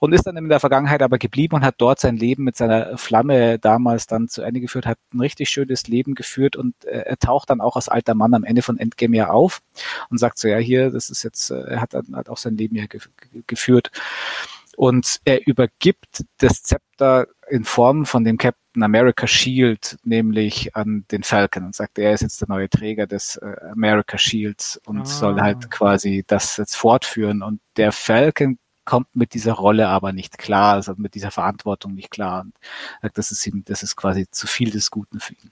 Und 0.00 0.12
ist 0.12 0.26
dann 0.26 0.36
in 0.36 0.48
der 0.48 0.60
Vergangenheit 0.60 1.02
aber 1.02 1.18
geblieben 1.18 1.56
und 1.56 1.64
hat 1.64 1.76
dort 1.78 2.00
sein 2.00 2.16
Leben 2.16 2.44
mit 2.44 2.56
seiner 2.56 2.98
Flamme 2.98 3.58
damals 3.58 4.06
dann 4.06 4.28
zu 4.28 4.42
Ende 4.42 4.60
geführt, 4.60 4.86
hat 4.86 4.98
ein 5.12 5.20
richtig 5.20 5.48
schönes 5.48 5.86
Leben 5.88 6.14
geführt 6.14 6.56
und 6.56 6.74
äh, 6.84 7.00
er 7.00 7.18
taucht 7.18 7.50
dann 7.50 7.60
auch 7.60 7.76
als 7.76 7.88
alter 7.88 8.14
Mann 8.14 8.34
am 8.34 8.44
Ende 8.44 8.62
von 8.62 8.78
Endgame 8.78 9.16
ja 9.16 9.30
auf 9.30 9.62
und 10.10 10.18
sagt 10.18 10.38
so, 10.38 10.48
ja 10.48 10.58
hier, 10.58 10.90
das 10.90 11.10
ist 11.10 11.22
jetzt, 11.22 11.50
äh, 11.50 11.60
er 11.60 11.80
hat 11.80 11.94
dann 11.94 12.14
halt 12.14 12.28
auch 12.28 12.38
sein 12.38 12.56
Leben 12.56 12.76
ja 12.76 12.86
ge 12.86 13.00
geführt. 13.46 13.90
Und 14.76 15.20
er 15.24 15.46
übergibt 15.46 16.24
das 16.38 16.62
Zepter 16.62 17.26
in 17.48 17.64
Form 17.64 18.06
von 18.06 18.24
dem 18.24 18.38
Captain 18.38 18.82
America 18.82 19.26
Shield, 19.26 19.96
nämlich 20.02 20.74
an 20.74 21.04
den 21.10 21.22
Falcon 21.22 21.64
und 21.64 21.74
sagt, 21.74 21.98
er 21.98 22.12
ist 22.12 22.22
jetzt 22.22 22.40
der 22.40 22.48
neue 22.48 22.68
Träger 22.68 23.06
des 23.06 23.36
äh, 23.36 23.56
America 23.72 24.18
Shields 24.18 24.80
und 24.86 25.02
ah. 25.02 25.04
soll 25.04 25.40
halt 25.40 25.70
quasi 25.70 26.24
das 26.26 26.56
jetzt 26.56 26.76
fortführen. 26.76 27.42
Und 27.42 27.60
der 27.76 27.92
Falcon 27.92 28.58
kommt 28.86 29.14
mit 29.14 29.34
dieser 29.34 29.52
Rolle 29.52 29.88
aber 29.88 30.12
nicht 30.12 30.38
klar, 30.38 30.74
also 30.74 30.94
mit 30.96 31.14
dieser 31.14 31.30
Verantwortung 31.30 31.94
nicht 31.94 32.10
klar. 32.10 32.46
Und 33.02 33.18
das 33.18 33.30
ist 33.32 33.46
ihm, 33.46 33.64
das 33.66 33.82
ist 33.82 33.96
quasi 33.96 34.30
zu 34.30 34.46
viel 34.46 34.70
des 34.70 34.90
Guten 34.90 35.20
für 35.20 35.34
ihn. 35.34 35.50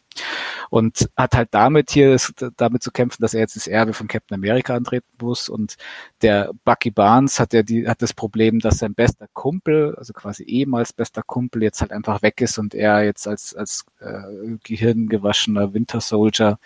Und 0.70 1.10
hat 1.16 1.34
halt 1.34 1.48
damit 1.52 1.90
hier 1.90 2.16
damit 2.56 2.82
zu 2.82 2.90
kämpfen, 2.92 3.20
dass 3.20 3.34
er 3.34 3.40
jetzt 3.40 3.56
das 3.56 3.66
Erbe 3.66 3.92
von 3.92 4.06
Captain 4.08 4.36
America 4.36 4.74
antreten 4.74 5.08
muss. 5.20 5.48
Und 5.48 5.76
der 6.22 6.52
Bucky 6.64 6.90
Barnes 6.90 7.38
hat 7.40 7.52
ja 7.52 7.62
die, 7.62 7.88
hat 7.88 8.00
das 8.00 8.12
Problem, 8.14 8.60
dass 8.60 8.78
sein 8.78 8.94
bester 8.94 9.26
Kumpel, 9.32 9.94
also 9.96 10.12
quasi 10.12 10.44
ehemals 10.44 10.92
bester 10.92 11.22
Kumpel, 11.22 11.62
jetzt 11.62 11.80
halt 11.80 11.92
einfach 11.92 12.22
weg 12.22 12.40
ist 12.40 12.58
und 12.58 12.74
er 12.74 13.04
jetzt 13.04 13.26
als, 13.26 13.54
als 13.54 13.84
äh, 14.00 14.56
gehirngewaschener 14.62 15.74
Winter 15.74 16.00
Soldier 16.00 16.58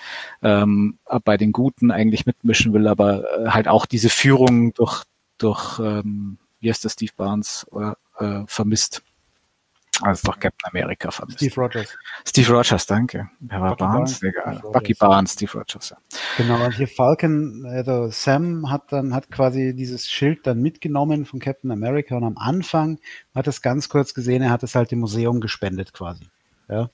ähm, 0.42 0.98
bei 1.24 1.36
den 1.36 1.52
Guten 1.52 1.90
eigentlich 1.90 2.26
mitmischen 2.26 2.72
will, 2.72 2.86
aber 2.86 3.24
äh, 3.40 3.48
halt 3.48 3.68
auch 3.68 3.86
diese 3.86 4.10
Führung 4.10 4.74
durch, 4.74 5.04
durch 5.38 5.78
ähm, 5.78 6.38
wie 6.60 6.70
heißt 6.70 6.84
der 6.84 6.90
Steve 6.90 7.12
Barnes, 7.16 7.66
äh, 8.18 8.42
vermisst. 8.46 9.02
Also 10.00 10.28
doch 10.28 10.38
Captain 10.38 10.70
America 10.70 11.10
vermisst. 11.10 11.38
Steve 11.38 11.54
Rogers. 11.56 11.98
Steve 12.24 12.52
Rogers, 12.52 12.86
danke. 12.86 13.28
Wer 13.40 13.60
war 13.60 13.70
Bucky 13.70 13.82
Barnes? 13.82 14.22
Egal. 14.22 14.60
Bucky 14.72 14.94
Barnes, 14.94 15.32
Steve 15.32 15.52
Rogers. 15.52 15.90
Ja. 15.90 15.96
Genau, 16.36 16.64
und 16.64 16.72
hier 16.72 16.86
Falcon, 16.86 17.66
also 17.66 18.08
Sam 18.10 18.70
hat 18.70 18.92
dann, 18.92 19.12
hat 19.12 19.30
quasi 19.30 19.74
dieses 19.74 20.08
Schild 20.08 20.46
dann 20.46 20.60
mitgenommen 20.60 21.24
von 21.24 21.40
Captain 21.40 21.72
America 21.72 22.16
und 22.16 22.24
am 22.24 22.38
Anfang 22.38 23.00
hat 23.34 23.48
es 23.48 23.60
ganz 23.60 23.88
kurz 23.88 24.14
gesehen, 24.14 24.42
er 24.42 24.50
hat 24.50 24.62
es 24.62 24.76
halt 24.76 24.92
dem 24.92 25.00
Museum 25.00 25.40
gespendet 25.40 25.92
quasi. 25.92 26.28
Ja. 26.68 26.90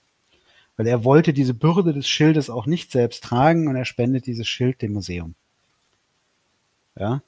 Weil 0.76 0.86
er 0.86 1.04
wollte 1.04 1.34
diese 1.34 1.52
Bürde 1.52 1.92
des 1.92 2.08
Schildes 2.08 2.48
auch 2.48 2.64
nicht 2.66 2.90
selbst 2.90 3.22
tragen 3.22 3.68
und 3.68 3.76
er 3.76 3.84
spendet 3.84 4.26
dieses 4.26 4.48
Schild 4.48 4.80
dem 4.80 4.94
Museum. 4.94 5.34
Ja. 6.98 7.22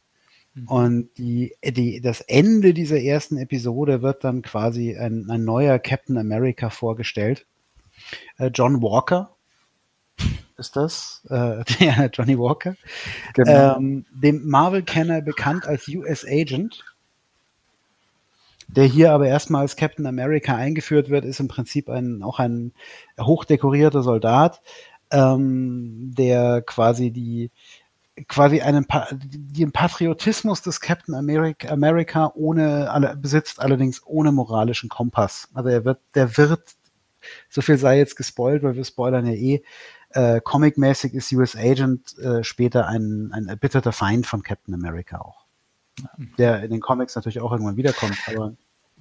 Mhm. 0.57 0.69
Und 0.69 1.09
die, 1.19 1.55
die, 1.63 2.01
das 2.01 2.23
Ende 2.23 2.73
dieser 2.73 3.01
ersten 3.01 3.37
Episode 3.37 4.01
wird 4.03 4.25
dann 4.25 4.43
quasi 4.43 4.97
ein, 4.97 5.29
ein 5.31 5.45
neuer 5.45 5.79
Captain 5.79 6.17
America 6.17 6.71
vorgestellt. 6.71 7.47
Äh, 8.39 8.51
John 8.53 8.83
Walker 8.83 9.37
ist 10.57 10.75
das, 10.77 11.23
äh, 11.29 11.63
der 11.81 12.11
Johnny 12.13 12.39
Walker, 12.39 12.75
genau. 13.35 13.77
ähm, 13.77 14.07
dem 14.11 14.49
Marvel-Kenner 14.49 15.21
bekannt 15.21 15.67
als 15.67 15.87
US 15.89 16.25
Agent, 16.25 16.85
der 18.67 18.85
hier 18.85 19.13
aber 19.13 19.29
erstmal 19.29 19.61
als 19.61 19.77
Captain 19.77 20.07
America 20.07 20.57
eingeführt 20.57 21.11
wird, 21.11 21.27
ist 21.27 21.39
im 21.41 21.49
Prinzip 21.49 21.91
ein, 21.91 22.23
auch 22.23 22.39
ein 22.39 22.73
hochdekorierter 23.21 24.03
Soldat, 24.03 24.63
ähm, 25.11 26.15
der 26.17 26.63
quasi 26.63 27.11
die 27.11 27.51
quasi 28.29 28.61
einen 28.61 28.87
den 29.21 29.73
Patriotismus 29.73 30.63
des 30.63 30.81
Captain 30.81 31.15
America, 31.15 31.69
America 31.69 32.33
ohne 32.35 32.91
alle, 32.91 33.17
besitzt 33.17 33.61
allerdings 33.61 34.03
ohne 34.07 34.33
moralischen 34.33 34.89
Kompass. 34.89 35.49
Also 35.55 35.69
er 35.69 35.85
wird, 35.85 36.01
der 36.15 36.37
wird, 36.37 36.63
so 37.49 37.61
viel 37.61 37.77
sei 37.79 37.99
jetzt 37.99 38.17
gespoilt, 38.17 38.63
weil 38.63 38.77
wir 38.77 38.85
spoilern 38.85 39.27
ja 39.27 39.33
eh, 39.33 39.63
äh, 40.11 40.41
comicmäßig 40.41 41.15
ist 41.15 41.33
US 41.33 41.57
Agent 41.57 42.17
äh, 42.19 42.43
später 42.43 42.89
ein, 42.89 43.31
ein 43.33 43.49
erbitterter 43.49 43.93
Feind 43.93 44.27
von 44.27 44.43
Captain 44.43 44.75
America 44.75 45.19
auch. 45.19 45.45
Der 46.39 46.63
in 46.63 46.71
den 46.71 46.81
Comics 46.81 47.17
natürlich 47.17 47.41
auch 47.41 47.53
irgendwann 47.53 47.77
wiederkommt, 47.77 48.17
aber 48.27 48.53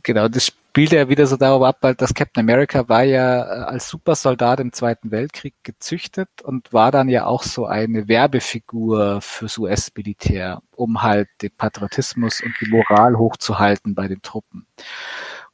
Genau, 0.06 0.28
das 0.28 0.54
spielt 0.76 0.92
ja 0.92 1.08
wieder 1.08 1.26
so 1.26 1.38
darauf 1.38 1.64
ab, 1.64 1.78
weil 1.80 1.96
das 1.96 2.14
Captain 2.14 2.44
America 2.44 2.90
war 2.90 3.04
ja 3.04 3.46
äh, 3.46 3.64
als 3.64 3.88
Supersoldat 3.88 4.60
im 4.60 4.74
Zweiten 4.74 5.10
Weltkrieg 5.10 5.56
gezüchtet 5.64 6.28
und 6.44 6.74
war 6.74 6.92
dann 6.92 7.08
ja 7.08 7.28
auch 7.28 7.44
so 7.44 7.66
eine 7.66 8.10
Werbefigur 8.10 9.22
fürs 9.22 9.58
US-Militär, 9.58 10.62
um 10.76 11.02
halt 11.02 11.30
den 11.42 11.52
Patriotismus 11.56 12.42
und 12.44 12.54
die 12.60 12.70
Moral 12.70 13.18
hochzuhalten 13.18 13.96
bei 13.96 14.10
den 14.10 14.22
Truppen. 14.22 14.68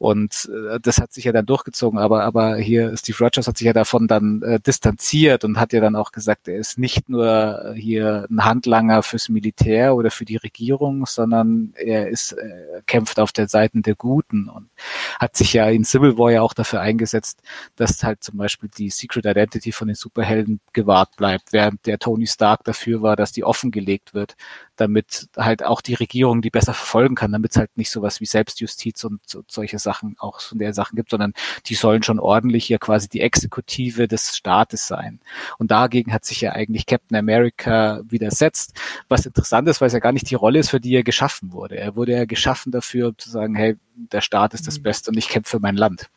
Und 0.01 0.49
äh, 0.51 0.79
das 0.81 0.97
hat 0.97 1.13
sich 1.13 1.25
ja 1.25 1.31
dann 1.31 1.45
durchgezogen, 1.45 1.99
aber, 1.99 2.23
aber 2.23 2.55
hier 2.55 2.97
Steve 2.97 3.19
Rogers 3.19 3.47
hat 3.47 3.55
sich 3.55 3.67
ja 3.67 3.73
davon 3.73 4.07
dann 4.07 4.41
äh, 4.41 4.59
distanziert 4.59 5.43
und 5.43 5.59
hat 5.59 5.73
ja 5.73 5.79
dann 5.79 5.95
auch 5.95 6.11
gesagt, 6.11 6.47
er 6.47 6.57
ist 6.57 6.79
nicht 6.79 7.07
nur 7.07 7.27
äh, 7.27 7.79
hier 7.79 8.25
ein 8.31 8.43
Handlanger 8.43 9.03
fürs 9.03 9.29
Militär 9.29 9.95
oder 9.95 10.09
für 10.09 10.25
die 10.25 10.37
Regierung, 10.37 11.05
sondern 11.05 11.73
er 11.75 12.09
ist, 12.09 12.31
äh, 12.31 12.81
kämpft 12.87 13.19
auf 13.19 13.31
der 13.31 13.47
Seite 13.47 13.79
der 13.81 13.93
Guten 13.93 14.49
und 14.49 14.71
hat 15.19 15.37
sich 15.37 15.53
ja 15.53 15.69
in 15.69 15.83
Civil 15.83 16.17
War 16.17 16.31
ja 16.31 16.41
auch 16.41 16.55
dafür 16.55 16.81
eingesetzt, 16.81 17.43
dass 17.75 18.03
halt 18.03 18.23
zum 18.23 18.37
Beispiel 18.39 18.71
die 18.75 18.89
Secret 18.89 19.27
Identity 19.27 19.71
von 19.71 19.87
den 19.87 19.95
Superhelden 19.95 20.61
gewahrt 20.73 21.15
bleibt, 21.15 21.53
während 21.53 21.85
der 21.85 21.99
Tony 21.99 22.25
Stark 22.25 22.63
dafür 22.63 23.03
war, 23.03 23.15
dass 23.15 23.33
die 23.33 23.43
offengelegt 23.43 24.15
wird, 24.15 24.35
damit 24.81 25.29
halt 25.37 25.63
auch 25.63 25.81
die 25.81 25.93
Regierung 25.93 26.41
die 26.41 26.49
besser 26.49 26.73
verfolgen 26.73 27.15
kann, 27.15 27.31
damit 27.31 27.51
es 27.51 27.57
halt 27.57 27.77
nicht 27.77 27.91
sowas 27.91 28.19
wie 28.19 28.25
Selbstjustiz 28.25 29.03
und, 29.03 29.21
und 29.35 29.49
solche 29.49 29.79
Sachen 29.79 30.15
auch 30.19 30.41
von 30.41 30.57
der 30.57 30.73
Sachen 30.73 30.95
gibt, 30.95 31.11
sondern 31.11 31.33
die 31.67 31.75
sollen 31.75 32.03
schon 32.03 32.19
ordentlich 32.19 32.65
hier 32.65 32.79
quasi 32.79 33.07
die 33.07 33.21
Exekutive 33.21 34.07
des 34.07 34.35
Staates 34.35 34.87
sein. 34.87 35.19
Und 35.57 35.71
dagegen 35.71 36.13
hat 36.13 36.25
sich 36.25 36.41
ja 36.41 36.51
eigentlich 36.53 36.85
Captain 36.85 37.17
America 37.17 38.01
widersetzt, 38.03 38.73
was 39.07 39.25
interessant 39.25 39.67
ist, 39.69 39.79
weil 39.79 39.87
es 39.87 39.93
ja 39.93 39.99
gar 39.99 40.11
nicht 40.11 40.29
die 40.29 40.35
Rolle 40.35 40.59
ist, 40.59 40.71
für 40.71 40.79
die 40.79 40.95
er 40.95 41.03
geschaffen 41.03 41.53
wurde. 41.53 41.77
Er 41.77 41.95
wurde 41.95 42.13
ja 42.13 42.25
geschaffen 42.25 42.71
dafür, 42.71 43.09
um 43.09 43.17
zu 43.17 43.29
sagen, 43.29 43.55
hey, 43.55 43.77
der 43.95 44.21
Staat 44.21 44.53
ist 44.53 44.67
das 44.67 44.79
mhm. 44.79 44.83
Beste 44.83 45.11
und 45.11 45.17
ich 45.17 45.29
kämpfe 45.29 45.51
für 45.51 45.59
mein 45.59 45.75
Land. 45.75 46.07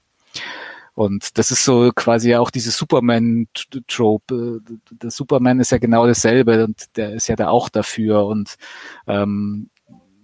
Und 0.94 1.38
das 1.38 1.50
ist 1.50 1.64
so 1.64 1.90
quasi 1.94 2.36
auch 2.36 2.50
diese 2.50 2.70
Superman-Trope. 2.70 4.60
Der 4.90 5.10
Superman 5.10 5.60
ist 5.60 5.72
ja 5.72 5.78
genau 5.78 6.06
dasselbe 6.06 6.64
und 6.64 6.96
der 6.96 7.14
ist 7.14 7.28
ja 7.28 7.36
da 7.36 7.48
auch 7.48 7.68
dafür. 7.68 8.26
Und 8.26 8.54
ähm, 9.08 9.70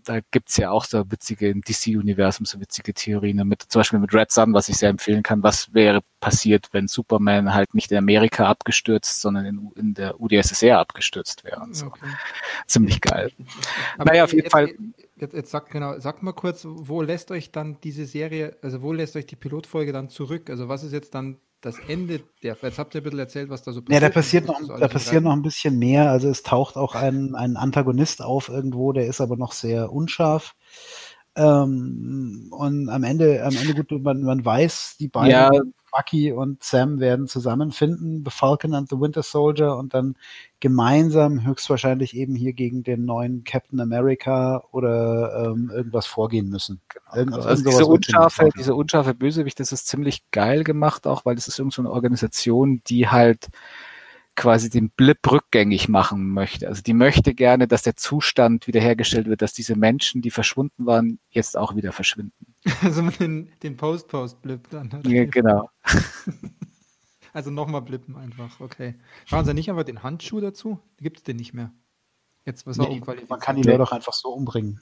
da 0.05 0.21
gibt's 0.31 0.57
ja 0.57 0.71
auch 0.71 0.85
so 0.85 1.11
witzige 1.11 1.49
im 1.49 1.63
DC-Universum, 1.63 2.47
so 2.47 2.61
witzige 2.61 2.95
Theorien. 2.95 3.47
Mit, 3.47 3.63
zum 3.63 3.81
Beispiel 3.81 3.99
mit 3.99 4.15
Red 4.15 4.31
Sun, 4.31 4.55
was 4.55 4.69
ich 4.69 4.77
sehr 4.77 4.91
empfehlen 4.91 5.23
kann. 5.23 5.43
Was 5.43 5.75
wäre 5.75 6.01
passiert, 6.21 6.69
wenn 6.73 6.89
Superman 6.89 7.53
halt 7.53 7.75
nicht 7.75 7.91
in 7.91 7.99
Amerika 7.99 8.47
abgestürzt, 8.47 9.21
sondern 9.21 9.47
in, 9.47 9.71
in 9.77 9.95
der 9.95 10.21
UdSSR 10.21 10.79
abgestürzt 10.79 11.45
wäre 11.45 11.61
und 11.61 11.75
so. 11.75 11.87
Okay. 11.87 12.07
Ziemlich 12.67 13.01
geil. 13.01 13.33
Aber 13.99 14.13
naja, 14.13 14.25
auf 14.25 14.33
jeden 14.33 14.51
Fall. 14.51 14.75
Jetzt, 15.21 15.35
jetzt 15.35 15.51
sag 15.51 15.71
genau, 15.71 15.99
sag 15.99 16.23
mal 16.23 16.33
kurz, 16.33 16.67
wo 16.67 17.03
lässt 17.03 17.31
euch 17.31 17.53
dann 17.53 17.77
diese 17.83 18.07
Serie, 18.07 18.57
also 18.63 18.83
wo 18.83 18.93
lässt 18.93 19.17
euch 19.17 19.27
die 19.27 19.37
Pilotfolge 19.37 19.93
dann 19.93 20.09
zurück? 20.09 20.49
Also 20.49 20.69
was 20.69 20.83
ist 20.83 20.93
jetzt 20.93 21.15
dann 21.15 21.37
das 21.61 21.79
Ende 21.89 22.23
der, 22.43 22.57
jetzt 22.61 22.79
habt 22.79 22.95
ihr 22.95 23.03
ein 23.03 23.05
bisschen 23.05 23.19
erzählt, 23.19 23.51
was 23.51 23.63
da 23.63 23.73
so 23.73 23.83
passiert. 23.83 24.03
Ja, 24.03 24.09
da 24.09 24.15
passiert 24.15 24.47
noch, 24.47 24.79
da 24.79 24.89
passiert 24.89 25.23
noch 25.23 25.33
ein 25.33 25.43
bisschen 25.43 25.79
mehr. 25.79 26.11
Also 26.11 26.29
es 26.29 26.43
taucht 26.43 26.77
auch 26.77 26.95
ein, 26.95 27.35
ein 27.35 27.57
Antagonist 27.57 28.23
auf 28.23 28.49
irgendwo, 28.49 28.93
der 28.93 29.07
ist 29.07 29.21
aber 29.21 29.37
noch 29.37 29.53
sehr 29.53 29.93
unscharf. 29.93 30.55
Ähm, 31.37 32.49
und 32.51 32.89
am 32.89 33.05
Ende, 33.05 33.45
am 33.45 33.55
Ende 33.55 33.75
gut, 33.75 34.03
man, 34.03 34.23
man 34.23 34.45
weiß, 34.45 34.97
die 34.99 35.09
beiden, 35.09 35.31
ja. 35.31 35.51
Bucky 35.91 36.33
und 36.33 36.63
Sam 36.63 37.01
werden 37.01 37.27
zusammenfinden, 37.27 38.23
The 38.25 38.31
Falcon 38.31 38.75
and 38.75 38.89
the 38.89 38.99
Winter 38.99 39.23
Soldier 39.23 39.77
und 39.77 39.95
dann 39.95 40.17
gemeinsam 40.61 41.47
höchstwahrscheinlich 41.47 42.15
eben 42.15 42.35
hier 42.35 42.53
gegen 42.53 42.83
den 42.83 43.05
neuen 43.05 43.45
Captain 43.45 43.81
America 43.81 44.63
oder 44.73 45.47
ähm, 45.47 45.71
irgendwas 45.75 46.07
vorgehen 46.07 46.49
müssen. 46.49 46.81
Genau. 46.89 47.17
Irgendwas, 47.17 47.47
also 47.47 47.65
diese 47.65 47.87
unscharfe, 47.87 48.49
diese 48.59 48.75
unscharfe 48.75 49.15
Bösewicht, 49.15 49.59
das 49.59 49.73
ist 49.73 49.87
ziemlich 49.87 50.31
geil 50.31 50.65
gemacht, 50.65 51.07
auch 51.07 51.25
weil 51.25 51.37
es 51.37 51.49
ist 51.49 51.59
irgendeine 51.59 51.89
so 51.89 51.95
Organisation, 51.95 52.83
die 52.87 53.09
halt 53.09 53.49
quasi 54.37 54.71
den 54.71 54.91
Blip 54.91 55.31
rückgängig 55.31 55.89
machen 55.89 56.31
möchte. 56.31 56.69
Also 56.69 56.83
die 56.83 56.95
möchte 56.95 57.35
gerne, 57.35 57.69
dass 57.69 57.83
der 57.83 57.97
Zustand 57.97 58.67
wiederhergestellt 58.67 59.27
wird, 59.27 59.43
dass 59.43 59.53
diese 59.53 59.77
Menschen, 59.77 60.23
die 60.23 60.31
verschwunden 60.31 60.87
waren, 60.87 61.19
jetzt 61.31 61.57
auch 61.57 61.77
wieder 61.77 61.93
verschwinden. 61.93 62.55
Also 62.83 63.03
mit 63.03 63.21
den, 63.21 63.51
den 63.63 63.77
Post-Post-Blip 63.77 64.69
dann. 64.71 65.03
Ja, 65.07 65.25
genau. 65.25 65.71
also 67.33 67.51
nochmal 67.51 67.83
blippen 67.83 68.17
einfach, 68.17 68.61
okay. 68.61 68.95
Schauen 69.25 69.45
Sie 69.45 69.55
nicht 69.55 69.71
einfach 69.71 69.85
den 69.85 70.03
Handschuh 70.03 70.41
dazu? 70.41 70.79
Gibt 70.99 71.19
es 71.19 71.23
den 71.23 71.37
nicht 71.37 71.55
mehr? 71.55 71.73
Jetzt 72.45 72.67
was 72.67 72.77
nee, 72.77 73.01
Man 73.29 73.41
kann 73.41 73.57
die 73.57 73.63
Leute 73.63 73.79
doch 73.79 73.93
einfach 73.93 74.13
so 74.13 74.31
umbringen. 74.31 74.81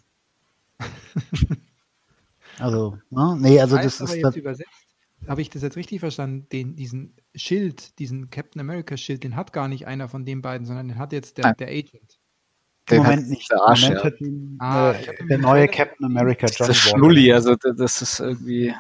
also, 2.59 2.99
ne? 3.11 3.37
nee, 3.41 3.61
also 3.61 3.77
das, 3.77 3.99
das 3.99 4.11
ist. 4.11 4.17
Jetzt 4.17 4.37
übersetzt 4.37 4.88
habe 5.29 5.43
ich 5.43 5.51
das 5.51 5.63
jetzt 5.63 5.77
richtig 5.77 6.01
verstanden? 6.01 6.49
Den, 6.51 6.77
diesen 6.77 7.17
Schild, 7.35 7.99
diesen 7.99 8.31
Captain 8.31 8.61
America 8.61 8.97
Schild, 8.97 9.25
den 9.25 9.37
hat 9.37 9.53
gar 9.53 9.69
nicht 9.69 9.87
einer 9.87 10.09
von 10.09 10.25
den 10.25 10.43
beiden, 10.43 10.67
sondern 10.67 10.89
den 10.89 10.99
hat 10.99 11.13
jetzt 11.13 11.39
der, 11.39 11.55
der 11.55 11.69
Agent. 11.69 12.19
Im 12.91 13.03
Moment 13.03 13.29
nicht. 13.29 13.51
Der 13.51 13.63
Arsch, 13.63 13.83
Moment 13.83 13.99
ja. 13.99 14.05
hat 14.05 14.21
ihn, 14.21 14.57
ah, 14.61 14.93
äh, 14.93 15.27
der 15.27 15.39
neue 15.39 15.69
Captain 15.69 16.07
America 16.07 16.47
John 16.47 16.69
Das 16.69 16.71
ist 16.71 16.91
Schnulli, 16.91 17.33
also 17.33 17.55
das 17.55 18.03
ist 18.03 18.21
irgendwie. 18.21 18.75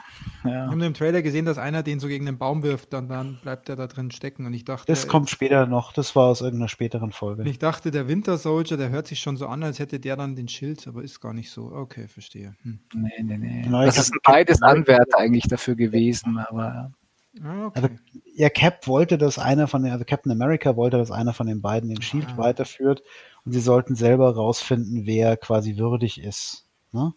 Ja. 0.45 0.67
Ich 0.67 0.71
habe 0.71 0.85
im 0.85 0.95
Trailer 0.95 1.23
gesehen, 1.23 1.45
dass 1.45 1.59
einer 1.59 1.83
den 1.83 2.01
so 2.01 2.09
gegen 2.09 2.27
den 2.27 2.39
Baum 2.39 2.63
wirft, 2.63 2.93
dann, 2.93 3.09
dann 3.09 3.39
bleibt 3.43 3.69
er 3.69 3.77
da 3.77 3.87
drin 3.87 4.11
stecken. 4.11 4.47
Und 4.47 4.55
ich 4.55 4.65
dachte. 4.65 4.87
Das 4.87 5.09
kommt 5.09 5.31
später 5.31 5.67
noch, 5.67 5.93
das 5.93 6.15
war 6.17 6.27
aus 6.27 6.41
irgendeiner 6.41 6.69
späteren 6.69 7.13
Folge. 7.13 7.43
Ich 7.49 7.59
dachte, 7.59 7.91
der 7.91 8.09
Winter 8.09 8.39
Soldier, 8.39 8.77
der 8.77 8.91
hört 8.91 9.07
sich 9.07 9.21
schon 9.21 9.37
so 9.37 9.47
an, 9.47 9.63
als 9.63 9.79
hätte 9.79 9.99
der 9.99 10.17
dann 10.17 10.37
den 10.37 10.49
Schild, 10.49 10.87
aber 10.87 11.03
ist 11.03 11.21
gar 11.21 11.35
nicht 11.35 11.51
so. 11.51 11.73
Okay, 11.73 12.09
verstehe. 12.09 12.55
Hm. 12.63 12.79
Nee, 12.95 13.11
nee, 13.23 13.39
nee. 13.39 13.63
Genau, 13.63 13.85
das 13.85 13.99
ist 13.99 14.13
beides 14.23 14.63
Anwärter 14.63 15.19
eigentlich 15.19 15.49
dafür 15.49 15.75
gewesen, 15.75 16.39
aber. 16.39 16.93
Ah, 17.43 17.66
okay. 17.66 17.80
Also, 17.82 17.89
ja, 18.34 18.49
Cap 18.51 18.86
wollte, 18.86 19.18
dass 19.18 19.39
einer 19.39 19.66
von 19.66 19.82
den, 19.82 19.93
also 19.93 20.05
Captain 20.05 20.32
America 20.32 20.76
wollte, 20.76 20.99
dass 20.99 21.11
einer 21.11 21.32
von 21.32 21.47
den 21.47 21.61
beiden 21.61 21.89
den 21.89 22.03
Shield 22.03 22.26
ah. 22.34 22.39
weiterführt 22.39 23.03
und 23.45 23.53
sie 23.53 23.61
sollten 23.61 23.95
selber 23.95 24.34
rausfinden, 24.34 25.07
wer 25.07 25.36
quasi 25.36 25.76
würdig 25.76 26.22
ist. 26.22 26.66
Ne? 26.93 27.12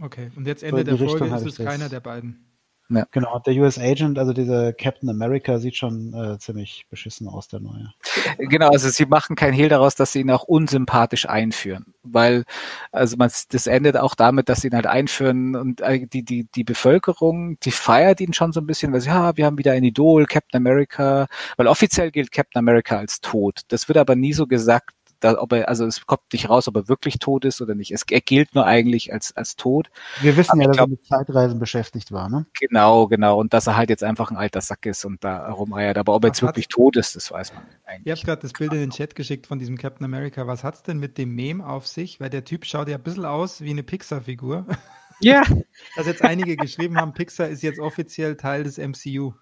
Okay, 0.00 0.30
und 0.36 0.46
jetzt 0.46 0.62
Ende 0.62 0.84
der 0.84 0.96
Folge 0.96 1.26
ist 1.26 1.46
es 1.46 1.56
keiner 1.56 1.88
der 1.88 2.00
beiden. 2.00 2.49
Ja. 2.90 3.06
Genau, 3.12 3.38
der 3.38 3.54
US 3.54 3.78
Agent, 3.78 4.18
also 4.18 4.32
dieser 4.32 4.72
Captain 4.72 5.08
America, 5.08 5.58
sieht 5.58 5.76
schon 5.76 6.12
äh, 6.12 6.38
ziemlich 6.38 6.86
beschissen 6.90 7.28
aus, 7.28 7.46
der 7.46 7.60
neue. 7.60 7.92
Genau, 8.38 8.68
also 8.70 8.88
sie 8.88 9.06
machen 9.06 9.36
kein 9.36 9.52
Hehl 9.52 9.68
daraus, 9.68 9.94
dass 9.94 10.12
sie 10.12 10.20
ihn 10.20 10.30
auch 10.30 10.42
unsympathisch 10.42 11.28
einführen, 11.28 11.94
weil 12.02 12.44
also 12.90 13.16
man, 13.16 13.30
das 13.50 13.66
endet 13.68 13.96
auch 13.96 14.16
damit, 14.16 14.48
dass 14.48 14.62
sie 14.62 14.68
ihn 14.68 14.74
halt 14.74 14.88
einführen 14.88 15.54
und 15.54 15.80
äh, 15.82 16.04
die, 16.06 16.24
die, 16.24 16.48
die 16.52 16.64
Bevölkerung, 16.64 17.60
die 17.60 17.70
feiert 17.70 18.20
ihn 18.20 18.32
schon 18.32 18.52
so 18.52 18.60
ein 18.60 18.66
bisschen, 18.66 18.92
weil 18.92 19.00
sie, 19.00 19.08
ja, 19.08 19.36
wir 19.36 19.46
haben 19.46 19.58
wieder 19.58 19.72
ein 19.72 19.84
Idol, 19.84 20.26
Captain 20.26 20.58
America, 20.58 21.28
weil 21.56 21.68
offiziell 21.68 22.10
gilt 22.10 22.32
Captain 22.32 22.58
America 22.58 22.98
als 22.98 23.20
tot. 23.20 23.60
Das 23.68 23.86
wird 23.86 23.98
aber 23.98 24.16
nie 24.16 24.32
so 24.32 24.48
gesagt, 24.48 24.90
da, 25.20 25.38
ob 25.38 25.52
er, 25.52 25.68
also 25.68 25.86
es 25.86 26.06
kommt 26.06 26.22
nicht 26.32 26.48
raus, 26.48 26.66
ob 26.66 26.76
er 26.76 26.88
wirklich 26.88 27.18
tot 27.18 27.44
ist 27.44 27.60
oder 27.60 27.74
nicht. 27.74 27.92
Es, 27.92 28.04
er 28.10 28.20
gilt 28.20 28.54
nur 28.54 28.66
eigentlich 28.66 29.12
als, 29.12 29.36
als 29.36 29.56
tot. 29.56 29.88
Wir 30.20 30.36
wissen 30.36 30.52
Aber 30.52 30.62
ja, 30.62 30.66
dass 30.68 30.76
glaub, 30.76 30.88
er 30.88 30.90
mit 30.90 31.06
Zeitreisen 31.06 31.58
beschäftigt 31.58 32.10
war, 32.10 32.28
ne? 32.28 32.46
Genau, 32.58 33.06
genau. 33.06 33.38
Und 33.38 33.52
dass 33.52 33.66
er 33.66 33.76
halt 33.76 33.90
jetzt 33.90 34.02
einfach 34.02 34.30
ein 34.30 34.36
alter 34.36 34.60
Sack 34.60 34.86
ist 34.86 35.04
und 35.04 35.22
da 35.22 35.50
rumeiert. 35.50 35.98
Aber 35.98 36.14
ob 36.14 36.24
er 36.24 36.28
jetzt 36.28 36.42
wirklich 36.42 36.68
tot 36.68 36.96
ist, 36.96 37.16
das 37.16 37.30
weiß 37.30 37.54
man 37.54 37.62
eigentlich. 37.84 38.06
Ihr 38.06 38.12
habt 38.12 38.24
gerade 38.24 38.42
das 38.42 38.52
Bild 38.52 38.72
in 38.72 38.80
den 38.80 38.90
Chat 38.90 39.14
geschickt 39.14 39.46
von 39.46 39.58
diesem 39.58 39.76
Captain 39.76 40.04
America. 40.04 40.46
Was 40.46 40.64
hat's 40.64 40.82
denn 40.82 40.98
mit 40.98 41.18
dem 41.18 41.34
Meme 41.34 41.66
auf 41.66 41.86
sich? 41.86 42.20
Weil 42.20 42.30
der 42.30 42.44
Typ 42.44 42.64
schaut 42.64 42.88
ja 42.88 42.96
ein 42.96 43.02
bisschen 43.02 43.26
aus 43.26 43.60
wie 43.60 43.70
eine 43.70 43.82
Pixar-Figur. 43.82 44.66
Ja. 45.22 45.42
Dass 45.96 46.06
jetzt 46.06 46.22
einige 46.22 46.56
geschrieben 46.56 46.96
haben, 46.96 47.12
Pixar 47.12 47.48
ist 47.48 47.62
jetzt 47.62 47.78
offiziell 47.78 48.38
Teil 48.38 48.64
des 48.64 48.78
MCU. 48.78 49.34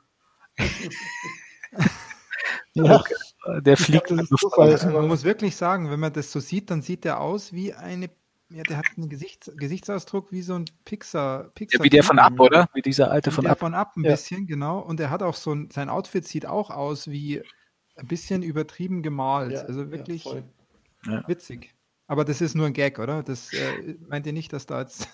ja. 2.75 2.97
Okay 3.01 3.15
der 3.61 3.77
fliegt. 3.77 4.09
Zufall, 4.09 4.73
also 4.73 4.91
man 4.91 5.09
muss 5.09 5.25
wirklich 5.25 5.57
sagen, 5.57 5.91
wenn 5.91 6.01
man 6.01 6.13
das 6.13 6.33
so 6.33 6.41
sieht, 6.41 6.71
dann 6.71 6.83
sieht 6.83 7.05
der 7.05 7.21
aus 7.21 7.53
wie 7.53 7.75
eine, 7.75 8.11
ja, 8.51 8.63
der 8.63 8.79
hat 8.79 8.87
einen 8.97 9.09
Gesichts, 9.09 9.51
Gesichtsausdruck 9.57 10.33
wie 10.33 10.43
so 10.43 10.55
ein 10.55 10.65
Pixar. 10.85 11.51
Pixar 11.55 11.81
ja, 11.81 11.85
wie 11.85 11.91
der 11.91 12.05
von 12.05 12.19
Ab, 12.19 12.39
oder? 12.39 12.69
Wie 12.75 12.83
dieser 12.83 13.11
alte 13.11 13.31
von 13.31 13.45
der 13.45 13.53
Ab. 13.53 13.61
von 13.61 13.75
Ab 13.75 13.93
ein 13.97 14.05
ja. 14.05 14.13
bisschen, 14.13 14.47
genau. 14.47 14.79
Und 14.79 15.01
er 15.01 15.11
hat 15.11 15.23
auch 15.23 15.35
so 15.35 15.53
ein, 15.53 15.71
sein 15.71 15.89
Outfit 15.89 16.27
sieht 16.27 16.47
auch 16.47 16.71
aus 16.71 17.09
wie 17.11 17.43
ein 17.97 18.07
bisschen 18.07 18.43
übertrieben 18.43 19.03
gemalt. 19.03 19.53
Ja, 19.53 19.63
also 19.63 19.91
wirklich 19.91 20.27
witzig. 21.27 21.75
Aber 22.07 22.25
das 22.25 22.41
ist 22.41 22.55
nur 22.55 22.67
ein 22.67 22.73
Gag, 22.73 22.99
oder? 22.99 23.23
Das 23.23 23.53
äh, 23.53 23.97
meint 24.09 24.27
ihr 24.27 24.33
nicht, 24.33 24.53
dass 24.53 24.67
da 24.67 24.81
jetzt 24.81 25.09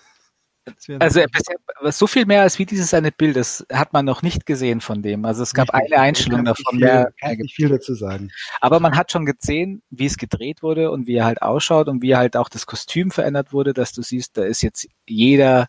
also 0.99 1.21
bisher, 1.31 1.91
so 1.91 2.07
viel 2.07 2.25
mehr 2.25 2.41
als 2.41 2.57
wie 2.59 2.65
dieses 2.65 2.93
eine 2.93 3.11
Bild, 3.11 3.35
das 3.35 3.65
hat 3.71 3.93
man 3.93 4.05
noch 4.05 4.21
nicht 4.21 4.45
gesehen 4.45 4.81
von 4.81 5.01
dem. 5.01 5.25
Also 5.25 5.43
es 5.43 5.53
gab 5.53 5.73
nicht, 5.73 5.93
eine 5.93 6.01
Einstellung 6.01 6.43
davon. 6.45 6.77
Viel, 6.77 6.85
mehr, 6.85 7.11
kann 7.19 7.37
nicht 7.37 7.55
viel 7.55 7.69
dazu 7.69 7.93
sagen. 7.93 8.31
Aber 8.61 8.79
man 8.79 8.95
hat 8.95 9.11
schon 9.11 9.25
gesehen, 9.25 9.81
wie 9.89 10.05
es 10.05 10.17
gedreht 10.17 10.63
wurde 10.63 10.91
und 10.91 11.07
wie 11.07 11.15
er 11.15 11.25
halt 11.25 11.41
ausschaut 11.41 11.87
und 11.87 12.01
wie 12.01 12.15
halt 12.15 12.35
auch 12.35 12.49
das 12.49 12.65
Kostüm 12.65 13.11
verändert 13.11 13.53
wurde, 13.53 13.73
dass 13.73 13.93
du 13.93 14.01
siehst, 14.01 14.37
da 14.37 14.43
ist 14.43 14.61
jetzt 14.61 14.87
jeder 15.07 15.67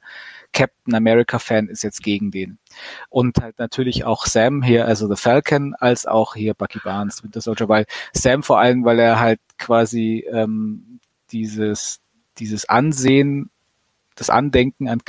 Captain 0.52 0.94
America 0.94 1.38
Fan 1.38 1.68
ist 1.68 1.82
jetzt 1.82 2.02
gegen 2.02 2.30
den. 2.30 2.58
Und 3.10 3.38
halt 3.42 3.58
natürlich 3.58 4.04
auch 4.04 4.26
Sam 4.26 4.62
hier, 4.62 4.86
also 4.86 5.08
The 5.08 5.20
Falcon, 5.20 5.74
als 5.74 6.06
auch 6.06 6.34
hier 6.34 6.54
Bucky 6.54 6.80
Barnes, 6.82 7.22
Winter 7.22 7.40
Soldier, 7.40 7.68
weil 7.68 7.86
Sam 8.12 8.42
vor 8.42 8.58
allem, 8.58 8.84
weil 8.84 8.98
er 8.98 9.20
halt 9.20 9.40
quasi 9.58 10.26
ähm, 10.32 11.00
dieses 11.30 12.00
dieses 12.38 12.68
Ansehen 12.68 13.50
das 14.16 14.30
Andenken 14.30 14.88
an, 14.88 15.00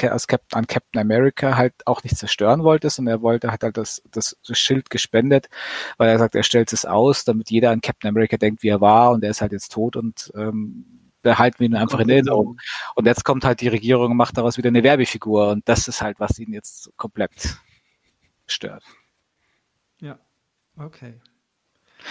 an 0.51 0.67
Captain 0.67 1.01
America 1.01 1.57
halt 1.57 1.73
auch 1.85 2.03
nicht 2.03 2.17
zerstören 2.17 2.63
wollte, 2.63 2.89
sondern 2.89 3.15
er 3.15 3.21
wollte, 3.21 3.51
hat 3.51 3.63
halt 3.63 3.77
das, 3.77 4.03
das, 4.11 4.37
das 4.45 4.59
Schild 4.59 4.89
gespendet, 4.89 5.47
weil 5.97 6.09
er 6.09 6.19
sagt, 6.19 6.35
er 6.35 6.43
stellt 6.43 6.71
es 6.73 6.85
aus, 6.85 7.23
damit 7.23 7.49
jeder 7.49 7.71
an 7.71 7.81
Captain 7.81 8.09
America 8.09 8.37
denkt, 8.37 8.61
wie 8.63 8.69
er 8.69 8.81
war 8.81 9.11
und 9.11 9.23
er 9.23 9.31
ist 9.31 9.41
halt 9.41 9.53
jetzt 9.53 9.71
tot 9.71 9.95
und 9.95 10.31
ähm, 10.35 11.11
behalten 11.21 11.59
wir 11.59 11.67
ihn 11.67 11.75
einfach 11.75 11.99
in 11.99 12.09
Erinnerung. 12.09 12.57
Und 12.95 13.05
jetzt 13.05 13.23
kommt 13.23 13.43
halt 13.43 13.61
die 13.61 13.67
Regierung 13.67 14.11
und 14.11 14.17
macht 14.17 14.37
daraus 14.37 14.57
wieder 14.57 14.69
eine 14.69 14.83
Werbefigur 14.83 15.49
und 15.49 15.67
das 15.67 15.87
ist 15.87 16.01
halt, 16.01 16.19
was 16.19 16.37
ihn 16.37 16.53
jetzt 16.53 16.91
komplett 16.97 17.57
stört. 18.45 18.83
Ja, 19.99 20.19
okay. 20.77 21.19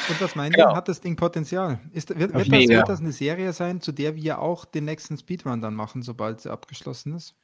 Und 0.09 0.20
was 0.20 0.34
meint 0.34 0.55
genau. 0.55 0.70
ihr? 0.70 0.76
Hat 0.76 0.89
das 0.89 1.01
Ding 1.01 1.16
Potenzial? 1.16 1.80
Ist, 1.93 2.11
wird, 2.11 2.34
wird, 2.34 2.53
das, 2.53 2.68
wird, 2.68 2.89
das, 2.89 3.01
eine 3.01 3.12
Serie 3.12 3.53
sein, 3.53 3.80
zu 3.80 3.93
der 3.93 4.16
wir 4.16 4.41
auch 4.41 4.64
den 4.64 4.84
nächsten 4.84 5.16
Speedrun 5.16 5.61
dann 5.61 5.74
machen, 5.74 6.03
sobald 6.03 6.41
sie 6.41 6.51
abgeschlossen 6.51 7.14
ist? 7.14 7.34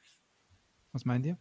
Was 0.91 1.05
meint 1.05 1.25
ihr? 1.25 1.37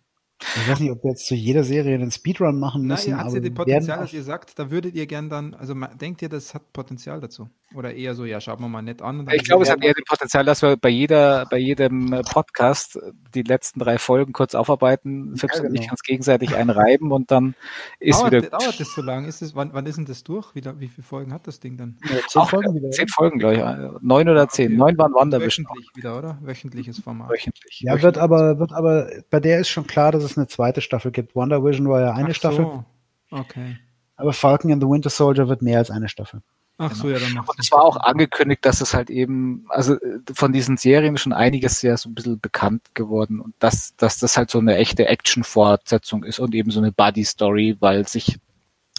Ich 0.56 0.68
weiß 0.68 0.80
nicht, 0.80 0.90
ob 0.90 1.02
wir 1.02 1.10
jetzt 1.10 1.26
zu 1.26 1.34
jeder 1.34 1.64
Serie 1.64 1.94
einen 1.94 2.10
Speedrun 2.10 2.58
machen 2.58 2.82
müssen. 2.82 3.12
Nein, 3.12 3.24
hat 3.24 3.30
sie 3.30 3.40
das 3.40 3.54
Potenzial, 3.54 3.98
dass 4.00 4.12
ihr 4.12 4.22
sagt, 4.22 4.58
da 4.58 4.70
würdet 4.70 4.94
ihr 4.94 5.06
gern 5.06 5.28
dann, 5.28 5.54
also 5.54 5.74
denkt 6.00 6.22
ihr, 6.22 6.28
das 6.28 6.54
hat 6.54 6.72
Potenzial 6.72 7.20
dazu? 7.20 7.48
Oder 7.74 7.94
eher 7.94 8.14
so, 8.14 8.24
ja, 8.24 8.40
schaut 8.40 8.60
wir 8.60 8.68
mal 8.68 8.82
nett 8.82 9.00
an. 9.00 9.26
ich 9.32 9.44
glaube, 9.44 9.64
es 9.64 9.70
hat 9.70 9.82
eher 9.82 9.94
das 9.94 10.04
Potenzial, 10.06 10.44
dass 10.44 10.62
wir 10.62 10.76
bei 10.76 10.88
jeder, 10.88 11.46
bei 11.46 11.56
jedem 11.56 12.12
äh, 12.12 12.22
Podcast 12.22 12.98
die 13.34 13.42
letzten 13.42 13.80
drei 13.80 13.98
Folgen 13.98 14.32
kurz 14.32 14.54
aufarbeiten, 14.54 15.36
Fips 15.36 15.56
ja, 15.56 15.62
genau. 15.62 15.70
und 15.70 15.82
ich 15.82 15.90
uns 15.90 16.02
gegenseitig 16.02 16.54
einreiben 16.54 17.12
und 17.12 17.30
dann 17.30 17.54
ist 17.98 18.20
dauert, 18.20 18.32
wieder. 18.32 18.50
Dauert 18.50 18.78
das 18.78 18.94
so 18.94 19.02
lange? 19.02 19.28
Ist 19.28 19.42
das, 19.42 19.54
wann, 19.54 19.70
wann 19.72 19.86
ist 19.86 19.96
denn 19.96 20.04
das 20.04 20.22
durch? 20.22 20.54
Wie, 20.54 20.62
wie 20.78 20.88
viele 20.88 21.06
Folgen 21.06 21.32
hat 21.32 21.46
das 21.46 21.60
Ding 21.60 21.76
dann? 21.76 21.98
Ja, 22.04 22.16
zehn, 22.28 22.42
Auch, 22.42 22.50
Folgen 22.50 22.74
wieder, 22.74 22.90
zehn 22.90 23.08
Folgen, 23.08 23.38
glaube 23.38 23.54
ich. 23.54 24.02
Neun 24.02 24.28
oder 24.28 24.48
zehn. 24.48 24.68
Okay. 24.68 24.76
Neun 24.76 24.98
waren 24.98 25.14
Wanderwischen. 25.14 25.64
Wöchentlich 25.64 25.96
wieder, 25.96 26.18
oder? 26.18 26.38
Wöchentliches 26.42 26.98
Format. 27.00 27.30
Wöchentlich. 27.30 27.80
Ja, 27.80 27.92
Wöchentlich. 27.92 28.02
wird 28.02 28.18
aber, 28.18 28.58
wird 28.58 28.72
aber, 28.72 29.08
bei 29.30 29.40
der 29.40 29.60
ist 29.60 29.68
schon 29.68 29.86
klar, 29.86 30.12
dass 30.12 30.24
es 30.24 30.31
eine 30.36 30.46
zweite 30.46 30.80
Staffel 30.80 31.10
gibt. 31.10 31.34
Wonder 31.34 31.64
Vision 31.64 31.88
war 31.88 32.00
ja 32.00 32.12
eine 32.12 32.30
Ach 32.30 32.34
Staffel. 32.34 32.64
So. 32.64 32.84
Okay. 33.30 33.78
Aber 34.16 34.32
Falcon 34.32 34.72
and 34.72 34.82
the 34.82 34.88
Winter 34.88 35.10
Soldier 35.10 35.48
wird 35.48 35.62
mehr 35.62 35.78
als 35.78 35.90
eine 35.90 36.08
Staffel. 36.08 36.42
Ach 36.78 36.90
genau. 36.90 37.02
so, 37.02 37.10
ja, 37.10 37.18
dann 37.18 37.38
Und 37.38 37.58
es 37.58 37.70
war 37.70 37.82
auch 37.82 37.96
angekündigt, 37.96 38.64
dass 38.64 38.80
es 38.80 38.94
halt 38.94 39.10
eben, 39.10 39.66
also 39.68 39.94
äh, 39.94 40.20
von 40.34 40.52
diesen 40.52 40.76
Serien 40.76 41.16
schon 41.16 41.32
einiges 41.32 41.82
ja 41.82 41.96
so 41.96 42.08
ein 42.08 42.14
bisschen 42.14 42.40
bekannt 42.40 42.94
geworden 42.94 43.40
und 43.40 43.54
dass, 43.58 43.94
dass 43.96 44.18
das 44.18 44.36
halt 44.36 44.50
so 44.50 44.58
eine 44.58 44.76
echte 44.76 45.06
Action-Fortsetzung 45.06 46.24
ist 46.24 46.38
und 46.38 46.54
eben 46.54 46.70
so 46.70 46.80
eine 46.80 46.92
Buddy-Story, 46.92 47.76
weil 47.80 48.08
sich 48.08 48.38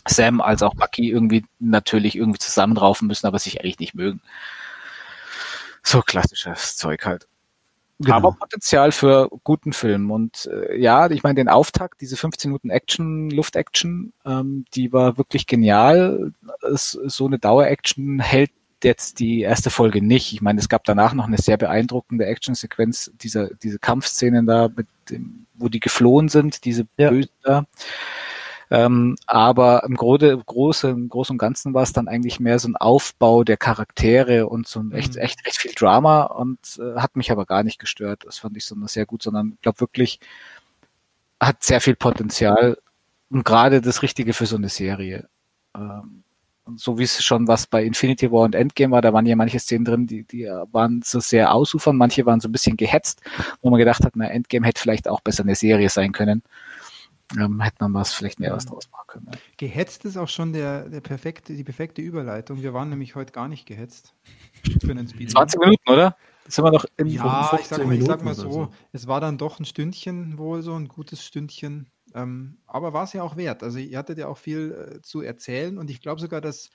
Sam 0.08 0.42
als 0.42 0.64
auch 0.64 0.76
Bucky 0.76 1.10
irgendwie 1.10 1.46
natürlich 1.60 2.16
irgendwie 2.16 2.40
zusammenraufen 2.40 3.08
müssen, 3.08 3.28
aber 3.28 3.40
sich 3.40 3.62
eigentlich 3.62 3.80
nicht 3.80 3.96
mögen. 3.96 4.22
So 5.82 6.02
klassisches 6.02 6.78
Zeug 6.78 7.06
halt. 7.06 7.28
Genau. 8.00 8.16
Aber 8.16 8.32
Potenzial 8.34 8.92
für 8.92 9.30
guten 9.44 9.72
Film. 9.72 10.12
Und 10.12 10.50
äh, 10.52 10.78
ja, 10.80 11.10
ich 11.10 11.24
meine, 11.24 11.36
den 11.36 11.48
Auftakt, 11.48 12.02
diese 12.02 12.18
15 12.18 12.50
Minuten 12.50 12.70
Action, 12.70 13.30
Luft-Action, 13.30 14.14
ähm, 14.26 14.66
die 14.74 14.92
war 14.92 15.18
wirklich 15.18 15.48
genial. 15.48 16.34
Es, 16.62 16.92
so 16.92 17.28
eine 17.28 17.40
Dauer-Action 17.40 18.20
hält 18.20 18.52
jetzt 18.84 19.20
die 19.20 19.42
erste 19.42 19.70
Folge 19.70 20.02
nicht. 20.02 20.34
Ich 20.34 20.42
meine, 20.42 20.60
es 20.60 20.70
gab 20.70 20.84
danach 20.84 21.14
noch 21.14 21.28
eine 21.28 21.38
sehr 21.38 21.58
beeindruckende 21.58 22.26
Action-Sequenz, 22.26 23.12
diese, 23.22 23.52
diese 23.62 23.80
Kampfszenen 23.80 24.46
da, 24.46 24.70
mit 24.76 24.88
dem, 25.10 25.46
wo 25.54 25.70
die 25.70 25.80
geflohen 25.80 26.30
sind, 26.30 26.66
diese 26.66 26.86
ja. 26.98 27.10
Bösen 27.10 27.32
da. 27.44 27.66
Ähm, 28.72 29.16
aber 29.26 29.84
im, 29.84 29.96
Grode, 29.96 30.38
Große, 30.38 30.90
im 30.90 31.10
Großen 31.10 31.34
und 31.34 31.38
Ganzen 31.38 31.74
war 31.74 31.84
es 31.84 31.94
dann 31.94 32.08
eigentlich 32.08 32.40
mehr 32.40 32.60
so 32.60 32.68
ein 32.68 32.76
Aufbau 32.76 33.44
der 33.44 33.58
Charaktere 33.58 34.48
und 34.48 34.68
so 34.68 34.80
ein 34.80 34.92
echt, 34.92 35.16
mhm. 35.16 35.22
echt, 35.22 35.46
echt 35.46 35.58
viel 35.58 35.74
Drama 35.74 36.24
und 36.24 36.60
äh, 36.80 37.00
hat 37.00 37.16
mich 37.16 37.32
aber 37.32 37.46
gar 37.46 37.64
nicht 37.64 37.80
gestört. 37.80 38.24
Das 38.26 38.40
fand 38.40 38.58
ich 38.58 38.66
so 38.66 38.76
sehr 38.88 39.06
gut, 39.06 39.24
sondern 39.24 39.54
ich 39.56 39.62
glaube 39.62 39.80
wirklich, 39.80 40.20
hat 41.40 41.64
sehr 41.64 41.82
viel 41.82 41.96
Potenzial 41.96 42.78
und 43.30 43.44
gerade 43.44 43.82
das 43.82 44.02
Richtige 44.02 44.34
für 44.34 44.46
so 44.46 44.56
eine 44.56 44.70
Serie. 44.70 45.28
Ähm, 45.76 46.24
so 46.78 46.98
wie 46.98 47.04
es 47.04 47.22
schon 47.24 47.48
was 47.48 47.68
bei 47.68 47.84
Infinity 47.84 48.32
War 48.32 48.44
und 48.44 48.56
Endgame 48.56 48.94
war, 48.94 49.02
da 49.02 49.12
waren 49.12 49.26
ja 49.26 49.36
manche 49.36 49.60
Szenen 49.60 49.84
drin, 49.84 50.08
die, 50.08 50.24
die 50.24 50.46
waren 50.72 51.02
so 51.04 51.20
sehr 51.20 51.54
ausufern, 51.54 51.98
manche 51.98 52.26
waren 52.26 52.40
so 52.40 52.48
ein 52.48 52.54
bisschen 52.54 52.78
gehetzt, 52.78 53.22
wo 53.62 53.70
man 53.70 53.80
gedacht 53.80 54.06
hat, 54.06 54.14
na, 54.16 54.28
Endgame 54.28 54.66
hätte 54.66 54.82
vielleicht 54.82 55.10
auch 55.10 55.20
besser 55.20 55.44
eine 55.44 55.56
Serie 55.56 55.90
sein 55.90 56.14
können 56.14 56.42
ähm, 57.40 57.62
hätte 57.62 57.78
man 57.82 57.94
was 57.94 58.14
vielleicht 58.14 58.40
mehr 58.40 58.54
was 58.54 58.66
draus 58.66 58.90
machen 58.92 59.06
können. 59.08 59.32
Gehetzt 59.58 60.06
ist 60.06 60.18
auch 60.18 60.30
schon 60.30 60.54
der, 60.54 60.90
der 60.90 61.02
perfekte, 61.02 61.56
die 61.56 61.64
perfekte 61.64 62.02
Überleitung. 62.02 62.62
Wir 62.62 62.74
waren 62.74 62.90
nämlich 62.90 63.16
heute 63.16 63.32
gar 63.32 63.48
nicht 63.48 63.66
gehetzt. 63.66 64.16
Für 64.82 64.92
einen 64.92 65.08
Speed 65.08 65.32
20 65.32 65.60
Minuten, 65.60 65.90
oder? 65.90 66.16
Das 66.46 66.56
sind 66.56 66.66
wir 66.66 66.72
noch 66.72 66.86
im 66.98 67.08
Ja, 67.08 67.58
ich 67.60 67.68
sag, 67.68 67.86
mal, 67.86 67.96
ich 67.96 68.06
sag 68.06 68.24
mal 68.24 68.36
so, 68.36 68.52
so, 68.52 68.74
es 68.92 69.08
war 69.08 69.22
dann 69.22 69.38
doch 69.38 69.60
ein 69.60 69.66
Stündchen 69.66 70.38
wohl 70.38 70.62
so, 70.62 70.74
ein 70.76 70.88
gutes 70.88 71.24
Stündchen. 71.24 71.90
Ähm, 72.14 72.60
aber 72.68 72.94
war 72.94 73.06
es 73.06 73.14
ja 73.14 73.24
auch 73.24 73.38
wert. 73.38 73.64
Also 73.64 73.80
ihr 73.80 73.98
hattet 73.98 74.18
ja 74.18 74.28
auch 74.28 74.38
viel 74.38 74.96
äh, 74.98 75.02
zu 75.02 75.22
erzählen 75.22 75.78
und 75.78 75.90
ich 75.90 76.02
glaube 76.02 76.22
sogar, 76.22 76.42
dass 76.42 76.70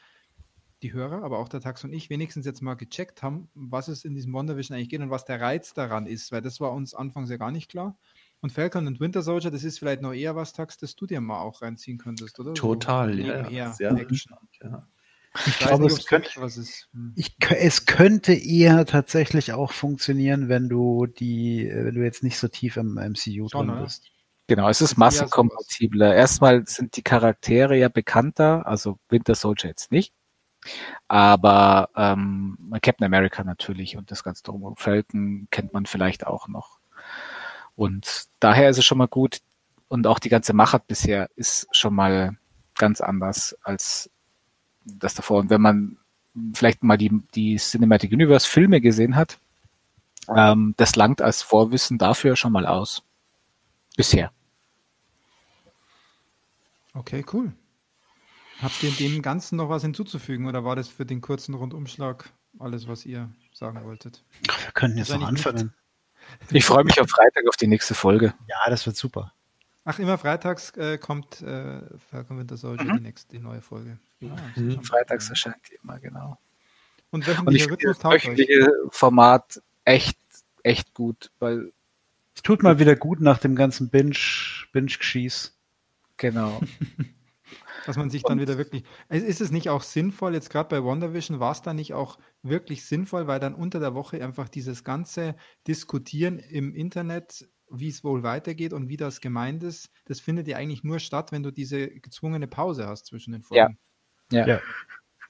die 0.83 0.93
Hörer, 0.93 1.23
aber 1.23 1.39
auch 1.39 1.49
der 1.49 1.61
Tax 1.61 1.85
und 1.85 1.93
ich 1.93 2.09
wenigstens 2.09 2.47
jetzt 2.47 2.63
mal 2.63 2.75
gecheckt 2.75 3.23
haben, 3.23 3.49
was 3.55 3.89
es 3.89 4.05
in 4.05 4.15
diesem 4.15 4.33
WandaVision 4.33 4.77
eigentlich 4.77 4.89
geht 4.89 5.01
und 5.01 5.11
was 5.11 5.25
der 5.25 5.41
Reiz 5.41 5.75
daran 5.75 6.07
ist, 6.07 6.31
weil 6.31 6.41
das 6.41 6.61
war 6.61 6.73
uns 6.73 6.95
anfangs 6.95 7.31
ja 7.31 7.37
gar 7.37 7.51
nicht 7.51 7.69
klar. 7.69 7.99
Und 8.41 8.51
Falcon 8.51 8.87
und 8.87 9.01
Winter 9.01 9.23
Soldier, 9.23 9.51
das 9.51 9.65
ist 9.65 9.79
vielleicht 9.79 10.01
noch 10.01 10.13
eher 10.13 10.37
was, 10.37 10.53
Tax, 10.53 10.77
das 10.77 10.95
du 10.95 11.07
dir 11.07 11.21
mal 11.21 11.41
auch 11.41 11.61
reinziehen 11.63 11.99
könntest, 11.99 12.39
oder? 12.39 12.55
Total, 12.55 13.15
so 13.15 13.51
ja. 13.51 13.73
Sehr 13.73 13.91
Action. 13.93 14.37
Ja. 14.63 14.87
Ich, 15.47 15.59
glaube, 15.59 15.87
es, 15.87 16.07
könnte, 16.07 16.31
hm. 16.31 17.13
ich, 17.17 17.37
es 17.51 17.87
könnte 17.87 18.33
eher 18.33 18.87
tatsächlich 18.87 19.53
auch 19.53 19.73
funktionieren, 19.73 20.49
wenn 20.49 20.69
du 20.69 21.07
die, 21.07 21.69
wenn 21.71 21.95
du 21.95 22.03
jetzt 22.03 22.23
nicht 22.23 22.39
so 22.39 22.49
tief 22.49 22.77
im 22.77 22.95
MCU 22.95 23.49
Schon, 23.49 23.69
drin 23.69 23.83
bist. 23.83 24.11
Genau, 24.47 24.69
es 24.69 24.81
ist 24.81 24.97
massenkompatibler. 24.97 26.15
Erstmal 26.15 26.67
sind 26.67 26.97
die 26.97 27.03
Charaktere 27.03 27.77
ja 27.77 27.89
bekannter, 27.89 28.67
also 28.67 28.99
Winter 29.11 29.35
Soldier 29.35 29.69
jetzt 29.69 29.93
nicht. 29.93 30.15
Aber 31.07 31.91
ähm, 31.95 32.57
Captain 32.83 33.05
America 33.05 33.45
natürlich 33.45 33.97
und 33.97 34.11
das 34.11 34.25
ganze 34.25 34.43
drum. 34.43 34.75
Falcon 34.77 35.49
kennt 35.51 35.73
man 35.73 35.87
vielleicht 35.87 36.27
auch 36.27 36.49
noch. 36.49 36.78
Und 37.79 38.27
daher 38.41 38.71
ist 38.71 38.79
es 38.79 38.85
schon 38.85 38.99
mal 38.99 39.07
gut. 39.07 39.39
Und 39.87 40.09
auch 40.09 40.19
die 40.19 40.31
ganze 40.31 40.53
Machart 40.53 40.89
bisher 40.89 41.31
ist 41.37 41.69
schon 41.71 41.95
mal 41.95 42.37
ganz 42.75 43.01
anders 43.01 43.57
als 43.63 44.11
das 44.85 45.15
davor. 45.15 45.39
Und 45.39 45.51
wenn 45.51 45.61
man 45.61 45.97
vielleicht 46.55 46.83
mal 46.83 46.99
die, 46.99 47.23
die 47.37 47.55
Cinematic 47.55 48.11
Universe 48.11 48.49
Filme 48.49 48.81
gesehen 48.81 49.15
hat, 49.15 49.39
ähm, 50.29 50.75
das 50.77 50.97
langt 50.97 51.23
als 51.23 51.43
Vorwissen 51.43 51.99
dafür 51.99 52.35
schon 52.35 52.51
mal 52.51 52.67
aus. 52.67 53.05
Bisher. 53.97 54.33
Okay, 56.95 57.25
cool. 57.33 57.53
Habt 58.61 58.83
ihr 58.83 58.91
dem 58.91 59.23
Ganzen 59.23 59.55
noch 59.55 59.69
was 59.69 59.83
hinzuzufügen 59.83 60.47
oder 60.47 60.65
war 60.65 60.75
das 60.75 60.89
für 60.89 61.07
den 61.07 61.21
kurzen 61.21 61.55
Rundumschlag 61.55 62.29
alles, 62.59 62.89
was 62.89 63.07
ihr 63.07 63.33
sagen 63.53 63.85
wolltet? 63.85 64.25
Wir 64.41 64.73
könnten 64.73 64.99
jetzt 64.99 65.11
noch 65.11 65.23
anfangen. 65.23 65.73
Ich 66.51 66.65
freue 66.65 66.85
mich 66.85 67.01
auf 67.01 67.09
Freitag 67.09 67.47
auf 67.49 67.57
die 67.57 67.67
nächste 67.67 67.95
Folge. 67.95 68.35
Ja, 68.47 68.71
das 68.71 68.87
wird 68.87 68.97
super. 68.97 69.33
Ach, 69.85 69.99
immer 69.99 70.19
freitags 70.19 70.71
äh, 70.77 70.99
kommt 70.99 71.41
äh, 71.41 71.81
Falcon 72.11 72.39
Winter 72.39 72.57
Soldier 72.57 72.85
mhm. 72.85 72.97
die, 72.99 73.03
nächste, 73.05 73.37
die 73.37 73.39
neue 73.43 73.63
Folge. 73.63 73.99
Ja, 74.21 74.37
mhm. 74.57 74.83
Freitags 74.83 75.31
erscheint 75.31 75.57
die 75.71 75.79
immer, 75.83 75.99
genau. 75.99 76.39
Und 77.11 77.27
wöchentlicher 77.27 77.71
Rhythmus 77.71 77.99
taugt 77.99 78.15
wöchentliche 78.17 78.71
Format 78.91 79.63
echt, 79.85 80.19
echt 80.63 80.93
gut, 80.93 81.31
weil 81.39 81.73
es 82.35 82.43
tut 82.43 82.63
mal 82.63 82.79
wieder 82.79 82.97
gut 82.97 83.21
nach 83.21 83.39
dem 83.39 83.57
ganzen 83.57 83.89
Binge-Geschieß. 83.89 84.73
Binge 84.73 85.53
genau. 86.19 86.61
Dass 87.87 87.97
man 87.97 88.11
sich 88.11 88.23
dann 88.23 88.41
wieder 88.41 88.59
wirklich. 88.59 88.85
Ist 89.09 89.41
es 89.41 89.51
nicht 89.51 89.69
auch 89.69 89.83
sinnvoll, 89.83 90.35
jetzt 90.35 90.51
gerade 90.51 90.69
bei 90.69 90.85
WandaVision, 90.85 91.41
war 91.41 91.53
es 91.53 91.63
da 91.63 91.75
nicht 91.75 91.95
auch 91.95 92.19
wirklich 92.43 92.85
sinnvoll, 92.87 93.27
weil 93.27 93.41
dann 93.41 93.55
unter 93.55 93.81
der 93.81 93.95
Woche 93.95 94.23
einfach 94.25 94.49
dieses 94.49 94.85
ganze 94.85 95.37
Diskutieren 95.67 96.39
im 96.39 96.75
Internet, 96.75 97.49
wie 97.71 97.89
es 97.89 98.05
wohl 98.05 98.23
weitergeht 98.23 98.73
und 98.73 98.89
wie 98.89 98.97
das 98.97 99.21
gemeint 99.21 99.63
ist, 99.63 99.91
das 100.07 100.21
findet 100.21 100.49
ja 100.49 100.57
eigentlich 100.57 100.85
nur 100.85 100.99
statt, 100.99 101.33
wenn 101.33 101.43
du 101.43 101.51
diese 101.51 101.89
gezwungene 101.89 102.47
Pause 102.49 102.87
hast 102.87 103.07
zwischen 103.07 103.33
den 103.33 103.43
Folgen. 103.43 103.79
Ja. 104.33 104.41
ja. 104.41 104.47
ja. 104.47 104.61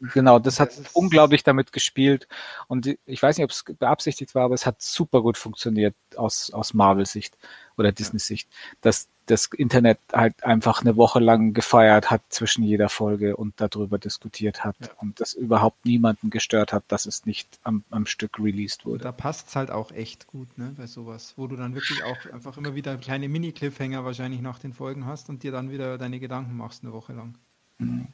Genau, 0.01 0.39
das 0.39 0.61
hat 0.61 0.79
das 0.79 0.93
unglaublich 0.93 1.43
damit 1.43 1.73
gespielt. 1.73 2.29
Und 2.69 2.99
ich 3.05 3.23
weiß 3.23 3.37
nicht, 3.37 3.45
ob 3.45 3.51
es 3.51 3.65
beabsichtigt 3.65 4.35
war, 4.35 4.45
aber 4.45 4.55
es 4.55 4.65
hat 4.65 4.81
super 4.81 5.23
gut 5.23 5.37
funktioniert 5.37 5.95
aus, 6.16 6.51
aus 6.53 6.73
Marvel-Sicht 6.73 7.37
oder 7.77 7.91
Disney-Sicht, 7.91 8.49
dass 8.81 9.09
das 9.27 9.47
Internet 9.47 9.99
halt 10.12 10.43
einfach 10.45 10.81
eine 10.81 10.97
Woche 10.97 11.20
lang 11.20 11.53
gefeiert 11.53 12.11
hat 12.11 12.23
zwischen 12.29 12.62
jeder 12.62 12.89
Folge 12.89 13.37
und 13.37 13.61
darüber 13.61 13.99
diskutiert 13.99 14.65
hat 14.65 14.77
ja. 14.81 14.89
und 15.01 15.20
das 15.20 15.35
überhaupt 15.35 15.85
niemanden 15.85 16.31
gestört 16.31 16.73
hat, 16.73 16.85
dass 16.89 17.07
es 17.07 17.27
nicht 17.27 17.59
am, 17.62 17.85
am 17.91 18.07
Stück 18.07 18.39
released 18.39 18.87
wurde. 18.87 19.05
Da 19.05 19.12
passt 19.12 19.49
es 19.49 19.57
halt 19.57 19.70
auch 19.70 19.93
echt 19.93 20.27
gut, 20.27 20.57
ne, 20.57 20.73
bei 20.77 20.87
sowas, 20.87 21.35
wo 21.37 21.47
du 21.47 21.57
dann 21.57 21.75
wirklich 21.75 22.03
auch 22.05 22.33
einfach 22.33 22.57
immer 22.57 22.75
wieder 22.75 22.97
kleine 22.97 23.29
Mini-Cliffhanger 23.29 24.05
wahrscheinlich 24.05 24.41
nach 24.41 24.59
den 24.59 24.73
Folgen 24.73 25.07
hast 25.07 25.29
und 25.29 25.43
dir 25.43 25.53
dann 25.53 25.70
wieder 25.70 25.99
deine 25.99 26.20
Gedanken 26.20 26.57
machst 26.57 26.83
eine 26.83 26.93
Woche 26.93 27.12
lang. 27.12 27.37
Mhm. 27.79 28.09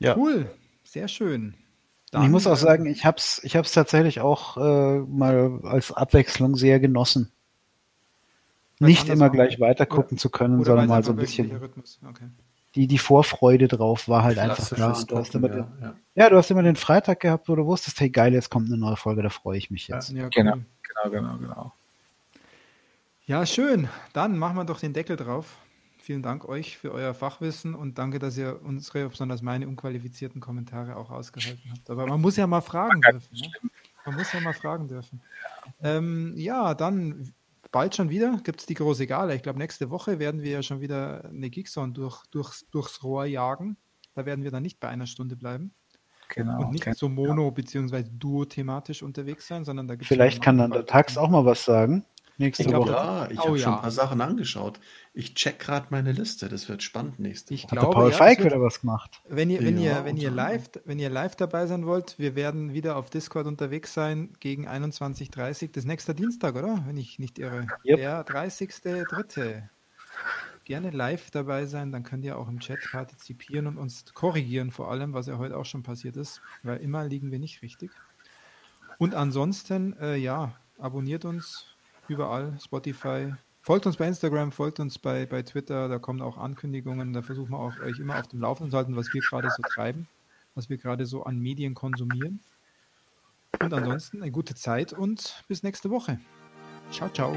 Ja. 0.00 0.16
Cool, 0.16 0.50
sehr 0.82 1.06
schön. 1.06 1.54
Dann, 2.10 2.24
ich 2.24 2.30
muss 2.30 2.48
auch 2.48 2.56
sagen, 2.56 2.86
ich 2.86 3.04
habe 3.04 3.18
es 3.18 3.40
ich 3.44 3.54
hab's 3.54 3.70
tatsächlich 3.70 4.20
auch 4.20 4.56
äh, 4.56 4.98
mal 4.98 5.60
als 5.62 5.92
Abwechslung 5.92 6.56
sehr 6.56 6.80
genossen 6.80 7.30
nicht 8.80 9.08
immer 9.08 9.30
gleich 9.30 9.60
weiter 9.60 9.86
gucken 9.86 10.18
zu 10.18 10.30
können, 10.30 10.64
sondern 10.64 10.88
mal 10.88 11.04
so 11.04 11.12
ein 11.12 11.16
bisschen. 11.16 11.54
Okay. 12.08 12.28
Die, 12.74 12.86
die 12.86 12.98
Vorfreude 12.98 13.68
drauf 13.68 14.08
war 14.08 14.22
halt 14.22 14.38
einfach 14.38 14.68
da. 14.70 14.92
Du 15.06 15.16
hast 15.18 15.34
immer 15.34 15.48
den, 15.48 15.66
ja, 15.80 15.94
ja. 16.14 16.30
du 16.30 16.36
hast 16.36 16.50
immer 16.50 16.62
den 16.62 16.76
Freitag 16.76 17.20
gehabt, 17.20 17.48
wo 17.48 17.56
du 17.56 17.66
wusstest, 17.66 18.00
hey 18.00 18.10
geil, 18.10 18.32
jetzt 18.32 18.48
kommt 18.48 18.68
eine 18.68 18.78
neue 18.78 18.96
Folge, 18.96 19.22
da 19.22 19.28
freue 19.28 19.58
ich 19.58 19.70
mich 19.70 19.88
jetzt. 19.88 20.10
Ja, 20.10 20.28
genau, 20.28 20.54
genau, 20.54 21.10
genau, 21.10 21.36
genau. 21.38 21.72
Ja, 23.26 23.44
schön. 23.44 23.88
Dann 24.12 24.38
machen 24.38 24.56
wir 24.56 24.64
doch 24.64 24.80
den 24.80 24.92
Deckel 24.92 25.16
drauf. 25.16 25.56
Vielen 26.00 26.22
Dank 26.22 26.48
euch 26.48 26.78
für 26.78 26.92
euer 26.92 27.12
Fachwissen 27.12 27.74
und 27.74 27.98
danke, 27.98 28.18
dass 28.18 28.36
ihr 28.38 28.60
unsere, 28.64 29.08
besonders 29.08 29.42
meine 29.42 29.68
unqualifizierten 29.68 30.40
Kommentare 30.40 30.96
auch 30.96 31.10
ausgehalten 31.10 31.70
habt. 31.70 31.90
Aber 31.90 32.06
man 32.06 32.20
muss 32.20 32.36
ja 32.36 32.46
mal 32.46 32.62
fragen 32.62 33.02
dürfen. 33.02 33.36
Ne? 33.36 33.70
Man 34.06 34.14
muss 34.16 34.32
ja 34.32 34.40
mal 34.40 34.54
fragen 34.54 34.88
dürfen. 34.88 35.20
Ähm, 35.82 36.32
ja, 36.36 36.72
dann 36.74 37.32
bald 37.70 37.94
schon 37.94 38.08
wieder 38.08 38.40
gibt 38.42 38.60
es 38.60 38.66
die 38.66 38.74
große 38.74 39.06
Gala. 39.06 39.34
Ich 39.34 39.42
glaube, 39.42 39.58
nächste 39.58 39.90
Woche 39.90 40.18
werden 40.18 40.42
wir 40.42 40.50
ja 40.50 40.62
schon 40.62 40.80
wieder 40.80 41.26
eine 41.26 41.50
Geekzone 41.50 41.92
durch, 41.92 42.24
durch, 42.30 42.64
durchs 42.70 43.02
Rohr 43.02 43.26
jagen. 43.26 43.76
Da 44.14 44.24
werden 44.24 44.42
wir 44.42 44.50
dann 44.50 44.62
nicht 44.62 44.80
bei 44.80 44.88
einer 44.88 45.06
Stunde 45.06 45.36
bleiben. 45.36 45.74
Genau. 46.30 46.62
Und 46.62 46.70
nicht 46.70 46.86
okay. 46.86 46.96
so 46.96 47.08
mono- 47.08 47.50
bzw. 47.50 48.04
duo-thematisch 48.10 49.02
unterwegs 49.02 49.46
sein, 49.46 49.64
sondern 49.66 49.86
da 49.86 49.94
gibt 49.94 50.04
es. 50.04 50.08
Vielleicht 50.08 50.42
kann 50.42 50.56
dann 50.56 50.70
der 50.70 50.86
Tax 50.86 51.18
auch 51.18 51.28
mal 51.28 51.44
was 51.44 51.64
sagen 51.64 52.06
nächste 52.40 52.64
ich 52.64 52.72
Woche. 52.72 52.90
Ja, 52.90 53.30
ich 53.30 53.38
oh, 53.38 53.44
habe 53.44 53.58
ja. 53.58 53.64
schon 53.64 53.74
ein 53.74 53.80
paar 53.80 53.90
Sachen 53.90 54.20
angeschaut. 54.20 54.80
Ich 55.12 55.34
check 55.34 55.60
gerade 55.60 55.86
meine 55.90 56.12
Liste. 56.12 56.48
Das 56.48 56.68
wird 56.68 56.82
spannend 56.82 57.20
nächste 57.20 57.54
ich 57.54 57.64
Woche. 57.64 57.76
Glaube, 57.76 57.94
Paul 57.94 58.10
ja, 58.10 58.16
Feig 58.16 58.44
wieder 58.44 58.60
was 58.60 58.80
gemacht. 58.80 59.20
Wenn 59.28 59.50
ihr, 59.50 59.60
wenn 59.60 59.78
ja, 59.78 59.98
ihr, 59.98 60.04
wenn 60.04 60.16
ihr 60.16 60.30
live, 60.30 60.70
wenn 60.84 60.98
ihr 60.98 61.10
live 61.10 61.36
dabei 61.36 61.66
sein 61.66 61.86
wollt, 61.86 62.18
wir 62.18 62.34
werden 62.34 62.74
wieder 62.74 62.96
auf 62.96 63.10
Discord 63.10 63.46
unterwegs 63.46 63.94
sein 63.94 64.32
gegen 64.40 64.66
21.30 64.68 65.68
Das 65.72 65.84
ist 65.84 65.86
nächster 65.86 66.14
Dienstag, 66.14 66.56
oder? 66.56 66.82
Wenn 66.86 66.96
ich 66.96 67.18
nicht 67.18 67.38
irre. 67.38 67.68
Yep. 67.84 67.96
Der 67.96 68.26
30.3. 68.26 69.62
Gerne 70.64 70.90
live 70.90 71.30
dabei 71.30 71.66
sein, 71.66 71.90
dann 71.90 72.04
könnt 72.04 72.24
ihr 72.24 72.38
auch 72.38 72.48
im 72.48 72.60
Chat 72.60 72.78
partizipieren 72.92 73.66
und 73.66 73.76
uns 73.76 74.04
korrigieren, 74.14 74.70
vor 74.70 74.90
allem, 74.90 75.14
was 75.14 75.26
ja 75.26 75.38
heute 75.38 75.56
auch 75.56 75.64
schon 75.64 75.82
passiert 75.82 76.16
ist, 76.16 76.40
weil 76.62 76.78
immer 76.78 77.04
liegen 77.04 77.32
wir 77.32 77.38
nicht 77.38 77.62
richtig. 77.62 77.90
Und 78.98 79.14
ansonsten, 79.14 79.96
äh, 79.98 80.16
ja, 80.16 80.54
abonniert 80.78 81.24
uns, 81.24 81.69
überall, 82.10 82.58
Spotify. 82.60 83.32
Folgt 83.62 83.86
uns 83.86 83.96
bei 83.96 84.08
Instagram, 84.08 84.52
folgt 84.52 84.80
uns 84.80 84.98
bei, 84.98 85.26
bei 85.26 85.42
Twitter, 85.42 85.88
da 85.88 85.98
kommen 85.98 86.22
auch 86.22 86.38
Ankündigungen, 86.38 87.12
da 87.12 87.22
versuchen 87.22 87.50
wir 87.50 87.58
auch 87.58 87.78
euch 87.80 87.98
immer 87.98 88.18
auf 88.18 88.28
dem 88.28 88.40
Laufenden 88.40 88.70
zu 88.70 88.76
halten, 88.76 88.96
was 88.96 89.12
wir 89.12 89.20
gerade 89.20 89.50
so 89.50 89.62
treiben, 89.62 90.08
was 90.54 90.70
wir 90.70 90.78
gerade 90.78 91.06
so 91.06 91.24
an 91.24 91.38
Medien 91.38 91.74
konsumieren. 91.74 92.40
Und 93.62 93.74
ansonsten 93.74 94.22
eine 94.22 94.30
gute 94.30 94.54
Zeit 94.54 94.92
und 94.92 95.44
bis 95.48 95.62
nächste 95.62 95.90
Woche. 95.90 96.18
Ciao, 96.90 97.10
ciao. 97.10 97.36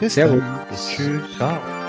Bis 0.00 0.14
Servus. 0.14 0.40
dann. 0.40 0.68
Bis 0.68 0.88
Tschüss. 0.88 1.36
Ciao. 1.36 1.85